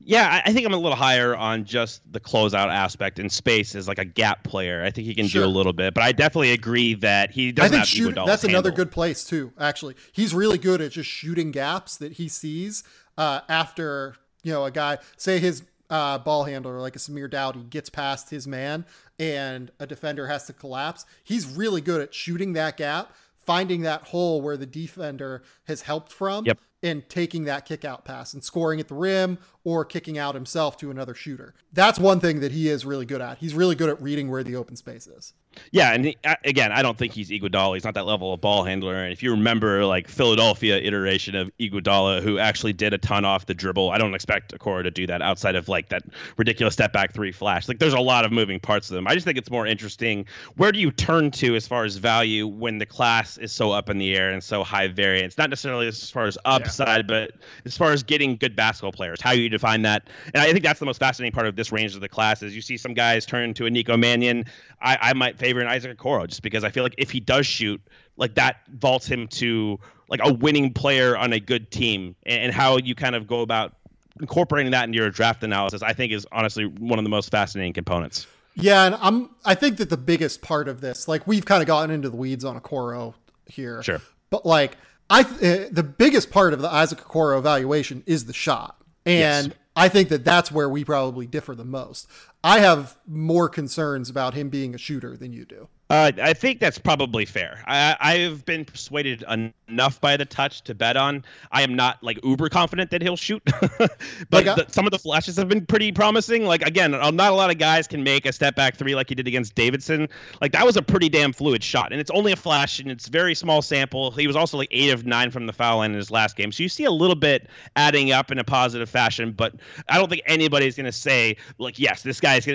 yeah, 0.00 0.42
I 0.44 0.52
think 0.52 0.64
I'm 0.64 0.72
a 0.72 0.78
little 0.78 0.96
higher 0.96 1.34
on 1.34 1.64
just 1.64 2.00
the 2.12 2.20
closeout 2.20 2.68
aspect 2.72 3.18
in 3.18 3.28
space 3.28 3.74
as 3.74 3.88
like 3.88 3.98
a 3.98 4.04
gap 4.04 4.44
player. 4.44 4.82
I 4.84 4.90
think 4.90 5.06
he 5.06 5.14
can 5.14 5.26
sure. 5.26 5.42
do 5.42 5.48
a 5.48 5.50
little 5.50 5.72
bit, 5.72 5.92
but 5.92 6.04
I 6.04 6.12
definitely 6.12 6.52
agree 6.52 6.94
that 6.94 7.32
he 7.32 7.50
doesn't 7.50 7.74
I 7.74 7.78
think 7.78 7.86
shoot, 7.86 8.14
That's 8.14 8.42
handle. 8.42 8.50
another 8.50 8.70
good 8.70 8.92
place 8.92 9.24
too. 9.24 9.52
Actually, 9.58 9.96
he's 10.12 10.32
really 10.32 10.58
good 10.58 10.80
at 10.80 10.92
just 10.92 11.10
shooting 11.10 11.50
gaps 11.50 11.96
that 11.96 12.12
he 12.12 12.28
sees 12.28 12.84
uh, 13.16 13.40
after 13.48 14.14
you 14.44 14.52
know 14.52 14.64
a 14.64 14.70
guy 14.70 14.98
say 15.16 15.40
his 15.40 15.64
uh, 15.90 16.18
ball 16.18 16.44
handler 16.44 16.80
like 16.80 16.94
a 16.94 17.00
Samir 17.00 17.28
Doughty 17.28 17.64
gets 17.64 17.90
past 17.90 18.30
his 18.30 18.46
man 18.46 18.84
and 19.18 19.72
a 19.80 19.86
defender 19.86 20.28
has 20.28 20.46
to 20.46 20.52
collapse. 20.52 21.06
He's 21.24 21.44
really 21.44 21.80
good 21.80 22.00
at 22.00 22.14
shooting 22.14 22.52
that 22.52 22.76
gap, 22.76 23.12
finding 23.44 23.82
that 23.82 24.02
hole 24.04 24.40
where 24.40 24.56
the 24.56 24.66
defender 24.66 25.42
has 25.66 25.82
helped 25.82 26.12
from. 26.12 26.46
Yep 26.46 26.58
and 26.82 27.08
taking 27.08 27.44
that 27.44 27.66
kick 27.66 27.84
out 27.84 28.04
pass 28.04 28.34
and 28.34 28.42
scoring 28.42 28.80
at 28.80 28.88
the 28.88 28.94
rim 28.94 29.38
or 29.64 29.84
kicking 29.84 30.18
out 30.18 30.34
himself 30.34 30.76
to 30.78 30.90
another 30.90 31.14
shooter. 31.14 31.54
That's 31.72 31.98
one 31.98 32.20
thing 32.20 32.40
that 32.40 32.52
he 32.52 32.68
is 32.68 32.84
really 32.84 33.06
good 33.06 33.20
at. 33.20 33.38
He's 33.38 33.54
really 33.54 33.74
good 33.74 33.88
at 33.88 34.00
reading 34.00 34.30
where 34.30 34.42
the 34.42 34.56
open 34.56 34.76
space 34.76 35.06
is. 35.06 35.34
Yeah, 35.72 35.92
and 35.92 36.04
he, 36.04 36.16
again, 36.44 36.72
I 36.72 36.82
don't 36.82 36.96
think 36.96 37.12
he's 37.12 37.30
Iguodala. 37.30 37.74
He's 37.74 37.84
not 37.84 37.94
that 37.94 38.06
level 38.06 38.32
of 38.32 38.40
ball 38.40 38.64
handler. 38.64 38.96
And 38.96 39.12
if 39.12 39.22
you 39.22 39.30
remember, 39.30 39.84
like 39.84 40.08
Philadelphia 40.08 40.78
iteration 40.78 41.34
of 41.34 41.50
Iguodala, 41.58 42.22
who 42.22 42.38
actually 42.38 42.72
did 42.72 42.94
a 42.94 42.98
ton 42.98 43.24
off 43.24 43.46
the 43.46 43.54
dribble, 43.54 43.90
I 43.90 43.98
don't 43.98 44.14
expect 44.14 44.56
Okoro 44.56 44.82
to 44.82 44.90
do 44.90 45.06
that 45.06 45.22
outside 45.22 45.56
of 45.56 45.68
like 45.68 45.88
that 45.88 46.04
ridiculous 46.36 46.74
step 46.74 46.92
back 46.92 47.12
three 47.12 47.32
flash. 47.32 47.68
Like 47.68 47.78
there's 47.78 47.94
a 47.94 48.00
lot 48.00 48.24
of 48.24 48.32
moving 48.32 48.60
parts 48.60 48.88
to 48.88 48.94
them. 48.94 49.06
I 49.06 49.14
just 49.14 49.24
think 49.24 49.38
it's 49.38 49.50
more 49.50 49.66
interesting. 49.66 50.26
Where 50.56 50.72
do 50.72 50.78
you 50.78 50.90
turn 50.90 51.30
to 51.32 51.56
as 51.56 51.66
far 51.66 51.84
as 51.84 51.96
value 51.96 52.46
when 52.46 52.78
the 52.78 52.86
class 52.86 53.36
is 53.38 53.52
so 53.52 53.72
up 53.72 53.90
in 53.90 53.98
the 53.98 54.14
air 54.16 54.30
and 54.30 54.42
so 54.42 54.62
high 54.62 54.88
variance? 54.88 55.36
Not 55.36 55.50
necessarily 55.50 55.88
as 55.88 56.10
far 56.10 56.26
as 56.26 56.38
upside, 56.44 57.10
yeah. 57.10 57.26
but 57.26 57.32
as 57.64 57.76
far 57.76 57.92
as 57.92 58.02
getting 58.02 58.36
good 58.36 58.54
basketball 58.54 58.92
players, 58.92 59.20
how 59.20 59.32
you 59.32 59.48
define 59.58 59.82
that. 59.82 60.08
And 60.32 60.42
I 60.42 60.52
think 60.52 60.64
that's 60.64 60.80
the 60.80 60.86
most 60.86 60.98
fascinating 60.98 61.32
part 61.32 61.46
of 61.46 61.56
this 61.56 61.72
range 61.72 61.94
of 61.94 62.00
the 62.00 62.08
class 62.08 62.42
is 62.42 62.54
you 62.54 62.62
see 62.62 62.76
some 62.76 62.94
guys 62.94 63.26
turn 63.26 63.54
to 63.54 63.66
a 63.66 63.70
Nico 63.70 63.96
Mannion. 63.96 64.44
I, 64.80 64.98
I 65.00 65.12
might 65.12 65.38
favor 65.38 65.60
an 65.60 65.66
Isaac 65.66 65.98
Okoro 65.98 66.26
just 66.26 66.42
because 66.42 66.64
I 66.64 66.70
feel 66.70 66.82
like 66.82 66.94
if 66.98 67.10
he 67.10 67.20
does 67.20 67.46
shoot, 67.46 67.80
like 68.16 68.34
that 68.36 68.62
vaults 68.68 69.06
him 69.06 69.28
to 69.28 69.78
like 70.08 70.20
a 70.22 70.32
winning 70.32 70.72
player 70.72 71.16
on 71.16 71.32
a 71.32 71.40
good 71.40 71.70
team, 71.70 72.14
and, 72.24 72.44
and 72.44 72.52
how 72.52 72.78
you 72.78 72.94
kind 72.94 73.14
of 73.14 73.26
go 73.26 73.40
about 73.40 73.74
incorporating 74.20 74.72
that 74.72 74.84
into 74.84 74.96
your 74.96 75.10
draft 75.10 75.42
analysis, 75.42 75.82
I 75.82 75.92
think 75.92 76.12
is 76.12 76.26
honestly 76.32 76.66
one 76.66 76.98
of 76.98 77.04
the 77.04 77.10
most 77.10 77.30
fascinating 77.30 77.72
components. 77.72 78.26
Yeah, 78.54 78.86
and 78.86 78.96
I'm 78.96 79.30
I 79.44 79.54
think 79.54 79.76
that 79.76 79.90
the 79.90 79.96
biggest 79.96 80.42
part 80.42 80.68
of 80.68 80.80
this, 80.80 81.06
like 81.06 81.26
we've 81.26 81.44
kind 81.44 81.62
of 81.62 81.68
gotten 81.68 81.90
into 81.90 82.10
the 82.10 82.16
weeds 82.16 82.44
on 82.44 82.58
Okoro 82.60 83.14
here, 83.46 83.82
sure, 83.82 84.00
but 84.30 84.44
like 84.44 84.76
I 85.10 85.20
uh, 85.20 85.68
the 85.70 85.84
biggest 85.84 86.30
part 86.30 86.52
of 86.52 86.60
the 86.60 86.68
Isaac 86.68 86.98
Okoro 87.00 87.38
evaluation 87.38 88.02
is 88.06 88.24
the 88.24 88.32
shot, 88.32 88.80
and 89.08 89.48
yes. 89.48 89.56
I 89.74 89.88
think 89.88 90.08
that 90.10 90.24
that's 90.24 90.52
where 90.52 90.68
we 90.68 90.84
probably 90.84 91.26
differ 91.26 91.54
the 91.54 91.64
most. 91.64 92.08
I 92.44 92.60
have 92.60 92.96
more 93.06 93.48
concerns 93.48 94.10
about 94.10 94.34
him 94.34 94.48
being 94.48 94.74
a 94.74 94.78
shooter 94.78 95.16
than 95.16 95.32
you 95.32 95.44
do. 95.44 95.68
Uh, 95.90 96.12
I 96.20 96.34
think 96.34 96.60
that's 96.60 96.78
probably 96.78 97.24
fair. 97.24 97.62
I, 97.66 98.16
have 98.16 98.44
been 98.44 98.66
persuaded 98.66 99.24
enough 99.68 99.98
by 100.02 100.18
the 100.18 100.26
touch 100.26 100.60
to 100.64 100.74
bet 100.74 100.98
on. 100.98 101.24
I 101.50 101.62
am 101.62 101.74
not 101.74 102.02
like 102.02 102.22
uber 102.22 102.50
confident 102.50 102.90
that 102.90 103.00
he'll 103.00 103.16
shoot, 103.16 103.42
but 103.78 103.90
like, 104.30 104.46
uh, 104.46 104.56
the, 104.56 104.66
some 104.68 104.86
of 104.86 104.90
the 104.90 104.98
flashes 104.98 105.38
have 105.38 105.48
been 105.48 105.64
pretty 105.64 105.90
promising. 105.92 106.44
Like 106.44 106.60
again, 106.60 106.90
not 106.90 107.32
a 107.32 107.34
lot 107.34 107.50
of 107.50 107.56
guys 107.56 107.86
can 107.86 108.02
make 108.02 108.26
a 108.26 108.32
step 108.34 108.54
back 108.54 108.76
three 108.76 108.94
like 108.94 109.08
he 109.08 109.14
did 109.14 109.26
against 109.26 109.54
Davidson. 109.54 110.10
Like 110.42 110.52
that 110.52 110.66
was 110.66 110.76
a 110.76 110.82
pretty 110.82 111.08
damn 111.08 111.32
fluid 111.32 111.64
shot, 111.64 111.90
and 111.90 112.02
it's 112.02 112.10
only 112.10 112.32
a 112.32 112.36
flash 112.36 112.80
and 112.80 112.90
it's 112.90 113.08
very 113.08 113.34
small 113.34 113.62
sample. 113.62 114.10
He 114.10 114.26
was 114.26 114.36
also 114.36 114.58
like 114.58 114.68
eight 114.70 114.90
of 114.90 115.06
nine 115.06 115.30
from 115.30 115.46
the 115.46 115.54
foul 115.54 115.78
line 115.78 115.92
in 115.92 115.96
his 115.96 116.10
last 116.10 116.36
game, 116.36 116.52
so 116.52 116.62
you 116.62 116.68
see 116.68 116.84
a 116.84 116.90
little 116.90 117.16
bit 117.16 117.48
adding 117.76 118.12
up 118.12 118.30
in 118.30 118.38
a 118.38 118.44
positive 118.44 118.90
fashion. 118.90 119.32
But 119.32 119.54
I 119.88 119.96
don't 119.96 120.10
think 120.10 120.20
anybody's 120.26 120.76
going 120.76 120.84
to 120.84 120.92
say 120.92 121.38
like, 121.56 121.78
yes, 121.78 122.02
this 122.02 122.20
guy 122.20 122.36
is 122.36 122.46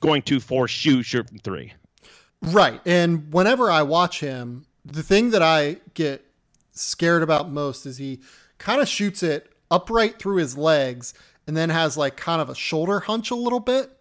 going 0.00 0.20
to 0.22 0.40
force 0.40 0.70
shoot 0.70 1.04
shoot 1.04 1.26
from 1.26 1.38
three. 1.38 1.72
Right. 2.42 2.80
And 2.84 3.32
whenever 3.32 3.70
I 3.70 3.82
watch 3.82 4.20
him, 4.20 4.66
the 4.84 5.02
thing 5.02 5.30
that 5.30 5.42
I 5.42 5.76
get 5.94 6.26
scared 6.72 7.22
about 7.22 7.50
most 7.50 7.86
is 7.86 7.98
he 7.98 8.20
kind 8.58 8.80
of 8.80 8.88
shoots 8.88 9.22
it 9.22 9.52
upright 9.70 10.18
through 10.18 10.36
his 10.36 10.56
legs 10.56 11.14
and 11.46 11.56
then 11.56 11.70
has 11.70 11.96
like 11.96 12.16
kind 12.16 12.40
of 12.40 12.50
a 12.50 12.54
shoulder 12.54 13.00
hunch 13.00 13.30
a 13.30 13.36
little 13.36 13.60
bit. 13.60 13.96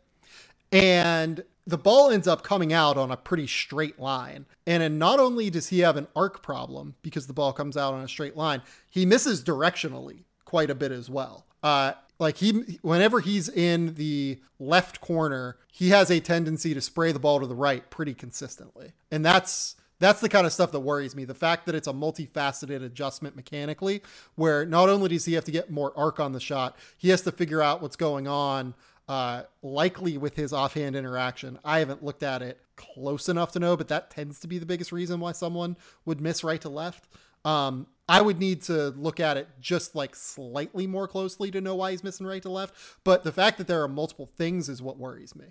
And 0.72 1.44
the 1.68 1.78
ball 1.78 2.10
ends 2.10 2.28
up 2.28 2.44
coming 2.44 2.74
out 2.74 2.98
on 2.98 3.12
a 3.12 3.18
pretty 3.18 3.48
straight 3.48 4.00
line. 4.00 4.46
And 4.66 4.98
not 4.98 5.20
only 5.20 5.50
does 5.50 5.68
he 5.68 5.80
have 5.80 5.98
an 5.98 6.08
arc 6.16 6.42
problem 6.42 6.96
because 7.04 7.28
the 7.28 7.34
ball 7.34 7.54
comes 7.54 7.78
out 7.78 7.94
on 7.94 8.04
a 8.04 8.08
straight 8.08 8.36
line, 8.36 8.62
he 8.90 9.06
misses 9.06 9.44
directionally 9.44 10.24
quite 10.46 10.70
a 10.70 10.76
bit 10.76 10.92
as 10.92 11.10
well. 11.10 11.46
Uh, 11.62 11.94
like 12.22 12.38
he, 12.38 12.78
whenever 12.84 13.20
he's 13.20 13.50
in 13.50 13.96
the 13.96 14.40
left 14.60 15.02
corner, 15.02 15.58
he 15.72 15.90
has 15.90 16.12
a 16.12 16.20
tendency 16.20 16.72
to 16.76 16.80
spray 16.80 17.12
the 17.12 17.18
ball 17.18 17.40
to 17.40 17.48
the 17.48 17.56
right 17.56 17.90
pretty 17.90 18.14
consistently, 18.14 18.94
and 19.10 19.26
that's 19.26 19.76
that's 19.98 20.22
the 20.22 20.30
kind 20.30 20.46
of 20.46 20.54
stuff 20.54 20.72
that 20.72 20.80
worries 20.80 21.16
me. 21.16 21.26
The 21.26 21.34
fact 21.34 21.66
that 21.66 21.74
it's 21.74 21.88
a 21.88 21.94
multifaceted 21.94 22.84
adjustment 22.84 23.36
mechanically, 23.36 24.04
where 24.36 24.68
not 24.68 24.88
only 24.88 25.10
does 25.10 25.26
he 25.26 25.34
have 25.34 25.46
to 25.46 25.52
get 25.52 25.72
more 25.72 25.94
arc 25.96 26.20
on 26.20 26.32
the 26.32 26.40
shot, 26.40 26.78
he 26.96 27.10
has 27.10 27.24
to 27.24 27.32
figure 27.32 27.62
out 27.62 27.82
what's 27.82 27.96
going 27.96 28.28
on, 28.28 28.76
uh, 29.10 29.44
likely 29.64 30.20
with 30.20 30.36
his 30.36 30.54
offhand 30.54 30.96
interaction. 30.96 31.58
I 31.66 31.80
haven't 31.80 32.04
looked 32.04 32.24
at 32.24 32.44
it 32.44 32.60
close 32.76 33.30
enough 33.30 33.52
to 33.54 33.60
know, 33.60 33.76
but 33.76 33.88
that 33.88 34.12
tends 34.12 34.40
to 34.42 34.48
be 34.48 34.60
the 34.60 34.66
biggest 34.68 34.92
reason 34.92 35.20
why 35.20 35.32
someone 35.32 35.76
would 36.06 36.22
miss 36.22 36.44
right 36.44 36.62
to 36.62 36.70
left. 36.70 37.08
Um, 37.44 37.88
I 38.12 38.20
would 38.20 38.40
need 38.40 38.62
to 38.64 38.90
look 38.90 39.22
at 39.22 39.38
it 39.38 39.48
just 39.62 39.96
like 39.96 40.18
slightly 40.18 40.86
more 40.86 41.08
closely 41.08 41.50
to 41.52 41.62
know 41.62 41.76
why 41.76 41.92
he's 41.92 42.04
missing 42.04 42.28
right 42.28 42.42
to 42.42 42.50
left. 42.50 42.76
But 43.06 43.24
the 43.24 43.32
fact 43.32 43.58
that 43.58 43.68
there 43.68 43.82
are 43.84 43.88
multiple 43.88 44.30
things 44.36 44.68
is 44.68 44.82
what 44.82 44.98
worries 44.98 45.34
me. 45.34 45.46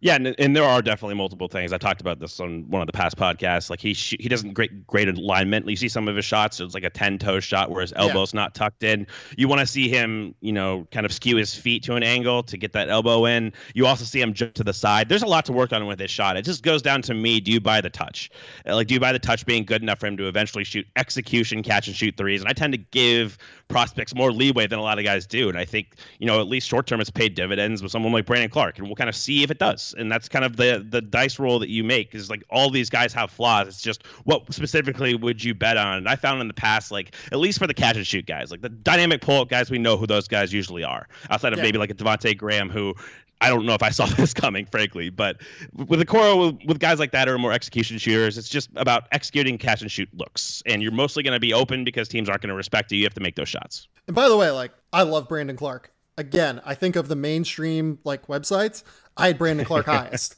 Yeah, 0.00 0.16
and, 0.16 0.34
and 0.36 0.56
there 0.56 0.64
are 0.64 0.82
definitely 0.82 1.14
multiple 1.14 1.46
things. 1.46 1.72
I 1.72 1.78
talked 1.78 2.00
about 2.00 2.18
this 2.18 2.40
on 2.40 2.68
one 2.68 2.82
of 2.82 2.88
the 2.88 2.92
past 2.92 3.16
podcasts. 3.16 3.70
Like 3.70 3.80
he 3.80 3.94
sh- 3.94 4.16
he 4.18 4.28
doesn't 4.28 4.54
great 4.54 4.88
great 4.88 5.08
alignment. 5.08 5.68
You 5.68 5.76
see 5.76 5.88
some 5.88 6.08
of 6.08 6.16
his 6.16 6.24
shots; 6.24 6.58
it's 6.58 6.74
like 6.74 6.82
a 6.82 6.90
ten 6.90 7.16
toe 7.16 7.38
shot 7.38 7.70
where 7.70 7.80
his 7.80 7.92
elbow's 7.94 8.34
yeah. 8.34 8.40
not 8.40 8.56
tucked 8.56 8.82
in. 8.82 9.06
You 9.36 9.46
want 9.46 9.60
to 9.60 9.66
see 9.66 9.88
him, 9.88 10.34
you 10.40 10.52
know, 10.52 10.88
kind 10.90 11.06
of 11.06 11.12
skew 11.12 11.36
his 11.36 11.54
feet 11.54 11.84
to 11.84 11.94
an 11.94 12.02
angle 12.02 12.42
to 12.42 12.56
get 12.56 12.72
that 12.72 12.88
elbow 12.88 13.26
in. 13.26 13.52
You 13.72 13.86
also 13.86 14.04
see 14.04 14.20
him 14.20 14.34
jump 14.34 14.54
to 14.54 14.64
the 14.64 14.74
side. 14.74 15.08
There's 15.08 15.22
a 15.22 15.28
lot 15.28 15.44
to 15.44 15.52
work 15.52 15.72
on 15.72 15.86
with 15.86 16.00
his 16.00 16.10
shot. 16.10 16.36
It 16.36 16.42
just 16.42 16.64
goes 16.64 16.82
down 16.82 17.02
to 17.02 17.14
me. 17.14 17.38
Do 17.38 17.52
you 17.52 17.60
buy 17.60 17.80
the 17.80 17.90
touch? 17.90 18.32
Like, 18.66 18.88
do 18.88 18.94
you 18.94 19.00
buy 19.00 19.12
the 19.12 19.20
touch 19.20 19.46
being 19.46 19.64
good 19.64 19.80
enough 19.80 20.00
for 20.00 20.08
him 20.08 20.16
to 20.16 20.26
eventually 20.26 20.64
shoot 20.64 20.88
execution, 20.96 21.62
catch 21.62 21.86
and 21.86 21.99
shoot 22.00 22.16
threes? 22.16 22.40
And 22.40 22.48
I 22.48 22.52
tend 22.52 22.72
to 22.72 22.78
give 22.78 23.38
prospects 23.68 24.14
more 24.14 24.32
leeway 24.32 24.66
than 24.66 24.78
a 24.78 24.82
lot 24.82 24.98
of 24.98 25.04
guys 25.04 25.26
do. 25.26 25.48
And 25.48 25.56
I 25.56 25.64
think, 25.64 25.94
you 26.18 26.26
know, 26.26 26.40
at 26.40 26.48
least 26.48 26.68
short 26.68 26.86
term 26.86 27.00
it's 27.00 27.10
paid 27.10 27.34
dividends 27.34 27.82
with 27.82 27.92
someone 27.92 28.12
like 28.12 28.26
Brandon 28.26 28.50
Clarke. 28.50 28.78
And 28.78 28.86
we'll 28.86 28.96
kind 28.96 29.08
of 29.08 29.16
see 29.16 29.42
if 29.42 29.50
it 29.50 29.58
does. 29.58 29.94
And 29.96 30.10
that's 30.10 30.28
kind 30.28 30.44
of 30.44 30.56
the 30.56 30.84
the 30.88 31.00
dice 31.00 31.38
roll 31.38 31.58
that 31.60 31.68
you 31.68 31.84
make 31.84 32.14
is 32.14 32.28
like 32.28 32.42
all 32.50 32.70
these 32.70 32.90
guys 32.90 33.12
have 33.14 33.30
flaws. 33.30 33.68
It's 33.68 33.82
just 33.82 34.06
what 34.24 34.52
specifically 34.52 35.14
would 35.14 35.42
you 35.42 35.54
bet 35.54 35.76
on? 35.76 35.98
And 35.98 36.08
I 36.08 36.16
found 36.16 36.40
in 36.40 36.48
the 36.48 36.54
past, 36.54 36.90
like 36.90 37.14
at 37.30 37.38
least 37.38 37.58
for 37.58 37.66
the 37.66 37.74
catch 37.74 37.96
and 37.96 38.06
shoot 38.06 38.26
guys, 38.26 38.50
like 38.50 38.62
the 38.62 38.68
dynamic 38.68 39.20
pull 39.20 39.44
guys, 39.44 39.70
we 39.70 39.78
know 39.78 39.96
who 39.96 40.06
those 40.06 40.28
guys 40.28 40.52
usually 40.52 40.84
are. 40.84 41.08
Outside 41.30 41.52
of 41.52 41.58
yeah. 41.58 41.64
maybe 41.64 41.78
like 41.78 41.90
a 41.90 41.94
Devonte 41.94 42.36
Graham 42.36 42.70
who 42.70 42.94
I 43.40 43.48
don't 43.48 43.64
know 43.64 43.74
if 43.74 43.82
I 43.82 43.90
saw 43.90 44.06
this 44.16 44.34
coming, 44.34 44.66
frankly. 44.66 45.10
But 45.10 45.40
with 45.74 46.00
a 46.00 46.06
core 46.06 46.36
with, 46.38 46.58
with 46.66 46.78
guys 46.78 46.98
like 46.98 47.12
that 47.12 47.28
who 47.28 47.34
are 47.34 47.38
more 47.38 47.52
execution 47.52 47.98
shooters, 47.98 48.38
it's 48.38 48.48
just 48.48 48.70
about 48.76 49.04
executing 49.12 49.58
catch 49.58 49.82
and 49.82 49.90
shoot 49.90 50.08
looks. 50.14 50.62
And 50.66 50.82
you're 50.82 50.92
mostly 50.92 51.22
going 51.22 51.34
to 51.34 51.40
be 51.40 51.52
open 51.52 51.84
because 51.84 52.08
teams 52.08 52.28
aren't 52.28 52.42
going 52.42 52.50
to 52.50 52.54
respect 52.54 52.92
you. 52.92 52.98
You 52.98 53.04
have 53.04 53.14
to 53.14 53.20
make 53.20 53.36
those 53.36 53.48
shots. 53.48 53.88
And 54.06 54.14
by 54.14 54.28
the 54.28 54.36
way, 54.36 54.50
like 54.50 54.72
I 54.92 55.02
love 55.02 55.28
Brandon 55.28 55.56
Clarke. 55.56 55.92
Again, 56.18 56.60
I 56.64 56.74
think 56.74 56.96
of 56.96 57.08
the 57.08 57.16
mainstream 57.16 57.98
like 58.04 58.26
websites. 58.26 58.82
I 59.16 59.28
had 59.28 59.38
Brandon 59.38 59.64
Clarke 59.64 59.86
highest. 59.86 60.36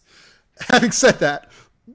Having 0.69 0.93
said 0.93 1.19
that, 1.21 1.51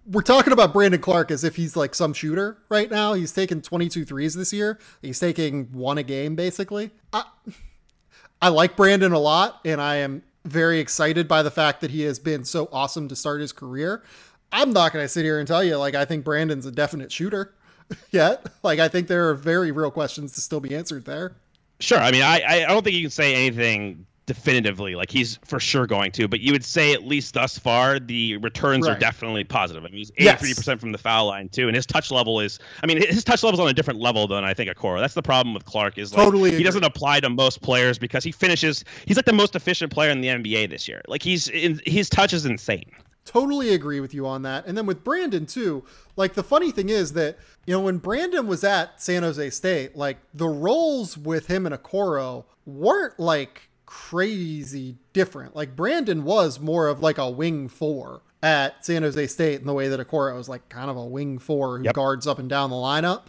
we're 0.05 0.21
talking 0.21 0.51
about 0.51 0.73
Brandon 0.73 0.99
Clarke 0.99 1.31
as 1.31 1.43
if 1.43 1.55
he's 1.55 1.77
like 1.77 1.95
some 1.95 2.13
shooter 2.13 2.57
right 2.69 2.91
now. 2.91 3.13
He's 3.13 3.31
taken 3.31 3.61
22 3.61 4.03
threes 4.03 4.35
this 4.35 4.51
year. 4.51 4.79
He's 5.01 5.19
taking 5.19 5.65
one 5.71 5.97
a 5.97 6.03
game 6.03 6.35
basically. 6.35 6.91
I, 7.13 7.23
I 8.41 8.49
like 8.49 8.75
Brandon 8.75 9.13
a 9.13 9.19
lot, 9.19 9.61
and 9.65 9.81
I 9.81 9.95
am 9.97 10.21
very 10.47 10.79
excited 10.79 11.27
by 11.27 11.43
the 11.43 11.51
fact 11.51 11.81
that 11.81 11.91
he 11.91 12.01
has 12.03 12.19
been 12.19 12.43
so 12.43 12.69
awesome 12.71 13.07
to 13.09 13.15
start 13.15 13.41
his 13.41 13.51
career. 13.51 14.03
I'm 14.51 14.71
not 14.71 14.93
going 14.93 15.03
to 15.03 15.09
sit 15.09 15.25
here 15.25 15.39
and 15.39 15.47
tell 15.47 15.63
you 15.63 15.77
like 15.77 15.95
I 15.95 16.05
think 16.05 16.23
Brandon's 16.23 16.65
a 16.65 16.71
definite 16.71 17.11
shooter 17.11 17.53
yet. 18.11 18.45
Like 18.63 18.79
I 18.79 18.87
think 18.87 19.07
there 19.07 19.29
are 19.29 19.33
very 19.33 19.71
real 19.71 19.91
questions 19.91 20.33
to 20.33 20.41
still 20.41 20.59
be 20.59 20.75
answered 20.75 21.05
there. 21.05 21.35
Sure. 21.79 21.99
I 21.99 22.11
mean, 22.11 22.23
I 22.23 22.41
I 22.45 22.65
don't 22.67 22.83
think 22.83 22.95
you 22.95 23.03
can 23.03 23.11
say 23.11 23.35
anything 23.35 24.05
definitively 24.27 24.93
like 24.93 25.09
he's 25.09 25.39
for 25.45 25.57
sure 25.57 25.87
going 25.87 26.11
to 26.11 26.27
but 26.27 26.41
you 26.41 26.51
would 26.51 26.63
say 26.63 26.91
at 26.91 27.07
least 27.07 27.33
thus 27.33 27.57
far 27.57 27.97
the 27.97 28.35
returns 28.37 28.85
right. 28.85 28.95
are 28.95 28.99
definitely 28.99 29.43
positive 29.45 29.85
i 29.85 29.87
mean 29.87 29.97
he's 29.97 30.11
83% 30.11 30.67
yes. 30.67 30.79
from 30.81 30.91
the 30.91 30.97
foul 30.97 31.27
line 31.27 31.47
too 31.47 31.67
and 31.67 31.75
his 31.75 31.85
touch 31.85 32.11
level 32.11 32.41
is 32.41 32.59
i 32.83 32.85
mean 32.85 32.97
his 32.97 33.23
touch 33.23 33.41
level 33.41 33.57
is 33.57 33.63
on 33.63 33.69
a 33.69 33.73
different 33.73 34.01
level 34.01 34.27
than 34.27 34.43
i 34.43 34.53
think 34.53 34.69
Okoro 34.69 34.99
that's 34.99 35.13
the 35.13 35.23
problem 35.23 35.53
with 35.53 35.63
Clarke 35.63 35.97
is 35.97 36.13
like 36.13 36.25
totally 36.25 36.49
he 36.49 36.57
agree. 36.57 36.65
doesn't 36.65 36.83
apply 36.83 37.21
to 37.21 37.29
most 37.29 37.61
players 37.61 37.97
because 37.97 38.21
he 38.21 38.33
finishes 38.33 38.83
he's 39.05 39.15
like 39.15 39.25
the 39.25 39.33
most 39.33 39.55
efficient 39.55 39.93
player 39.93 40.11
in 40.11 40.19
the 40.19 40.27
nba 40.27 40.69
this 40.69 40.89
year 40.89 41.01
like 41.07 41.23
he's 41.23 41.47
in, 41.47 41.81
his 41.85 42.09
touch 42.09 42.33
is 42.33 42.45
insane 42.45 42.91
totally 43.23 43.73
agree 43.73 44.01
with 44.01 44.13
you 44.13 44.27
on 44.27 44.41
that 44.41 44.65
and 44.65 44.77
then 44.77 44.85
with 44.85 45.05
brandon 45.05 45.45
too 45.45 45.85
like 46.17 46.33
the 46.33 46.43
funny 46.43 46.71
thing 46.71 46.89
is 46.89 47.13
that 47.13 47.37
you 47.65 47.73
know 47.73 47.79
when 47.79 47.97
brandon 47.97 48.45
was 48.45 48.65
at 48.65 49.01
san 49.01 49.23
jose 49.23 49.49
state 49.51 49.95
like 49.95 50.17
the 50.33 50.47
roles 50.47 51.17
with 51.17 51.47
him 51.47 51.65
and 51.65 51.73
Okoro 51.73 52.43
weren't 52.65 53.17
like 53.17 53.66
crazy 53.87 54.97
different. 55.13 55.55
Like 55.55 55.75
Brandon 55.75 56.23
was 56.23 56.59
more 56.59 56.87
of 56.87 57.01
like 57.01 57.17
a 57.17 57.27
wing 57.27 57.67
four 57.67 58.21
at 58.43 58.85
San 58.85 59.01
Jose 59.01 59.27
State 59.27 59.59
in 59.59 59.65
the 59.65 59.73
way 59.73 59.87
that 59.87 59.99
Okoro 59.99 60.35
was 60.35 60.47
like 60.47 60.69
kind 60.69 60.91
of 60.91 60.97
a 60.97 61.05
wing 61.05 61.39
four 61.39 61.79
who 61.79 61.85
yep. 61.85 61.95
guards 61.95 62.27
up 62.27 62.37
and 62.37 62.47
down 62.47 62.69
the 62.69 62.75
lineup. 62.75 63.23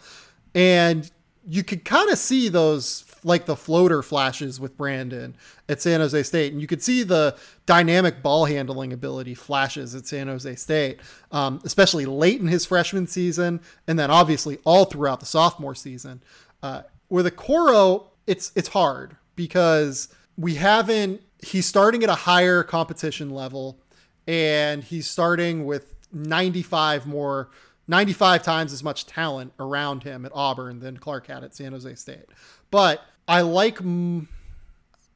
And 0.53 1.09
you 1.47 1.63
could 1.63 1.83
kind 1.83 2.11
of 2.11 2.19
see 2.19 2.49
those 2.49 3.05
like 3.23 3.45
the 3.45 3.55
floater 3.55 4.03
flashes 4.03 4.59
with 4.59 4.77
Brandon 4.77 5.35
at 5.67 5.81
San 5.81 5.99
Jose 5.99 6.23
State, 6.23 6.51
and 6.51 6.61
you 6.61 6.67
could 6.67 6.81
see 6.81 7.03
the 7.03 7.35
dynamic 7.65 8.21
ball 8.21 8.45
handling 8.45 8.93
ability 8.93 9.33
flashes 9.33 9.95
at 9.95 10.05
San 10.05 10.27
Jose 10.27 10.55
State, 10.55 10.99
um, 11.31 11.59
especially 11.63 12.05
late 12.05 12.39
in 12.39 12.47
his 12.47 12.65
freshman 12.65 13.07
season, 13.07 13.61
and 13.87 13.97
then 13.97 14.11
obviously 14.11 14.59
all 14.63 14.85
throughout 14.85 15.19
the 15.19 15.25
sophomore 15.25 15.75
season. 15.75 16.21
Uh, 16.61 16.83
with 17.09 17.25
Okoro, 17.25 18.07
it's 18.27 18.51
it's 18.55 18.69
hard 18.69 19.17
because 19.35 20.09
we 20.39 20.55
haven't 20.55 21.21
he's 21.43 21.65
starting 21.65 22.03
at 22.03 22.09
a 22.09 22.15
higher 22.15 22.63
competition 22.63 23.29
level 23.29 23.77
and 24.25 24.83
he's 24.83 25.07
starting 25.07 25.65
with 25.65 25.93
95 26.13 27.05
more 27.05 27.49
95 27.87 28.43
times 28.43 28.71
as 28.71 28.83
much 28.83 29.05
talent 29.05 29.51
around 29.59 30.03
him 30.03 30.25
at 30.25 30.31
Auburn 30.33 30.79
than 30.79 30.97
Clarke 30.97 31.27
had 31.27 31.43
at 31.43 31.55
San 31.55 31.71
Jose 31.71 31.95
State. 31.95 32.25
But 32.71 33.03
I 33.27 33.41
like 33.41 33.79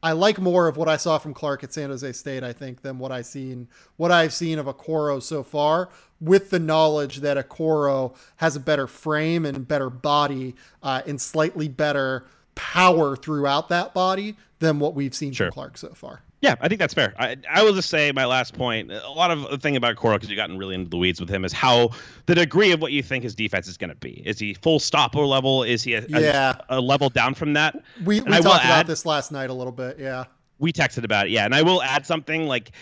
I 0.02 0.12
like 0.12 0.40
more 0.40 0.68
of 0.68 0.76
what 0.76 0.90
I 0.90 0.98
saw 0.98 1.18
from 1.20 1.34
Clarke 1.34 1.64
at 1.64 1.74
San 1.74 1.90
Jose 1.90 2.12
State, 2.12 2.44
I 2.44 2.52
think, 2.52 2.82
than 2.82 3.00
what 3.00 3.12
I've 3.12 3.28
seen 3.28 3.70
what 3.96 4.12
I've 4.12 4.34
seen 4.34 4.60
of 4.60 4.66
Okoro 4.66 5.22
so 5.22 5.44
far, 5.44 5.90
with 6.20 6.50
the 6.50 6.60
knowledge 6.60 7.18
that 7.18 7.38
Okoro 7.38 8.16
has 8.38 8.56
a 8.56 8.60
better 8.60 8.88
frame 8.88 9.46
and 9.46 9.68
better 9.68 9.90
body 9.90 10.56
uh, 10.82 11.04
and 11.06 11.22
slightly 11.22 11.68
better 11.68 12.26
power 12.56 13.16
throughout 13.16 13.70
that 13.70 13.94
body 13.94 14.36
than 14.60 14.80
what 14.80 14.96
we've 14.96 15.14
seen 15.14 15.34
sure. 15.34 15.48
from 15.48 15.54
Clarke 15.54 15.78
so 15.78 15.90
far. 15.90 16.22
Yeah, 16.42 16.56
I 16.60 16.68
think 16.68 16.80
that's 16.80 16.94
fair. 16.94 17.14
I, 17.18 17.38
I 17.50 17.64
will 17.64 17.74
just 17.74 17.90
say 17.90 18.12
my 18.12 18.26
last 18.26 18.54
point. 18.54 18.92
A 18.92 19.10
lot 19.12 19.32
of 19.32 19.50
the 19.50 19.58
thing 19.58 19.78
about 19.78 19.96
Okoro, 19.96 20.16
because 20.16 20.30
you've 20.30 20.36
gotten 20.36 20.58
really 20.58 20.76
into 20.76 20.90
the 20.90 20.98
weeds 20.98 21.22
with 21.22 21.30
him, 21.30 21.46
is 21.46 21.54
how 21.54 21.92
the 22.26 22.36
degree 22.36 22.74
of 22.74 22.82
what 22.82 22.92
you 22.92 23.02
think 23.02 23.24
his 23.24 23.34
defense 23.34 23.70
is 23.70 23.78
going 23.78 23.92
to 23.92 23.96
be. 23.96 24.22
Is 24.26 24.40
he 24.40 24.54
full 24.54 24.80
stopper 24.80 25.22
level? 25.22 25.64
Is 25.64 25.84
he 25.84 25.94
a, 25.94 26.06
yeah. 26.10 26.56
a, 26.68 26.80
a 26.80 26.82
level 26.82 27.08
down 27.10 27.34
from 27.34 27.54
that? 27.54 27.82
We, 28.04 28.20
we 28.20 28.30
talked 28.42 28.66
about 28.66 28.88
this 28.88 29.06
last 29.06 29.32
night 29.32 29.52
a 29.52 29.54
little 29.54 29.72
bit. 29.72 29.98
Yeah. 29.98 30.26
We 30.60 30.74
texted 30.74 31.06
about 31.06 31.28
it. 31.28 31.32
Yeah. 31.32 31.46
And 31.46 31.56
I 31.56 31.62
will 31.62 31.82
add 31.82 32.06
something 32.06 32.46
like 32.46 32.74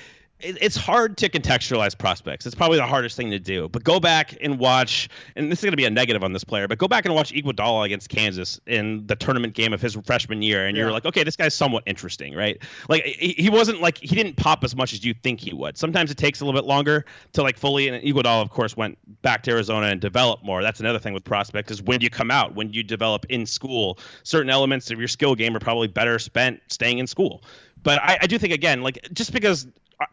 it's 0.44 0.76
hard 0.76 1.18
to 1.18 1.30
contextualize 1.30 1.98
prospects. 1.98 2.46
It's 2.46 2.56
probably 2.56 2.78
the 2.78 2.86
hardest 2.86 3.16
thing 3.16 3.32
to 3.32 3.39
do. 3.39 3.70
But 3.70 3.84
go 3.84 4.00
back 4.00 4.38
and 4.42 4.60
watch, 4.60 5.10
and 5.36 5.52
this 5.52 5.60
is 5.60 5.64
going 5.64 5.74
to 5.74 5.78
be 5.78 5.86
a 5.86 5.89
negative 5.89 6.24
on 6.24 6.34
this 6.34 6.44
player, 6.44 6.68
but 6.68 6.78
go 6.78 6.88
back 6.88 7.06
and 7.06 7.14
watch 7.14 7.32
Iguodala 7.32 7.86
against 7.86 8.10
Kansas 8.10 8.60
in 8.66 9.06
the 9.08 9.16
tournament 9.16 9.54
game 9.54 9.74
of 9.74 9.82
his 9.82 9.96
freshman 10.06 10.42
year, 10.42 10.66
and 10.66 10.76
yeah. 10.76 10.84
you're 10.84 10.92
like, 10.92 11.06
okay, 11.06 11.24
this 11.24 11.36
guy's 11.36 11.54
somewhat 11.54 11.84
interesting, 11.86 12.34
right? 12.34 12.62
Like 12.89 13.04
he 13.04 13.50
wasn't 13.50 13.82
like 13.82 13.98
he 13.98 14.16
didn't 14.16 14.38
pop 14.38 14.64
as 14.64 14.76
much 14.76 14.94
as 14.94 15.06
you 15.06 15.14
think 15.14 15.39
he 15.39 15.54
would. 15.54 15.78
Sometimes 15.78 16.12
it 16.12 16.18
takes 16.18 16.42
a 16.42 16.46
little 16.46 16.60
bit 16.60 16.68
longer 16.68 17.06
to 17.34 17.44
like 17.44 17.58
fully. 17.58 17.88
And 17.88 18.04
Iguodala, 18.04 18.42
of 18.42 18.50
course, 18.50 18.76
went 18.76 18.98
back 19.22 19.44
to 19.44 19.52
Arizona 19.52 19.88
and 19.88 20.02
developed 20.02 20.44
more. 20.44 20.62
That's 20.64 20.80
another 20.80 21.00
thing 21.00 21.14
with 21.14 21.24
prospects 21.24 21.72
is 21.72 21.82
when 21.82 22.02
you 22.02 22.10
come 22.10 22.32
out, 22.32 22.56
when 22.56 22.74
you 22.74 22.84
develop 22.84 23.26
in 23.30 23.46
school, 23.46 24.00
certain 24.24 24.50
elements 24.50 24.92
of 24.92 25.00
your 25.00 25.08
skill 25.08 25.36
game 25.36 25.56
are 25.56 25.60
probably 25.60 25.88
better 25.88 26.20
spent 26.20 26.62
staying 26.68 27.00
in 27.00 27.08
school 27.08 27.44
but 27.84 28.00
I, 28.02 28.20
I, 28.22 28.28
do 28.28 28.38
think 28.38 28.54
again, 28.54 28.82
like 28.82 29.00
just 29.14 29.34
because 29.34 29.68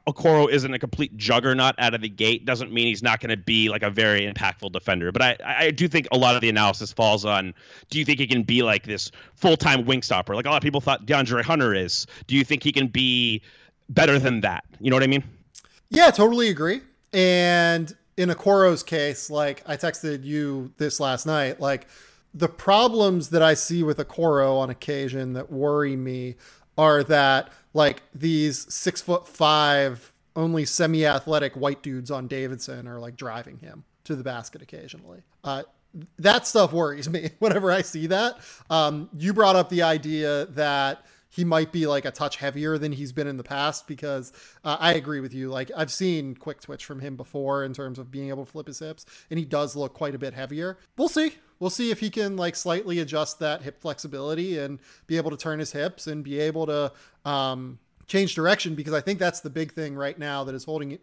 Okoro 0.06 0.50
isn't 0.50 0.72
a 0.72 0.78
complete 0.78 1.16
juggernaut 1.16 1.74
out 1.78 1.94
of 1.94 2.00
the 2.00 2.08
gate 2.08 2.44
doesn't 2.44 2.72
mean 2.72 2.86
he's 2.86 3.02
not 3.02 3.20
going 3.20 3.30
to 3.30 3.36
be 3.36 3.68
like 3.68 3.82
a 3.82 3.90
very 3.90 4.20
impactful 4.20 4.72
defender. 4.72 5.12
But 5.12 5.22
I, 5.22 5.66
I 5.66 5.70
do 5.70 5.88
think 5.88 6.08
a 6.12 6.18
lot 6.18 6.34
of 6.34 6.40
the 6.40 6.48
analysis 6.48 6.92
falls 6.92 7.24
on 7.24 7.54
do 7.90 7.98
you 7.98 8.04
think 8.04 8.18
he 8.18 8.26
can 8.26 8.42
be 8.42 8.62
like 8.62 8.84
this 8.84 9.10
full 9.34 9.56
time 9.56 9.84
wing 9.84 10.02
stopper? 10.02 10.34
Like 10.34 10.46
a 10.46 10.50
lot 10.50 10.56
of 10.56 10.62
people 10.62 10.80
thought 10.80 11.06
DeAndre 11.06 11.42
Hunter 11.42 11.74
is. 11.74 12.06
Do 12.26 12.36
you 12.36 12.44
think 12.44 12.62
he 12.62 12.72
can 12.72 12.88
be 12.88 13.42
better 13.88 14.18
than 14.18 14.40
that? 14.40 14.64
You 14.80 14.90
know 14.90 14.96
what 14.96 15.02
I 15.02 15.08
mean? 15.08 15.24
Yeah, 15.90 16.10
totally 16.10 16.48
agree. 16.48 16.82
And 17.12 17.94
in 18.16 18.28
Okoro's 18.28 18.82
case, 18.82 19.30
like 19.30 19.62
I 19.66 19.76
texted 19.76 20.24
you 20.24 20.72
this 20.76 21.00
last 21.00 21.26
night, 21.26 21.60
like 21.60 21.86
the 22.34 22.48
problems 22.48 23.30
that 23.30 23.42
I 23.42 23.54
see 23.54 23.82
with 23.82 23.98
Okoro 23.98 24.58
on 24.58 24.70
occasion 24.70 25.32
that 25.32 25.50
worry 25.50 25.96
me 25.96 26.36
are 26.76 27.02
that 27.04 27.50
like 27.74 28.02
these 28.14 28.72
six 28.72 29.00
foot 29.00 29.26
five, 29.26 30.12
only 30.36 30.64
semi 30.64 31.06
athletic 31.06 31.54
white 31.54 31.82
dudes 31.82 32.10
on 32.10 32.26
Davidson 32.28 32.86
are 32.86 32.98
like 32.98 33.16
driving 33.16 33.58
him 33.58 33.84
to 34.04 34.16
the 34.16 34.24
basket 34.24 34.62
occasionally. 34.62 35.22
Uh, 35.44 35.62
that 36.18 36.46
stuff 36.46 36.72
worries 36.72 37.08
me 37.08 37.30
whenever 37.38 37.70
I 37.70 37.82
see 37.82 38.06
that. 38.08 38.38
Um, 38.70 39.08
you 39.16 39.32
brought 39.32 39.56
up 39.56 39.68
the 39.68 39.82
idea 39.82 40.46
that 40.46 41.04
he 41.28 41.44
might 41.44 41.72
be 41.72 41.86
like 41.86 42.04
a 42.04 42.10
touch 42.10 42.36
heavier 42.36 42.78
than 42.78 42.92
he's 42.92 43.12
been 43.12 43.26
in 43.26 43.36
the 43.36 43.44
past 43.44 43.86
because 43.86 44.32
uh, 44.64 44.76
I 44.80 44.94
agree 44.94 45.20
with 45.20 45.34
you. 45.34 45.50
Like 45.50 45.70
I've 45.76 45.92
seen 45.92 46.34
quick 46.34 46.60
twitch 46.60 46.84
from 46.84 47.00
him 47.00 47.16
before 47.16 47.64
in 47.64 47.72
terms 47.72 47.98
of 47.98 48.10
being 48.10 48.28
able 48.28 48.44
to 48.44 48.50
flip 48.50 48.66
his 48.66 48.78
hips, 48.78 49.04
and 49.30 49.38
he 49.38 49.44
does 49.44 49.76
look 49.76 49.94
quite 49.94 50.14
a 50.14 50.18
bit 50.18 50.34
heavier. 50.34 50.78
We'll 50.96 51.08
see. 51.08 51.34
We'll 51.60 51.70
see 51.70 51.90
if 51.90 52.00
he 52.00 52.10
can 52.10 52.36
like 52.36 52.56
slightly 52.56 52.98
adjust 53.00 53.40
that 53.40 53.62
hip 53.62 53.80
flexibility 53.80 54.58
and 54.58 54.78
be 55.06 55.16
able 55.16 55.30
to 55.30 55.36
turn 55.36 55.58
his 55.58 55.72
hips 55.72 56.06
and 56.06 56.22
be 56.22 56.38
able 56.38 56.66
to 56.66 56.92
um, 57.24 57.78
change 58.06 58.34
direction 58.34 58.74
because 58.74 58.94
I 58.94 59.00
think 59.00 59.18
that's 59.18 59.40
the 59.40 59.50
big 59.50 59.72
thing 59.72 59.94
right 59.94 60.18
now 60.18 60.44
that 60.44 60.54
is 60.54 60.64
holding 60.64 60.98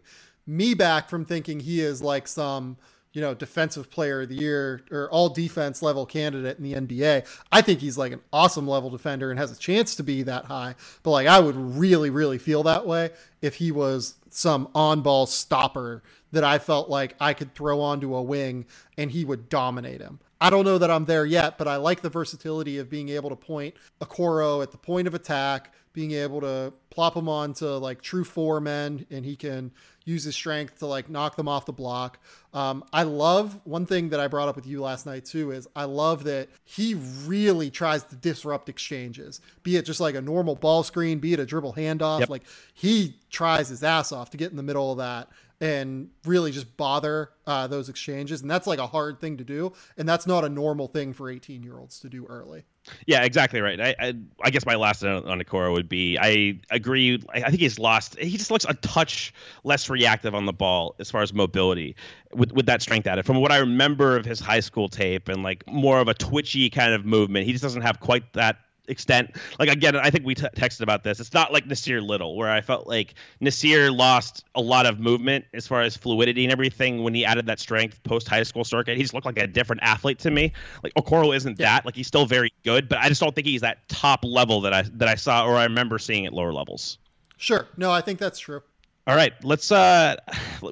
me 0.46 0.74
back 0.74 1.08
from 1.08 1.24
thinking 1.24 1.60
he 1.60 1.80
is 1.80 2.02
like 2.02 2.26
some 2.26 2.76
you 3.16 3.22
know, 3.22 3.32
defensive 3.32 3.90
player 3.90 4.20
of 4.20 4.28
the 4.28 4.34
year 4.34 4.82
or 4.90 5.10
all 5.10 5.30
defense 5.30 5.80
level 5.80 6.04
candidate 6.04 6.58
in 6.58 6.62
the 6.62 6.74
NBA. 6.74 7.26
I 7.50 7.62
think 7.62 7.80
he's 7.80 7.96
like 7.96 8.12
an 8.12 8.20
awesome 8.30 8.68
level 8.68 8.90
defender 8.90 9.30
and 9.30 9.40
has 9.40 9.50
a 9.50 9.56
chance 9.56 9.94
to 9.96 10.02
be 10.02 10.22
that 10.24 10.44
high. 10.44 10.74
But 11.02 11.12
like, 11.12 11.26
I 11.26 11.40
would 11.40 11.56
really, 11.56 12.10
really 12.10 12.36
feel 12.36 12.62
that 12.64 12.86
way 12.86 13.08
if 13.40 13.54
he 13.54 13.72
was 13.72 14.16
some 14.28 14.68
on 14.74 15.00
ball 15.00 15.24
stopper 15.24 16.02
that 16.32 16.44
I 16.44 16.58
felt 16.58 16.90
like 16.90 17.16
I 17.18 17.32
could 17.32 17.54
throw 17.54 17.80
onto 17.80 18.14
a 18.14 18.22
wing 18.22 18.66
and 18.98 19.10
he 19.10 19.24
would 19.24 19.48
dominate 19.48 20.02
him. 20.02 20.20
I 20.38 20.50
don't 20.50 20.66
know 20.66 20.76
that 20.76 20.90
I'm 20.90 21.06
there 21.06 21.24
yet, 21.24 21.56
but 21.56 21.66
I 21.66 21.76
like 21.76 22.02
the 22.02 22.10
versatility 22.10 22.76
of 22.76 22.90
being 22.90 23.08
able 23.08 23.30
to 23.30 23.36
point 23.36 23.76
Okoro 24.02 24.62
at 24.62 24.72
the 24.72 24.76
point 24.76 25.08
of 25.08 25.14
attack, 25.14 25.72
being 25.96 26.12
able 26.12 26.42
to 26.42 26.74
plop 26.90 27.16
him 27.16 27.26
onto 27.26 27.64
like 27.64 28.02
true 28.02 28.22
four 28.22 28.60
men, 28.60 29.06
and 29.10 29.24
he 29.24 29.34
can 29.34 29.72
use 30.04 30.24
his 30.24 30.34
strength 30.34 30.78
to 30.80 30.86
like 30.86 31.08
knock 31.08 31.36
them 31.36 31.48
off 31.48 31.64
the 31.64 31.72
block. 31.72 32.18
Um, 32.52 32.84
I 32.92 33.04
love 33.04 33.58
one 33.64 33.86
thing 33.86 34.10
that 34.10 34.20
I 34.20 34.28
brought 34.28 34.46
up 34.46 34.56
with 34.56 34.66
you 34.66 34.82
last 34.82 35.06
night 35.06 35.24
too 35.24 35.52
is 35.52 35.66
I 35.74 35.84
love 35.84 36.24
that 36.24 36.50
he 36.66 36.92
really 37.24 37.70
tries 37.70 38.02
to 38.04 38.14
disrupt 38.14 38.68
exchanges, 38.68 39.40
be 39.62 39.76
it 39.76 39.86
just 39.86 39.98
like 39.98 40.14
a 40.14 40.20
normal 40.20 40.54
ball 40.54 40.82
screen, 40.82 41.18
be 41.18 41.32
it 41.32 41.40
a 41.40 41.46
dribble 41.46 41.72
handoff. 41.72 42.20
Yep. 42.20 42.28
Like 42.28 42.42
he 42.74 43.16
tries 43.30 43.70
his 43.70 43.82
ass 43.82 44.12
off 44.12 44.28
to 44.30 44.36
get 44.36 44.50
in 44.50 44.58
the 44.58 44.62
middle 44.62 44.92
of 44.92 44.98
that 44.98 45.30
and 45.62 46.10
really 46.26 46.52
just 46.52 46.76
bother 46.76 47.30
uh, 47.46 47.66
those 47.66 47.88
exchanges. 47.88 48.42
And 48.42 48.50
that's 48.50 48.66
like 48.66 48.78
a 48.78 48.86
hard 48.86 49.18
thing 49.18 49.38
to 49.38 49.44
do. 49.44 49.72
And 49.96 50.06
that's 50.06 50.26
not 50.26 50.44
a 50.44 50.50
normal 50.50 50.88
thing 50.88 51.14
for 51.14 51.30
18 51.30 51.62
year 51.62 51.78
olds 51.78 52.00
to 52.00 52.10
do 52.10 52.26
early. 52.26 52.66
Yeah, 53.06 53.22
exactly 53.24 53.60
right. 53.60 53.80
I, 53.80 53.94
I, 53.98 54.14
I 54.42 54.50
guess 54.50 54.66
my 54.66 54.74
last 54.74 55.02
on, 55.04 55.22
Okoro 55.22 55.72
would 55.72 55.88
be 55.88 56.18
I 56.18 56.58
agree. 56.70 57.22
I, 57.32 57.42
I 57.42 57.50
think 57.50 57.60
he's 57.60 57.78
lost. 57.78 58.18
He 58.18 58.36
just 58.36 58.50
looks 58.50 58.64
a 58.68 58.74
touch 58.74 59.32
less 59.64 59.88
reactive 59.88 60.34
on 60.34 60.46
the 60.46 60.52
ball 60.52 60.94
as 60.98 61.10
far 61.10 61.22
as 61.22 61.32
mobility 61.32 61.96
with, 62.32 62.52
with 62.52 62.66
that 62.66 62.82
strength 62.82 63.06
at 63.06 63.18
it. 63.18 63.24
From 63.26 63.40
what 63.40 63.52
I 63.52 63.58
remember 63.58 64.16
of 64.16 64.24
his 64.24 64.40
high 64.40 64.60
school 64.60 64.88
tape 64.88 65.28
and 65.28 65.42
like 65.42 65.64
more 65.66 66.00
of 66.00 66.08
a 66.08 66.14
twitchy 66.14 66.70
kind 66.70 66.92
of 66.92 67.04
movement, 67.04 67.46
he 67.46 67.52
just 67.52 67.62
doesn't 67.62 67.82
have 67.82 68.00
quite 68.00 68.32
that 68.34 68.58
extent. 68.88 69.36
Like 69.58 69.68
again, 69.68 69.96
I 69.96 70.10
think 70.10 70.24
we 70.24 70.34
t- 70.34 70.46
texted 70.56 70.80
about 70.80 71.04
this. 71.04 71.20
It's 71.20 71.32
not 71.32 71.52
like 71.52 71.66
Nassir 71.66 72.06
Little, 72.06 72.36
where 72.36 72.50
I 72.50 72.60
felt 72.60 72.86
like 72.86 73.14
Nassir 73.40 73.96
lost 73.96 74.44
a 74.54 74.60
lot 74.60 74.86
of 74.86 74.98
movement 75.00 75.44
as 75.54 75.66
far 75.66 75.82
as 75.82 75.96
fluidity 75.96 76.44
and 76.44 76.52
everything 76.52 77.02
when 77.02 77.14
he 77.14 77.24
added 77.24 77.46
that 77.46 77.60
strength 77.60 78.02
post 78.02 78.28
high 78.28 78.42
school 78.42 78.64
circuit. 78.64 78.96
He 78.96 79.02
just 79.02 79.14
looked 79.14 79.26
like 79.26 79.38
a 79.38 79.46
different 79.46 79.82
athlete 79.82 80.18
to 80.20 80.30
me. 80.30 80.52
Like 80.82 80.94
Okoro 80.94 81.34
isn't 81.34 81.58
yeah. 81.58 81.76
that. 81.76 81.86
Like 81.86 81.96
he's 81.96 82.06
still 82.06 82.26
very 82.26 82.52
good, 82.64 82.88
but 82.88 82.98
I 82.98 83.08
just 83.08 83.20
don't 83.20 83.34
think 83.34 83.46
he's 83.46 83.62
that 83.62 83.88
top 83.88 84.24
level 84.24 84.60
that 84.62 84.72
I 84.72 84.82
that 84.94 85.08
I 85.08 85.14
saw 85.14 85.46
or 85.46 85.56
I 85.56 85.64
remember 85.64 85.98
seeing 85.98 86.26
at 86.26 86.32
lower 86.32 86.52
levels. 86.52 86.98
Sure. 87.36 87.68
No, 87.76 87.90
I 87.90 88.00
think 88.00 88.18
that's 88.18 88.38
true. 88.38 88.62
All 89.08 89.14
right, 89.14 89.32
let's 89.44 89.70
uh 89.70 90.16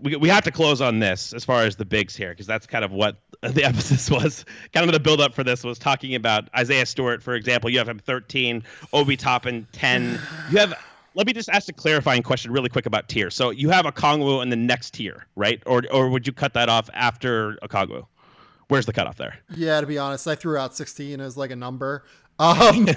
we, 0.03 0.17
we 0.17 0.29
have 0.29 0.43
to 0.45 0.51
close 0.51 0.81
on 0.81 0.99
this 0.99 1.33
as 1.33 1.45
far 1.45 1.63
as 1.63 1.77
the 1.77 1.85
bigs 1.85 2.17
here 2.17 2.31
because 2.31 2.49
that's 2.49 2.67
kind 2.67 2.85
of 2.85 2.91
what 2.91 3.19
the 3.53 3.65
emphasis 3.65 4.11
was. 4.11 4.45
Kind 4.73 4.87
of 4.87 4.93
the 4.93 5.01
build 5.01 5.21
up 5.21 5.35
for 5.35 5.45
this 5.45 5.65
was 5.65 5.79
talking 5.79 6.15
about 6.15 6.49
Isaiah 6.57 6.87
Stewart, 6.87 7.23
for 7.23 7.35
example. 7.35 7.71
You 7.71 7.79
have 7.79 7.89
him 7.89 7.99
13, 7.99 8.63
Obi 8.93 9.17
Toppin 9.17 9.67
10. 9.73 10.19
You 10.51 10.59
have 10.59 10.75
let 11.15 11.27
me 11.27 11.33
just 11.33 11.49
ask 11.49 11.69
a 11.69 11.73
clarifying 11.73 12.23
question 12.23 12.51
really 12.53 12.69
quick 12.69 12.87
about 12.87 13.09
tier. 13.09 13.31
So 13.31 13.51
you 13.51 13.71
have 13.71 13.85
Okongwu 13.85 14.43
in 14.43 14.51
the 14.51 14.57
next 14.57 14.95
tier, 14.95 15.27
right? 15.37 15.63
Or 15.67 15.83
or 15.93 16.09
would 16.09 16.27
you 16.27 16.33
cut 16.33 16.55
that 16.55 16.69
off 16.69 16.91
after 16.93 17.57
Okongwu? 17.63 18.07
Where's 18.69 18.87
the 18.87 18.93
cutoff 18.93 19.17
there? 19.17 19.39
Yeah, 19.55 19.81
to 19.81 19.87
be 19.87 19.99
honest, 19.99 20.27
I 20.27 20.35
threw 20.35 20.57
out 20.57 20.75
16 20.75 21.21
as 21.21 21.37
like 21.37 21.51
a 21.51 21.57
number. 21.57 22.05
Um, 22.39 22.89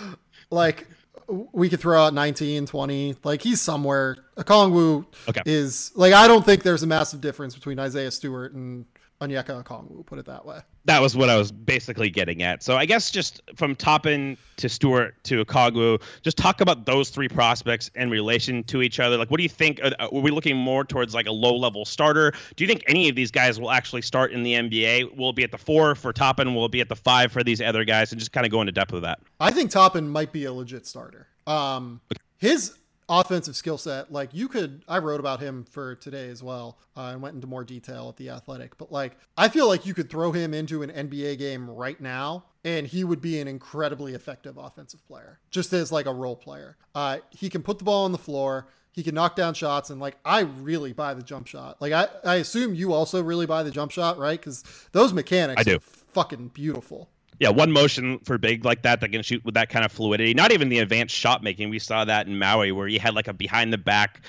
like 0.50 0.88
we 1.28 1.68
could 1.68 1.80
throw 1.80 2.04
out 2.04 2.12
19, 2.12 2.66
20. 2.66 3.16
Like 3.22 3.40
he's 3.40 3.60
somewhere. 3.60 4.18
Okongwu 4.36 5.06
okay. 5.28 5.42
is 5.46 5.92
like 5.94 6.12
I 6.12 6.26
don't 6.26 6.44
think 6.44 6.62
there's 6.64 6.82
a 6.82 6.86
massive 6.86 7.20
difference 7.20 7.54
between 7.54 7.78
Isaiah 7.78 8.10
Stewart 8.10 8.52
and 8.52 8.84
Onyeka 9.22 9.62
Okongwu, 9.62 10.04
put 10.04 10.18
it 10.18 10.26
that 10.26 10.44
way. 10.44 10.58
That 10.84 11.00
was 11.00 11.16
what 11.16 11.30
I 11.30 11.36
was 11.36 11.52
basically 11.52 12.10
getting 12.10 12.42
at. 12.42 12.62
So 12.62 12.76
I 12.76 12.86
guess 12.86 13.10
just 13.10 13.40
from 13.54 13.76
Toppin 13.76 14.36
to 14.56 14.68
Stewart 14.68 15.14
to 15.24 15.44
Okongwu, 15.44 16.02
just 16.22 16.36
talk 16.36 16.60
about 16.60 16.86
those 16.86 17.08
three 17.08 17.28
prospects 17.28 17.88
in 17.94 18.10
relation 18.10 18.64
to 18.64 18.82
each 18.82 18.98
other. 18.98 19.16
Like, 19.16 19.30
what 19.30 19.36
do 19.36 19.44
you 19.44 19.48
think? 19.48 19.80
Are, 19.84 19.92
are 20.00 20.10
we 20.10 20.32
looking 20.32 20.56
more 20.56 20.84
towards 20.84 21.14
like 21.14 21.26
a 21.26 21.32
low 21.32 21.54
level 21.56 21.84
starter? 21.84 22.32
Do 22.56 22.64
you 22.64 22.68
think 22.68 22.82
any 22.88 23.08
of 23.08 23.14
these 23.14 23.30
guys 23.30 23.60
will 23.60 23.70
actually 23.70 24.02
start 24.02 24.32
in 24.32 24.42
the 24.42 24.54
NBA? 24.54 25.16
Will 25.16 25.30
it 25.30 25.36
be 25.36 25.44
at 25.44 25.52
the 25.52 25.58
four 25.58 25.94
for 25.94 26.12
Toppin? 26.12 26.54
Will 26.54 26.66
it 26.66 26.72
be 26.72 26.80
at 26.80 26.88
the 26.88 26.96
five 26.96 27.30
for 27.30 27.44
these 27.44 27.60
other 27.60 27.84
guys? 27.84 28.10
And 28.10 28.18
just 28.18 28.32
kind 28.32 28.44
of 28.44 28.50
go 28.50 28.60
into 28.60 28.72
depth 28.72 28.92
with 28.92 29.02
that. 29.02 29.20
I 29.38 29.52
think 29.52 29.70
Toppin 29.70 30.08
might 30.08 30.32
be 30.32 30.44
a 30.46 30.52
legit 30.52 30.86
starter. 30.86 31.28
Um, 31.46 32.00
his 32.38 32.76
offensive 33.20 33.54
skill 33.54 33.78
set, 33.78 34.10
like 34.12 34.30
you 34.32 34.48
could, 34.48 34.82
I 34.88 34.98
wrote 34.98 35.20
about 35.20 35.40
him 35.40 35.64
for 35.64 35.94
today 35.94 36.28
as 36.28 36.42
well 36.42 36.78
uh, 36.96 37.10
and 37.12 37.22
went 37.22 37.34
into 37.34 37.46
more 37.46 37.64
detail 37.64 38.08
at 38.08 38.16
the 38.16 38.30
athletic, 38.30 38.78
but 38.78 38.90
like, 38.90 39.16
I 39.36 39.48
feel 39.48 39.68
like 39.68 39.84
you 39.84 39.94
could 39.94 40.08
throw 40.08 40.32
him 40.32 40.54
into 40.54 40.82
an 40.82 40.90
NBA 40.90 41.38
game 41.38 41.68
right 41.68 42.00
now 42.00 42.44
and 42.64 42.86
he 42.86 43.04
would 43.04 43.20
be 43.20 43.40
an 43.40 43.48
incredibly 43.48 44.14
effective 44.14 44.56
offensive 44.56 45.04
player, 45.06 45.40
just 45.50 45.72
as 45.72 45.92
like 45.92 46.06
a 46.06 46.12
role 46.12 46.36
player. 46.36 46.76
Uh, 46.94 47.18
he 47.30 47.50
can 47.50 47.62
put 47.62 47.78
the 47.78 47.84
ball 47.84 48.04
on 48.04 48.12
the 48.12 48.18
floor. 48.18 48.68
He 48.92 49.02
can 49.02 49.14
knock 49.14 49.36
down 49.36 49.54
shots, 49.54 49.88
and 49.88 50.00
like 50.00 50.16
I 50.24 50.40
really 50.40 50.92
buy 50.92 51.14
the 51.14 51.22
jump 51.22 51.46
shot. 51.46 51.80
Like 51.80 51.92
I, 51.92 52.08
I 52.24 52.34
assume 52.36 52.74
you 52.74 52.92
also 52.92 53.22
really 53.22 53.46
buy 53.46 53.62
the 53.62 53.70
jump 53.70 53.90
shot, 53.90 54.18
right? 54.18 54.38
Because 54.38 54.64
those 54.92 55.12
mechanics 55.14 55.60
I 55.60 55.62
do. 55.64 55.78
fucking 55.80 56.48
beautiful 56.48 57.08
yeah, 57.42 57.48
one 57.48 57.72
motion 57.72 58.20
for 58.20 58.38
big 58.38 58.64
like 58.64 58.82
that 58.82 59.00
that 59.00 59.08
can 59.08 59.24
shoot 59.24 59.44
with 59.44 59.54
that 59.54 59.68
kind 59.68 59.84
of 59.84 59.90
fluidity. 59.90 60.32
Not 60.32 60.52
even 60.52 60.68
the 60.68 60.78
advanced 60.78 61.12
shot 61.12 61.42
making. 61.42 61.70
We 61.70 61.80
saw 61.80 62.04
that 62.04 62.28
in 62.28 62.38
Maui 62.38 62.70
where 62.70 62.86
he 62.86 62.98
had 62.98 63.16
like 63.16 63.26
a 63.26 63.32
behind 63.32 63.72
the 63.72 63.78
back 63.78 64.20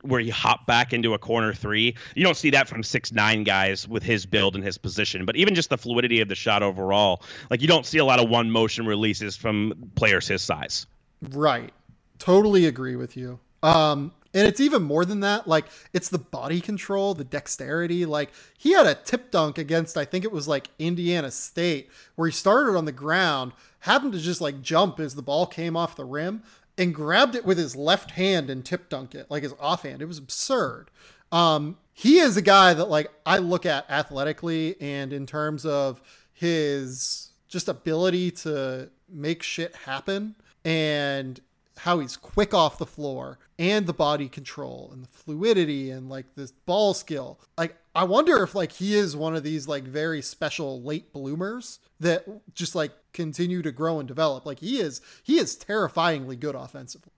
where 0.00 0.20
he 0.20 0.30
hopped 0.30 0.66
back 0.66 0.94
into 0.94 1.12
a 1.12 1.18
corner 1.18 1.52
three. 1.52 1.94
You 2.14 2.24
don't 2.24 2.36
see 2.36 2.48
that 2.48 2.68
from 2.68 2.82
six 2.82 3.12
nine 3.12 3.44
guys 3.44 3.86
with 3.86 4.02
his 4.02 4.24
build 4.24 4.54
and 4.54 4.64
his 4.64 4.78
position. 4.78 5.26
But 5.26 5.36
even 5.36 5.54
just 5.54 5.68
the 5.68 5.76
fluidity 5.76 6.22
of 6.22 6.30
the 6.30 6.34
shot 6.34 6.62
overall, 6.62 7.22
like 7.50 7.60
you 7.60 7.68
don't 7.68 7.84
see 7.84 7.98
a 7.98 8.06
lot 8.06 8.20
of 8.20 8.30
one 8.30 8.50
motion 8.50 8.86
releases 8.86 9.36
from 9.36 9.90
players 9.94 10.26
his 10.26 10.40
size. 10.40 10.86
Right. 11.20 11.74
Totally 12.18 12.64
agree 12.64 12.96
with 12.96 13.18
you. 13.18 13.38
Um, 13.62 14.14
and 14.34 14.46
it's 14.46 14.60
even 14.60 14.82
more 14.82 15.04
than 15.04 15.20
that. 15.20 15.46
Like 15.46 15.66
it's 15.92 16.08
the 16.08 16.18
body 16.18 16.60
control, 16.60 17.14
the 17.14 17.24
dexterity. 17.24 18.06
Like 18.06 18.30
he 18.56 18.72
had 18.72 18.86
a 18.86 18.94
tip 18.94 19.30
dunk 19.30 19.58
against, 19.58 19.96
I 19.96 20.04
think 20.04 20.24
it 20.24 20.32
was 20.32 20.48
like 20.48 20.70
Indiana 20.78 21.30
State, 21.30 21.90
where 22.14 22.28
he 22.28 22.32
started 22.32 22.76
on 22.76 22.84
the 22.84 22.92
ground, 22.92 23.52
happened 23.80 24.12
to 24.12 24.20
just 24.20 24.40
like 24.40 24.62
jump 24.62 25.00
as 25.00 25.14
the 25.14 25.22
ball 25.22 25.46
came 25.46 25.76
off 25.76 25.96
the 25.96 26.04
rim, 26.04 26.42
and 26.78 26.94
grabbed 26.94 27.34
it 27.34 27.44
with 27.44 27.58
his 27.58 27.76
left 27.76 28.12
hand 28.12 28.48
and 28.48 28.64
tip 28.64 28.88
dunk 28.88 29.14
it 29.14 29.30
like 29.30 29.42
his 29.42 29.54
offhand. 29.60 30.00
It 30.00 30.06
was 30.06 30.18
absurd. 30.18 30.90
Um, 31.30 31.78
he 31.92 32.18
is 32.18 32.36
a 32.36 32.42
guy 32.42 32.74
that 32.74 32.88
like 32.88 33.10
I 33.26 33.38
look 33.38 33.66
at 33.66 33.90
athletically 33.90 34.80
and 34.80 35.12
in 35.12 35.26
terms 35.26 35.66
of 35.66 36.00
his 36.32 37.30
just 37.48 37.68
ability 37.68 38.30
to 38.30 38.90
make 39.08 39.42
shit 39.42 39.76
happen 39.76 40.34
and 40.64 41.40
how 41.78 41.98
he's 41.98 42.16
quick 42.16 42.52
off 42.54 42.78
the 42.78 42.86
floor 42.86 43.38
and 43.58 43.86
the 43.86 43.92
body 43.92 44.28
control 44.28 44.90
and 44.92 45.02
the 45.04 45.08
fluidity 45.08 45.90
and 45.90 46.08
like 46.08 46.26
this 46.34 46.52
ball 46.52 46.94
skill. 46.94 47.40
Like 47.56 47.76
I 47.94 48.04
wonder 48.04 48.42
if 48.42 48.54
like 48.54 48.72
he 48.72 48.94
is 48.94 49.16
one 49.16 49.34
of 49.34 49.42
these 49.42 49.68
like 49.68 49.84
very 49.84 50.22
special 50.22 50.82
late 50.82 51.12
bloomers 51.12 51.78
that 52.00 52.26
just 52.54 52.74
like 52.74 52.92
continue 53.12 53.62
to 53.62 53.72
grow 53.72 53.98
and 53.98 54.08
develop. 54.08 54.46
Like 54.46 54.60
he 54.60 54.80
is 54.80 55.00
he 55.22 55.38
is 55.38 55.56
terrifyingly 55.56 56.36
good 56.36 56.54
offensively. 56.54 57.12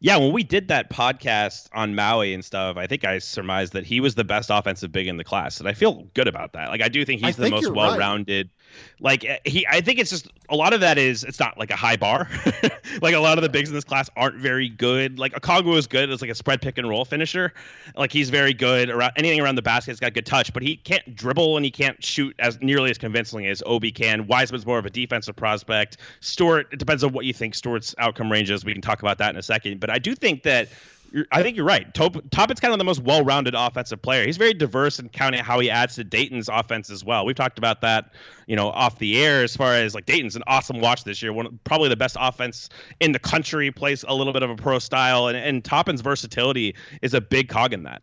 Yeah, 0.00 0.18
when 0.18 0.32
we 0.32 0.42
did 0.42 0.68
that 0.68 0.90
podcast 0.90 1.68
on 1.72 1.94
Maui 1.94 2.34
and 2.34 2.44
stuff, 2.44 2.76
I 2.76 2.86
think 2.86 3.04
I 3.04 3.18
surmised 3.18 3.72
that 3.72 3.86
he 3.86 4.00
was 4.00 4.16
the 4.16 4.24
best 4.24 4.50
offensive 4.50 4.92
big 4.92 5.06
in 5.06 5.16
the 5.16 5.24
class, 5.24 5.60
and 5.60 5.68
I 5.68 5.72
feel 5.72 6.02
good 6.12 6.28
about 6.28 6.52
that. 6.52 6.68
Like 6.68 6.82
I 6.82 6.88
do 6.88 7.04
think 7.06 7.20
he's 7.20 7.38
I 7.38 7.42
the 7.42 7.42
think 7.44 7.54
most 7.54 7.72
well-rounded. 7.72 8.48
Right 8.48 8.63
like 9.00 9.24
eh, 9.24 9.38
he 9.44 9.66
i 9.68 9.80
think 9.80 9.98
it's 9.98 10.10
just 10.10 10.28
a 10.50 10.56
lot 10.56 10.72
of 10.72 10.80
that 10.80 10.98
is 10.98 11.24
it's 11.24 11.40
not 11.40 11.58
like 11.58 11.70
a 11.70 11.76
high 11.76 11.96
bar. 11.96 12.28
Like 13.02 13.14
a 13.14 13.18
lot 13.18 13.38
of 13.38 13.42
the 13.42 13.48
bigs 13.48 13.68
in 13.68 13.74
this 13.74 13.84
class 13.84 14.08
aren't 14.16 14.36
very 14.36 14.68
good. 14.68 15.18
Like 15.18 15.32
Okongwu 15.32 15.76
is 15.76 15.86
good 15.86 16.10
as 16.10 16.20
like 16.20 16.30
a 16.30 16.34
spread 16.34 16.62
pick 16.62 16.78
and 16.78 16.88
roll 16.88 17.04
finisher. 17.04 17.52
Like 17.96 18.12
he's 18.12 18.30
very 18.30 18.54
good 18.54 18.88
around 18.88 19.12
anything 19.16 19.40
around 19.40 19.56
the 19.56 19.62
basket 19.62 19.90
has 19.90 20.00
got 20.00 20.14
good 20.14 20.26
touch 20.26 20.52
but 20.52 20.62
he 20.62 20.76
can't 20.76 21.16
dribble 21.16 21.56
and 21.56 21.64
he 21.64 21.70
can't 21.70 22.02
shoot 22.02 22.34
as 22.38 22.60
nearly 22.60 22.90
as 22.90 22.98
convincingly 22.98 23.48
as 23.48 23.62
obi 23.66 23.90
can. 23.90 24.26
Wiseman's 24.26 24.64
more 24.64 24.78
of 24.78 24.86
a 24.86 24.90
defensive 24.90 25.34
prospect. 25.34 25.96
Stewart 26.20 26.68
it 26.72 26.78
depends 26.78 27.02
on 27.02 27.12
what 27.12 27.24
you 27.24 27.32
think 27.32 27.54
stewart's 27.54 27.94
outcome 27.98 28.30
range 28.30 28.50
is. 28.50 28.64
We 28.64 28.72
can 28.72 28.82
talk 28.82 29.00
about 29.00 29.18
that 29.18 29.30
in 29.30 29.36
a 29.36 29.42
second. 29.42 29.80
But 29.80 29.90
i 29.90 29.98
do 29.98 30.14
think 30.14 30.44
that 30.44 30.68
I 31.30 31.42
think 31.42 31.56
you're 31.56 31.66
right. 31.66 31.92
Top, 31.94 32.16
Toppin's 32.30 32.60
kind 32.60 32.72
of 32.72 32.78
the 32.78 32.84
most 32.84 33.00
well-rounded 33.00 33.54
offensive 33.54 34.02
player. 34.02 34.26
He's 34.26 34.36
very 34.36 34.54
diverse 34.54 34.98
in 34.98 35.08
counting 35.08 35.44
how 35.44 35.60
he 35.60 35.70
adds 35.70 35.94
to 35.94 36.04
Dayton's 36.04 36.48
offense 36.48 36.90
as 36.90 37.04
well. 37.04 37.24
We've 37.24 37.36
talked 37.36 37.58
about 37.58 37.80
that, 37.82 38.12
you 38.46 38.56
know, 38.56 38.70
off 38.70 38.98
the 38.98 39.22
air 39.22 39.42
as 39.42 39.56
far 39.56 39.74
as 39.74 39.94
like 39.94 40.06
Dayton's 40.06 40.34
an 40.34 40.42
awesome 40.46 40.80
watch 40.80 41.04
this 41.04 41.22
year. 41.22 41.32
One 41.32 41.58
probably 41.64 41.88
the 41.88 41.96
best 41.96 42.16
offense 42.18 42.68
in 43.00 43.12
the 43.12 43.18
country. 43.18 43.70
Plays 43.70 44.04
a 44.06 44.14
little 44.14 44.32
bit 44.32 44.42
of 44.42 44.50
a 44.50 44.56
pro 44.56 44.78
style, 44.78 45.28
and 45.28 45.36
and 45.36 45.64
Toppin's 45.64 46.00
versatility 46.00 46.74
is 47.02 47.14
a 47.14 47.20
big 47.20 47.48
cog 47.48 47.72
in 47.72 47.84
that. 47.84 48.02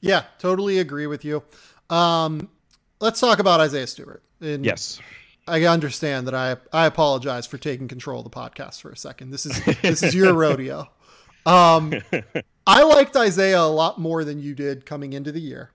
Yeah, 0.00 0.24
totally 0.38 0.78
agree 0.78 1.06
with 1.06 1.24
you. 1.24 1.42
Um, 1.88 2.50
let's 3.00 3.20
talk 3.20 3.38
about 3.38 3.60
Isaiah 3.60 3.86
Stewart. 3.86 4.22
And 4.40 4.64
yes. 4.64 5.00
I 5.46 5.64
understand 5.64 6.26
that 6.26 6.34
I 6.34 6.56
I 6.72 6.86
apologize 6.86 7.46
for 7.46 7.58
taking 7.58 7.88
control 7.88 8.20
of 8.20 8.24
the 8.24 8.30
podcast 8.30 8.80
for 8.80 8.90
a 8.90 8.96
second. 8.96 9.30
This 9.30 9.46
is 9.46 9.60
this 9.82 10.02
is 10.02 10.14
your 10.14 10.34
rodeo. 10.34 10.88
Um, 11.46 11.94
I 12.66 12.82
liked 12.82 13.16
Isaiah 13.16 13.60
a 13.60 13.66
lot 13.66 13.98
more 13.98 14.24
than 14.24 14.38
you 14.38 14.54
did 14.54 14.86
coming 14.86 15.12
into 15.12 15.32
the 15.32 15.40
year. 15.40 15.70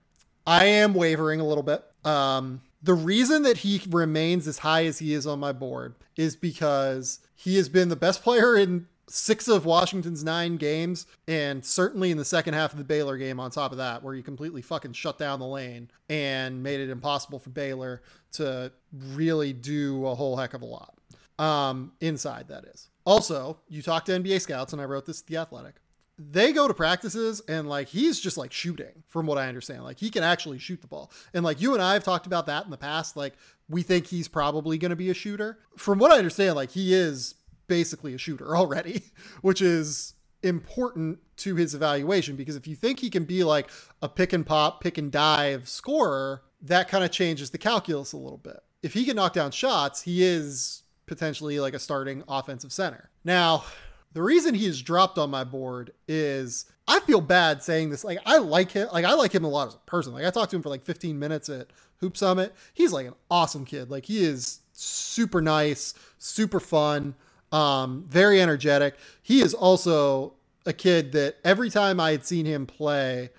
I 0.45 0.65
am 0.65 0.93
wavering 0.93 1.39
a 1.39 1.45
little 1.45 1.63
bit. 1.63 1.83
Um, 2.05 2.61
the 2.81 2.93
reason 2.93 3.43
that 3.43 3.57
he 3.57 3.81
remains 3.89 4.47
as 4.47 4.59
high 4.59 4.85
as 4.85 4.99
he 4.99 5.13
is 5.13 5.27
on 5.27 5.39
my 5.39 5.51
board 5.51 5.95
is 6.15 6.35
because 6.35 7.19
he 7.35 7.57
has 7.57 7.67
been 7.67 7.89
the 7.89 7.95
best 7.95 8.23
player 8.23 8.55
in 8.55 8.87
six 9.09 9.47
of 9.47 9.65
Washington's 9.65 10.23
nine 10.23 10.57
games, 10.57 11.05
and 11.27 11.65
certainly 11.65 12.11
in 12.11 12.17
the 12.17 12.25
second 12.25 12.53
half 12.53 12.71
of 12.71 12.77
the 12.77 12.83
Baylor 12.83 13.17
game, 13.17 13.39
on 13.39 13.51
top 13.51 13.71
of 13.71 13.77
that, 13.77 14.03
where 14.03 14.13
he 14.13 14.21
completely 14.21 14.61
fucking 14.61 14.93
shut 14.93 15.17
down 15.17 15.39
the 15.39 15.47
lane 15.47 15.89
and 16.09 16.61
made 16.61 16.79
it 16.79 16.89
impossible 16.89 17.39
for 17.39 17.49
Baylor 17.49 18.01
to 18.33 18.71
really 19.13 19.53
do 19.53 20.05
a 20.05 20.15
whole 20.15 20.35
heck 20.37 20.53
of 20.53 20.61
a 20.61 20.65
lot. 20.65 20.93
Um, 21.39 21.93
inside, 22.01 22.47
that 22.49 22.65
is. 22.65 22.89
Also, 23.07 23.57
you 23.69 23.81
talk 23.81 24.03
to 24.03 24.11
NBA 24.11 24.41
scouts, 24.41 24.73
and 24.73 24.81
I 24.81 24.85
wrote 24.85 25.05
this 25.05 25.21
to 25.21 25.27
The 25.27 25.37
Athletic. 25.37 25.75
They 26.19 26.51
go 26.51 26.67
to 26.67 26.73
practices 26.73 27.41
and 27.47 27.69
like 27.69 27.87
he's 27.87 28.19
just 28.19 28.37
like 28.37 28.51
shooting, 28.51 29.03
from 29.07 29.25
what 29.25 29.37
I 29.37 29.47
understand. 29.47 29.85
Like 29.85 29.97
he 29.97 30.09
can 30.09 30.23
actually 30.23 30.59
shoot 30.59 30.81
the 30.81 30.87
ball. 30.87 31.09
And 31.33 31.45
like 31.45 31.61
you 31.61 31.73
and 31.73 31.81
I 31.81 31.93
have 31.93 32.03
talked 32.03 32.25
about 32.25 32.47
that 32.47 32.65
in 32.65 32.71
the 32.71 32.77
past. 32.77 33.15
Like 33.15 33.35
we 33.69 33.81
think 33.81 34.07
he's 34.07 34.27
probably 34.27 34.77
going 34.77 34.89
to 34.89 34.97
be 34.97 35.09
a 35.09 35.13
shooter. 35.13 35.57
From 35.77 35.99
what 35.99 36.11
I 36.11 36.17
understand, 36.17 36.57
like 36.57 36.71
he 36.71 36.93
is 36.93 37.35
basically 37.67 38.13
a 38.13 38.17
shooter 38.17 38.57
already, 38.57 39.03
which 39.41 39.61
is 39.61 40.15
important 40.43 41.19
to 41.37 41.55
his 41.55 41.73
evaluation 41.73 42.35
because 42.35 42.57
if 42.57 42.67
you 42.67 42.75
think 42.75 42.99
he 42.99 43.09
can 43.09 43.23
be 43.23 43.45
like 43.45 43.69
a 44.01 44.09
pick 44.09 44.33
and 44.33 44.45
pop, 44.45 44.81
pick 44.81 44.97
and 44.97 45.13
dive 45.13 45.69
scorer, 45.69 46.41
that 46.61 46.89
kind 46.89 47.05
of 47.05 47.11
changes 47.11 47.51
the 47.51 47.57
calculus 47.57 48.11
a 48.11 48.17
little 48.17 48.37
bit. 48.39 48.59
If 48.83 48.93
he 48.93 49.05
can 49.05 49.15
knock 49.15 49.31
down 49.31 49.51
shots, 49.51 50.01
he 50.01 50.25
is 50.25 50.83
potentially 51.07 51.59
like 51.59 51.73
a 51.73 51.79
starting 51.79 52.23
offensive 52.27 52.71
center. 52.71 53.09
Now, 53.23 53.63
the 54.13 54.21
reason 54.21 54.53
he 54.55 54.65
is 54.65 54.81
dropped 54.81 55.17
on 55.17 55.29
my 55.29 55.43
board 55.43 55.91
is 56.07 56.65
I 56.87 56.99
feel 57.01 57.21
bad 57.21 57.63
saying 57.63 57.89
this. 57.89 58.03
Like 58.03 58.19
I 58.25 58.37
like 58.37 58.71
him, 58.71 58.87
like 58.93 59.05
I 59.05 59.13
like 59.13 59.33
him 59.33 59.43
a 59.43 59.49
lot 59.49 59.67
as 59.69 59.75
a 59.75 59.79
person. 59.79 60.13
Like 60.13 60.25
I 60.25 60.29
talked 60.29 60.51
to 60.51 60.55
him 60.55 60.61
for 60.61 60.69
like 60.69 60.83
15 60.83 61.17
minutes 61.17 61.49
at 61.49 61.67
Hoop 61.99 62.15
Summit. 62.15 62.53
He's 62.73 62.93
like 62.93 63.07
an 63.07 63.15
awesome 63.29 63.65
kid. 63.65 63.89
Like 63.89 64.05
he 64.05 64.23
is 64.23 64.59
super 64.73 65.41
nice, 65.41 65.93
super 66.19 66.59
fun, 66.59 67.15
um, 67.51 68.05
very 68.07 68.41
energetic. 68.41 68.95
He 69.21 69.41
is 69.41 69.53
also 69.53 70.33
a 70.65 70.73
kid 70.73 71.11
that 71.13 71.37
every 71.43 71.69
time 71.69 71.99
I 71.99 72.11
had 72.11 72.25
seen 72.25 72.45
him 72.45 72.65
play, 72.65 73.29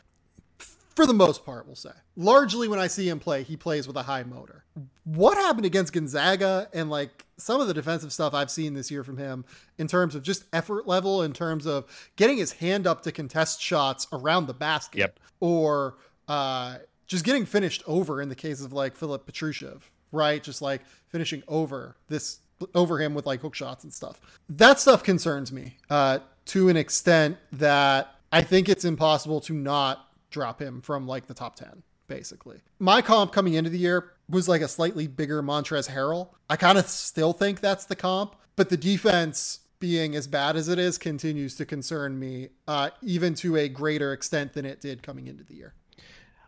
for 0.97 1.07
the 1.07 1.15
most 1.15 1.45
part, 1.45 1.67
we'll 1.67 1.77
say. 1.77 1.91
Largely 2.17 2.67
when 2.67 2.81
I 2.81 2.89
see 2.89 3.09
him 3.09 3.21
play, 3.21 3.45
he 3.45 3.57
plays 3.57 3.87
with 3.87 3.97
a 3.97 4.03
high 4.03 4.25
motor. 4.25 4.65
What 5.05 5.39
happened 5.39 5.65
against 5.65 5.93
Gonzaga 5.93 6.69
and 6.75 6.91
like 6.91 7.25
some 7.39 7.61
of 7.61 7.69
the 7.69 7.75
defensive 7.75 8.13
stuff 8.13 8.35
I've 8.35 8.51
seen 8.51 8.75
this 8.75 8.91
year 8.91 9.05
from 9.05 9.17
him 9.17 9.45
in 9.79 9.87
terms 9.87 10.15
of 10.15 10.23
just 10.23 10.45
effort 10.53 10.87
level, 10.87 11.23
in 11.23 11.33
terms 11.33 11.67
of 11.67 11.87
getting 12.17 12.37
his 12.37 12.53
hand 12.53 12.87
up 12.87 13.03
to 13.03 13.13
contest 13.13 13.63
shots 13.63 14.07
around 14.13 14.47
the 14.47 14.55
basket, 14.55 14.99
yep. 14.99 15.21
or 15.41 15.97
uh, 16.27 16.79
just 17.07 17.25
getting 17.25 17.47
finished 17.47 17.83
over 17.87 18.21
in 18.21 18.29
the 18.29 18.35
case 18.35 18.61
of 18.61 18.73
like 18.73 18.97
Filip 18.97 19.31
Petrusev, 19.31 19.83
right? 20.13 20.43
Just 20.43 20.61
like 20.61 20.83
finishing 21.09 21.43
over 21.49 21.97
this 22.09 22.41
over 22.75 22.99
him 22.99 23.15
with 23.15 23.25
like 23.25 23.41
hook 23.41 23.55
shots 23.55 23.85
and 23.85 23.93
stuff. 23.93 24.21
That 24.49 24.81
stuff 24.81 25.03
concerns 25.03 25.53
me 25.53 25.77
uh, 25.91 26.19
to 26.47 26.69
an 26.69 26.77
extent 26.77 27.39
that 27.53 28.15
I 28.33 28.43
think 28.43 28.69
it's 28.69 28.85
impossible 28.85 29.41
to 29.43 29.53
not 29.53 30.09
drop 30.31 30.61
him 30.61 30.81
from 30.81 31.07
like 31.07 31.27
the 31.27 31.35
top 31.35 31.57
10 31.57 31.83
basically. 32.09 32.59
My 32.79 33.03
comp 33.03 33.33
coming 33.33 33.55
into 33.55 33.71
the 33.71 33.79
year 33.79 34.13
was 34.29 34.49
like 34.49 34.63
a 34.63 34.69
slightly 34.69 35.07
bigger 35.07 35.43
Montrezl 35.43 35.91
Harrell. 35.91 36.31
I 36.51 36.57
kind 36.57 36.79
of 36.79 36.87
still 36.89 37.33
think 37.33 37.61
that's 37.61 37.85
the 37.85 37.97
comp, 37.97 38.35
but 38.57 38.69
the 38.69 38.77
defense 38.77 39.61
being 39.81 40.17
as 40.17 40.27
bad 40.27 40.57
as 40.57 40.69
it 40.69 40.79
is 40.79 40.99
continues 40.99 41.55
to 41.57 41.65
concern 41.65 42.19
me, 42.19 42.49
uh, 42.67 42.91
even 43.03 43.35
to 43.35 43.57
a 43.57 43.69
greater 43.69 44.13
extent 44.13 44.53
than 44.53 44.65
it 44.65 44.81
did 44.81 45.03
coming 45.03 45.29
into 45.29 45.45
the 45.45 45.55
year. 45.55 45.75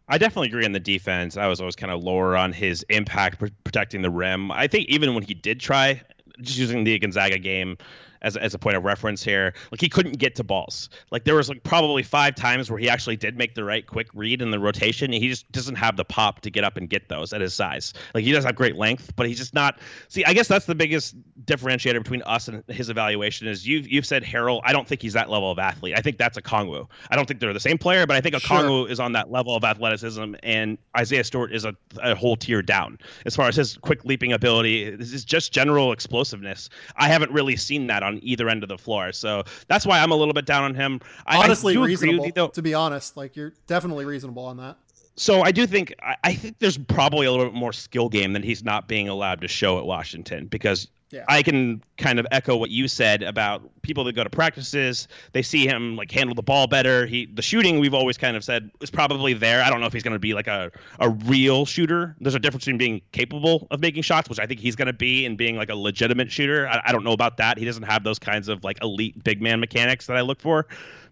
I 0.09 0.19
definitely 0.19 0.49
agree 0.49 0.65
on 0.65 0.73
the 0.73 0.81
defense. 0.81 1.37
I 1.37 1.47
was 1.47 1.61
always 1.61 1.77
kind 1.77 1.93
of 1.93 2.03
lower 2.03 2.37
on 2.37 2.53
his 2.53 2.85
impact 2.89 3.41
protecting 3.63 4.03
the 4.03 4.11
rim. 4.11 4.51
I 4.51 4.67
think 4.67 4.89
even 4.89 5.15
when 5.15 5.23
he 5.23 5.35
did 5.35 5.61
try, 5.61 6.03
just 6.41 6.59
using 6.59 6.83
the 6.83 6.99
Gonzaga 6.99 7.39
game 7.39 7.77
as, 8.23 8.37
as 8.37 8.55
a 8.55 8.59
point 8.59 8.77
of 8.77 8.85
reference 8.85 9.23
here. 9.23 9.55
Like 9.71 9.81
he 9.81 9.89
couldn't 9.89 10.18
get 10.18 10.35
to 10.37 10.45
balls. 10.45 10.89
Like 11.11 11.25
there 11.25 11.37
was 11.37 11.49
like 11.49 11.62
probably 11.62 12.03
five 12.03 12.35
times 12.35 12.71
where 12.71 12.79
he 12.79 12.89
actually 12.89 13.16
did 13.16 13.37
make 13.37 13.55
the 13.55 13.64
right 13.64 13.87
quick 13.87 14.09
read 14.14 14.43
in 14.43 14.51
the 14.51 14.59
rotation. 14.59 15.12
he 15.12 15.29
just 15.29 15.51
doesn't 15.53 15.77
have 15.77 15.97
the 15.97 16.05
pop 16.05 16.41
to 16.41 16.51
get 16.51 16.64
up 16.64 16.77
and 16.77 16.89
get 16.89 17.09
those 17.09 17.33
at 17.33 17.41
his 17.41 17.55
size. 17.55 17.93
Like 18.14 18.25
he 18.25 18.33
does 18.33 18.45
have 18.45 18.55
great 18.55 18.77
length, 18.77 19.14
but 19.16 19.27
he's 19.27 19.39
just 19.39 19.55
not. 19.55 19.79
See, 20.09 20.25
I 20.25 20.33
guess 20.33 20.49
that's 20.49 20.66
the 20.66 20.75
biggest 20.75 21.14
differentiator 21.45 22.03
between 22.03 22.23
us 22.23 22.49
and 22.49 22.62
his 22.68 22.91
evaluation 22.91 23.49
is 23.49 23.66
you've 23.66 23.89
you've 23.89 24.07
said 24.07 24.23
Harrell. 24.23 24.61
I 24.64 24.73
don't 24.73 24.87
think 24.87 25.03
he's 25.03 25.14
that 25.14 25.31
level 25.31 25.51
of 25.51 25.59
athlete. 25.59 25.95
I 25.97 26.01
think 26.01 26.18
that's 26.18 26.39
Okongwu. 26.39 26.87
I 27.11 27.16
don't 27.16 27.27
think 27.27 27.41
they're 27.41 27.53
the 27.53 27.61
same 27.61 27.79
player, 27.79 28.07
but 28.07 28.16
I 28.16 28.21
think 28.21 28.35
a 28.35 28.41
sure. 28.41 28.89
is 28.89 29.01
on 29.01 29.12
that 29.12 29.31
level 29.31 29.57
of 29.57 29.64
athleticism, 29.64 30.35
and 30.43 30.79
Isaiah 30.97 31.25
Stewart 31.25 31.53
is 31.53 31.64
a, 31.64 31.75
a 32.03 32.14
whole 32.14 32.37
tier 32.37 32.62
down 32.62 32.99
as 33.27 33.35
far 33.37 33.49
as 33.49 33.57
his 33.57 33.77
quick 33.79 34.05
leaping 34.05 34.33
ability. 34.33 34.91
This 34.97 35.12
is 35.12 35.25
just 35.25 35.53
general 35.53 35.93
explosiveness. 35.93 36.68
I 36.97 37.09
haven't 37.09 37.33
really 37.33 37.57
seen 37.57 37.87
that 37.89 38.03
on 38.03 38.10
either 38.23 38.49
end 38.49 38.63
of 38.63 38.69
the 38.69 38.79
floor, 38.79 39.13
so 39.13 39.45
that's 39.69 39.87
why 39.87 40.01
I'm 40.01 40.11
a 40.11 40.17
little 40.17 40.35
bit 40.35 40.47
down 40.47 40.65
on 40.65 40.75
him. 40.75 41.01
Honestly, 41.27 41.77
I, 41.77 41.81
I 41.81 41.85
reasonable. 41.85 42.27
You, 42.27 42.33
though, 42.33 42.49
to 42.49 42.63
be 42.63 42.75
honest, 42.75 43.17
like 43.17 43.37
you're 43.37 43.53
definitely 43.67 44.05
reasonable 44.05 44.45
on 44.45 44.57
that 44.59 44.77
so 45.21 45.43
I 45.43 45.53
do 45.53 45.67
think 45.67 45.95
I, 46.25 46.33
think 46.33 46.59
there's 46.61 46.79
probably 46.79 47.27
a 47.27 47.31
little 47.31 47.45
bit 47.45 47.55
more 47.55 47.75
skill 47.75 48.09
game 48.09 48.33
than 48.33 48.43
he's 48.43 48.65
not 48.65 48.89
being 48.89 49.07
allowed 49.09 49.43
to 49.43 49.49
show 49.49 49.79
at 49.79 49.85
Washington 49.85 50.47
because 50.47 50.89
yeah. 51.11 51.25
I 51.29 51.43
can 51.43 51.83
kind 51.99 52.21
of 52.21 52.27
echo 52.31 52.57
what 52.57 52.71
you 52.71 52.87
said 52.87 53.23
about 53.23 53.69
people 53.83 54.05
that 54.05 54.15
go 54.15 54.23
to 54.23 54.31
practices. 54.31 55.09
They 55.33 55.43
see 55.43 55.67
him 55.67 55.97
like 55.97 56.11
handle 56.11 56.35
the 56.35 56.43
ball 56.43 56.69
better. 56.69 57.07
He 57.07 57.27
the 57.27 57.43
shooting 57.43 57.81
we've 57.81 57.95
always 57.95 58.17
kind 58.17 58.37
of 58.37 58.45
said 58.45 58.71
is 58.81 58.91
probably 58.91 59.33
there. 59.33 59.63
I 59.63 59.71
don't 59.71 59.81
know 59.81 59.87
if 59.87 59.93
he's 59.93 60.05
going 60.05 60.15
to 60.15 60.21
be 60.21 60.35
like 60.35 60.47
a 60.47 60.71
a 61.01 61.11
real 61.11 61.67
shooter. 61.67 62.15
There's 62.21 62.37
a 62.37 62.39
difference 62.39 62.65
between 62.65 62.79
being 62.79 63.03
capable 63.13 63.67
of 63.71 63.81
making 63.81 64.03
shots, 64.03 64.29
which 64.29 64.39
I 64.39 64.47
think 64.47 64.61
he's 64.61 64.77
going 64.77 64.87
to 64.87 64.93
be, 64.93 65.27
and 65.27 65.37
being 65.37 65.57
like 65.57 65.71
a 65.71 65.77
legitimate 65.77 66.31
shooter. 66.31 66.69
I, 66.69 66.81
I 66.87 66.93
don't 66.93 67.05
know 67.05 67.13
about 67.13 67.39
that. 67.39 67.59
He 67.59 67.65
doesn't 67.65 67.83
have 67.83 68.05
those 68.05 68.19
kinds 68.19 68.49
of 68.49 68.63
like 68.63 68.83
elite 68.83 69.23
big 69.25 69.43
man 69.43 69.59
mechanics 69.59 70.07
that 70.07 70.17
I 70.17 70.21
look 70.21 70.41
for 70.41 70.67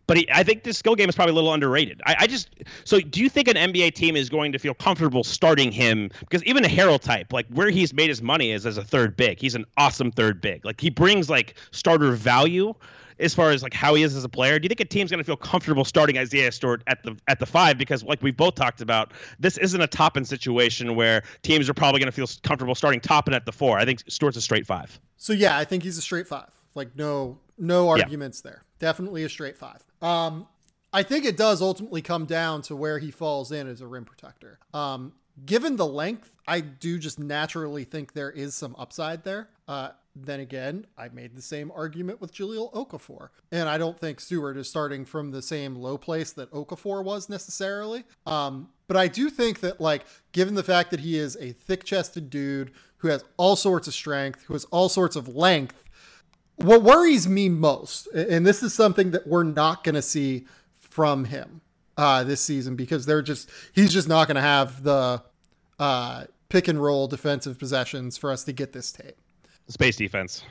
but 0.09 0.17
he, 0.17 0.29
I 0.33 0.43
think 0.43 0.65
this 0.65 0.79
skill 0.79 0.97
game 0.97 1.09
is 1.09 1.15
probably 1.15 1.33
a 1.33 1.35
little 1.35 1.53
underrated. 1.53 2.01
I, 2.07 2.17
I, 2.21 2.27
just 2.27 2.49
so 2.85 2.99
do 2.99 3.21
you 3.21 3.29
think 3.29 3.47
an 3.47 3.57
NBA 3.57 3.95
team 3.95 4.17
is 4.17 4.29
going 4.29 4.51
to 4.53 4.59
feel 4.59 4.75
comfortable 4.75 5.23
starting 5.23 5.71
him 5.71 6.11
because 6.21 6.43
even 6.45 6.65
a 6.65 6.69
Harrell 6.69 6.99
type, 6.99 7.33
like 7.33 7.47
where 7.49 7.69
he's 7.71 7.93
made 7.95 8.09
his 8.09 8.23
money 8.23 8.51
is 8.51 8.67
as 8.67 8.79
a 8.79 8.83
third 8.83 9.17
big. 9.17 9.39
He's 9.39 9.55
an 9.55 9.67
awesome 9.77 10.11
third 10.11 10.41
big. 10.41 10.65
Like 10.65 10.81
he 10.81 10.91
brings 10.91 11.29
like 11.29 11.57
starter 11.71 12.13
value 12.13 12.75
as 13.21 13.35
far 13.35 13.51
as 13.51 13.63
like 13.63 13.75
how 13.75 13.95
he 13.95 14.03
is 14.03 14.17
as 14.17 14.25
a 14.25 14.29
player. 14.31 14.59
Do 14.59 14.65
you 14.65 14.69
think 14.69 14.81
a 14.81 14.87
team's 14.87 15.11
going 15.11 15.19
to 15.19 15.25
feel 15.25 15.37
comfortable 15.37 15.85
starting 15.85 16.17
Isaiah 16.17 16.53
Stewart 16.53 16.83
at 16.87 17.03
the 17.03 17.15
at 17.29 17.39
the 17.39 17.47
five 17.47 17.77
because 17.77 18.03
like 18.03 18.23
we've 18.23 18.37
both 18.37 18.55
talked 18.55 18.81
about, 18.81 19.13
this 19.39 19.59
isn't 19.59 19.81
a 19.81 19.87
Toppin 19.87 20.25
situation 20.25 20.95
where 20.95 21.23
teams 21.43 21.69
are 21.69 21.75
probably 21.75 22.01
going 22.01 22.11
to 22.11 22.13
feel 22.13 22.29
comfortable 22.43 22.75
starting 22.75 23.01
Toppin 23.01 23.35
at 23.35 23.45
the 23.45 23.53
four. 23.53 23.79
I 23.79 23.85
think 23.85 24.03
Stewart's 24.09 24.39
a 24.39 24.41
straight 24.41 24.67
five. 24.67 24.99
So 25.19 25.35
yeah, 25.35 25.59
I 25.59 25.65
think 25.65 25.83
he's 25.83 25.99
a 25.99 26.03
straight 26.03 26.27
five. 26.27 26.49
Like 26.75 26.97
no 26.97 27.39
no 27.59 27.89
arguments 27.89 28.43
yeah. 28.45 28.51
there. 28.51 28.65
Definitely 28.79 29.25
a 29.25 29.29
straight 29.29 29.57
five. 29.57 29.85
Um, 30.01 30.47
I 30.93 31.03
think 31.03 31.25
it 31.25 31.37
does 31.37 31.61
ultimately 31.61 32.03
come 32.03 32.25
down 32.25 32.63
to 32.63 32.77
where 32.77 32.99
he 32.99 33.11
falls 33.11 33.53
in 33.53 33.69
as 33.69 33.81
a 33.81 33.87
rim 33.87 34.05
protector. 34.05 34.59
Um, 34.73 35.13
given 35.45 35.77
the 35.77 35.87
length, 35.87 36.31
I 36.47 36.61
do 36.61 36.99
just 36.99 37.19
naturally 37.19 37.85
think 37.85 38.13
there 38.13 38.31
is 38.31 38.55
some 38.55 38.75
upside 38.79 39.25
there. 39.25 39.51
Uh, 39.67 39.91
then 40.17 40.41
again, 40.41 40.87
I 40.97 41.09
made 41.11 41.37
the 41.37 41.43
same 41.43 41.71
argument 41.75 42.21
with 42.21 42.35
Jahlil 42.35 42.73
Okafor. 42.73 43.29
And 43.53 43.69
I 43.69 43.79
don't 43.79 43.99
think 43.99 44.19
Stewart 44.19 44.57
is 44.57 44.69
starting 44.69 45.05
from 45.05 45.31
the 45.31 45.43
same 45.43 45.77
low 45.77 45.99
place 45.99 46.33
that 46.33 46.51
Okafor 46.53 47.05
was 47.05 47.29
necessarily. 47.29 48.05
Um, 48.27 48.71
but 48.87 48.97
I 48.97 49.09
do 49.09 49.31
think 49.31 49.61
that, 49.61 49.81
like, 49.81 50.07
given 50.33 50.55
the 50.55 50.63
fact 50.63 50.91
that 50.91 51.01
he 51.01 51.19
is 51.19 51.37
a 51.37 51.53
thick 51.53 51.85
chested 51.85 52.31
dude 52.31 52.73
who 52.97 53.09
has 53.09 53.25
all 53.37 53.55
sorts 53.55 53.87
of 53.87 53.95
strength, 53.95 54.43
who 54.45 54.55
has 54.55 54.65
all 54.67 54.89
sorts 54.89 55.15
of 55.15 55.29
length, 55.29 55.85
what 56.59 56.83
worries 56.83 57.29
me 57.29 57.49
most, 57.49 58.09
and 58.09 58.47
this 58.47 58.63
is 58.63 58.75
something 58.75 59.13
that 59.13 59.27
we're 59.27 59.45
not 59.45 59.85
going 59.85 59.95
to 59.95 60.03
see 60.03 60.47
from 60.79 61.25
him 61.25 61.61
uh, 61.97 62.25
this 62.25 62.41
season 62.41 62.75
because 62.77 63.07
they're 63.07 63.23
just 63.23 63.49
he's 63.73 63.93
just 63.93 64.09
not 64.09 64.27
going 64.27 64.35
to 64.35 64.41
have 64.41 64.83
the 64.83 65.23
uh, 65.79 66.25
pick 66.49 66.69
and 66.69 66.83
roll 66.83 67.07
defensive 67.07 67.59
possessions 67.59 68.17
for 68.17 68.31
us 68.31 68.45
to 68.45 68.53
get 68.53 68.73
this 68.73 68.91
tape. 68.91 69.17
Space 69.69 69.97
defense. 69.97 70.43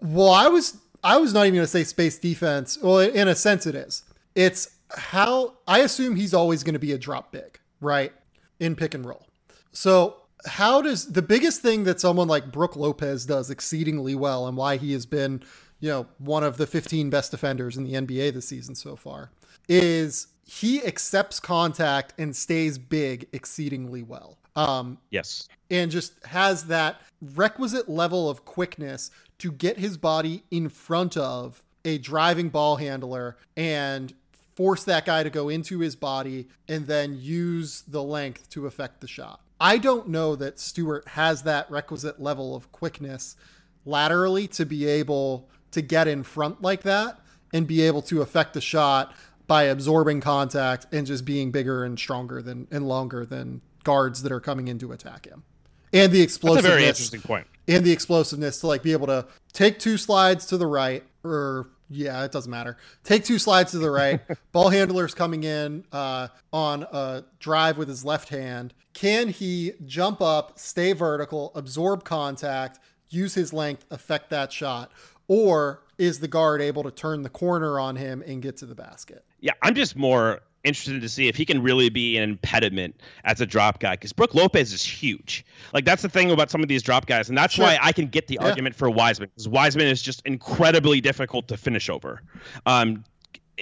Well, 0.00 0.30
I 0.30 0.48
was 0.48 0.78
I 1.02 1.16
was 1.16 1.32
not 1.32 1.46
even 1.46 1.54
going 1.54 1.64
to 1.64 1.70
say 1.70 1.84
space 1.84 2.18
defense. 2.18 2.78
Well, 2.82 2.98
in 2.98 3.28
a 3.28 3.34
sense, 3.34 3.66
it 3.66 3.74
is. 3.74 4.04
It's 4.34 4.76
how 4.90 5.54
I 5.66 5.80
assume 5.80 6.16
he's 6.16 6.34
always 6.34 6.62
going 6.62 6.74
to 6.74 6.78
be 6.78 6.92
a 6.92 6.98
drop 6.98 7.32
big, 7.32 7.58
right? 7.80 8.12
In 8.60 8.76
pick 8.76 8.94
and 8.94 9.04
roll. 9.04 9.26
So 9.72 10.21
how 10.46 10.82
does 10.82 11.12
the 11.12 11.22
biggest 11.22 11.62
thing 11.62 11.84
that 11.84 12.00
someone 12.00 12.28
like 12.28 12.50
Brook 12.50 12.76
Lopez 12.76 13.26
does 13.26 13.50
exceedingly 13.50 14.14
well 14.14 14.46
and 14.46 14.56
why 14.56 14.76
he 14.76 14.92
has 14.92 15.06
been, 15.06 15.42
you 15.80 15.88
know, 15.88 16.06
one 16.18 16.44
of 16.44 16.56
the 16.56 16.66
15 16.66 17.10
best 17.10 17.30
defenders 17.30 17.76
in 17.76 17.84
the 17.84 17.94
NBA 17.94 18.34
this 18.34 18.48
season 18.48 18.74
so 18.74 18.96
far 18.96 19.30
is 19.68 20.28
he 20.44 20.84
accepts 20.84 21.40
contact 21.40 22.14
and 22.18 22.34
stays 22.34 22.78
big 22.78 23.28
exceedingly 23.32 24.02
well. 24.02 24.38
Um, 24.56 24.98
yes. 25.10 25.48
And 25.70 25.90
just 25.90 26.24
has 26.26 26.64
that 26.66 27.00
requisite 27.34 27.88
level 27.88 28.28
of 28.28 28.44
quickness 28.44 29.10
to 29.38 29.50
get 29.50 29.78
his 29.78 29.96
body 29.96 30.42
in 30.50 30.68
front 30.68 31.16
of 31.16 31.62
a 31.84 31.98
driving 31.98 32.48
ball 32.48 32.76
handler 32.76 33.36
and 33.56 34.12
force 34.54 34.84
that 34.84 35.06
guy 35.06 35.22
to 35.22 35.30
go 35.30 35.48
into 35.48 35.78
his 35.78 35.96
body 35.96 36.46
and 36.68 36.86
then 36.86 37.16
use 37.18 37.82
the 37.88 38.02
length 38.02 38.50
to 38.50 38.66
affect 38.66 39.00
the 39.00 39.08
shot. 39.08 39.40
I 39.62 39.78
don't 39.78 40.08
know 40.08 40.34
that 40.34 40.58
Stewart 40.58 41.06
has 41.06 41.44
that 41.44 41.70
requisite 41.70 42.20
level 42.20 42.56
of 42.56 42.72
quickness 42.72 43.36
laterally 43.84 44.48
to 44.48 44.66
be 44.66 44.86
able 44.86 45.48
to 45.70 45.80
get 45.80 46.08
in 46.08 46.24
front 46.24 46.62
like 46.62 46.82
that 46.82 47.20
and 47.54 47.64
be 47.64 47.82
able 47.82 48.02
to 48.02 48.22
affect 48.22 48.54
the 48.54 48.60
shot 48.60 49.14
by 49.46 49.64
absorbing 49.64 50.20
contact 50.20 50.88
and 50.90 51.06
just 51.06 51.24
being 51.24 51.52
bigger 51.52 51.84
and 51.84 51.96
stronger 51.96 52.42
than 52.42 52.66
and 52.72 52.88
longer 52.88 53.24
than 53.24 53.60
guards 53.84 54.24
that 54.24 54.32
are 54.32 54.40
coming 54.40 54.66
in 54.66 54.80
to 54.80 54.90
attack 54.90 55.26
him. 55.26 55.44
And 55.92 56.10
the 56.10 56.22
explosiveness. 56.22 56.64
That's 56.64 56.74
a 56.74 56.76
very 56.76 56.88
interesting 56.88 57.20
point. 57.20 57.46
And 57.68 57.84
the 57.84 57.92
explosiveness 57.92 58.58
to 58.62 58.66
like 58.66 58.82
be 58.82 58.90
able 58.90 59.06
to 59.06 59.28
take 59.52 59.78
two 59.78 59.96
slides 59.96 60.44
to 60.46 60.56
the 60.56 60.66
right 60.66 61.04
or 61.22 61.68
yeah, 61.92 62.24
it 62.24 62.32
doesn't 62.32 62.50
matter. 62.50 62.76
Take 63.04 63.24
two 63.24 63.38
slides 63.38 63.72
to 63.72 63.78
the 63.78 63.90
right. 63.90 64.20
Ball 64.52 64.68
handler's 64.68 65.14
coming 65.14 65.44
in 65.44 65.84
uh, 65.92 66.28
on 66.52 66.84
a 66.92 67.24
drive 67.38 67.78
with 67.78 67.88
his 67.88 68.04
left 68.04 68.28
hand. 68.28 68.74
Can 68.94 69.28
he 69.28 69.72
jump 69.86 70.20
up, 70.20 70.58
stay 70.58 70.92
vertical, 70.92 71.52
absorb 71.54 72.04
contact, 72.04 72.78
use 73.08 73.34
his 73.34 73.52
length, 73.52 73.86
affect 73.90 74.30
that 74.30 74.52
shot? 74.52 74.90
Or 75.28 75.82
is 75.98 76.20
the 76.20 76.28
guard 76.28 76.60
able 76.60 76.82
to 76.82 76.90
turn 76.90 77.22
the 77.22 77.30
corner 77.30 77.78
on 77.78 77.96
him 77.96 78.22
and 78.26 78.42
get 78.42 78.56
to 78.58 78.66
the 78.66 78.74
basket? 78.74 79.24
Yeah, 79.40 79.52
I'm 79.62 79.74
just 79.74 79.96
more 79.96 80.40
interested 80.64 81.00
to 81.00 81.08
see 81.08 81.28
if 81.28 81.36
he 81.36 81.44
can 81.44 81.62
really 81.62 81.88
be 81.88 82.16
an 82.16 82.22
impediment 82.22 83.00
as 83.24 83.40
a 83.40 83.46
drop 83.46 83.80
guy 83.80 83.92
because 83.92 84.12
Brook 84.12 84.34
Lopez 84.34 84.72
is 84.72 84.82
huge. 84.82 85.44
Like 85.72 85.84
that's 85.84 86.02
the 86.02 86.08
thing 86.08 86.30
about 86.30 86.50
some 86.50 86.62
of 86.62 86.68
these 86.68 86.82
drop 86.82 87.06
guys, 87.06 87.28
and 87.28 87.36
that's 87.36 87.54
sure. 87.54 87.64
why 87.64 87.78
I 87.80 87.92
can 87.92 88.06
get 88.06 88.26
the 88.26 88.38
yeah. 88.40 88.48
argument 88.48 88.74
for 88.74 88.90
Wiseman 88.90 89.30
because 89.34 89.48
Wiseman 89.48 89.86
is 89.86 90.02
just 90.02 90.22
incredibly 90.24 91.00
difficult 91.00 91.48
to 91.48 91.56
finish 91.56 91.88
over. 91.88 92.22
Um, 92.66 93.04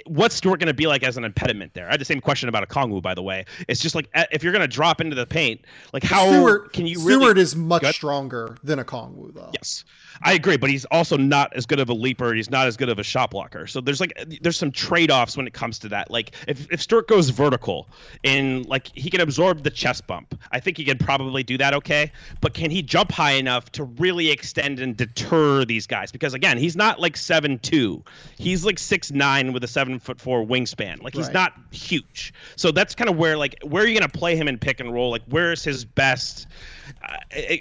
what's 0.06 0.36
Stewart 0.36 0.60
going 0.60 0.68
to 0.68 0.74
be 0.74 0.86
like 0.86 1.02
as 1.02 1.16
an 1.16 1.24
impediment 1.24 1.74
there? 1.74 1.88
I 1.88 1.92
had 1.92 2.00
the 2.00 2.04
same 2.04 2.20
question 2.20 2.48
about 2.48 2.68
Okongwu, 2.68 3.02
by 3.02 3.14
the 3.14 3.22
way. 3.22 3.44
It's 3.68 3.80
just 3.80 3.94
like 3.94 4.08
eh, 4.14 4.26
if 4.30 4.42
you're 4.42 4.52
going 4.52 4.62
to 4.62 4.68
drop 4.68 5.00
into 5.00 5.16
the 5.16 5.26
paint, 5.26 5.62
like 5.92 6.02
how 6.02 6.26
Stewart, 6.26 6.72
can 6.72 6.86
you? 6.86 6.96
Stewart 6.96 7.20
really 7.20 7.40
is 7.40 7.56
much 7.56 7.84
stronger 7.94 8.56
than 8.62 8.78
Okongwu, 8.78 9.34
though. 9.34 9.50
Yes, 9.52 9.84
I 10.22 10.34
agree, 10.34 10.56
but 10.56 10.70
he's 10.70 10.84
also 10.86 11.16
not 11.16 11.54
as 11.54 11.66
good 11.66 11.80
of 11.80 11.88
a 11.88 11.94
leaper. 11.94 12.34
He's 12.34 12.50
not 12.50 12.66
as 12.66 12.76
good 12.76 12.88
of 12.88 12.98
a 12.98 13.02
shot 13.02 13.30
blocker. 13.30 13.66
So 13.66 13.80
there's 13.80 14.00
like 14.00 14.12
there's 14.40 14.56
some 14.56 14.70
trade 14.70 15.10
offs 15.10 15.36
when 15.36 15.46
it 15.46 15.54
comes 15.54 15.78
to 15.80 15.88
that. 15.88 16.10
Like 16.10 16.32
if 16.46 16.70
if 16.70 16.80
Stewart 16.82 17.08
goes 17.08 17.30
vertical 17.30 17.88
and 18.22 18.66
like 18.66 18.90
he 18.94 19.10
can 19.10 19.20
absorb 19.20 19.62
the 19.62 19.70
chest 19.70 20.06
bump, 20.06 20.38
I 20.52 20.60
think 20.60 20.76
he 20.76 20.84
can 20.84 20.98
probably 20.98 21.42
do 21.42 21.58
that 21.58 21.74
okay. 21.74 22.12
But 22.40 22.54
can 22.54 22.70
he 22.70 22.82
jump 22.82 23.10
high 23.12 23.32
enough 23.32 23.72
to 23.72 23.84
really 23.84 24.30
extend 24.30 24.78
and 24.78 24.96
deter 24.96 25.64
these 25.64 25.86
guys? 25.86 26.12
Because 26.12 26.34
again, 26.34 26.58
he's 26.58 26.76
not 26.76 27.00
like 27.00 27.16
seven 27.16 27.58
two. 27.58 28.04
He's 28.38 28.64
like 28.64 28.78
six 28.78 29.10
nine 29.10 29.52
with 29.52 29.64
a 29.64 29.68
seven 29.80 29.98
foot 29.98 30.20
four 30.20 30.44
wingspan. 30.44 31.02
Like 31.02 31.14
he's 31.14 31.26
right. 31.26 31.34
not 31.34 31.52
huge. 31.70 32.34
So 32.56 32.70
that's 32.70 32.94
kind 32.94 33.08
of 33.08 33.16
where 33.16 33.38
like 33.38 33.56
where 33.62 33.82
are 33.82 33.86
you 33.86 33.98
going 33.98 34.08
to 34.08 34.18
play 34.18 34.36
him 34.36 34.46
in 34.46 34.58
pick 34.58 34.78
and 34.78 34.92
roll? 34.92 35.10
Like 35.10 35.22
where 35.28 35.52
is 35.52 35.64
his 35.64 35.86
best? 35.86 36.46
Uh, 37.02 37.16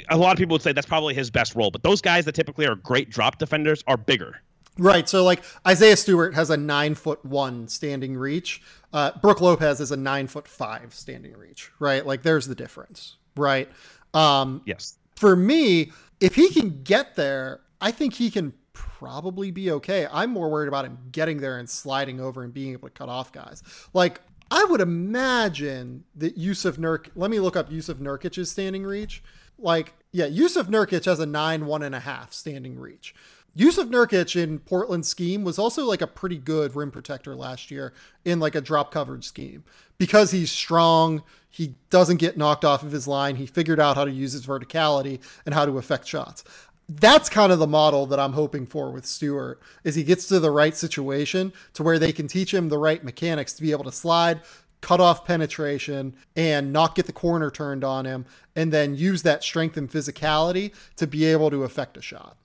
a 0.10 0.18
lot 0.18 0.34
of 0.34 0.38
people 0.38 0.56
would 0.56 0.62
say 0.62 0.74
that's 0.74 0.88
probably 0.88 1.14
his 1.14 1.32
best 1.32 1.56
role. 1.56 1.72
But 1.72 1.84
those 1.84 2.02
guys 2.02 2.26
that 2.26 2.36
typically 2.36 2.68
are 2.68 2.76
great 2.76 3.10
drop 3.10 3.38
defenders 3.38 3.84
are 3.88 3.96
bigger. 3.96 4.42
Right. 4.78 5.08
So 5.08 5.24
like 5.24 5.44
Isaiah 5.66 5.96
Stewart 5.96 6.36
has 6.36 6.50
a 6.50 6.58
nine 6.58 6.94
foot 6.96 7.24
one 7.24 7.70
standing 7.70 8.18
reach. 8.18 8.62
Uh, 8.92 9.12
Brook 9.22 9.40
Lopez 9.40 9.80
is 9.80 9.92
a 9.92 9.98
nine 9.98 10.28
foot 10.28 10.48
five 10.48 10.94
standing 10.94 11.38
reach. 11.38 11.72
Right. 11.80 12.06
Like 12.06 12.24
there's 12.24 12.48
the 12.48 12.56
difference. 12.56 13.16
Right. 13.38 13.70
Um, 14.14 14.62
yes. 14.66 14.98
For 15.16 15.38
me, 15.38 15.92
if 16.20 16.36
he 16.36 16.50
can 16.50 16.84
get 16.84 17.16
there, 17.16 17.62
I 17.80 17.92
think 17.92 18.16
he 18.16 18.30
can 18.30 18.54
probably 18.80 19.52
be 19.52 19.72
okay. 19.72 20.08
I'm 20.12 20.32
more 20.32 20.50
worried 20.50 20.68
about 20.68 20.86
him 20.86 20.98
getting 21.12 21.38
there 21.38 21.60
and 21.60 21.70
sliding 21.70 22.20
over 22.20 22.44
and 22.44 22.54
being 22.54 22.72
able 22.74 22.88
to 22.88 22.94
cut 22.94 23.10
off 23.10 23.32
guys. 23.32 23.62
Like 23.94 24.22
I 24.52 24.64
would 24.66 24.82
imagine 24.82 26.06
that 26.16 26.38
Jusuf 26.38 26.78
Nurk. 26.78 27.10
Let 27.16 27.30
me 27.30 27.40
look 27.40 27.56
up 27.56 27.70
Jusuf 27.70 27.96
Nurkic's 27.96 28.50
standing 28.50 28.84
reach. 28.84 29.22
Like, 29.58 29.94
yeah, 30.12 30.28
Jusuf 30.28 30.68
Nurkic 30.68 31.06
has 31.06 31.20
a 31.20 31.26
nine 31.26 31.66
one 31.66 31.84
and 31.84 31.94
a 31.94 32.00
half 32.00 32.34
standing 32.34 32.80
reach. 32.80 33.14
Jusuf 33.58 33.90
Nurkic 33.90 34.42
in 34.42 34.60
Portland's 34.60 35.08
scheme 35.08 35.44
was 35.44 35.60
also 35.60 35.84
like 35.84 36.02
a 36.02 36.08
pretty 36.08 36.38
good 36.38 36.76
rim 36.76 36.92
protector 36.92 37.36
last 37.36 37.72
year 37.72 37.94
in 38.24 38.40
like 38.40 38.56
a 38.56 38.62
drop 38.62 38.92
coverage 38.92 39.26
scheme 39.26 39.64
because 39.98 40.32
he's 40.32 40.52
strong. 40.52 41.24
He 41.50 41.76
doesn't 41.90 42.18
get 42.18 42.38
knocked 42.38 42.64
off 42.64 42.84
of 42.84 42.92
his 42.92 43.08
line. 43.08 43.36
He 43.36 43.46
figured 43.46 43.80
out 43.80 43.98
how 43.98 44.06
to 44.06 44.12
use 44.12 44.34
his 44.34 44.46
verticality 44.46 45.20
and 45.46 45.54
how 45.54 45.66
to 45.66 45.78
affect 45.78 46.08
shots. 46.08 46.44
That's 46.90 47.30
kind 47.30 47.52
of 47.52 47.60
the 47.60 47.68
model 47.68 48.08
that 48.08 48.20
I'm 48.20 48.34
hoping 48.34 48.66
for 48.66 48.90
with 48.90 49.06
Stewart 49.06 49.62
is 49.84 49.94
he 49.94 50.04
gets 50.04 50.26
to 50.28 50.40
the 50.40 50.50
right 50.50 50.76
situation 50.76 51.54
to 51.74 51.84
where 51.84 52.00
they 52.00 52.12
can 52.12 52.28
teach 52.28 52.52
him 52.52 52.70
the 52.70 52.80
right 52.80 53.04
mechanics 53.04 53.54
to 53.54 53.62
be 53.62 53.72
able 53.72 53.84
to 53.84 53.92
slide, 53.92 54.42
cut 54.82 55.00
off 55.00 55.24
penetration 55.24 56.16
and 56.36 56.74
not 56.74 56.96
get 56.96 57.06
the 57.06 57.14
corner 57.14 57.52
turned 57.52 57.84
on 57.84 58.06
him 58.06 58.26
and 58.56 58.74
then 58.74 58.96
use 58.96 59.22
that 59.22 59.44
strength 59.44 59.78
and 59.78 59.92
physicality 59.92 60.74
to 60.96 61.06
be 61.06 61.26
able 61.26 61.52
to 61.52 61.64
affect 61.64 61.96
a 61.96 62.02
shot. 62.02 62.38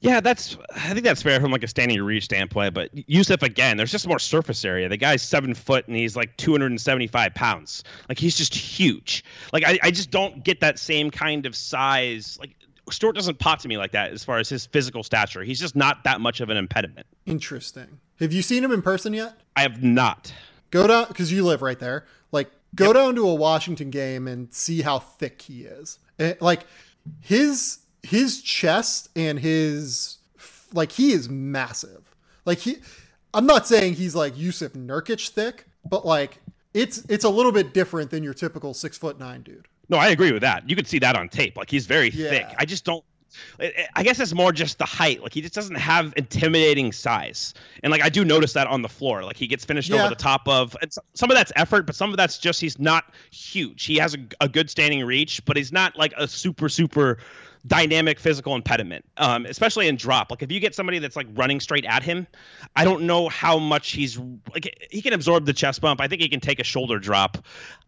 Yeah, 0.00 0.20
that's. 0.20 0.56
I 0.74 0.92
think 0.92 1.02
that's 1.02 1.22
fair 1.22 1.40
from 1.40 1.50
like 1.50 1.64
a 1.64 1.68
standing 1.68 2.00
reach 2.00 2.24
standpoint. 2.24 2.72
But 2.72 2.94
Jusuf 2.94 3.42
again, 3.42 3.76
there's 3.76 3.90
just 3.90 4.06
more 4.06 4.20
surface 4.20 4.64
area. 4.64 4.88
The 4.88 4.96
guy's 4.96 5.22
seven 5.22 5.54
foot 5.54 5.88
and 5.88 5.96
he's 5.96 6.14
like 6.14 6.36
275 6.36 7.34
pounds. 7.34 7.82
Like 8.08 8.18
he's 8.18 8.36
just 8.36 8.54
huge. 8.54 9.24
Like 9.52 9.64
I, 9.66 9.78
I 9.82 9.90
just 9.90 10.12
don't 10.12 10.44
get 10.44 10.60
that 10.60 10.78
same 10.78 11.10
kind 11.10 11.46
of 11.46 11.56
size. 11.56 12.38
Like 12.40 12.54
Stewart 12.90 13.14
doesn't 13.14 13.38
pop 13.38 13.60
to 13.60 13.68
me 13.68 13.76
like 13.76 13.92
that 13.92 14.12
as 14.12 14.24
far 14.24 14.38
as 14.38 14.48
his 14.48 14.66
physical 14.66 15.02
stature. 15.02 15.42
He's 15.42 15.60
just 15.60 15.76
not 15.76 16.04
that 16.04 16.20
much 16.20 16.40
of 16.40 16.50
an 16.50 16.56
impediment. 16.56 17.06
Interesting. 17.26 18.00
Have 18.20 18.32
you 18.32 18.42
seen 18.42 18.64
him 18.64 18.72
in 18.72 18.82
person 18.82 19.12
yet? 19.12 19.38
I 19.56 19.62
have 19.62 19.82
not. 19.82 20.32
Go 20.70 20.86
down 20.86 21.06
because 21.08 21.32
you 21.32 21.44
live 21.44 21.62
right 21.62 21.78
there. 21.78 22.06
Like 22.32 22.50
go 22.74 22.86
yep. 22.86 22.94
down 22.94 23.14
to 23.16 23.28
a 23.28 23.34
Washington 23.34 23.90
game 23.90 24.28
and 24.28 24.52
see 24.52 24.82
how 24.82 24.98
thick 24.98 25.42
he 25.42 25.62
is. 25.62 25.98
It, 26.18 26.42
like 26.42 26.66
his 27.20 27.78
his 28.02 28.42
chest 28.42 29.08
and 29.16 29.38
his 29.38 30.18
like 30.72 30.92
he 30.92 31.12
is 31.12 31.28
massive. 31.28 32.14
Like 32.44 32.58
he 32.58 32.78
I'm 33.34 33.46
not 33.46 33.66
saying 33.66 33.94
he's 33.94 34.14
like 34.14 34.34
Jusuf 34.34 34.70
Nurkic 34.70 35.30
thick, 35.30 35.66
but 35.88 36.04
like 36.04 36.40
it's 36.74 36.98
it's 37.08 37.24
a 37.24 37.30
little 37.30 37.52
bit 37.52 37.72
different 37.72 38.10
than 38.10 38.22
your 38.22 38.34
typical 38.34 38.74
six 38.74 38.98
foot 38.98 39.18
nine 39.18 39.42
dude. 39.42 39.68
No, 39.88 39.96
I 39.96 40.08
agree 40.08 40.32
with 40.32 40.42
that. 40.42 40.68
You 40.68 40.76
could 40.76 40.86
see 40.86 40.98
that 40.98 41.16
on 41.16 41.28
tape. 41.28 41.56
Like 41.56 41.70
he's 41.70 41.86
very 41.86 42.10
yeah. 42.10 42.30
thick. 42.30 42.46
I 42.58 42.64
just 42.64 42.84
don't 42.84 43.04
I 43.94 44.02
guess 44.02 44.20
it's 44.20 44.34
more 44.34 44.52
just 44.52 44.78
the 44.78 44.84
height. 44.84 45.22
Like 45.22 45.34
he 45.34 45.40
just 45.40 45.54
doesn't 45.54 45.76
have 45.76 46.14
intimidating 46.16 46.92
size, 46.92 47.54
and 47.82 47.90
like 47.90 48.02
I 48.02 48.08
do 48.08 48.24
notice 48.24 48.52
that 48.54 48.66
on 48.66 48.82
the 48.82 48.88
floor. 48.88 49.24
Like 49.24 49.36
he 49.36 49.46
gets 49.46 49.64
finished 49.64 49.90
yeah. 49.90 50.00
over 50.00 50.08
the 50.08 50.14
top 50.14 50.48
of. 50.48 50.76
some 51.14 51.30
of 51.30 51.36
that's 51.36 51.52
effort, 51.56 51.86
but 51.86 51.94
some 51.94 52.10
of 52.10 52.16
that's 52.16 52.38
just 52.38 52.60
he's 52.60 52.78
not 52.78 53.12
huge. 53.30 53.84
He 53.84 53.96
has 53.96 54.14
a, 54.14 54.18
a 54.40 54.48
good 54.48 54.70
standing 54.70 55.04
reach, 55.04 55.44
but 55.44 55.56
he's 55.56 55.72
not 55.72 55.96
like 55.96 56.14
a 56.16 56.26
super 56.26 56.68
super 56.68 57.18
dynamic 57.66 58.18
physical 58.18 58.54
impediment, 58.54 59.04
um, 59.16 59.46
especially 59.46 59.88
in 59.88 59.96
drop. 59.96 60.30
Like 60.30 60.42
if 60.42 60.52
you 60.52 60.60
get 60.60 60.74
somebody 60.74 60.98
that's 60.98 61.16
like 61.16 61.26
running 61.34 61.60
straight 61.60 61.84
at 61.84 62.02
him, 62.02 62.26
I 62.76 62.84
don't 62.84 63.02
know 63.02 63.28
how 63.28 63.58
much 63.58 63.92
he's 63.92 64.18
like 64.52 64.88
he 64.90 65.02
can 65.02 65.12
absorb 65.12 65.46
the 65.46 65.52
chest 65.52 65.80
bump. 65.80 66.00
I 66.00 66.08
think 66.08 66.22
he 66.22 66.28
can 66.28 66.40
take 66.40 66.60
a 66.60 66.64
shoulder 66.64 66.98
drop. 66.98 67.38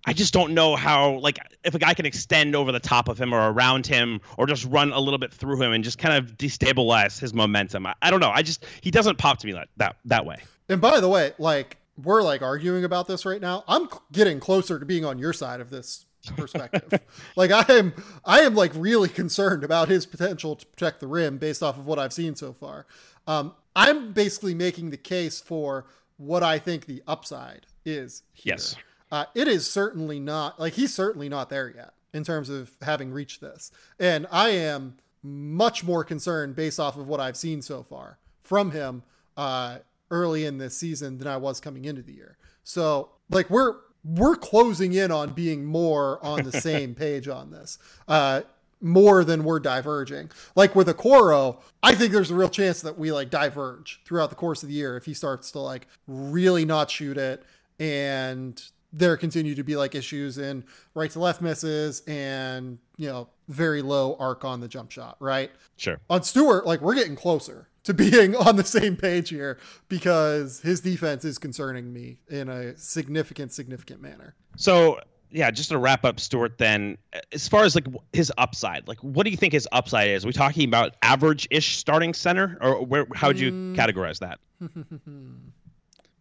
I 0.07 0.13
just 0.13 0.33
don't 0.33 0.55
know 0.55 0.77
how 0.77 1.19
like 1.19 1.39
if 1.65 1.75
a 1.75 1.79
guy 1.79 1.95
can 1.95 2.07
extend 2.07 2.57
over 2.57 2.73
the 2.73 2.81
top 2.81 3.09
of 3.09 3.21
him 3.21 3.33
or 3.33 3.51
around 3.51 3.87
him 3.87 4.21
or 4.39 4.47
just 4.47 4.65
run 4.67 4.93
a 4.93 5.01
little 5.01 5.19
bit 5.19 5.33
through 5.33 5.61
him 5.63 5.73
and 5.73 5.85
just 5.85 5.99
kind 5.99 6.15
of 6.15 6.37
destabilize 6.37 7.19
his 7.19 7.35
momentum. 7.35 7.87
I, 7.87 7.95
I 8.03 8.11
don't 8.11 8.21
know. 8.21 8.31
I 8.31 8.43
just 8.43 8.65
he 8.81 8.91
doesn't 8.91 9.19
pop 9.19 9.39
to 9.39 9.47
me 9.47 9.55
like 9.55 9.69
that 9.77 9.97
that 10.07 10.27
way. 10.27 10.39
And 10.69 10.81
by 10.81 11.01
the 11.01 11.09
way, 11.09 11.33
like 11.39 11.79
we're 12.03 12.23
like 12.23 12.43
arguing 12.43 12.85
about 12.85 13.07
this 13.07 13.27
right 13.27 13.41
now. 13.41 13.65
I'm 13.69 13.89
getting 14.13 14.41
closer 14.41 14.79
to 14.79 14.87
being 14.87 15.05
on 15.05 15.19
your 15.19 15.33
side 15.33 15.61
of 15.61 15.71
this 15.71 16.07
perspective. 16.37 17.01
like 17.37 17.51
I 17.51 17.65
am 17.73 17.93
I 18.25 18.41
am 18.41 18.55
like 18.55 18.73
really 18.75 19.09
concerned 19.09 19.65
about 19.65 19.89
his 19.89 20.07
potential 20.07 20.57
to 20.57 20.67
protect 20.67 21.01
the 21.01 21.07
rim 21.07 21.39
based 21.39 21.63
off 21.63 21.79
of 21.79 21.87
what 21.87 21.99
I've 21.99 22.13
seen 22.13 22.35
so 22.35 22.53
far. 22.53 22.87
Um, 23.27 23.55
I'm 23.77 24.13
basically 24.13 24.55
making 24.55 24.91
the 24.91 24.97
case 24.97 25.41
for 25.41 25.87
what 26.17 26.43
I 26.43 26.59
think 26.59 26.87
the 26.87 27.03
upside 27.07 27.67
is 27.85 28.23
here. 28.33 28.55
Yes. 28.55 28.77
Uh, 29.13 29.25
it 29.35 29.49
is 29.49 29.71
certainly 29.71 30.21
not 30.21 30.61
like 30.61 30.75
he's 30.75 30.95
certainly 30.95 31.29
not 31.29 31.51
there 31.51 31.73
yet 31.75 31.95
in 32.13 32.25
terms 32.25 32.49
of 32.49 32.77
having 32.83 33.13
reached 33.13 33.41
this. 33.41 33.71
And 33.99 34.27
I 34.31 34.51
am 34.51 34.97
much 35.23 35.85
more 35.85 36.05
concerned 36.05 36.57
based 36.57 36.81
off 36.81 36.97
of 36.97 37.09
what 37.09 37.21
I've 37.21 37.37
seen 37.37 37.63
so 37.63 37.83
far 37.83 38.19
from 38.43 38.71
him 38.71 39.03
uh, 39.37 39.79
early 40.11 40.45
in 40.45 40.59
this 40.59 40.77
season 40.77 41.19
than 41.19 41.29
I 41.29 41.37
was 41.37 41.61
coming 41.61 41.85
into 41.85 42.03
the 42.03 42.13
year. 42.13 42.37
So 42.65 43.11
like 43.31 43.51
we're 43.51 43.77
we're 44.05 44.37
closing 44.37 44.93
in 44.93 45.11
on 45.11 45.33
being 45.33 45.65
more 45.65 46.25
on 46.25 46.45
the 46.45 46.53
same 46.61 46.95
page 46.95 47.29
on 47.29 47.51
this. 47.51 47.79
Uh, 48.09 48.43
more 48.81 49.25
than 49.25 49.45
we're 49.45 49.61
diverging. 49.61 50.31
Like 50.57 50.75
with 50.75 50.89
Okoro, 50.89 51.59
I 51.83 51.95
think 51.95 52.13
there's 52.13 52.31
a 52.31 52.35
real 52.35 52.49
chance 52.49 52.81
that 52.81 52.99
we 52.99 53.13
like 53.13 53.29
diverge 53.29 54.01
throughout 54.07 54.31
the 54.31 54.37
course 54.37 54.63
of 54.63 54.71
the 54.71 54.75
year 54.75 54.97
if 54.97 55.05
he 55.05 55.13
starts 55.13 55.51
to 55.53 55.59
like 55.59 55.87
really 56.07 56.65
not 56.65 56.91
shoot 56.91 57.19
it 57.19 57.43
and 57.79 58.63
there 58.93 59.17
continue 59.17 59.55
to 59.55 59.63
be 59.65 59.77
like 59.77 59.95
issues 59.95 60.39
in 60.39 60.65
right 60.95 61.11
to 61.11 61.19
left 61.19 61.41
misses 61.41 62.03
and 62.07 62.79
you 62.97 63.09
know 63.09 63.29
very 63.49 63.83
low 63.83 64.17
arc 64.19 64.45
on 64.45 64.61
the 64.61 64.69
jump 64.69 64.91
shot 64.91 65.17
right 65.21 65.51
sure 65.77 66.01
on 66.11 66.23
stewart 66.23 66.67
like 66.67 66.81
we're 66.81 66.95
getting 66.95 67.15
closer 67.15 67.69
to 67.85 67.95
being 67.95 68.37
on 68.37 68.57
the 68.57 68.65
same 68.65 68.97
page 68.97 69.31
here 69.31 69.59
because 69.89 70.61
his 70.61 70.81
defense 70.81 71.25
is 71.25 71.39
concerning 71.39 71.93
me 71.93 72.19
in 72.29 72.49
a 72.49 72.77
significant, 72.77 73.53
significant 73.53 74.03
manner. 74.03 74.35
So, 74.57 75.01
yeah, 75.31 75.51
just 75.51 75.71
to 75.71 75.79
wrap 75.79 76.05
up 76.05 76.19
Stewart, 76.19 76.59
then, 76.59 76.99
as 77.33 77.49
far 77.49 77.65
as 77.65 77.75
like 77.75 77.87
his 78.13 78.33
upside, 78.37 78.89
like 78.89 78.99
what 78.99 79.25
do 79.25 79.31
you 79.31 79.37
think 79.37 79.53
his 79.53 79.69
upside 79.73 80.09
is? 80.09 80.25
Are 80.25 80.27
we 80.27 80.33
talking 80.33 80.69
about 80.69 80.97
average-ish 81.03 81.77
starting 81.77 82.15
center, 82.15 82.59
or 82.61 82.85
where? 82.85 83.07
How 83.15 83.29
would 83.29 83.39
you 83.39 83.53
mm. 83.53 83.77
categorize 83.77 84.19
that? 84.19 84.41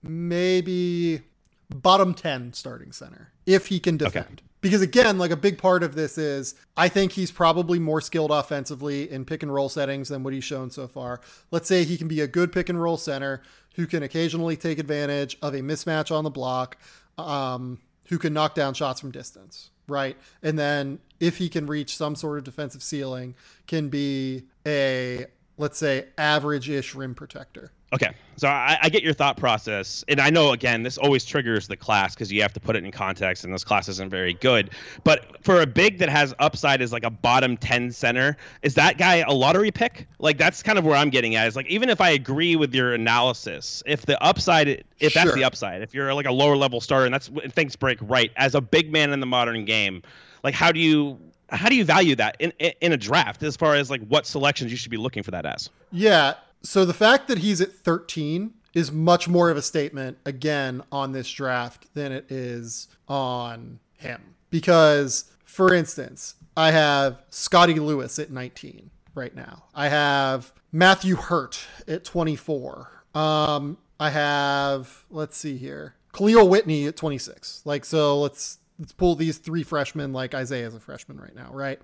Maybe 0.03 1.21
bottom 1.69 2.13
ten 2.13 2.53
starting 2.53 2.91
center 2.91 3.31
if 3.47 3.67
he 3.67 3.79
can 3.79 3.97
defend. 3.97 4.25
Okay 4.25 4.48
because 4.61 4.81
again, 4.81 5.17
like 5.17 5.31
a 5.31 5.37
big 5.37 5.57
part 5.57 5.83
of 5.83 5.95
this 5.95 6.17
is 6.17 6.55
I 6.75 6.89
think 6.89 7.13
he's 7.13 7.31
probably 7.31 7.79
more 7.79 8.01
skilled 8.01 8.31
offensively 8.31 9.09
in 9.09 9.25
pick 9.25 9.43
and 9.43 9.53
roll 9.53 9.69
settings 9.69 10.09
than 10.09 10.23
what 10.23 10.33
he's 10.33 10.43
shown 10.43 10.71
so 10.71 10.87
far. 10.87 11.21
Let's 11.51 11.67
say 11.67 11.83
he 11.83 11.97
can 11.97 12.07
be 12.07 12.21
a 12.21 12.27
good 12.27 12.51
pick 12.51 12.69
and 12.69 12.81
roll 12.81 12.97
center 12.97 13.41
who 13.75 13.87
can 13.87 14.03
occasionally 14.03 14.57
take 14.57 14.79
advantage 14.79 15.37
of 15.41 15.53
a 15.53 15.61
mismatch 15.61 16.13
on 16.15 16.23
the 16.23 16.29
block, 16.29 16.77
um, 17.17 17.79
who 18.07 18.17
can 18.17 18.33
knock 18.33 18.55
down 18.55 18.73
shots 18.73 18.99
from 18.99 19.11
distance, 19.11 19.69
right? 19.87 20.17
And 20.43 20.59
then 20.59 20.99
if 21.19 21.37
he 21.37 21.47
can 21.47 21.65
reach 21.65 21.95
some 21.95 22.15
sort 22.15 22.37
of 22.37 22.43
defensive 22.43 22.83
ceiling, 22.83 23.35
can 23.67 23.89
be 23.89 24.43
a 24.65 25.27
let's 25.57 25.77
say 25.77 26.05
average-ish 26.17 26.95
rim 26.95 27.13
protector. 27.13 27.71
Okay, 27.91 28.11
so 28.35 28.47
I, 28.47 28.77
I, 28.83 28.89
get 28.89 29.01
your 29.01 29.13
thought 29.13 29.35
process, 29.35 30.05
and 30.07 30.21
I 30.21 30.29
know 30.29 30.51
again 30.51 30.83
this 30.83 30.99
always 30.99 31.25
triggers 31.25 31.67
the 31.67 31.75
class 31.75 32.13
because 32.13 32.31
you 32.31 32.39
have 32.43 32.53
to 32.53 32.59
put 32.59 32.75
it 32.75 32.85
in 32.85 32.91
context, 32.91 33.43
and 33.43 33.51
this 33.51 33.63
class 33.63 33.89
isn't 33.89 34.11
very 34.11 34.35
good. 34.35 34.69
But 35.03 35.43
for 35.43 35.61
a 35.61 35.65
big 35.65 35.97
that 35.97 36.07
has 36.07 36.35
upside 36.37 36.83
as 36.83 36.93
like 36.93 37.03
a 37.03 37.09
bottom 37.09 37.57
ten 37.57 37.91
center, 37.91 38.37
is 38.61 38.75
that 38.75 38.99
guy 38.99 39.17
a 39.27 39.33
lottery 39.33 39.71
pick? 39.71 40.07
Like 40.19 40.37
that's 40.37 40.61
kind 40.61 40.77
of 40.77 40.85
where 40.85 40.95
I'm 40.95 41.09
getting 41.09 41.33
at. 41.33 41.47
Is 41.47 41.55
like 41.55 41.65
even 41.65 41.89
if 41.89 41.99
I 41.99 42.11
agree 42.11 42.55
with 42.55 42.75
your 42.75 42.93
analysis, 42.93 43.81
if 43.87 44.05
the 44.05 44.21
upside, 44.23 44.67
if 44.99 45.13
sure. 45.13 45.23
that's 45.23 45.35
the 45.35 45.43
upside, 45.43 45.81
if 45.81 45.95
you're 45.95 46.13
like 46.13 46.27
a 46.27 46.31
lower 46.31 46.55
level 46.55 46.81
starter 46.81 47.05
and 47.05 47.13
that's 47.13 47.31
things 47.49 47.75
break 47.75 47.97
right 48.03 48.31
as 48.35 48.53
a 48.53 48.61
big 48.61 48.91
man 48.91 49.13
in 49.13 49.19
the 49.19 49.25
modern 49.25 49.65
game, 49.65 50.03
like 50.43 50.53
how 50.53 50.71
do 50.71 50.79
you 50.79 51.19
how 51.49 51.67
do 51.69 51.75
you 51.75 51.83
value 51.83 52.15
that 52.15 52.35
in, 52.39 52.53
in, 52.59 52.71
in 52.81 52.93
a 52.93 52.97
draft 52.97 53.41
as 53.41 53.57
far 53.57 53.73
as 53.73 53.89
like 53.89 54.01
what 54.07 54.27
selections 54.27 54.69
you 54.69 54.77
should 54.77 54.91
be 54.91 54.97
looking 54.97 55.23
for 55.23 55.31
that 55.31 55.47
as? 55.47 55.71
Yeah, 55.91 56.35
so 56.63 56.85
the 56.85 56.93
fact 56.93 57.27
that 57.27 57.39
he's 57.39 57.61
at 57.61 57.71
13 57.71 58.53
is 58.73 58.91
much 58.91 59.27
more 59.27 59.49
of 59.49 59.57
a 59.57 59.61
statement 59.61 60.17
again 60.25 60.83
on 60.91 61.11
this 61.11 61.29
draft 61.29 61.93
than 61.93 62.11
it 62.11 62.31
is 62.31 62.87
on 63.07 63.79
him. 63.97 64.35
Because, 64.49 65.25
for 65.43 65.73
instance, 65.73 66.35
I 66.55 66.71
have 66.71 67.21
Scottie 67.29 67.79
Lewis 67.79 68.19
at 68.19 68.31
19 68.31 68.89
right 69.15 69.35
now. 69.35 69.63
I 69.73 69.89
have 69.89 70.53
Matthew 70.71 71.15
Hurt 71.15 71.65
at 71.87 72.03
24. 72.03 73.03
Um, 73.15 73.77
I 73.99 74.09
have, 74.11 75.05
let's 75.09 75.37
see 75.37 75.57
here, 75.57 75.95
Kahlil 76.13 76.49
Whitney 76.49 76.85
at 76.87 76.95
26. 76.95 77.63
Like, 77.65 77.85
so 77.85 78.19
let's 78.19 78.59
let's 78.79 78.93
pull 78.93 79.15
these 79.15 79.37
three 79.37 79.63
freshmen 79.63 80.13
like 80.13 80.33
Isaiah's 80.33 80.73
a 80.73 80.79
freshman 80.79 81.19
right 81.19 81.35
now, 81.35 81.49
right? 81.51 81.79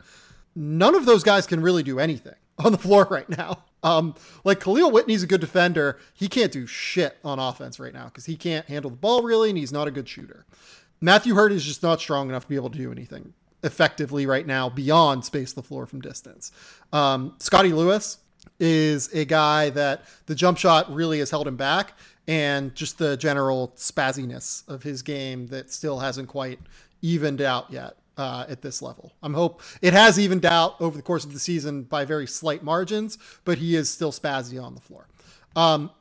None 0.55 0.95
of 0.95 1.05
those 1.05 1.23
guys 1.23 1.45
can 1.45 1.59
really 1.59 1.83
do 1.83 1.99
anything 1.99 2.35
on 2.63 2.71
the 2.71 2.77
floor 2.77 3.05
right 3.09 3.29
now. 3.29 3.65
Um, 3.85 4.15
like 4.43 4.59
Kahlil 4.59 4.91
Whitney's 4.91 5.21
a 5.21 5.27
good 5.27 5.39
defender. 5.39 5.99
He 6.15 6.27
can't 6.27 6.51
do 6.51 6.65
shit 6.65 7.17
on 7.23 7.37
offense 7.37 7.79
right 7.79 7.93
now 7.93 8.05
because 8.05 8.25
he 8.25 8.35
can't 8.35 8.65
handle 8.65 8.89
the 8.89 8.97
ball 8.97 9.21
really, 9.21 9.49
and 9.49 9.57
he's 9.57 9.71
not 9.71 9.87
a 9.87 9.91
good 9.91 10.09
shooter. 10.09 10.45
Matthew 10.99 11.35
Hurt 11.35 11.51
is 11.51 11.63
just 11.63 11.83
not 11.83 12.01
strong 12.01 12.27
enough 12.27 12.43
to 12.43 12.49
be 12.49 12.55
able 12.55 12.71
to 12.71 12.77
do 12.79 12.91
anything 12.91 13.33
effectively 13.63 14.25
right 14.25 14.47
now 14.47 14.69
beyond 14.69 15.23
space 15.23 15.53
the 15.53 15.61
floor 15.61 15.85
from 15.85 16.01
distance. 16.01 16.51
Um, 16.91 17.35
Scottie 17.37 17.73
Lewis 17.73 18.17
is 18.59 19.13
a 19.13 19.23
guy 19.23 19.69
that 19.69 20.05
the 20.25 20.33
jump 20.33 20.57
shot 20.57 20.91
really 20.91 21.19
has 21.19 21.29
held 21.29 21.47
him 21.47 21.55
back, 21.55 21.93
and 22.27 22.73
just 22.73 22.97
the 22.97 23.15
general 23.17 23.71
spazziness 23.77 24.67
of 24.67 24.81
his 24.81 25.03
game 25.03 25.47
that 25.47 25.71
still 25.71 25.99
hasn't 25.99 26.27
quite 26.27 26.59
evened 27.03 27.41
out 27.41 27.71
yet. 27.71 27.97
Uh, 28.17 28.45
at 28.47 28.61
this 28.61 28.81
level. 28.81 29.13
I'm 29.21 29.33
hope 29.33 29.61
it 29.81 29.93
has 29.93 30.19
evened 30.19 30.45
out 30.45 30.79
over 30.79 30.95
the 30.95 31.03
course 31.03 31.25
of 31.25 31.33
the 31.33 31.39
season 31.39 31.83
by 31.83 32.05
very 32.05 32.27
slight 32.27 32.63
margins, 32.63 33.17
but 33.43 33.57
he 33.57 33.75
is 33.75 33.89
still 33.89 34.11
spazzy 34.11 34.61
on 34.61 34.75
the 34.75 34.81
floor. 34.81 35.07
Um, 35.55 35.91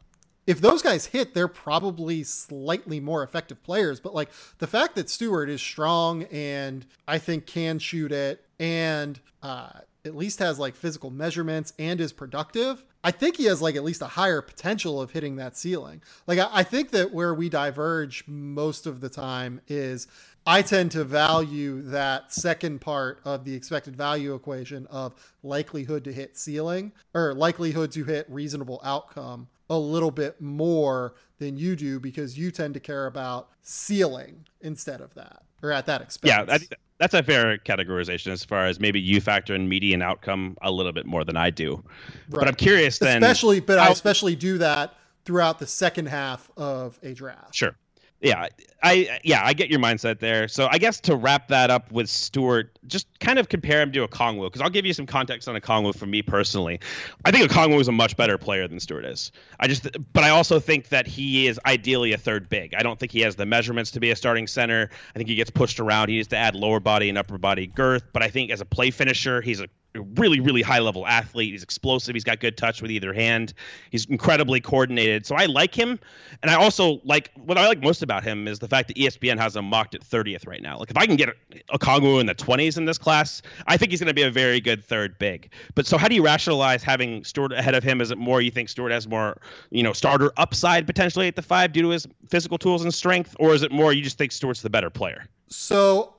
if 0.46 0.60
those 0.60 0.82
guys 0.82 1.06
hit, 1.06 1.34
they're 1.34 1.48
probably 1.48 2.22
slightly 2.22 3.00
more 3.00 3.22
effective 3.22 3.62
players. 3.62 4.00
But 4.00 4.14
like 4.14 4.30
the 4.58 4.66
fact 4.66 4.94
that 4.96 5.08
Stewart 5.08 5.48
is 5.48 5.62
strong 5.62 6.24
and 6.24 6.84
I 7.08 7.18
think 7.18 7.46
can 7.46 7.78
shoot 7.78 8.12
it 8.12 8.44
and 8.60 9.18
uh, 9.42 9.70
at 10.04 10.14
least 10.14 10.38
has 10.40 10.58
like 10.58 10.74
physical 10.74 11.10
measurements 11.10 11.72
and 11.78 12.00
is 12.00 12.12
productive, 12.12 12.84
I 13.04 13.10
think 13.10 13.36
he 13.36 13.44
has 13.44 13.60
like 13.60 13.76
at 13.76 13.84
least 13.84 14.00
a 14.00 14.06
higher 14.06 14.40
potential 14.40 15.00
of 15.00 15.10
hitting 15.10 15.36
that 15.36 15.58
ceiling. 15.58 16.02
Like 16.26 16.38
I, 16.38 16.48
I 16.50 16.62
think 16.62 16.90
that 16.92 17.12
where 17.12 17.34
we 17.34 17.50
diverge 17.50 18.24
most 18.26 18.86
of 18.86 19.02
the 19.02 19.10
time 19.10 19.60
is 19.68 20.08
I 20.46 20.62
tend 20.62 20.90
to 20.92 21.04
value 21.04 21.82
that 21.82 22.32
second 22.32 22.80
part 22.80 23.20
of 23.24 23.44
the 23.44 23.54
expected 23.54 23.94
value 23.94 24.34
equation 24.34 24.86
of 24.86 25.14
likelihood 25.42 26.04
to 26.04 26.12
hit 26.12 26.38
ceiling 26.38 26.92
or 27.12 27.34
likelihood 27.34 27.92
to 27.92 28.04
hit 28.04 28.26
reasonable 28.30 28.80
outcome 28.82 29.48
a 29.68 29.78
little 29.78 30.10
bit 30.10 30.40
more 30.40 31.14
than 31.38 31.58
you 31.58 31.76
do 31.76 32.00
because 32.00 32.38
you 32.38 32.50
tend 32.50 32.74
to 32.74 32.80
care 32.80 33.06
about 33.06 33.50
ceiling 33.62 34.46
instead 34.62 35.00
of 35.00 35.12
that 35.14 35.42
or 35.62 35.72
at 35.72 35.86
that 35.86 36.00
expense. 36.00 36.30
Yeah, 36.30 36.44
I 36.48 36.58
think 36.58 36.74
that's 36.98 37.14
a 37.14 37.22
fair 37.22 37.58
categorization 37.58 38.32
as 38.32 38.44
far 38.44 38.66
as 38.66 38.78
maybe 38.78 39.00
you 39.00 39.20
factor 39.20 39.54
in 39.54 39.68
median 39.68 40.02
outcome 40.02 40.56
a 40.62 40.70
little 40.70 40.92
bit 40.92 41.06
more 41.06 41.24
than 41.24 41.36
I 41.36 41.50
do. 41.50 41.74
Right. 41.74 42.40
But 42.40 42.48
I'm 42.48 42.54
curious 42.54 42.98
then. 42.98 43.22
Especially, 43.22 43.60
but 43.60 43.78
how, 43.78 43.88
I 43.88 43.92
especially 43.92 44.36
do 44.36 44.58
that 44.58 44.94
throughout 45.24 45.58
the 45.58 45.66
second 45.66 46.06
half 46.06 46.50
of 46.56 46.98
a 47.02 47.12
draft. 47.12 47.54
Sure 47.54 47.76
yeah, 48.24 48.48
I 48.82 49.20
yeah, 49.22 49.42
I 49.44 49.52
get 49.52 49.68
your 49.68 49.80
mindset 49.80 50.18
there. 50.18 50.48
So 50.48 50.66
I 50.70 50.78
guess 50.78 50.98
to 51.02 51.14
wrap 51.14 51.48
that 51.48 51.70
up 51.70 51.92
with 51.92 52.08
Stewart, 52.08 52.78
just 52.86 53.06
kind 53.20 53.38
of 53.38 53.50
compare 53.50 53.82
him 53.82 53.92
to 53.92 54.08
Okongwu 54.08 54.46
because 54.46 54.62
I'll 54.62 54.70
give 54.70 54.86
you 54.86 54.94
some 54.94 55.04
context 55.04 55.46
on 55.46 55.60
Okongwu 55.60 55.94
for 55.94 56.06
me 56.06 56.22
personally. 56.22 56.80
I 57.26 57.30
think 57.30 57.50
Okongwu 57.50 57.78
is 57.80 57.88
a 57.88 57.92
much 57.92 58.16
better 58.16 58.38
player 58.38 58.66
than 58.66 58.80
Stewart 58.80 59.04
is. 59.04 59.30
I 59.60 59.68
just, 59.68 59.86
but 60.14 60.24
I 60.24 60.30
also 60.30 60.58
think 60.58 60.88
that 60.88 61.06
he 61.06 61.46
is 61.46 61.60
ideally 61.66 62.14
a 62.14 62.18
third 62.18 62.48
big. 62.48 62.74
I 62.74 62.82
don't 62.82 62.98
think 62.98 63.12
he 63.12 63.20
has 63.20 63.36
the 63.36 63.46
measurements 63.46 63.90
to 63.92 64.00
be 64.00 64.10
a 64.10 64.16
starting 64.16 64.46
center. 64.46 64.88
I 65.14 65.18
think 65.18 65.28
he 65.28 65.34
gets 65.34 65.50
pushed 65.50 65.78
around. 65.78 66.08
He 66.08 66.16
needs 66.16 66.28
to 66.28 66.36
add 66.38 66.54
lower 66.54 66.80
body 66.80 67.10
and 67.10 67.18
upper 67.18 67.36
body 67.36 67.66
girth. 67.66 68.04
But 68.12 68.22
I 68.22 68.28
think 68.28 68.50
as 68.50 68.62
a 68.62 68.66
play 68.66 68.90
finisher, 68.90 69.42
he's 69.42 69.60
a 69.60 69.68
really, 69.94 70.40
really 70.40 70.62
high 70.62 70.80
level 70.80 71.06
athlete. 71.06 71.52
He's 71.52 71.62
explosive. 71.62 72.14
He's 72.14 72.24
got 72.24 72.40
good 72.40 72.56
touch 72.56 72.82
with 72.82 72.90
either 72.90 73.12
hand. 73.12 73.54
He's 73.90 74.04
incredibly 74.06 74.60
coordinated. 74.60 75.26
So 75.26 75.36
I 75.36 75.46
like 75.46 75.74
him. 75.74 75.98
And 76.42 76.50
I 76.50 76.54
also 76.54 77.00
like 77.04 77.30
what 77.36 77.58
I 77.58 77.66
like 77.66 77.80
most 77.80 78.02
about 78.02 78.24
him 78.24 78.48
is 78.48 78.58
the 78.58 78.68
fact 78.68 78.88
that 78.88 78.96
ESPN 78.96 79.38
has 79.38 79.56
him 79.56 79.64
mocked 79.64 79.94
at 79.94 80.02
30th 80.02 80.46
right 80.46 80.62
now. 80.62 80.78
Like 80.78 80.90
if 80.90 80.96
I 80.96 81.06
can 81.06 81.16
get 81.16 81.28
a 81.28 81.78
Okongwu 81.78 82.20
in 82.20 82.26
the 82.26 82.34
20s 82.34 82.76
in 82.76 82.84
this 82.84 82.98
class, 82.98 83.42
I 83.66 83.76
think 83.76 83.90
he's 83.90 84.00
going 84.00 84.08
to 84.08 84.14
be 84.14 84.22
a 84.22 84.30
very 84.30 84.60
good 84.60 84.84
third 84.84 85.18
big. 85.18 85.50
But 85.74 85.86
so 85.86 85.96
how 85.96 86.08
do 86.08 86.14
you 86.14 86.24
rationalize 86.24 86.82
having 86.82 87.24
Stewart 87.24 87.52
ahead 87.52 87.74
of 87.74 87.84
him? 87.84 88.00
Is 88.00 88.10
it 88.10 88.18
more 88.18 88.40
you 88.40 88.50
think 88.50 88.68
Stewart 88.68 88.92
has 88.92 89.06
more, 89.06 89.40
you 89.70 89.82
know, 89.82 89.92
starter 89.92 90.32
upside 90.36 90.86
potentially 90.86 91.28
at 91.28 91.36
the 91.36 91.42
five 91.42 91.72
due 91.72 91.82
to 91.82 91.88
his 91.90 92.06
physical 92.28 92.58
tools 92.58 92.82
and 92.82 92.92
strength? 92.92 93.36
Or 93.38 93.54
is 93.54 93.62
it 93.62 93.70
more 93.70 93.92
you 93.92 94.02
just 94.02 94.18
think 94.18 94.32
Stewart's 94.32 94.62
the 94.62 94.70
better 94.70 94.90
player? 94.90 95.26
So 95.48 96.14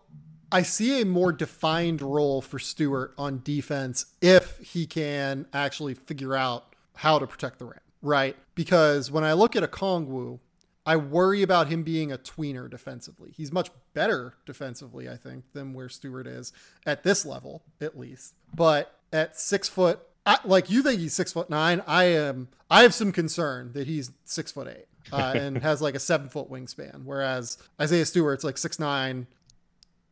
I 0.52 0.62
see 0.62 1.02
a 1.02 1.06
more 1.06 1.32
defined 1.32 2.02
role 2.02 2.42
for 2.42 2.60
Stewart 2.60 3.14
on 3.18 3.42
defense 3.44 4.06
if 4.22 4.58
he 4.60 4.86
can 4.86 5.48
actually 5.54 5.94
figure 5.94 6.36
out 6.36 6.76
how 6.96 7.20
to 7.20 7.28
protect 7.28 7.60
the 7.60 7.66
rim, 7.66 7.80
right? 8.02 8.36
Because 8.54 9.12
when 9.12 9.24
I 9.24 9.34
look 9.34 9.56
at 9.56 9.70
Okongwu, 9.70 10.40
I 10.86 10.98
worry 10.98 11.42
about 11.42 11.68
him 11.68 11.84
being 11.84 12.12
a 12.12 12.18
tweener 12.18 12.70
defensively. 12.70 13.32
He's 13.36 13.52
much 13.52 13.72
better 13.94 14.36
defensively, 14.46 15.10
I 15.10 15.18
think, 15.18 15.46
than 15.54 15.74
where 15.74 15.90
Stewart 15.90 16.28
is 16.28 16.54
at 16.86 17.04
this 17.04 17.26
level, 17.26 17.64
at 17.82 17.98
least. 17.98 18.36
But 18.54 19.00
at 19.12 19.38
six 19.38 19.68
foot, 19.68 20.00
I, 20.28 20.38
like 20.46 20.70
you 20.70 20.84
think 20.84 21.00
he's 21.00 21.14
six 21.14 21.34
foot 21.34 21.50
nine, 21.50 21.82
I 21.88 22.06
am. 22.06 22.50
I 22.70 22.84
have 22.84 22.94
some 22.94 23.12
concern 23.12 23.72
that 23.74 23.88
he's 23.88 24.12
six 24.26 24.52
foot 24.52 24.68
eight. 24.68 24.86
Uh, 25.12 25.34
and 25.36 25.58
has 25.62 25.84
like 25.84 25.94
a 25.94 26.00
seven 26.00 26.30
foot 26.30 26.50
wingspan, 26.50 27.04
whereas 27.04 27.60
Isaiah 27.80 28.06
Stewart's 28.06 28.44
like 28.44 28.58
six 28.58 28.80
nine, 28.80 29.28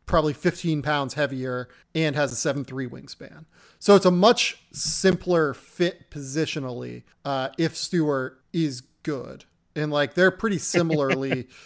probably 0.05 0.33
15 0.33 0.81
pounds 0.81 1.13
heavier 1.13 1.69
and 1.95 2.15
has 2.15 2.31
a 2.31 2.53
7-3 2.53 2.89
wingspan. 2.89 3.45
So 3.79 3.95
it's 3.95 4.05
a 4.05 4.11
much 4.11 4.57
simpler 4.71 5.53
fit 5.53 6.09
positionally 6.09 7.03
uh, 7.25 7.49
if 7.57 7.75
Stewart 7.75 8.41
is 8.51 8.81
good. 9.03 9.45
And 9.75 9.91
like 9.91 10.13
they're 10.13 10.31
pretty 10.31 10.59
similarly 10.59 11.47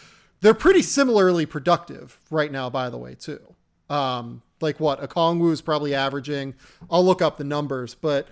they're 0.42 0.54
pretty 0.54 0.82
similarly 0.82 1.46
productive 1.46 2.20
right 2.30 2.52
now, 2.52 2.70
by 2.70 2.90
the 2.90 2.98
way, 2.98 3.16
too. 3.16 3.42
Um, 3.90 4.42
like 4.62 4.80
what 4.80 5.02
Okongwu 5.02 5.52
is 5.52 5.62
probably 5.62 5.96
averaging. 5.96 6.56
I'll 6.90 7.06
look 7.06 7.22
up 7.22 7.38
the 7.38 7.44
numbers, 7.44 7.96
but 7.96 8.28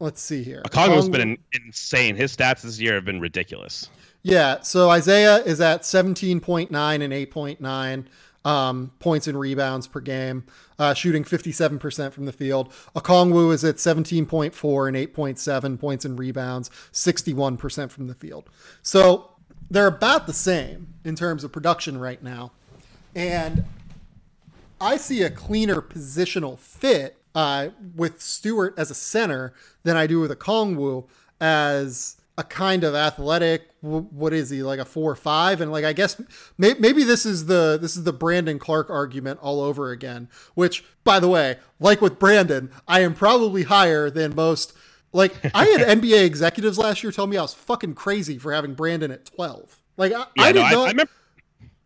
let's 0.00 0.20
see 0.20 0.42
here. 0.42 0.62
Okongwu's 0.66 1.08
been 1.08 1.38
insane. 1.52 2.16
His 2.16 2.36
stats 2.36 2.62
this 2.62 2.80
year 2.80 2.94
have 2.94 3.04
been 3.04 3.20
ridiculous. 3.20 3.90
Yeah, 4.26 4.62
so 4.62 4.88
Isaiah 4.88 5.36
is 5.44 5.60
at 5.60 5.82
17.9 5.82 6.70
and 6.70 7.12
8.9 7.12 8.06
um, 8.46 8.90
points 8.98 9.26
and 9.26 9.38
rebounds 9.38 9.86
per 9.86 10.00
game, 10.00 10.44
uh, 10.78 10.94
shooting 10.94 11.24
57% 11.24 12.10
from 12.10 12.24
the 12.24 12.32
field. 12.32 12.72
Okongwu 12.96 13.52
is 13.52 13.64
at 13.64 13.76
17.4 13.76 14.88
and 14.88 14.96
8.7 14.96 15.78
points 15.78 16.06
and 16.06 16.18
rebounds, 16.18 16.70
61% 16.90 17.90
from 17.90 18.06
the 18.06 18.14
field. 18.14 18.48
So 18.82 19.32
they're 19.70 19.86
about 19.86 20.26
the 20.26 20.32
same 20.32 20.94
in 21.04 21.16
terms 21.16 21.44
of 21.44 21.52
production 21.52 21.98
right 21.98 22.22
now. 22.22 22.52
And 23.14 23.64
I 24.80 24.96
see 24.96 25.22
a 25.22 25.30
cleaner 25.30 25.82
positional 25.82 26.58
fit 26.58 27.18
uh, 27.34 27.68
with 27.94 28.22
Stewart 28.22 28.72
as 28.78 28.90
a 28.90 28.94
center 28.94 29.52
than 29.82 29.98
I 29.98 30.06
do 30.06 30.20
with 30.20 30.30
Okongwu 30.30 31.06
as 31.42 32.16
a 32.36 32.42
kind 32.42 32.82
of 32.82 32.94
athletic 32.94 33.68
what 33.80 34.32
is 34.32 34.50
he 34.50 34.62
like 34.62 34.80
a 34.80 34.84
four 34.84 35.12
or 35.12 35.16
five? 35.16 35.60
And 35.60 35.70
like 35.70 35.84
i 35.84 35.92
guess 35.92 36.20
may, 36.58 36.74
maybe 36.74 37.04
this 37.04 37.24
is 37.24 37.46
the 37.46 37.78
this 37.80 37.96
is 37.96 38.04
the 38.04 38.12
brandon 38.12 38.58
Clarke 38.58 38.90
argument 38.90 39.38
all 39.40 39.60
over 39.60 39.90
again 39.90 40.28
which 40.54 40.84
by 41.04 41.20
the 41.20 41.28
way 41.28 41.58
like 41.78 42.00
with 42.00 42.18
brandon 42.18 42.70
i 42.88 43.00
am 43.00 43.14
probably 43.14 43.64
higher 43.64 44.10
than 44.10 44.34
most. 44.34 44.72
Like 45.12 45.32
i 45.54 45.66
had 45.66 45.80
nba 46.00 46.24
executives 46.24 46.76
last 46.78 47.02
year 47.02 47.12
tell 47.12 47.26
me 47.26 47.36
i 47.36 47.42
was 47.42 47.54
fucking 47.54 47.94
crazy 47.94 48.38
for 48.38 48.52
having 48.52 48.74
brandon 48.74 49.10
at 49.12 49.26
12 49.26 49.80
like 49.96 50.12
i, 50.12 50.18
yeah, 50.18 50.26
I 50.38 50.52
did 50.52 50.60
no, 50.60 50.62
not 50.62 50.72
I, 50.72 50.82
I, 50.82 50.88
remember- 50.88 51.12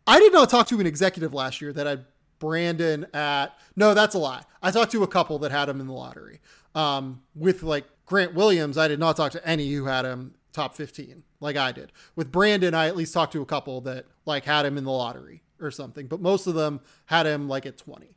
I 0.07 0.19
did 0.21 0.33
not 0.33 0.49
talk 0.49 0.67
to 0.69 0.81
an 0.81 0.87
executive 0.87 1.35
last 1.35 1.61
year 1.61 1.73
that 1.75 1.87
had 1.87 2.07
brandon 2.39 3.07
at 3.13 3.49
no 3.77 3.95
that's 3.95 4.15
a 4.15 4.19
lie. 4.19 4.43
I 4.63 4.71
talked 4.71 4.93
to 4.93 5.03
a 5.03 5.09
couple 5.09 5.39
that 5.41 5.51
had 5.51 5.69
him 5.69 5.81
in 5.81 5.87
the 5.87 5.93
lottery. 5.93 6.41
Um, 6.75 7.23
with 7.35 7.63
like 7.63 7.85
Grant 8.07 8.35
Williams, 8.35 8.79
I 8.79 8.89
did 8.89 8.99
not 8.99 9.17
talk 9.17 9.33
to 9.33 9.47
any 9.47 9.71
who 9.73 9.85
had 9.85 10.05
him 10.05 10.35
top 10.59 10.75
15 10.75 11.23
like 11.41 11.57
I 11.57 11.71
did. 11.71 11.93
With 12.17 12.33
Brandon, 12.33 12.75
I 12.75 12.89
at 12.89 12.97
least 12.97 13.15
talked 13.15 13.33
to 13.33 13.43
a 13.43 13.47
couple 13.47 13.81
that 13.83 14.07
like 14.27 14.45
had 14.45 14.67
him 14.67 14.77
in 14.77 14.85
the 14.85 14.91
lottery 14.91 15.43
or 15.61 15.71
something, 15.71 16.07
but 16.09 16.21
most 16.21 16.47
of 16.47 16.55
them 16.55 16.81
had 17.07 17.27
him 17.27 17.49
like 17.49 17.65
at 17.65 17.79
20. 17.79 18.09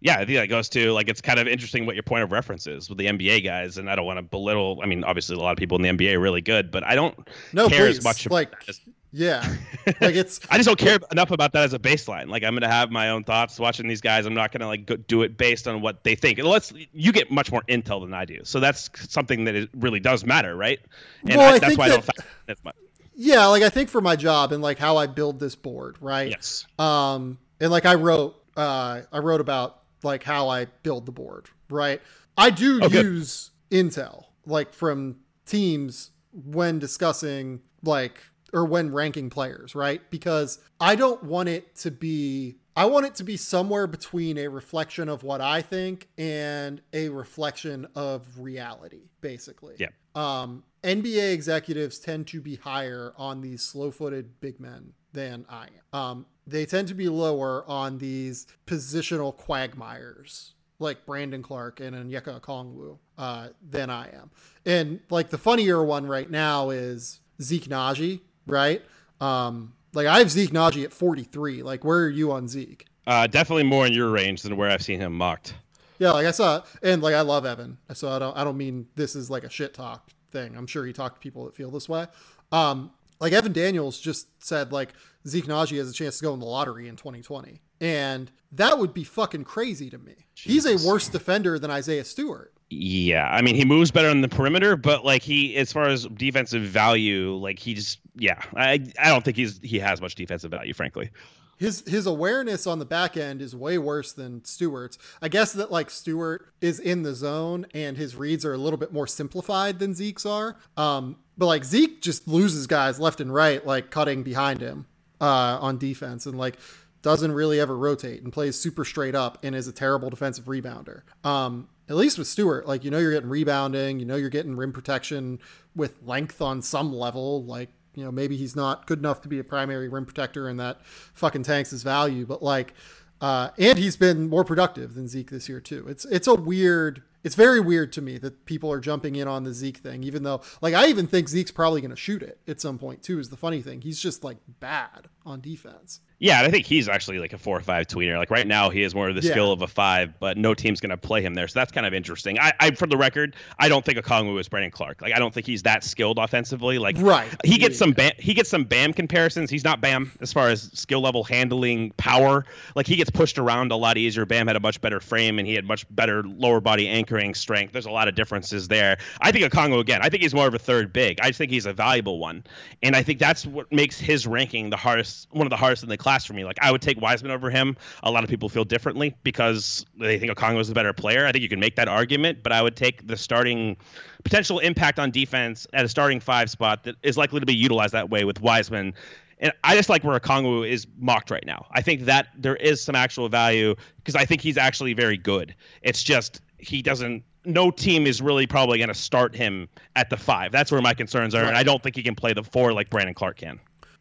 Yeah, 0.00 0.14
I 0.14 0.24
think 0.24 0.38
that 0.38 0.48
goes 0.48 0.68
to 0.70 0.92
like 0.92 1.08
it's 1.08 1.20
kind 1.20 1.38
of 1.38 1.46
interesting 1.48 1.86
what 1.86 1.94
your 1.94 2.02
point 2.02 2.22
of 2.22 2.32
reference 2.32 2.66
is 2.66 2.88
with 2.88 2.98
the 2.98 3.06
NBA 3.06 3.44
guys, 3.44 3.78
and 3.78 3.90
I 3.90 3.96
don't 3.96 4.06
want 4.06 4.18
to 4.18 4.22
belittle. 4.22 4.80
I 4.82 4.86
mean, 4.86 5.02
obviously, 5.04 5.36
a 5.36 5.40
lot 5.40 5.52
of 5.52 5.58
people 5.58 5.76
in 5.76 5.82
the 5.82 5.88
NBA 5.88 6.14
are 6.14 6.20
really 6.20 6.40
good, 6.40 6.70
but 6.70 6.84
I 6.84 6.94
don't 6.94 7.16
no, 7.52 7.68
care 7.68 7.86
please. 7.86 7.98
as 7.98 8.04
much 8.04 8.28
like 8.30 8.52
as, 8.68 8.80
yeah, 9.12 9.42
like 9.86 10.14
it's. 10.14 10.40
I 10.50 10.56
just 10.56 10.66
don't 10.66 10.78
care 10.78 10.98
enough 11.10 11.30
about 11.30 11.52
that 11.52 11.64
as 11.64 11.72
a 11.72 11.78
baseline. 11.78 12.28
Like 12.28 12.44
I'm 12.44 12.54
gonna 12.54 12.68
have 12.68 12.90
my 12.90 13.10
own 13.10 13.24
thoughts 13.24 13.58
watching 13.58 13.88
these 13.88 14.00
guys. 14.00 14.26
I'm 14.26 14.34
not 14.34 14.52
gonna 14.52 14.66
like 14.66 14.86
go, 14.86 14.96
do 14.96 15.22
it 15.22 15.36
based 15.38 15.66
on 15.66 15.80
what 15.80 16.04
they 16.04 16.14
think. 16.14 16.38
Unless 16.38 16.72
you 16.92 17.12
get 17.12 17.30
much 17.30 17.50
more 17.50 17.62
intel 17.68 18.00
than 18.00 18.12
I 18.12 18.24
do, 18.24 18.40
so 18.44 18.60
that's 18.60 18.90
something 19.10 19.44
that 19.44 19.54
it 19.54 19.70
really 19.74 20.00
does 20.00 20.24
matter, 20.24 20.56
right? 20.56 20.78
And 21.22 21.36
well, 21.36 21.52
I, 21.52 21.56
I 21.56 21.58
that's 21.58 21.78
why 21.78 21.88
that, 21.88 21.94
I 21.94 22.52
don't. 22.52 22.64
Much. 22.64 22.76
Yeah, 23.14 23.46
like 23.46 23.62
I 23.62 23.68
think 23.68 23.88
for 23.88 24.00
my 24.00 24.14
job 24.14 24.52
and 24.52 24.62
like 24.62 24.78
how 24.78 24.96
I 24.96 25.06
build 25.06 25.40
this 25.40 25.56
board, 25.56 25.96
right? 26.00 26.30
Yes. 26.30 26.66
Um, 26.78 27.38
and 27.60 27.70
like 27.70 27.84
I 27.84 27.94
wrote, 27.94 28.36
uh, 28.56 29.02
I 29.10 29.18
wrote 29.18 29.40
about 29.40 29.82
like 30.02 30.22
how 30.22 30.48
I 30.48 30.66
build 30.82 31.06
the 31.06 31.12
board, 31.12 31.48
right? 31.68 32.00
I 32.36 32.50
do 32.50 32.78
oh, 32.82 32.88
use 32.88 33.50
intel 33.70 34.26
like 34.46 34.72
from 34.72 35.16
teams 35.46 36.10
when 36.32 36.78
discussing 36.78 37.60
like 37.82 38.20
or 38.52 38.64
when 38.64 38.92
ranking 38.92 39.30
players, 39.30 39.74
right? 39.74 40.00
Because 40.10 40.58
I 40.80 40.94
don't 40.94 41.22
want 41.22 41.48
it 41.48 41.74
to 41.76 41.90
be 41.90 42.56
I 42.76 42.84
want 42.84 43.06
it 43.06 43.16
to 43.16 43.24
be 43.24 43.36
somewhere 43.36 43.88
between 43.88 44.38
a 44.38 44.46
reflection 44.46 45.08
of 45.08 45.24
what 45.24 45.40
I 45.40 45.62
think 45.62 46.08
and 46.16 46.80
a 46.92 47.08
reflection 47.08 47.88
of 47.96 48.38
reality, 48.38 49.10
basically. 49.20 49.74
Yeah. 49.78 49.88
Um, 50.14 50.62
NBA 50.84 51.32
executives 51.32 51.98
tend 51.98 52.28
to 52.28 52.40
be 52.40 52.54
higher 52.54 53.14
on 53.16 53.40
these 53.40 53.62
slow-footed 53.62 54.40
big 54.40 54.60
men 54.60 54.92
than 55.12 55.44
I 55.48 55.64
am. 55.92 56.00
Um, 56.00 56.26
they 56.46 56.66
tend 56.66 56.86
to 56.88 56.94
be 56.94 57.08
lower 57.08 57.64
on 57.68 57.98
these 57.98 58.46
positional 58.64 59.36
quagmires 59.36 60.54
like 60.78 61.04
Brandon 61.04 61.42
Clarke 61.42 61.80
and 61.80 61.96
Onyeka 61.96 62.40
Okongwu 62.40 62.98
uh, 63.16 63.48
than 63.68 63.90
I 63.90 64.08
am. 64.10 64.30
And 64.64 65.00
like 65.10 65.30
the 65.30 65.38
funnier 65.38 65.82
one 65.82 66.06
right 66.06 66.30
now 66.30 66.70
is 66.70 67.20
Zeke 67.42 67.64
Nnaji, 67.64 68.20
right? 68.48 68.82
Um, 69.20 69.74
like 69.94 70.06
I 70.06 70.18
have 70.18 70.30
Zeke 70.30 70.50
Nnaji 70.50 70.84
at 70.84 70.92
43. 70.92 71.62
Like 71.62 71.84
where 71.84 72.04
are 72.04 72.10
you 72.10 72.32
on 72.32 72.48
Zeke? 72.48 72.86
Uh, 73.06 73.26
definitely 73.26 73.64
more 73.64 73.86
in 73.86 73.92
your 73.92 74.10
range 74.10 74.42
than 74.42 74.56
where 74.56 74.70
I've 74.70 74.82
seen 74.82 75.00
him 75.00 75.14
mocked. 75.14 75.54
Yeah, 75.98 76.12
like 76.12 76.26
I 76.26 76.30
saw, 76.30 76.62
and 76.82 77.02
like 77.02 77.14
I 77.14 77.22
love 77.22 77.44
Evan, 77.44 77.78
so 77.92 78.08
I 78.08 78.18
don't 78.18 78.36
I 78.36 78.44
don't 78.44 78.56
mean 78.56 78.86
this 78.94 79.16
is 79.16 79.30
like 79.30 79.44
a 79.44 79.50
shit 79.50 79.74
talk 79.74 80.10
thing. 80.30 80.56
I'm 80.56 80.66
sure 80.66 80.84
he 80.86 80.92
talked 80.92 81.16
to 81.16 81.20
people 81.20 81.44
that 81.46 81.56
feel 81.56 81.70
this 81.70 81.88
way. 81.88 82.06
Um, 82.52 82.92
like 83.20 83.32
Evan 83.32 83.52
Daniels 83.52 83.98
just 83.98 84.28
said, 84.42 84.72
like 84.72 84.92
Zeke 85.26 85.46
Nnaji 85.46 85.78
has 85.78 85.90
a 85.90 85.92
chance 85.92 86.18
to 86.18 86.24
go 86.24 86.34
in 86.34 86.40
the 86.40 86.46
lottery 86.46 86.88
in 86.88 86.96
2020, 86.96 87.60
and 87.80 88.30
that 88.52 88.78
would 88.78 88.94
be 88.94 89.04
fucking 89.04 89.44
crazy 89.44 89.90
to 89.90 89.98
me. 89.98 90.14
Jesus. 90.34 90.66
He's 90.70 90.84
a 90.84 90.88
worse 90.88 91.08
defender 91.08 91.58
than 91.58 91.70
Isaiah 91.70 92.04
Stewart. 92.04 92.52
Yeah, 92.70 93.28
I 93.28 93.40
mean 93.40 93.54
he 93.54 93.64
moves 93.64 93.90
better 93.90 94.08
on 94.08 94.20
the 94.20 94.28
perimeter, 94.28 94.76
but 94.76 95.04
like 95.04 95.22
he, 95.22 95.56
as 95.56 95.72
far 95.72 95.88
as 95.88 96.04
defensive 96.06 96.62
value, 96.62 97.34
like 97.34 97.58
he 97.58 97.72
just, 97.74 97.98
yeah, 98.14 98.42
I, 98.54 98.84
I 98.98 99.08
don't 99.08 99.24
think 99.24 99.38
he's 99.38 99.58
he 99.62 99.78
has 99.78 100.00
much 100.00 100.14
defensive 100.14 100.50
value, 100.50 100.74
frankly 100.74 101.10
his 101.58 101.82
his 101.86 102.06
awareness 102.06 102.66
on 102.66 102.78
the 102.78 102.84
back 102.86 103.16
end 103.16 103.42
is 103.42 103.54
way 103.54 103.78
worse 103.78 104.12
than 104.12 104.44
Stewart's. 104.44 104.96
I 105.20 105.28
guess 105.28 105.52
that 105.52 105.70
like 105.70 105.90
Stewart 105.90 106.52
is 106.60 106.78
in 106.78 107.02
the 107.02 107.14
zone 107.14 107.66
and 107.74 107.96
his 107.96 108.16
reads 108.16 108.44
are 108.44 108.54
a 108.54 108.58
little 108.58 108.78
bit 108.78 108.92
more 108.92 109.06
simplified 109.06 109.78
than 109.78 109.94
Zeke's 109.94 110.24
are. 110.24 110.56
Um, 110.76 111.16
but 111.36 111.46
like 111.46 111.64
Zeke 111.64 112.00
just 112.00 112.26
loses 112.28 112.66
guys 112.66 112.98
left 112.98 113.20
and 113.20 113.34
right, 113.34 113.64
like 113.66 113.90
cutting 113.90 114.22
behind 114.22 114.60
him 114.60 114.86
uh, 115.20 115.58
on 115.60 115.78
defense, 115.78 116.26
and 116.26 116.38
like 116.38 116.58
doesn't 117.02 117.32
really 117.32 117.60
ever 117.60 117.76
rotate 117.76 118.22
and 118.22 118.32
plays 118.32 118.58
super 118.58 118.84
straight 118.84 119.14
up 119.14 119.38
and 119.42 119.54
is 119.54 119.68
a 119.68 119.72
terrible 119.72 120.10
defensive 120.10 120.46
rebounder. 120.46 121.02
Um, 121.24 121.68
at 121.88 121.96
least 121.96 122.18
with 122.18 122.26
Stewart, 122.26 122.66
like 122.66 122.84
you 122.84 122.90
know 122.90 122.98
you're 122.98 123.12
getting 123.12 123.28
rebounding, 123.30 123.98
you 124.00 124.06
know 124.06 124.16
you're 124.16 124.28
getting 124.30 124.56
rim 124.56 124.72
protection 124.72 125.38
with 125.74 126.02
length 126.04 126.42
on 126.42 126.62
some 126.62 126.92
level, 126.92 127.44
like 127.44 127.70
you 127.98 128.04
know, 128.04 128.12
maybe 128.12 128.36
he's 128.36 128.54
not 128.54 128.86
good 128.86 129.00
enough 129.00 129.22
to 129.22 129.28
be 129.28 129.40
a 129.40 129.44
primary 129.44 129.88
rim 129.88 130.04
protector 130.04 130.48
and 130.48 130.60
that 130.60 130.86
fucking 130.86 131.42
tanks 131.42 131.70
his 131.70 131.82
value, 131.82 132.24
but 132.24 132.42
like, 132.42 132.74
uh, 133.20 133.50
and 133.58 133.76
he's 133.76 133.96
been 133.96 134.28
more 134.28 134.44
productive 134.44 134.94
than 134.94 135.08
Zeke 135.08 135.30
this 135.30 135.48
year 135.48 135.60
too. 135.60 135.84
It's 135.88 136.04
it's 136.04 136.28
a 136.28 136.34
weird, 136.36 137.02
it's 137.24 137.34
very 137.34 137.58
weird 137.58 137.92
to 137.94 138.00
me 138.00 138.16
that 138.18 138.44
people 138.44 138.70
are 138.70 138.78
jumping 138.78 139.16
in 139.16 139.26
on 139.26 139.42
the 139.42 139.52
Zeke 139.52 139.78
thing, 139.78 140.04
even 140.04 140.22
though 140.22 140.42
like 140.62 140.74
I 140.74 140.86
even 140.86 141.08
think 141.08 141.28
Zeke's 141.28 141.50
probably 141.50 141.80
going 141.80 141.90
to 141.90 141.96
shoot 141.96 142.22
it 142.22 142.38
at 142.46 142.60
some 142.60 142.78
point 142.78 143.02
too. 143.02 143.18
Is 143.18 143.30
the 143.30 143.36
funny 143.36 143.62
thing? 143.62 143.80
He's 143.80 143.98
just 143.98 144.22
like 144.22 144.36
bad 144.60 145.08
on 145.28 145.40
defense. 145.40 146.00
Yeah, 146.20 146.40
I 146.40 146.50
think 146.50 146.66
he's 146.66 146.88
actually 146.88 147.20
like 147.20 147.32
a 147.32 147.38
four 147.38 147.56
or 147.56 147.60
five 147.60 147.86
tweener. 147.86 148.18
Like 148.18 148.30
right 148.30 148.46
now, 148.46 148.70
he 148.70 148.82
is 148.82 148.92
more 148.92 149.08
of 149.08 149.14
the 149.14 149.22
yeah. 149.22 149.30
skill 149.30 149.52
of 149.52 149.62
a 149.62 149.68
five, 149.68 150.18
but 150.18 150.36
no 150.36 150.52
team's 150.52 150.80
going 150.80 150.90
to 150.90 150.96
play 150.96 151.22
him 151.22 151.34
there. 151.34 151.46
So 151.46 151.60
that's 151.60 151.70
kind 151.70 151.86
of 151.86 151.94
interesting. 151.94 152.40
I, 152.40 152.52
I, 152.58 152.70
for 152.72 152.88
the 152.88 152.96
record, 152.96 153.36
I 153.60 153.68
don't 153.68 153.84
think 153.84 153.98
Okongwu 153.98 154.40
is 154.40 154.48
Brandon 154.48 154.72
Clarke. 154.72 155.00
Like 155.00 155.14
I 155.14 155.20
don't 155.20 155.32
think 155.32 155.46
he's 155.46 155.62
that 155.62 155.84
skilled 155.84 156.18
offensively. 156.18 156.78
Like 156.78 156.96
right, 156.98 157.28
he 157.44 157.56
gets 157.56 157.74
yeah. 157.74 157.78
some 157.78 157.92
Bam, 157.92 158.12
he 158.18 158.34
gets 158.34 158.50
some 158.50 158.64
Bam 158.64 158.92
comparisons. 158.92 159.48
He's 159.48 159.62
not 159.62 159.80
Bam 159.80 160.10
as 160.20 160.32
far 160.32 160.48
as 160.48 160.72
skill 160.72 161.00
level, 161.00 161.22
handling, 161.22 161.92
power. 161.98 162.44
Like 162.74 162.88
he 162.88 162.96
gets 162.96 163.10
pushed 163.10 163.38
around 163.38 163.70
a 163.70 163.76
lot 163.76 163.96
easier. 163.96 164.26
Bam 164.26 164.48
had 164.48 164.56
a 164.56 164.60
much 164.60 164.80
better 164.80 164.98
frame 164.98 165.38
and 165.38 165.46
he 165.46 165.54
had 165.54 165.64
much 165.64 165.86
better 165.94 166.24
lower 166.24 166.60
body 166.60 166.88
anchoring 166.88 167.34
strength. 167.34 167.72
There's 167.72 167.86
a 167.86 167.92
lot 167.92 168.08
of 168.08 168.16
differences 168.16 168.66
there. 168.66 168.98
I 169.20 169.30
think 169.30 169.52
Okongwu 169.52 169.78
again. 169.78 170.00
I 170.02 170.08
think 170.08 170.24
he's 170.24 170.34
more 170.34 170.48
of 170.48 170.54
a 170.54 170.58
third 170.58 170.92
big. 170.92 171.20
I 171.20 171.30
think 171.30 171.52
he's 171.52 171.66
a 171.66 171.72
valuable 171.72 172.18
one, 172.18 172.42
and 172.82 172.96
I 172.96 173.04
think 173.04 173.20
that's 173.20 173.46
what 173.46 173.70
makes 173.70 174.00
his 174.00 174.26
ranking 174.26 174.70
the 174.70 174.76
hardest, 174.76 175.17
one 175.30 175.46
of 175.46 175.50
the 175.50 175.56
hardest 175.56 175.82
in 175.82 175.88
the 175.88 175.96
class 175.96 176.24
for 176.24 176.32
me. 176.32 176.44
Like 176.44 176.58
I 176.60 176.70
would 176.70 176.82
take 176.82 177.00
Wiseman 177.00 177.30
over 177.30 177.50
him. 177.50 177.76
A 178.02 178.10
lot 178.10 178.24
of 178.24 178.30
people 178.30 178.48
feel 178.48 178.64
differently 178.64 179.14
because 179.22 179.84
they 179.98 180.18
think 180.18 180.32
Okongwu 180.32 180.60
is 180.60 180.70
a 180.70 180.74
better 180.74 180.92
player. 180.92 181.26
I 181.26 181.32
think 181.32 181.42
you 181.42 181.48
can 181.48 181.60
make 181.60 181.76
that 181.76 181.88
argument, 181.88 182.42
but 182.42 182.52
I 182.52 182.62
would 182.62 182.76
take 182.76 183.06
the 183.06 183.16
starting 183.16 183.76
potential 184.24 184.58
impact 184.58 184.98
on 184.98 185.10
defense 185.10 185.66
at 185.72 185.84
a 185.84 185.88
starting 185.88 186.20
five 186.20 186.50
spot 186.50 186.84
that 186.84 186.96
is 187.02 187.16
likely 187.16 187.40
to 187.40 187.46
be 187.46 187.54
utilized 187.54 187.94
that 187.94 188.10
way 188.10 188.24
with 188.24 188.40
Wiseman. 188.40 188.94
And 189.40 189.52
I 189.62 189.76
just 189.76 189.88
like 189.88 190.02
where 190.02 190.18
Okongwu 190.18 190.68
is 190.68 190.86
mocked 190.98 191.30
right 191.30 191.46
now. 191.46 191.66
I 191.70 191.80
think 191.80 192.02
that 192.02 192.28
there 192.36 192.56
is 192.56 192.82
some 192.82 192.96
actual 192.96 193.28
value 193.28 193.74
because 193.96 194.16
I 194.16 194.24
think 194.24 194.40
he's 194.40 194.58
actually 194.58 194.94
very 194.94 195.16
good. 195.16 195.54
It's 195.82 196.02
just 196.02 196.40
he 196.58 196.82
doesn't 196.82 197.22
no 197.44 197.70
team 197.70 198.06
is 198.06 198.20
really 198.20 198.46
probably 198.46 198.78
going 198.78 198.88
to 198.88 198.94
start 198.94 199.34
him 199.34 199.68
at 199.96 200.10
the 200.10 200.16
five. 200.16 200.52
That's 200.52 200.70
where 200.70 200.82
my 200.82 200.94
concerns 200.94 201.34
are, 201.34 201.44
and 201.44 201.56
I 201.56 201.62
don't 201.62 201.82
think 201.82 201.96
he 201.96 202.02
can 202.02 202.14
play 202.14 202.32
the 202.32 202.42
four 202.42 202.72
like 202.72 202.90
Brandon 202.90 203.14
Clarke 203.14 203.38
can. 203.38 203.58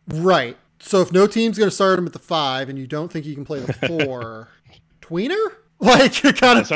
Right. 0.10 0.58
So 0.80 1.02
if 1.02 1.12
no 1.12 1.28
team's 1.28 1.58
going 1.58 1.70
to 1.70 1.76
start 1.76 2.00
him 2.00 2.06
at 2.06 2.14
the 2.14 2.20
five, 2.20 2.70
and 2.70 2.78
you 2.78 2.88
don't 2.88 3.12
think 3.12 3.26
he 3.26 3.34
can 3.34 3.46
play 3.46 3.60
the 3.60 3.74
four, 4.06 4.50
tweener, 5.02 5.56
like 5.80 6.24
you're 6.24 6.34
kind 6.34 6.60
of. 6.60 6.68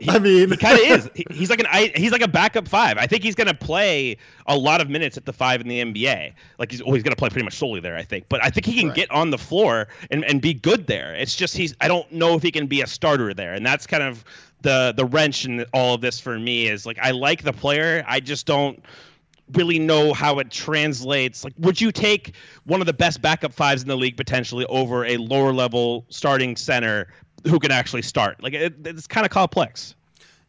He, 0.00 0.08
I 0.10 0.18
mean, 0.20 0.50
he 0.50 0.56
kind 0.56 0.78
of 0.78 0.86
is. 0.86 1.10
He, 1.14 1.26
he's 1.30 1.50
like 1.50 1.60
an 1.60 1.90
he's 1.96 2.12
like 2.12 2.22
a 2.22 2.28
backup 2.28 2.68
five. 2.68 2.98
I 2.98 3.06
think 3.06 3.24
he's 3.24 3.34
going 3.34 3.48
to 3.48 3.54
play 3.54 4.16
a 4.46 4.56
lot 4.56 4.80
of 4.80 4.88
minutes 4.88 5.16
at 5.16 5.24
the 5.24 5.32
five 5.32 5.60
in 5.60 5.66
the 5.66 5.80
NBA. 5.80 6.32
Like 6.58 6.70
he's 6.70 6.80
always 6.80 7.02
going 7.02 7.10
to 7.10 7.16
play 7.16 7.28
pretty 7.30 7.44
much 7.44 7.54
solely 7.54 7.80
there. 7.80 7.96
I 7.96 8.02
think, 8.02 8.26
but 8.28 8.44
I 8.44 8.50
think 8.50 8.66
he 8.66 8.78
can 8.78 8.88
right. 8.88 8.96
get 8.96 9.10
on 9.10 9.30
the 9.30 9.38
floor 9.38 9.88
and 10.10 10.24
and 10.24 10.40
be 10.40 10.54
good 10.54 10.86
there. 10.86 11.14
It's 11.16 11.34
just 11.34 11.56
he's. 11.56 11.74
I 11.80 11.88
don't 11.88 12.10
know 12.12 12.34
if 12.34 12.42
he 12.42 12.52
can 12.52 12.68
be 12.68 12.80
a 12.80 12.86
starter 12.86 13.34
there, 13.34 13.54
and 13.54 13.66
that's 13.66 13.88
kind 13.88 14.04
of 14.04 14.24
the 14.62 14.94
the 14.96 15.04
wrench 15.04 15.44
in 15.44 15.64
all 15.74 15.94
of 15.94 16.00
this 16.00 16.20
for 16.20 16.38
me. 16.38 16.68
Is 16.68 16.86
like 16.86 16.98
I 17.02 17.10
like 17.10 17.42
the 17.42 17.52
player. 17.52 18.04
I 18.06 18.20
just 18.20 18.46
don't 18.46 18.84
really 19.52 19.78
know 19.78 20.12
how 20.12 20.38
it 20.38 20.50
translates. 20.50 21.44
Like, 21.44 21.52
would 21.58 21.80
you 21.80 21.92
take 21.92 22.34
one 22.64 22.80
of 22.80 22.86
the 22.86 22.92
best 22.92 23.20
backup 23.20 23.52
fives 23.52 23.82
in 23.82 23.88
the 23.88 23.96
league 23.96 24.16
potentially 24.16 24.64
over 24.66 25.04
a 25.04 25.16
lower 25.18 25.52
level 25.52 26.04
starting 26.08 26.56
center 26.56 27.08
who 27.44 27.58
can 27.58 27.70
actually 27.70 28.02
start? 28.02 28.42
Like, 28.42 28.54
it, 28.54 28.74
it's 28.84 29.06
kind 29.06 29.26
of 29.26 29.30
complex. 29.30 29.94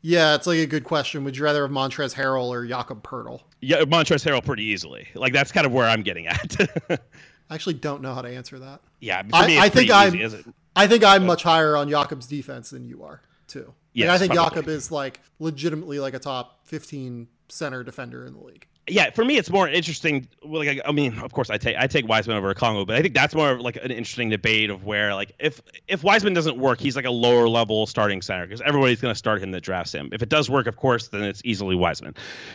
Yeah, 0.07 0.35
it's 0.35 0.45
like 0.45 0.59
a 0.59 0.67
good 0.67 0.83
question. 0.83 1.23
Would 1.23 1.35
you 1.35 1.43
rather 1.43 1.63
have 1.63 1.71
Montrezl 1.71 2.13
Harrell 2.13 2.49
or 2.49 2.63
Jakob 2.67 3.01
Poeltl? 3.01 3.41
Yeah, 3.61 3.77
Montrezl 3.85 4.29
Harrell 4.29 4.45
pretty 4.45 4.63
easily. 4.63 5.07
Like 5.15 5.33
that's 5.33 5.51
kind 5.51 5.65
of 5.65 5.73
where 5.73 5.87
I'm 5.87 6.03
getting 6.03 6.27
at. 6.27 6.55
I 7.49 7.55
actually 7.55 7.73
don't 7.73 8.03
know 8.03 8.13
how 8.13 8.21
to 8.21 8.29
answer 8.29 8.59
that. 8.59 8.81
Yeah, 8.99 9.23
I, 9.33 9.57
I, 9.57 9.69
think 9.69 9.89
I'm. 9.89 10.53
I 10.75 10.85
think 10.85 11.03
I'm 11.03 11.25
much 11.25 11.41
higher 11.41 11.75
on 11.75 11.89
Jakob's 11.89 12.27
defense 12.27 12.69
than 12.69 12.85
you 12.85 13.03
are 13.03 13.19
too. 13.47 13.73
Yeah, 13.93 14.09
like, 14.09 14.15
I 14.15 14.17
think 14.19 14.33
probably. 14.33 14.49
Jakob 14.57 14.69
is 14.69 14.91
like 14.91 15.21
legitimately 15.39 15.99
like 15.99 16.13
a 16.13 16.19
top 16.19 16.67
15 16.67 17.27
center 17.49 17.83
defender 17.83 18.27
in 18.27 18.33
the 18.33 18.43
league 18.43 18.67
yeah, 18.87 19.09
for 19.09 19.25
me, 19.25 19.37
it's 19.37 19.49
more 19.49 19.67
interesting. 19.67 20.27
Like, 20.43 20.79
I 20.85 20.91
mean, 20.91 21.17
of 21.19 21.33
course, 21.33 21.49
I 21.49 21.57
take 21.57 21.75
I 21.77 21.87
take 21.87 22.07
Wiseman 22.07 22.37
over 22.37 22.53
Okongwu, 22.53 22.85
but 22.85 22.95
I 22.95 23.01
think 23.01 23.15
that's 23.15 23.33
more 23.33 23.51
of 23.51 23.61
like 23.61 23.77
an 23.77 23.91
interesting 23.91 24.29
debate 24.29 24.69
of 24.69 24.83
where, 24.83 25.15
like, 25.15 25.31
if 25.39 25.59
if 25.87 26.03
Wiseman 26.03 26.33
doesn't 26.33 26.57
work, 26.57 26.79
he's 26.79 26.95
like 26.95 27.05
a 27.05 27.11
lower 27.11 27.49
level 27.49 27.87
starting 27.87 28.21
center 28.21 28.45
because 28.45 28.61
everybody's 28.61 29.01
going 29.01 29.13
to 29.13 29.17
start 29.17 29.41
him 29.41 29.51
that 29.51 29.61
drafts 29.61 29.93
him. 29.93 30.09
If 30.11 30.21
it 30.21 30.29
does 30.29 30.49
work, 30.49 30.67
of 30.67 30.75
course, 30.75 31.07
then 31.07 31.23
it's 31.23 31.41
easily 31.43 31.75
Wiseman. 31.75 32.13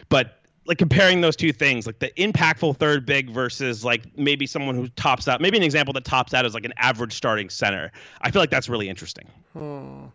But 0.09 0.41
like 0.67 0.79
comparing 0.79 1.21
those 1.21 1.35
two 1.35 1.53
things, 1.53 1.85
like 1.85 1.99
the 1.99 2.11
impactful 2.11 2.77
third 2.77 3.07
big 3.07 3.31
versus 3.31 3.85
like 3.85 4.17
maybe 4.17 4.47
someone 4.47 4.77
who 4.77 4.87
tops 4.89 5.27
out, 5.27 5.41
maybe 5.41 5.57
an 5.57 5.65
example 5.65 5.93
that 5.95 6.05
tops 6.05 6.33
out 6.33 6.47
is 6.47 6.55
like 6.55 6.65
an 6.65 6.75
average 6.77 7.13
starting 7.13 7.49
center. 7.49 7.91
I 8.21 8.31
feel 8.31 8.41
like 8.41 8.51
that's 8.51 8.69
really 8.69 8.89
interesting. 8.89 9.27
Hmm. 9.53 10.07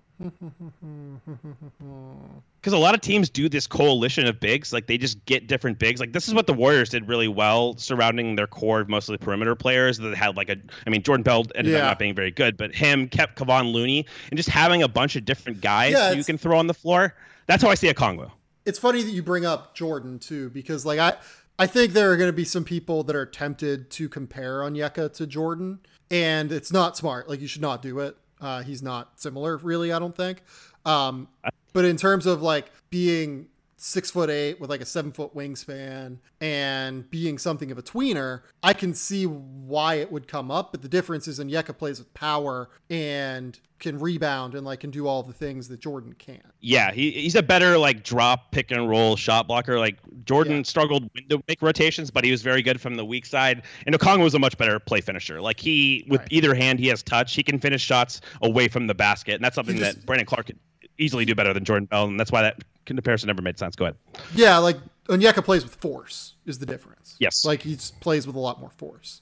Because 2.61 2.73
a 2.73 2.77
lot 2.77 2.95
of 2.95 3.01
teams 3.01 3.29
do 3.29 3.49
this 3.49 3.67
coalition 3.67 4.25
of 4.27 4.39
bigs, 4.39 4.71
like 4.71 4.87
they 4.87 4.97
just 4.97 5.23
get 5.25 5.47
different 5.47 5.77
bigs. 5.77 5.99
Like 5.99 6.13
this 6.13 6.27
is 6.27 6.33
what 6.33 6.47
the 6.47 6.53
Warriors 6.53 6.89
did 6.89 7.07
really 7.07 7.27
well, 7.27 7.75
surrounding 7.77 8.35
their 8.35 8.47
core 8.47 8.81
of 8.81 8.89
mostly 8.89 9.17
perimeter 9.17 9.55
players 9.55 9.97
that 9.97 10.15
had 10.15 10.37
like 10.37 10.49
a. 10.49 10.57
I 10.85 10.89
mean, 10.89 11.03
Jordan 11.03 11.23
Bell 11.23 11.45
ended 11.55 11.73
yeah. 11.73 11.79
up 11.79 11.85
not 11.85 11.99
being 11.99 12.15
very 12.15 12.31
good, 12.31 12.57
but 12.57 12.73
him 12.73 13.07
kept 13.07 13.37
Kevon 13.37 13.73
Looney 13.73 14.05
and 14.31 14.37
just 14.37 14.49
having 14.49 14.83
a 14.83 14.87
bunch 14.87 15.15
of 15.15 15.25
different 15.25 15.61
guys 15.61 15.93
yeah, 15.93 16.11
you 16.11 16.23
can 16.23 16.37
throw 16.37 16.57
on 16.57 16.67
the 16.67 16.73
floor. 16.73 17.13
That's 17.47 17.61
how 17.61 17.69
I 17.69 17.75
see 17.75 17.91
Okongwu. 17.91 18.31
It's 18.65 18.79
funny 18.79 19.03
that 19.03 19.11
you 19.11 19.21
bring 19.21 19.45
up 19.45 19.75
Jordan 19.75 20.17
too, 20.19 20.49
because 20.49 20.85
like 20.85 20.99
I, 20.99 21.15
I 21.59 21.67
think 21.67 21.93
there 21.93 22.11
are 22.11 22.17
going 22.17 22.29
to 22.29 22.33
be 22.33 22.45
some 22.45 22.63
people 22.63 23.03
that 23.03 23.15
are 23.15 23.25
tempted 23.25 23.89
to 23.91 24.09
compare 24.09 24.59
Onyeka 24.59 25.13
to 25.13 25.27
Jordan, 25.27 25.79
and 26.09 26.51
it's 26.51 26.71
not 26.71 26.97
smart. 26.97 27.29
Like 27.29 27.41
you 27.41 27.47
should 27.47 27.61
not 27.61 27.81
do 27.81 27.99
it. 27.99 28.17
Uh, 28.45 28.61
he's 28.61 28.83
not 28.83 29.19
similar, 29.19 29.57
really. 29.57 29.91
I 29.91 29.97
don't 29.97 30.15
think. 30.15 30.43
Um, 30.85 31.27
but 31.73 31.83
in 31.83 31.97
terms 31.97 32.27
of 32.27 32.43
like 32.43 32.71
being 32.91 33.47
six 33.85 34.09
foot 34.09 34.31
eight 34.31 34.59
with 34.59 34.67
like 34.67 34.81
a 34.81 34.85
seven 34.85 35.11
foot 35.11 35.35
wingspan 35.35 36.17
and 36.41 37.07
being 37.11 37.37
something 37.37 37.69
of 37.69 37.77
a 37.77 37.83
tweener, 37.83 38.41
I 38.63 38.73
can 38.73 38.95
see 38.95 39.25
why 39.25 39.95
it 39.95 40.11
would 40.11 40.27
come 40.27 40.49
up. 40.49 40.71
But 40.71 40.81
the 40.81 40.89
difference 40.89 41.27
is 41.27 41.39
Onyeka 41.39 41.77
plays 41.77 41.99
with 41.99 42.11
power 42.15 42.71
and 42.89 43.59
can 43.77 43.99
rebound 43.99 44.55
and 44.55 44.65
like 44.65 44.79
can 44.79 44.89
do 44.89 45.05
all 45.05 45.21
the 45.21 45.33
things 45.33 45.67
that 45.67 45.79
Jordan 45.79 46.13
can't. 46.17 46.41
Yeah, 46.61 46.91
he, 46.91 47.11
he's 47.11 47.35
a 47.35 47.43
better 47.43 47.77
like 47.77 48.03
drop, 48.03 48.51
pick 48.51 48.71
and 48.71 48.89
roll 48.89 49.15
shot 49.15 49.47
blocker. 49.47 49.77
Like 49.77 49.99
Jordan 50.25 50.57
yeah. 50.57 50.63
struggled 50.63 51.07
to 51.29 51.43
make 51.47 51.61
rotations, 51.61 52.09
but 52.09 52.23
he 52.23 52.31
was 52.31 52.41
very 52.41 52.63
good 52.63 52.81
from 52.81 52.95
the 52.95 53.05
weak 53.05 53.27
side. 53.27 53.61
And 53.85 53.93
Okongwu 53.93 54.23
was 54.23 54.33
a 54.33 54.39
much 54.39 54.57
better 54.57 54.79
play 54.79 55.01
finisher. 55.01 55.41
Like 55.41 55.59
he 55.59 56.07
with 56.09 56.21
right. 56.21 56.27
either 56.31 56.55
hand 56.55 56.79
he 56.79 56.87
has 56.87 57.03
touch. 57.03 57.35
He 57.35 57.43
can 57.43 57.59
finish 57.59 57.83
shots 57.83 58.21
away 58.41 58.67
from 58.67 58.87
the 58.87 58.95
basket, 58.95 59.35
and 59.35 59.43
that's 59.43 59.55
something 59.55 59.77
just, 59.77 59.97
that 59.97 60.05
Brandon 60.07 60.25
could 60.25 60.57
easily 60.97 61.25
do 61.25 61.35
better 61.35 61.53
than 61.53 61.65
Jordan 61.65 61.85
Bell, 61.85 62.05
and 62.05 62.19
that's 62.19 62.31
why 62.31 62.41
that 62.43 62.63
comparison 62.85 63.27
never 63.27 63.41
made 63.41 63.57
sense. 63.57 63.75
Go 63.75 63.85
ahead. 63.85 63.95
Yeah, 64.33 64.57
like 64.57 64.77
Onyeka 65.07 65.43
plays 65.43 65.63
with 65.63 65.75
force 65.75 66.35
is 66.45 66.59
the 66.59 66.65
difference. 66.65 67.15
Yes, 67.19 67.45
like 67.45 67.61
he 67.61 67.77
plays 67.99 68.27
with 68.27 68.35
a 68.35 68.39
lot 68.39 68.59
more 68.59 68.71
force. 68.71 69.21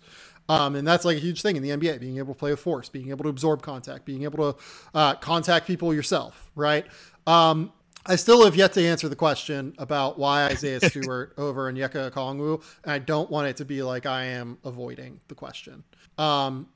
Um, 0.49 0.75
and 0.75 0.85
that's 0.85 1.05
like 1.05 1.17
a 1.17 1.21
huge 1.21 1.41
thing 1.41 1.55
in 1.55 1.63
the 1.63 1.69
NBA, 1.69 1.99
being 2.01 2.17
able 2.17 2.33
to 2.33 2.39
play 2.39 2.51
with 2.51 2.59
force, 2.59 2.89
being 2.89 3.11
able 3.11 3.23
to 3.23 3.29
absorb 3.29 3.61
contact, 3.61 4.05
being 4.05 4.23
able 4.23 4.53
to 4.53 4.59
uh, 4.93 5.15
contact 5.15 5.65
people 5.65 5.93
yourself, 5.93 6.51
right? 6.55 6.85
Um, 7.25 7.71
I 8.05 8.17
still 8.17 8.43
have 8.43 8.55
yet 8.55 8.73
to 8.73 8.85
answer 8.85 9.07
the 9.07 9.15
question 9.15 9.73
about 9.77 10.19
why 10.19 10.45
Isaiah 10.45 10.81
Stewart 10.89 11.33
over 11.37 11.71
Onyeka 11.71 12.11
Okongwu, 12.11 12.61
and 12.83 12.91
I 12.91 12.99
don't 12.99 13.29
want 13.29 13.47
it 13.47 13.57
to 13.57 13.65
be 13.65 13.81
like 13.81 14.05
I 14.05 14.25
am 14.25 14.57
avoiding 14.65 15.21
the 15.29 15.35
question. 15.35 15.83
Um, 16.17 16.67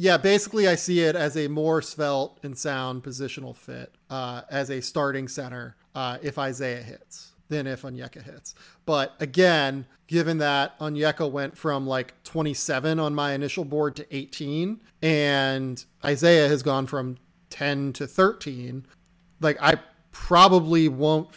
Yeah, 0.00 0.16
basically, 0.16 0.68
I 0.68 0.76
see 0.76 1.00
it 1.00 1.16
as 1.16 1.36
a 1.36 1.48
more 1.48 1.82
svelte 1.82 2.38
and 2.44 2.56
sound 2.56 3.02
positional 3.02 3.56
fit 3.56 3.92
uh, 4.08 4.42
as 4.48 4.70
a 4.70 4.80
starting 4.80 5.26
center 5.26 5.74
uh, 5.92 6.18
if 6.22 6.38
Isaiah 6.38 6.82
hits 6.82 7.32
than 7.48 7.66
if 7.66 7.82
Onyeka 7.82 8.22
hits. 8.22 8.54
But 8.86 9.16
again, 9.18 9.86
given 10.06 10.38
that 10.38 10.78
Onyeka 10.78 11.28
went 11.28 11.58
from 11.58 11.84
like 11.84 12.14
27 12.22 13.00
on 13.00 13.12
my 13.12 13.32
initial 13.32 13.64
board 13.64 13.96
to 13.96 14.16
18, 14.16 14.80
and 15.02 15.84
Isaiah 16.04 16.46
has 16.46 16.62
gone 16.62 16.86
from 16.86 17.16
10 17.50 17.92
to 17.94 18.06
13, 18.06 18.86
like 19.40 19.60
I 19.60 19.80
probably 20.12 20.88
won't. 20.88 21.28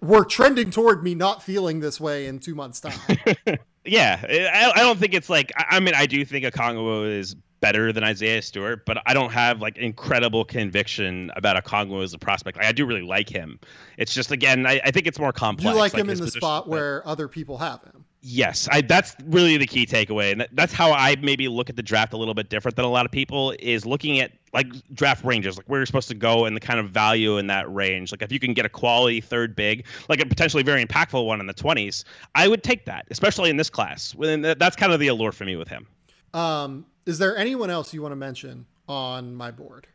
We're 0.00 0.24
trending 0.24 0.72
toward 0.72 1.04
me 1.04 1.14
not 1.14 1.44
feeling 1.44 1.78
this 1.78 2.00
way 2.00 2.26
in 2.26 2.40
two 2.40 2.56
months' 2.56 2.80
time. 2.80 2.98
yeah, 3.84 4.72
I, 4.74 4.80
don't 4.80 4.98
think 4.98 5.14
it's 5.14 5.30
like. 5.30 5.52
I, 5.56 5.78
mean, 5.78 5.94
I 5.94 6.06
do 6.06 6.24
think 6.24 6.44
a 6.44 6.50
Okongwu 6.50 7.18
is 7.18 7.36
better 7.64 7.94
than 7.94 8.04
Isaiah 8.04 8.42
Stewart, 8.42 8.84
but 8.84 9.02
I 9.06 9.14
don't 9.14 9.32
have 9.32 9.62
like 9.62 9.78
incredible 9.78 10.44
conviction 10.44 11.30
about 11.34 11.62
Okongwu 11.64 12.04
as 12.04 12.12
a 12.12 12.18
prospect. 12.18 12.58
Like, 12.58 12.66
I 12.66 12.72
do 12.72 12.84
really 12.84 13.00
like 13.00 13.30
him. 13.30 13.58
It's 13.96 14.12
just 14.12 14.30
again, 14.30 14.66
I, 14.66 14.82
I 14.84 14.90
think 14.90 15.06
it's 15.06 15.18
more 15.18 15.32
complex. 15.32 15.72
You 15.72 15.80
like, 15.80 15.94
like 15.94 16.00
him 16.02 16.10
in 16.10 16.18
the 16.18 16.30
spot 16.30 16.68
where 16.68 17.06
other 17.08 17.26
people 17.26 17.56
have 17.56 17.82
him. 17.82 18.04
Yes, 18.20 18.68
I, 18.70 18.82
that's 18.82 19.16
really 19.24 19.56
the 19.56 19.66
key 19.66 19.86
takeaway, 19.86 20.32
and 20.32 20.42
that, 20.42 20.50
that's 20.52 20.74
how 20.74 20.92
I 20.92 21.16
maybe 21.22 21.48
look 21.48 21.70
at 21.70 21.76
the 21.76 21.82
draft 21.82 22.12
a 22.12 22.18
little 22.18 22.34
bit 22.34 22.50
different 22.50 22.76
than 22.76 22.84
a 22.84 22.90
lot 22.90 23.06
of 23.06 23.12
people. 23.12 23.54
Is 23.58 23.86
looking 23.86 24.20
at 24.20 24.32
like 24.52 24.66
draft 24.92 25.24
ranges, 25.24 25.56
like 25.56 25.66
where 25.66 25.80
you're 25.80 25.86
supposed 25.86 26.08
to 26.08 26.14
go 26.14 26.44
and 26.44 26.54
the 26.54 26.60
kind 26.60 26.78
of 26.78 26.90
value 26.90 27.38
in 27.38 27.46
that 27.46 27.72
range. 27.72 28.12
Like 28.12 28.20
if 28.20 28.30
you 28.30 28.38
can 28.38 28.52
get 28.52 28.66
a 28.66 28.70
quality 28.70 29.22
third 29.22 29.56
big, 29.56 29.86
like 30.10 30.20
a 30.20 30.26
potentially 30.26 30.62
very 30.62 30.84
impactful 30.84 31.24
one 31.26 31.40
in 31.40 31.46
the 31.46 31.54
20s, 31.54 32.04
I 32.34 32.46
would 32.46 32.62
take 32.62 32.84
that, 32.84 33.06
especially 33.10 33.48
in 33.48 33.56
this 33.56 33.70
class. 33.70 34.14
That's 34.18 34.76
kind 34.76 34.92
of 34.92 35.00
the 35.00 35.08
allure 35.08 35.32
for 35.32 35.46
me 35.46 35.56
with 35.56 35.68
him. 35.68 35.86
Um, 36.34 36.84
is 37.06 37.18
there 37.18 37.36
anyone 37.36 37.70
else 37.70 37.92
you 37.92 38.02
want 38.02 38.12
to 38.12 38.16
mention 38.16 38.66
on 38.88 39.34
my 39.34 39.50
board? 39.50 39.86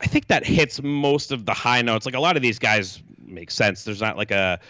I 0.00 0.06
think 0.06 0.28
that 0.28 0.46
hits 0.46 0.80
most 0.82 1.32
of 1.32 1.44
the 1.44 1.54
high 1.54 1.82
notes. 1.82 2.06
Like 2.06 2.14
a 2.14 2.20
lot 2.20 2.36
of 2.36 2.42
these 2.42 2.58
guys 2.58 3.02
make 3.26 3.50
sense. 3.50 3.84
There's 3.84 4.00
not 4.00 4.16
like 4.16 4.30
a 4.30 4.60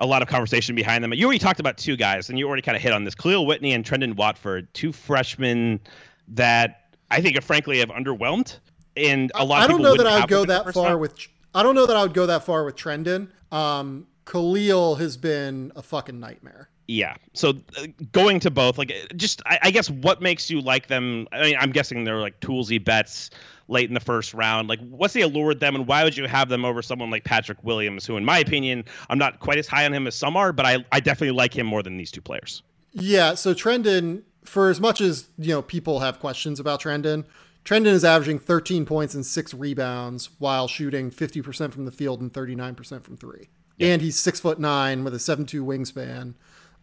a 0.00 0.06
lot 0.06 0.22
of 0.22 0.28
conversation 0.28 0.74
behind 0.76 1.02
them. 1.02 1.12
You 1.12 1.24
already 1.24 1.38
talked 1.40 1.58
about 1.58 1.76
two 1.76 1.96
guys, 1.96 2.28
and 2.28 2.38
you 2.38 2.46
already 2.46 2.62
kind 2.62 2.76
of 2.76 2.82
hit 2.82 2.92
on 2.92 3.04
this: 3.04 3.14
Kahlil 3.14 3.46
Whitney 3.46 3.72
and 3.72 3.84
Trendon 3.84 4.14
Watford, 4.16 4.72
two 4.74 4.92
freshmen 4.92 5.80
that 6.28 6.94
I 7.10 7.20
think, 7.20 7.40
frankly, 7.42 7.78
have 7.78 7.88
underwhelmed. 7.88 8.58
And 8.96 9.30
a 9.34 9.44
lot. 9.44 9.62
I 9.62 9.66
don't 9.66 9.82
know 9.82 9.96
that 9.96 10.06
I 10.06 10.20
would 10.20 10.28
go 10.28 10.44
that 10.44 10.72
far 10.74 10.88
round. 10.88 11.00
with. 11.00 11.28
I 11.54 11.62
don't 11.62 11.74
know 11.74 11.86
that 11.86 11.96
I 11.96 12.02
would 12.02 12.14
go 12.14 12.26
that 12.26 12.44
far 12.44 12.64
with 12.64 12.76
Trendon. 12.76 13.28
Um, 13.50 14.06
Kahlil 14.26 14.98
has 14.98 15.16
been 15.16 15.72
a 15.74 15.82
fucking 15.82 16.20
nightmare. 16.20 16.68
Yeah. 16.88 17.16
So 17.34 17.50
uh, 17.76 17.86
going 18.12 18.40
to 18.40 18.50
both, 18.50 18.78
like, 18.78 18.92
just 19.14 19.42
I, 19.44 19.58
I, 19.64 19.70
guess 19.70 19.90
what 19.90 20.22
makes 20.22 20.50
you 20.50 20.62
like 20.62 20.88
them? 20.88 21.28
I 21.32 21.42
mean, 21.42 21.56
I'm 21.60 21.70
guessing 21.70 22.04
they're 22.04 22.16
like 22.16 22.40
toolsy 22.40 22.82
bets 22.82 23.28
late 23.68 23.88
in 23.88 23.94
the 23.94 24.00
first 24.00 24.32
round. 24.32 24.70
Like, 24.70 24.80
what's 24.88 25.12
the 25.12 25.20
allure 25.20 25.48
with 25.48 25.60
them, 25.60 25.74
and 25.74 25.86
why 25.86 26.02
would 26.02 26.16
you 26.16 26.26
have 26.26 26.48
them 26.48 26.64
over 26.64 26.80
someone 26.80 27.10
like 27.10 27.24
Patrick 27.24 27.62
Williams, 27.62 28.06
who, 28.06 28.16
in 28.16 28.24
my 28.24 28.38
opinion, 28.38 28.86
I'm 29.10 29.18
not 29.18 29.38
quite 29.38 29.58
as 29.58 29.66
high 29.66 29.84
on 29.84 29.92
him 29.92 30.06
as 30.06 30.14
some 30.14 30.34
are, 30.36 30.50
but 30.50 30.64
I 30.64 30.84
I 30.90 31.00
definitely 31.00 31.36
like 31.36 31.56
him 31.56 31.66
more 31.66 31.82
than 31.82 31.98
these 31.98 32.10
two 32.10 32.22
players. 32.22 32.62
Yeah. 32.92 33.34
So 33.34 33.52
Trendon, 33.52 34.22
for 34.44 34.70
as 34.70 34.80
much 34.80 35.02
as 35.02 35.28
you 35.36 35.50
know, 35.50 35.62
people 35.62 36.00
have 36.00 36.18
questions 36.18 36.58
about 36.58 36.80
Trendon. 36.80 37.26
Trendon 37.66 37.86
is 37.88 38.02
averaging 38.02 38.38
13 38.38 38.86
points 38.86 39.14
and 39.14 39.26
six 39.26 39.52
rebounds 39.52 40.30
while 40.38 40.68
shooting 40.68 41.10
50% 41.10 41.70
from 41.70 41.84
the 41.84 41.90
field 41.90 42.22
and 42.22 42.32
39% 42.32 43.02
from 43.02 43.18
three. 43.18 43.50
Yep. 43.76 43.90
And 43.90 44.00
he's 44.00 44.18
six 44.18 44.40
foot 44.40 44.58
nine 44.58 45.04
with 45.04 45.12
a 45.12 45.18
seven 45.18 45.44
two 45.44 45.62
wingspan 45.62 46.32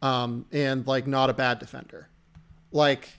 um, 0.01 0.45
and 0.51 0.85
like 0.87 1.07
not 1.07 1.29
a 1.29 1.33
bad 1.33 1.59
defender. 1.59 2.09
Like 2.71 3.09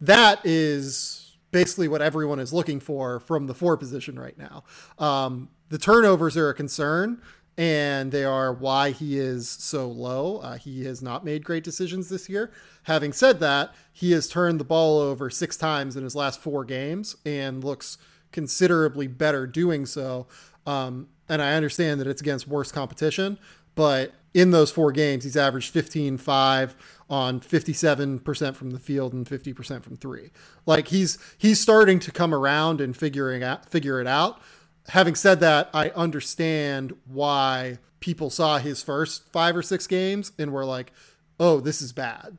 that 0.00 0.40
is 0.44 1.36
basically 1.50 1.88
what 1.88 2.02
everyone 2.02 2.40
is 2.40 2.52
looking 2.52 2.80
for 2.80 3.20
from 3.20 3.46
the 3.46 3.54
four 3.54 3.76
position 3.76 4.18
right 4.18 4.36
now. 4.36 4.64
Um, 4.98 5.48
the 5.68 5.78
turnovers 5.78 6.36
are 6.36 6.48
a 6.48 6.54
concern, 6.54 7.22
and 7.56 8.10
they 8.10 8.24
are 8.24 8.52
why 8.52 8.90
he 8.90 9.18
is 9.18 9.48
so 9.48 9.88
low. 9.88 10.38
Uh, 10.38 10.56
he 10.56 10.84
has 10.84 11.00
not 11.00 11.24
made 11.24 11.44
great 11.44 11.62
decisions 11.62 12.08
this 12.08 12.28
year. 12.28 12.50
Having 12.84 13.12
said 13.12 13.40
that, 13.40 13.72
he 13.92 14.10
has 14.12 14.28
turned 14.28 14.58
the 14.58 14.64
ball 14.64 14.98
over 14.98 15.30
six 15.30 15.56
times 15.56 15.96
in 15.96 16.02
his 16.02 16.16
last 16.16 16.40
four 16.40 16.64
games 16.64 17.16
and 17.24 17.62
looks 17.62 17.98
considerably 18.32 19.06
better 19.06 19.46
doing 19.46 19.86
so. 19.86 20.26
Um, 20.66 21.08
and 21.28 21.40
I 21.40 21.54
understand 21.54 22.00
that 22.00 22.08
it's 22.08 22.20
against 22.20 22.48
worse 22.48 22.72
competition, 22.72 23.38
but 23.76 24.12
in 24.34 24.50
those 24.50 24.70
four 24.70 24.92
games, 24.92 25.24
he's 25.24 25.36
averaged 25.36 25.72
15 25.72 26.18
5 26.18 26.76
on 27.08 27.40
57% 27.40 28.54
from 28.56 28.70
the 28.70 28.78
field 28.78 29.12
and 29.12 29.26
50% 29.26 29.82
from 29.82 29.96
three. 29.96 30.30
Like 30.66 30.88
he's 30.88 31.18
he's 31.38 31.60
starting 31.60 32.00
to 32.00 32.10
come 32.10 32.34
around 32.34 32.80
and 32.80 32.96
figuring 32.96 33.42
out 33.42 33.70
figure 33.70 34.00
it 34.00 34.06
out. 34.06 34.40
Having 34.88 35.14
said 35.14 35.40
that, 35.40 35.70
I 35.72 35.90
understand 35.90 36.94
why 37.06 37.78
people 38.00 38.28
saw 38.28 38.58
his 38.58 38.82
first 38.82 39.30
five 39.32 39.56
or 39.56 39.62
six 39.62 39.86
games 39.86 40.32
and 40.38 40.52
were 40.52 40.64
like, 40.64 40.92
"Oh, 41.40 41.60
this 41.60 41.80
is 41.80 41.92
bad." 41.92 42.36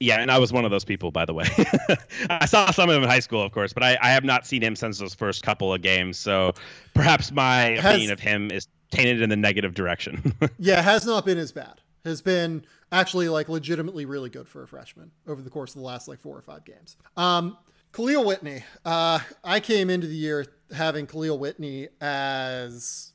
Yeah, 0.00 0.20
and 0.20 0.30
I 0.30 0.38
was 0.38 0.52
one 0.52 0.64
of 0.64 0.70
those 0.70 0.84
people, 0.84 1.10
by 1.10 1.24
the 1.24 1.34
way. 1.34 1.46
I 2.30 2.46
saw 2.46 2.70
some 2.70 2.88
of 2.88 2.96
him 2.96 3.02
in 3.02 3.08
high 3.08 3.18
school, 3.20 3.42
of 3.42 3.50
course, 3.50 3.72
but 3.72 3.82
I, 3.82 3.98
I, 4.00 4.10
have 4.10 4.22
not 4.22 4.46
seen 4.46 4.62
him 4.62 4.76
since 4.76 4.98
those 4.98 5.12
first 5.12 5.42
couple 5.42 5.74
of 5.74 5.82
games. 5.82 6.18
So 6.18 6.52
perhaps 6.94 7.32
my 7.32 7.70
Has, 7.70 7.84
opinion 7.84 8.12
of 8.12 8.20
him 8.20 8.50
is 8.52 8.68
tainted 8.92 9.22
in 9.22 9.28
the 9.28 9.36
negative 9.36 9.74
direction. 9.74 10.34
yeah, 10.58 10.82
has 10.82 11.04
not 11.04 11.24
been 11.24 11.38
as 11.38 11.50
bad. 11.50 11.80
Has 12.04 12.22
been 12.22 12.64
actually 12.92 13.28
like 13.28 13.48
legitimately 13.48 14.04
really 14.04 14.30
good 14.30 14.46
for 14.46 14.62
a 14.62 14.68
freshman 14.68 15.10
over 15.26 15.42
the 15.42 15.50
course 15.50 15.74
of 15.74 15.80
the 15.80 15.86
last 15.86 16.06
like 16.06 16.20
four 16.20 16.36
or 16.36 16.42
five 16.42 16.64
games. 16.64 16.96
Um, 17.16 17.58
Kahlil 17.92 18.24
Whitney. 18.24 18.62
Uh, 18.84 19.18
I 19.42 19.58
came 19.60 19.90
into 19.90 20.06
the 20.06 20.14
year 20.14 20.46
having 20.72 21.06
Kahlil 21.06 21.38
Whitney 21.38 21.88
as 22.00 23.12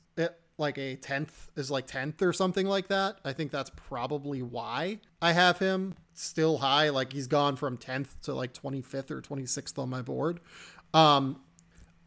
like 0.58 0.78
a 0.78 0.96
tenth 0.96 1.50
is 1.56 1.72
like 1.72 1.88
tenth 1.88 2.22
or 2.22 2.34
something 2.34 2.68
like 2.68 2.88
that. 2.88 3.18
I 3.26 3.34
think 3.34 3.52
that's 3.52 3.72
probably 3.72 4.42
why 4.42 5.00
I 5.22 5.34
have 5.34 5.60
him 5.60 5.96
still 6.14 6.58
high. 6.58 6.90
Like 6.90 7.14
he's 7.14 7.28
gone 7.28 7.56
from 7.56 7.78
tenth 7.78 8.22
to 8.24 8.34
like 8.34 8.54
twenty 8.54 8.82
fifth 8.82 9.12
or 9.12 9.22
twenty 9.22 9.46
sixth 9.46 9.78
on 9.80 9.90
my 9.90 10.02
board. 10.02 10.40
Um, 10.94 11.42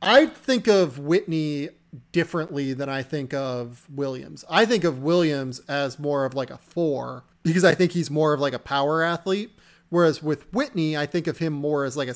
I 0.01 0.27
think 0.27 0.68
of 0.68 0.98
Whitney 0.98 1.70
differently 2.12 2.73
than 2.73 2.89
I 2.89 3.02
think 3.02 3.32
of 3.35 3.86
Williams. 3.90 4.44
I 4.48 4.66
think 4.66 4.85
of 4.85 5.02
Williams 5.02 5.60
as 5.68 5.98
more 5.98 6.24
of 6.24 6.35
like 6.35 6.51
a 6.51 6.59
four 6.59 7.24
because 7.43 7.64
I 7.64 7.74
think 7.74 7.93
he's 7.93 8.10
more 8.10 8.32
of 8.32 8.40
like 8.40 8.52
a 8.52 8.59
power 8.59 9.02
athlete. 9.02 9.51
Whereas 9.89 10.23
with 10.23 10.53
Whitney, 10.53 10.97
I 10.97 11.07
think 11.07 11.27
of 11.27 11.39
him 11.39 11.53
more 11.53 11.85
as 11.85 11.97
like 11.97 12.09
a 12.09 12.15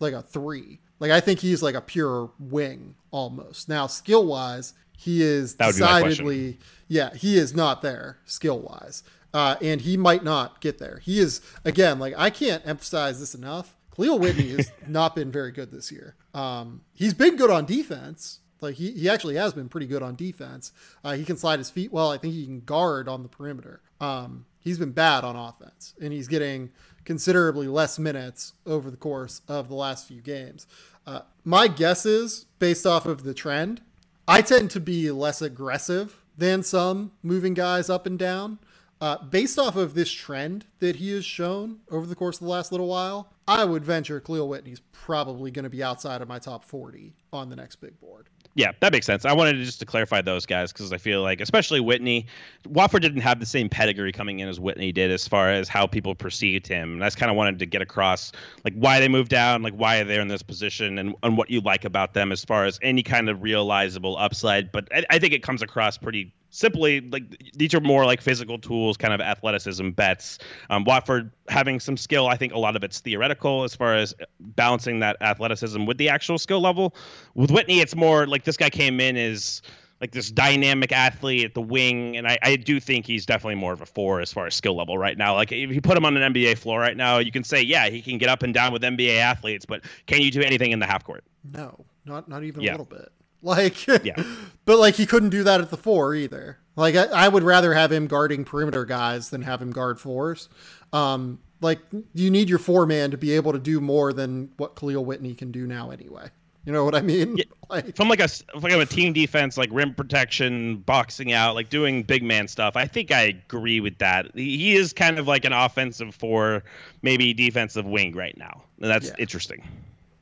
like 0.00 0.12
a 0.12 0.22
three. 0.22 0.80
Like 1.00 1.10
I 1.10 1.20
think 1.20 1.40
he's 1.40 1.62
like 1.62 1.74
a 1.74 1.80
pure 1.80 2.30
wing 2.38 2.94
almost. 3.10 3.68
Now 3.68 3.86
skill 3.86 4.26
wise, 4.26 4.74
he 4.96 5.22
is 5.22 5.54
decidedly 5.54 6.58
yeah 6.88 7.14
he 7.14 7.36
is 7.36 7.54
not 7.54 7.82
there 7.82 8.18
skill 8.24 8.60
wise, 8.60 9.02
uh, 9.34 9.56
and 9.60 9.80
he 9.80 9.96
might 9.96 10.24
not 10.24 10.60
get 10.60 10.78
there. 10.78 11.00
He 11.02 11.18
is 11.18 11.40
again 11.64 11.98
like 11.98 12.14
I 12.16 12.30
can't 12.30 12.66
emphasize 12.66 13.20
this 13.20 13.34
enough. 13.34 13.76
Kahlil 13.96 14.20
Whitney 14.20 14.48
has 14.56 14.70
not 14.86 15.14
been 15.14 15.30
very 15.30 15.52
good 15.52 15.70
this 15.70 15.90
year. 15.90 16.16
Um, 16.34 16.82
he's 16.92 17.14
been 17.14 17.36
good 17.36 17.50
on 17.50 17.64
defense. 17.64 18.40
Like 18.60 18.76
he, 18.76 18.92
he 18.92 19.08
actually 19.08 19.36
has 19.36 19.52
been 19.52 19.68
pretty 19.68 19.86
good 19.86 20.02
on 20.02 20.16
defense. 20.16 20.72
Uh, 21.04 21.12
he 21.12 21.24
can 21.24 21.36
slide 21.36 21.58
his 21.58 21.70
feet 21.70 21.92
well. 21.92 22.10
I 22.10 22.18
think 22.18 22.34
he 22.34 22.46
can 22.46 22.60
guard 22.60 23.08
on 23.08 23.22
the 23.22 23.28
perimeter. 23.28 23.82
Um, 24.00 24.46
he's 24.60 24.78
been 24.78 24.92
bad 24.92 25.24
on 25.24 25.36
offense, 25.36 25.94
and 26.00 26.12
he's 26.12 26.28
getting 26.28 26.70
considerably 27.06 27.68
less 27.68 27.98
minutes 27.98 28.52
over 28.66 28.90
the 28.90 28.96
course 28.98 29.40
of 29.48 29.68
the 29.68 29.74
last 29.74 30.06
few 30.06 30.20
games. 30.20 30.66
Uh, 31.06 31.20
my 31.44 31.68
guess 31.68 32.04
is, 32.04 32.46
based 32.58 32.84
off 32.84 33.06
of 33.06 33.22
the 33.22 33.32
trend, 33.32 33.80
I 34.28 34.42
tend 34.42 34.70
to 34.72 34.80
be 34.80 35.10
less 35.10 35.40
aggressive 35.40 36.20
than 36.36 36.62
some 36.62 37.12
moving 37.22 37.54
guys 37.54 37.88
up 37.88 38.04
and 38.06 38.18
down. 38.18 38.58
Uh, 39.00 39.22
based 39.24 39.58
off 39.58 39.76
of 39.76 39.94
this 39.94 40.10
trend 40.10 40.64
that 40.80 40.96
he 40.96 41.10
has 41.12 41.24
shown 41.24 41.80
over 41.90 42.06
the 42.06 42.14
course 42.14 42.36
of 42.36 42.46
the 42.46 42.50
last 42.50 42.72
little 42.72 42.88
while, 42.88 43.30
I 43.46 43.64
would 43.64 43.84
venture 43.84 44.20
Kahlil 44.20 44.48
Whitney's 44.48 44.80
probably 44.90 45.50
going 45.50 45.64
to 45.64 45.70
be 45.70 45.82
outside 45.82 46.22
of 46.22 46.28
my 46.28 46.38
top 46.38 46.64
40 46.64 47.14
on 47.32 47.50
the 47.50 47.56
next 47.56 47.76
big 47.76 48.00
board. 48.00 48.28
Yeah, 48.56 48.72
that 48.80 48.90
makes 48.90 49.04
sense. 49.04 49.26
I 49.26 49.34
wanted 49.34 49.52
to 49.52 49.64
just 49.64 49.80
to 49.80 49.86
clarify 49.86 50.22
those 50.22 50.46
guys 50.46 50.72
because 50.72 50.90
I 50.90 50.96
feel 50.96 51.20
like, 51.20 51.42
especially 51.42 51.78
Whitney, 51.78 52.26
Watford 52.66 53.02
didn't 53.02 53.20
have 53.20 53.38
the 53.38 53.44
same 53.44 53.68
pedigree 53.68 54.12
coming 54.12 54.40
in 54.40 54.48
as 54.48 54.58
Whitney 54.58 54.92
did 54.92 55.10
as 55.10 55.28
far 55.28 55.50
as 55.50 55.68
how 55.68 55.86
people 55.86 56.14
perceived 56.14 56.66
him. 56.66 56.94
And 56.94 57.04
I 57.04 57.06
just 57.08 57.18
kind 57.18 57.30
of 57.30 57.36
wanted 57.36 57.58
to 57.58 57.66
get 57.66 57.82
across 57.82 58.32
like 58.64 58.72
why 58.72 58.98
they 58.98 59.08
moved 59.08 59.28
down, 59.28 59.60
like 59.60 59.74
why 59.74 60.02
they're 60.04 60.22
in 60.22 60.28
this 60.28 60.42
position, 60.42 60.98
and, 60.98 61.14
and 61.22 61.36
what 61.36 61.50
you 61.50 61.60
like 61.60 61.84
about 61.84 62.14
them 62.14 62.32
as 62.32 62.46
far 62.46 62.64
as 62.64 62.78
any 62.80 63.02
kind 63.02 63.28
of 63.28 63.42
realizable 63.42 64.16
upside. 64.16 64.72
But 64.72 64.88
I, 64.90 65.04
I 65.10 65.18
think 65.18 65.34
it 65.34 65.42
comes 65.42 65.60
across 65.60 65.98
pretty 65.98 66.32
simply 66.56 67.02
like 67.02 67.24
these 67.54 67.74
are 67.74 67.80
more 67.80 68.04
like 68.06 68.20
physical 68.20 68.58
tools, 68.58 68.96
kind 68.96 69.12
of 69.12 69.20
athleticism 69.20 69.90
bets. 69.90 70.38
Um, 70.70 70.84
Watford 70.84 71.30
having 71.48 71.78
some 71.78 71.96
skill, 71.96 72.28
I 72.28 72.36
think 72.36 72.54
a 72.54 72.58
lot 72.58 72.76
of 72.76 72.82
it's 72.82 73.00
theoretical 73.00 73.64
as 73.64 73.74
far 73.74 73.94
as 73.94 74.14
balancing 74.40 75.00
that 75.00 75.16
athleticism 75.20 75.84
with 75.84 75.98
the 75.98 76.08
actual 76.08 76.38
skill 76.38 76.60
level. 76.60 76.94
With 77.34 77.50
Whitney, 77.50 77.80
it's 77.80 77.94
more 77.94 78.26
like 78.26 78.44
this 78.44 78.56
guy 78.56 78.70
came 78.70 79.00
in 79.00 79.16
as 79.16 79.60
like 80.00 80.12
this 80.12 80.30
dynamic 80.30 80.92
athlete 80.92 81.44
at 81.44 81.54
the 81.54 81.62
wing, 81.62 82.16
and 82.16 82.26
I, 82.26 82.38
I 82.42 82.56
do 82.56 82.80
think 82.80 83.06
he's 83.06 83.24
definitely 83.24 83.54
more 83.54 83.72
of 83.72 83.80
a 83.80 83.86
four 83.86 84.20
as 84.20 84.32
far 84.32 84.46
as 84.46 84.54
skill 84.54 84.76
level 84.76 84.98
right 84.98 85.16
now. 85.16 85.34
Like 85.34 85.52
if 85.52 85.70
you 85.70 85.80
put 85.80 85.96
him 85.96 86.04
on 86.04 86.16
an 86.16 86.32
NBA 86.32 86.58
floor 86.58 86.80
right 86.80 86.96
now, 86.96 87.18
you 87.18 87.32
can 87.32 87.44
say 87.44 87.62
yeah 87.62 87.88
he 87.88 88.00
can 88.00 88.18
get 88.18 88.28
up 88.28 88.42
and 88.42 88.54
down 88.54 88.72
with 88.72 88.82
NBA 88.82 89.18
athletes, 89.18 89.66
but 89.66 89.84
can 90.06 90.22
you 90.22 90.30
do 90.30 90.40
anything 90.40 90.72
in 90.72 90.78
the 90.78 90.86
half 90.86 91.04
court? 91.04 91.24
No, 91.44 91.84
not 92.06 92.28
not 92.28 92.44
even 92.44 92.62
yeah. 92.62 92.70
a 92.70 92.72
little 92.72 92.86
bit. 92.86 93.12
Like 93.42 93.86
yeah, 93.86 94.22
but 94.64 94.78
like 94.78 94.94
he 94.94 95.06
couldn't 95.06 95.30
do 95.30 95.44
that 95.44 95.60
at 95.60 95.70
the 95.70 95.76
four 95.76 96.14
either. 96.14 96.58
Like 96.74 96.94
I, 96.94 97.04
I 97.04 97.28
would 97.28 97.42
rather 97.42 97.74
have 97.74 97.92
him 97.92 98.06
guarding 98.06 98.44
perimeter 98.44 98.84
guys 98.84 99.30
than 99.30 99.42
have 99.42 99.62
him 99.62 99.70
guard 99.70 100.00
fours. 100.00 100.48
Um, 100.92 101.38
like 101.60 101.80
you 102.14 102.30
need 102.30 102.48
your 102.48 102.58
four 102.58 102.86
man 102.86 103.10
to 103.10 103.16
be 103.16 103.32
able 103.32 103.52
to 103.52 103.58
do 103.58 103.80
more 103.80 104.12
than 104.12 104.50
what 104.56 104.76
Kahlil 104.76 105.04
Whitney 105.04 105.34
can 105.34 105.50
do 105.52 105.66
now 105.66 105.90
anyway. 105.90 106.28
You 106.66 106.72
know 106.72 106.84
what 106.84 106.96
I 106.96 107.00
mean? 107.00 107.36
Yeah, 107.36 107.44
like, 107.70 107.94
from 107.94 108.08
like 108.08 108.20
a 108.20 108.28
like 108.56 108.72
a 108.72 108.84
team 108.84 109.12
defense, 109.12 109.56
like 109.56 109.70
rim 109.72 109.94
protection, 109.94 110.78
boxing 110.78 111.32
out, 111.32 111.54
like 111.54 111.70
doing 111.70 112.02
big 112.02 112.24
man 112.24 112.48
stuff. 112.48 112.76
I 112.76 112.86
think 112.86 113.12
I 113.12 113.22
agree 113.22 113.80
with 113.80 113.98
that. 113.98 114.32
He 114.34 114.74
is 114.74 114.92
kind 114.92 115.18
of 115.18 115.28
like 115.28 115.44
an 115.44 115.52
offensive 115.52 116.14
four, 116.14 116.64
maybe 117.02 117.32
defensive 117.32 117.86
wing 117.86 118.16
right 118.16 118.36
now, 118.36 118.64
and 118.80 118.90
that's 118.90 119.08
yeah. 119.08 119.14
interesting. 119.18 119.66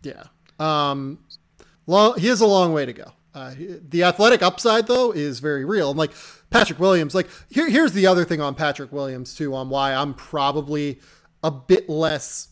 Yeah. 0.03 0.25
Um, 0.61 1.19
long, 1.87 2.19
he 2.19 2.29
has 2.29 2.41
a 2.41 2.47
long 2.47 2.73
way 2.73 2.87
to 2.87 2.93
go. 2.93 3.13
Uh, 3.35 3.53
the 3.89 4.05
athletic 4.05 4.43
upside 4.43 4.87
though 4.87 5.11
is 5.11 5.41
very 5.41 5.65
real. 5.65 5.91
And 5.91 5.99
like 5.99 6.13
Patrick 6.51 6.79
Williams, 6.79 7.15
like 7.15 7.29
here, 7.51 7.69
here's 7.69 7.93
the 7.93 8.07
other 8.07 8.25
thing 8.25 8.41
on 8.41 8.55
Patrick 8.55 8.93
Williams 8.93 9.35
too, 9.35 9.55
on 9.55 9.71
why 9.71 9.93
I'm 9.93 10.15
probably 10.15 11.01
a 11.43 11.51
bit 11.51 11.89
less 11.89 12.49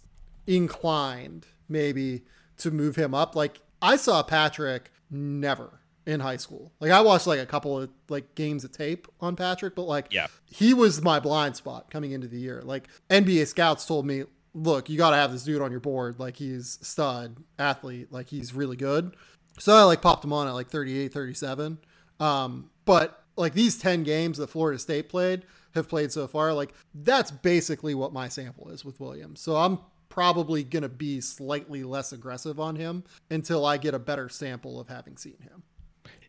inclined 0.46 1.46
maybe 1.68 2.22
to 2.58 2.70
move 2.70 2.96
him 2.96 3.14
up. 3.14 3.36
Like 3.36 3.60
I 3.80 3.96
saw 3.96 4.22
Patrick 4.22 4.90
never 5.10 5.80
in 6.06 6.20
high 6.20 6.36
school. 6.36 6.72
Like 6.80 6.90
I 6.90 7.00
watched 7.00 7.26
like 7.26 7.40
a 7.40 7.46
couple 7.46 7.78
of 7.78 7.90
like 8.08 8.34
games 8.34 8.64
of 8.64 8.72
tape 8.72 9.06
on 9.20 9.36
Patrick, 9.36 9.74
but 9.74 9.84
like 9.84 10.08
yeah. 10.10 10.26
he 10.50 10.74
was 10.74 11.00
my 11.00 11.20
blind 11.20 11.56
spot 11.56 11.90
coming 11.90 12.12
into 12.12 12.26
the 12.26 12.38
year. 12.38 12.60
Like 12.64 12.88
NBA 13.08 13.46
scouts 13.46 13.86
told 13.86 14.06
me, 14.06 14.24
look, 14.54 14.88
you 14.88 14.98
got 14.98 15.10
to 15.10 15.16
have 15.16 15.32
this 15.32 15.44
dude 15.44 15.62
on 15.62 15.70
your 15.70 15.80
board. 15.80 16.18
Like 16.18 16.36
he's 16.36 16.78
stud 16.82 17.36
athlete. 17.58 18.12
Like 18.12 18.28
he's 18.28 18.54
really 18.54 18.76
good. 18.76 19.16
So 19.58 19.74
I 19.74 19.82
like 19.82 20.02
popped 20.02 20.24
him 20.24 20.32
on 20.32 20.46
at 20.46 20.52
like 20.52 20.68
38, 20.68 21.12
37. 21.12 21.78
Um, 22.20 22.70
but 22.84 23.24
like 23.36 23.54
these 23.54 23.78
10 23.78 24.02
games 24.02 24.38
that 24.38 24.50
Florida 24.50 24.78
State 24.78 25.08
played 25.08 25.42
have 25.74 25.88
played 25.88 26.12
so 26.12 26.26
far, 26.26 26.52
like 26.52 26.74
that's 26.94 27.30
basically 27.30 27.94
what 27.94 28.12
my 28.12 28.28
sample 28.28 28.68
is 28.70 28.84
with 28.84 29.00
Williams. 29.00 29.40
So 29.40 29.56
I'm 29.56 29.78
probably 30.08 30.62
going 30.62 30.82
to 30.82 30.88
be 30.88 31.20
slightly 31.20 31.82
less 31.84 32.12
aggressive 32.12 32.60
on 32.60 32.76
him 32.76 33.04
until 33.30 33.64
I 33.64 33.78
get 33.78 33.94
a 33.94 33.98
better 33.98 34.28
sample 34.28 34.78
of 34.78 34.88
having 34.88 35.16
seen 35.16 35.38
him. 35.40 35.62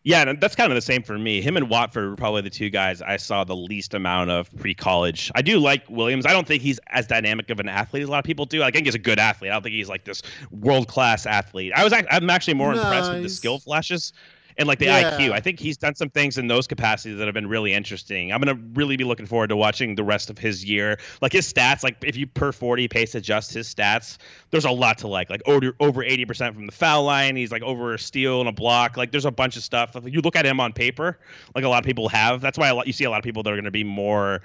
Yeah, 0.05 0.27
and 0.27 0.41
that's 0.41 0.55
kind 0.55 0.69
of 0.69 0.75
the 0.75 0.81
same 0.81 1.01
for 1.01 1.17
me. 1.17 1.41
Him 1.41 1.55
and 1.55 1.69
Watford 1.69 2.09
were 2.09 2.15
probably 2.17 2.41
the 2.41 2.49
two 2.49 2.69
guys 2.69 3.01
I 3.01 3.15
saw 3.15 3.45
the 3.45 3.55
least 3.55 3.93
amount 3.93 4.31
of 4.31 4.53
pre-college. 4.57 5.31
I 5.33 5.41
do 5.41 5.59
like 5.59 5.89
Williams. 5.89 6.25
I 6.25 6.33
don't 6.33 6.45
think 6.45 6.61
he's 6.61 6.77
as 6.89 7.07
dynamic 7.07 7.49
of 7.49 7.61
an 7.61 7.69
athlete 7.69 8.03
as 8.03 8.09
a 8.09 8.11
lot 8.11 8.19
of 8.19 8.25
people 8.25 8.45
do. 8.45 8.63
I 8.63 8.71
think 8.71 8.85
he's 8.85 8.95
a 8.95 8.99
good 8.99 9.17
athlete. 9.17 9.51
I 9.51 9.53
don't 9.53 9.63
think 9.63 9.75
he's 9.75 9.87
like 9.87 10.03
this 10.03 10.21
world-class 10.51 11.25
athlete. 11.25 11.71
I 11.73 11.85
was 11.85 11.93
I'm 11.93 12.29
actually 12.29 12.55
more 12.55 12.73
impressed 12.73 13.13
with 13.13 13.23
the 13.23 13.29
skill 13.29 13.59
flashes 13.59 14.11
and 14.57 14.67
like 14.67 14.79
the 14.79 14.85
yeah. 14.85 15.17
IQ. 15.17 15.31
I 15.31 15.39
think 15.39 15.59
he's 15.59 15.77
done 15.77 15.95
some 15.95 16.09
things 16.09 16.37
in 16.37 16.47
those 16.47 16.67
capacities 16.67 17.17
that 17.17 17.25
have 17.25 17.33
been 17.33 17.47
really 17.47 17.73
interesting. 17.73 18.31
I'm 18.31 18.41
gonna 18.41 18.59
really 18.73 18.97
be 18.97 19.03
looking 19.03 19.25
forward 19.25 19.47
to 19.47 19.55
watching 19.55 19.95
the 19.95 20.03
rest 20.03 20.29
of 20.29 20.37
his 20.37 20.63
year. 20.63 20.97
Like 21.21 21.33
his 21.33 21.51
stats, 21.51 21.83
like 21.83 21.97
if 22.03 22.15
you 22.15 22.27
per 22.27 22.51
40 22.51 22.87
pace 22.87 23.15
adjust 23.15 23.53
his 23.53 23.73
stats, 23.73 24.17
there's 24.51 24.65
a 24.65 24.71
lot 24.71 24.97
to 24.99 25.07
like. 25.07 25.29
Like 25.29 25.41
over 25.45 25.73
over 25.79 26.03
80% 26.03 26.53
from 26.53 26.65
the 26.65 26.71
foul 26.71 27.03
line. 27.03 27.35
He's 27.35 27.51
like 27.51 27.63
over 27.63 27.93
a 27.93 27.99
steal 27.99 28.39
and 28.39 28.49
a 28.49 28.53
block. 28.53 28.97
Like 28.97 29.11
there's 29.11 29.25
a 29.25 29.31
bunch 29.31 29.57
of 29.57 29.63
stuff. 29.63 29.95
If 29.95 30.13
you 30.13 30.21
look 30.21 30.35
at 30.35 30.45
him 30.45 30.59
on 30.59 30.73
paper, 30.73 31.19
like 31.55 31.63
a 31.63 31.69
lot 31.69 31.79
of 31.79 31.85
people 31.85 32.09
have. 32.09 32.41
That's 32.41 32.57
why 32.57 32.69
a 32.69 32.75
lot, 32.75 32.87
you 32.87 32.93
see 32.93 33.05
a 33.05 33.09
lot 33.09 33.17
of 33.17 33.23
people 33.23 33.43
that 33.43 33.51
are 33.51 33.55
going 33.55 33.65
to 33.65 33.71
be 33.71 33.83
more 33.83 34.41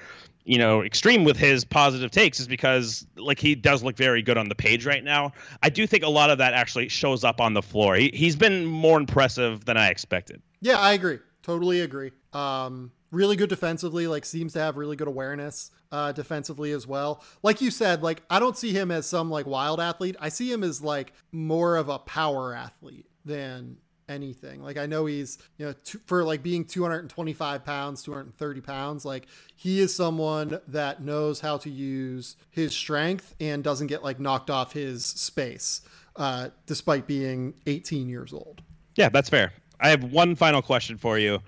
you 0.49 0.57
know 0.57 0.83
extreme 0.83 1.25
with 1.25 1.37
his 1.37 1.65
positive 1.65 2.11
takes 2.11 2.41
is 2.41 2.49
because 2.49 3.07
like 3.17 3.39
he 3.39 3.55
does 3.55 3.83
look 3.83 3.97
very 3.97 4.23
good 4.23 4.39
on 4.39 4.49
the 4.49 4.55
page 4.55 4.87
right 4.87 5.05
now. 5.05 5.33
I 5.63 5.69
do 5.69 5.87
think 5.87 6.03
a 6.03 6.09
lot 6.09 6.31
of 6.31 6.39
that 6.39 6.55
actually 6.55 6.89
shows 6.89 7.23
up 7.23 7.41
on 7.41 7.53
the 7.53 7.63
floor. 7.63 7.95
He, 7.97 8.11
he's 8.15 8.35
been 8.35 8.65
more 8.65 8.99
impressive 8.99 9.67
than 9.67 9.77
I 9.77 9.89
expected. 9.89 10.41
Yeah, 10.61 10.79
I 10.79 10.95
agree. 10.95 11.19
Totally 11.43 11.83
agree. 11.83 12.13
Um, 12.33 12.91
really 13.11 13.37
good 13.37 13.51
defensively. 13.51 14.07
Like 14.07 14.25
seems 14.25 14.55
to 14.55 14.61
have 14.61 14.79
really 14.79 14.97
good 14.97 15.09
awareness 15.09 15.71
uh, 15.93 16.13
defensively 16.13 16.73
as 16.73 16.87
well. 16.87 17.23
Like 17.43 17.61
you 17.61 17.71
said, 17.71 18.03
like 18.03 18.23
I 18.31 18.39
don't 18.39 18.57
see 18.57 18.73
him 18.73 18.91
as 18.91 19.07
some 19.07 19.31
like 19.31 19.47
wild 19.47 19.81
athlete. 19.81 20.17
I 20.19 20.31
see 20.31 20.51
him 20.51 20.65
as 20.65 20.81
like 20.81 21.13
more 21.31 21.77
of 21.77 21.91
a 21.91 21.99
power 21.99 22.55
athlete 22.55 23.07
than 23.25 23.77
anything. 24.09 24.63
Like 24.63 24.77
I 24.77 24.87
know 24.87 25.07
he's, 25.07 25.39
you 25.57 25.67
know, 25.67 25.75
two, 25.85 26.01
for 26.07 26.25
like 26.25 26.43
being 26.43 26.65
225 26.65 27.65
pounds, 27.65 28.03
230 28.03 28.61
pounds, 28.61 29.05
like 29.05 29.27
he 29.57 29.81
is 29.81 29.95
someone 29.95 30.61
that 30.69 31.03
knows 31.03 31.41
how 31.41 31.59
to 31.59 31.71
use 31.71 32.37
his 32.51 32.75
strength 32.75 33.35
and 33.41 33.63
doesn't 33.63 33.89
get 33.89 34.03
like 34.03 34.19
knocked 34.19 34.51
off 34.51 34.73
his 34.73 35.05
space, 35.05 35.83
uh, 36.17 36.49
despite 36.67 37.07
being 37.07 37.55
18 37.67 38.09
years 38.09 38.33
old. 38.33 38.63
Yeah, 38.97 39.09
that's 39.09 39.29
fair. 39.29 39.53
I 39.81 39.91
have 39.91 40.05
one 40.05 40.35
final 40.35 40.63
question 40.63 40.97
for 40.99 41.19
you. 41.19 41.41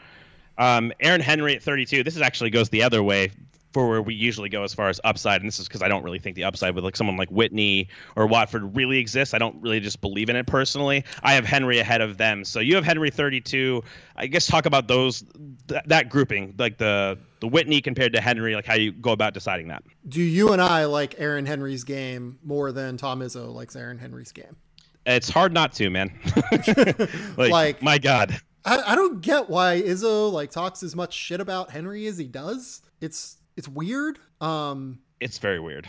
Um, 0.58 0.92
Aaron 1.00 1.20
Henry 1.20 1.56
at 1.56 1.62
32. 1.62 2.04
This 2.04 2.16
is 2.16 2.22
actually 2.22 2.50
goes 2.50 2.68
the 2.68 2.82
other 2.82 3.02
way 3.02 3.32
for 3.72 3.88
where 3.88 4.02
we 4.02 4.14
usually 4.14 4.48
go 4.48 4.64
as 4.64 4.74
far 4.74 4.88
as 4.88 5.00
upside. 5.04 5.40
And 5.40 5.48
this 5.48 5.58
is 5.58 5.68
because 5.68 5.82
I 5.82 5.88
don't 5.88 6.02
really 6.02 6.18
think 6.18 6.36
the 6.36 6.44
upside 6.44 6.74
with 6.74 6.84
like 6.84 6.96
someone 6.96 7.16
like 7.16 7.30
Whitney 7.30 7.88
or 8.16 8.26
Watford 8.26 8.76
really 8.76 8.98
exists. 8.98 9.32
I 9.34 9.38
don't 9.38 9.60
really 9.62 9.80
just 9.80 10.00
believe 10.00 10.28
in 10.28 10.36
it 10.36 10.46
personally. 10.46 11.04
I 11.22 11.34
have 11.34 11.44
Henry 11.44 11.78
ahead 11.78 12.00
of 12.00 12.18
them. 12.18 12.44
So 12.44 12.60
you 12.60 12.74
have 12.74 12.84
Henry 12.84 13.10
32. 13.10 13.82
I 14.16 14.26
guess 14.26 14.46
talk 14.46 14.66
about 14.66 14.88
those 14.88 15.24
th- 15.68 15.82
that 15.86 16.08
grouping, 16.08 16.54
like 16.58 16.78
the 16.78 17.18
the 17.40 17.48
Whitney 17.48 17.80
compared 17.80 18.12
to 18.14 18.20
Henry, 18.20 18.54
like 18.54 18.66
how 18.66 18.74
you 18.74 18.92
go 18.92 19.12
about 19.12 19.32
deciding 19.34 19.68
that. 19.68 19.82
Do 20.08 20.20
you 20.20 20.52
and 20.52 20.60
I 20.60 20.84
like 20.84 21.14
Aaron 21.18 21.46
Henry's 21.46 21.84
game 21.84 22.38
more 22.42 22.70
than 22.72 22.96
Tom 22.96 23.20
Izzo 23.20 23.52
likes 23.54 23.76
Aaron 23.76 23.98
Henry's 23.98 24.32
game? 24.32 24.56
It's 25.06 25.30
hard 25.30 25.52
not 25.54 25.72
to, 25.74 25.88
man. 25.88 26.12
like, 27.36 27.50
like 27.50 27.82
my 27.82 27.98
God. 27.98 28.38
I, 28.64 28.92
I 28.92 28.94
don't 28.94 29.22
get 29.22 29.48
why 29.48 29.80
Izzo 29.80 30.30
like 30.30 30.50
talks 30.50 30.82
as 30.82 30.94
much 30.94 31.14
shit 31.14 31.40
about 31.40 31.70
Henry 31.70 32.06
as 32.06 32.18
he 32.18 32.26
does. 32.26 32.82
It's 33.00 33.38
it's 33.60 33.68
weird. 33.68 34.18
Um, 34.40 35.00
it's 35.20 35.36
very 35.36 35.60
weird. 35.60 35.86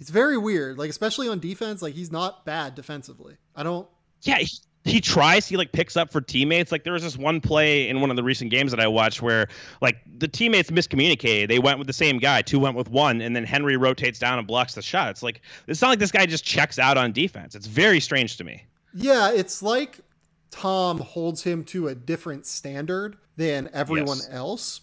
It's 0.00 0.08
very 0.08 0.38
weird. 0.38 0.78
Like 0.78 0.88
especially 0.88 1.28
on 1.28 1.40
defense, 1.40 1.82
like 1.82 1.92
he's 1.92 2.10
not 2.10 2.46
bad 2.46 2.74
defensively. 2.74 3.36
I 3.54 3.62
don't. 3.62 3.86
Yeah, 4.22 4.38
he, 4.38 4.48
he 4.84 5.00
tries. 5.02 5.46
He 5.46 5.58
like 5.58 5.72
picks 5.72 5.94
up 5.94 6.10
for 6.10 6.22
teammates. 6.22 6.72
Like 6.72 6.84
there 6.84 6.94
was 6.94 7.02
this 7.02 7.18
one 7.18 7.42
play 7.42 7.86
in 7.86 8.00
one 8.00 8.08
of 8.08 8.16
the 8.16 8.22
recent 8.22 8.50
games 8.50 8.70
that 8.70 8.80
I 8.80 8.86
watched 8.86 9.20
where 9.20 9.48
like 9.82 9.98
the 10.16 10.26
teammates 10.26 10.70
miscommunicated. 10.70 11.48
They 11.48 11.58
went 11.58 11.76
with 11.76 11.86
the 11.86 11.92
same 11.92 12.18
guy. 12.18 12.40
Two 12.40 12.58
went 12.58 12.78
with 12.78 12.88
one, 12.88 13.20
and 13.20 13.36
then 13.36 13.44
Henry 13.44 13.76
rotates 13.76 14.18
down 14.18 14.38
and 14.38 14.48
blocks 14.48 14.74
the 14.74 14.80
shot. 14.80 15.10
It's 15.10 15.22
like 15.22 15.42
it's 15.66 15.82
not 15.82 15.90
like 15.90 15.98
this 15.98 16.12
guy 16.12 16.24
just 16.24 16.46
checks 16.46 16.78
out 16.78 16.96
on 16.96 17.12
defense. 17.12 17.54
It's 17.54 17.66
very 17.66 18.00
strange 18.00 18.38
to 18.38 18.44
me. 18.44 18.64
Yeah, 18.94 19.32
it's 19.32 19.62
like 19.62 20.00
Tom 20.50 20.98
holds 20.98 21.42
him 21.42 21.62
to 21.64 21.88
a 21.88 21.94
different 21.94 22.46
standard 22.46 23.18
than 23.36 23.68
everyone 23.74 24.16
yes. 24.16 24.28
else. 24.30 24.80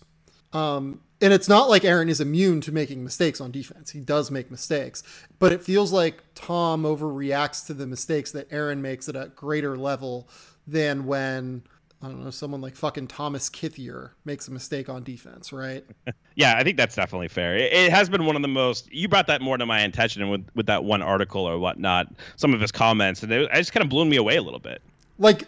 Um, 0.53 1.01
and 1.21 1.33
it's 1.33 1.49
not 1.49 1.69
like 1.69 1.83
Aaron 1.83 2.09
is 2.09 2.21
immune 2.21 2.61
to 2.61 2.71
making 2.71 3.03
mistakes 3.03 3.41
on 3.41 3.51
defense. 3.51 3.91
He 3.91 3.99
does 3.99 4.31
make 4.31 4.49
mistakes, 4.49 5.03
but 5.37 5.51
it 5.51 5.61
feels 5.63 5.91
like 5.91 6.23
Tom 6.35 6.83
overreacts 6.83 7.65
to 7.67 7.73
the 7.73 7.85
mistakes 7.85 8.31
that 8.31 8.47
Aaron 8.51 8.81
makes 8.81 9.09
at 9.09 9.15
a 9.15 9.31
greater 9.35 9.77
level 9.77 10.29
than 10.65 11.05
when 11.05 11.63
I 12.01 12.07
don't 12.07 12.23
know 12.23 12.29
someone 12.29 12.61
like 12.61 12.75
fucking 12.75 13.07
Thomas 13.07 13.49
Kithier 13.49 14.11
makes 14.23 14.47
a 14.47 14.51
mistake 14.51 14.87
on 14.87 15.03
defense, 15.03 15.51
right? 15.51 15.85
yeah, 16.35 16.55
I 16.55 16.63
think 16.63 16.77
that's 16.77 16.95
definitely 16.95 17.27
fair. 17.27 17.57
It, 17.57 17.73
it, 17.73 17.91
has 17.91 18.07
been 18.07 18.25
one 18.25 18.37
of 18.37 18.41
the 18.41 18.47
most. 18.47 18.91
You 18.91 19.09
brought 19.09 19.27
that 19.27 19.41
more 19.41 19.57
to 19.57 19.65
my 19.65 19.81
attention 19.81 20.29
with 20.29 20.45
with 20.55 20.67
that 20.67 20.85
one 20.85 21.01
article 21.01 21.43
or 21.43 21.59
whatnot. 21.59 22.07
Some 22.37 22.53
of 22.53 22.61
his 22.61 22.71
comments, 22.71 23.23
and 23.23 23.31
it, 23.31 23.41
it 23.41 23.55
just 23.55 23.73
kind 23.73 23.83
of 23.83 23.89
blew 23.89 24.05
me 24.05 24.15
away 24.15 24.37
a 24.37 24.41
little 24.41 24.59
bit. 24.59 24.81
Like 25.17 25.43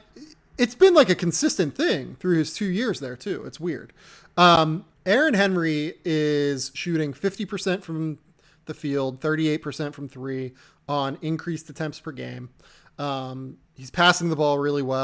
it's 0.57 0.76
been 0.76 0.93
like 0.93 1.10
a 1.10 1.15
consistent 1.15 1.76
thing 1.76 2.18
through 2.19 2.38
his 2.38 2.53
two 2.53 2.65
years 2.65 2.99
there 2.99 3.15
too. 3.15 3.43
It's 3.45 3.60
weird. 3.60 3.93
Um, 4.35 4.84
Aaron 5.05 5.33
Henry 5.33 5.95
is 6.05 6.71
shooting 6.73 7.13
50% 7.13 7.81
from 7.81 8.19
the 8.65 8.73
field, 8.73 9.19
38% 9.19 9.93
from 9.93 10.07
three 10.07 10.53
on 10.87 11.17
increased 11.21 11.69
attempts 11.69 11.99
per 11.99 12.11
game. 12.11 12.49
Um, 12.99 13.57
he's 13.73 13.89
passing 13.89 14.29
the 14.29 14.35
ball 14.35 14.59
really 14.59 14.83
well. 14.83 14.99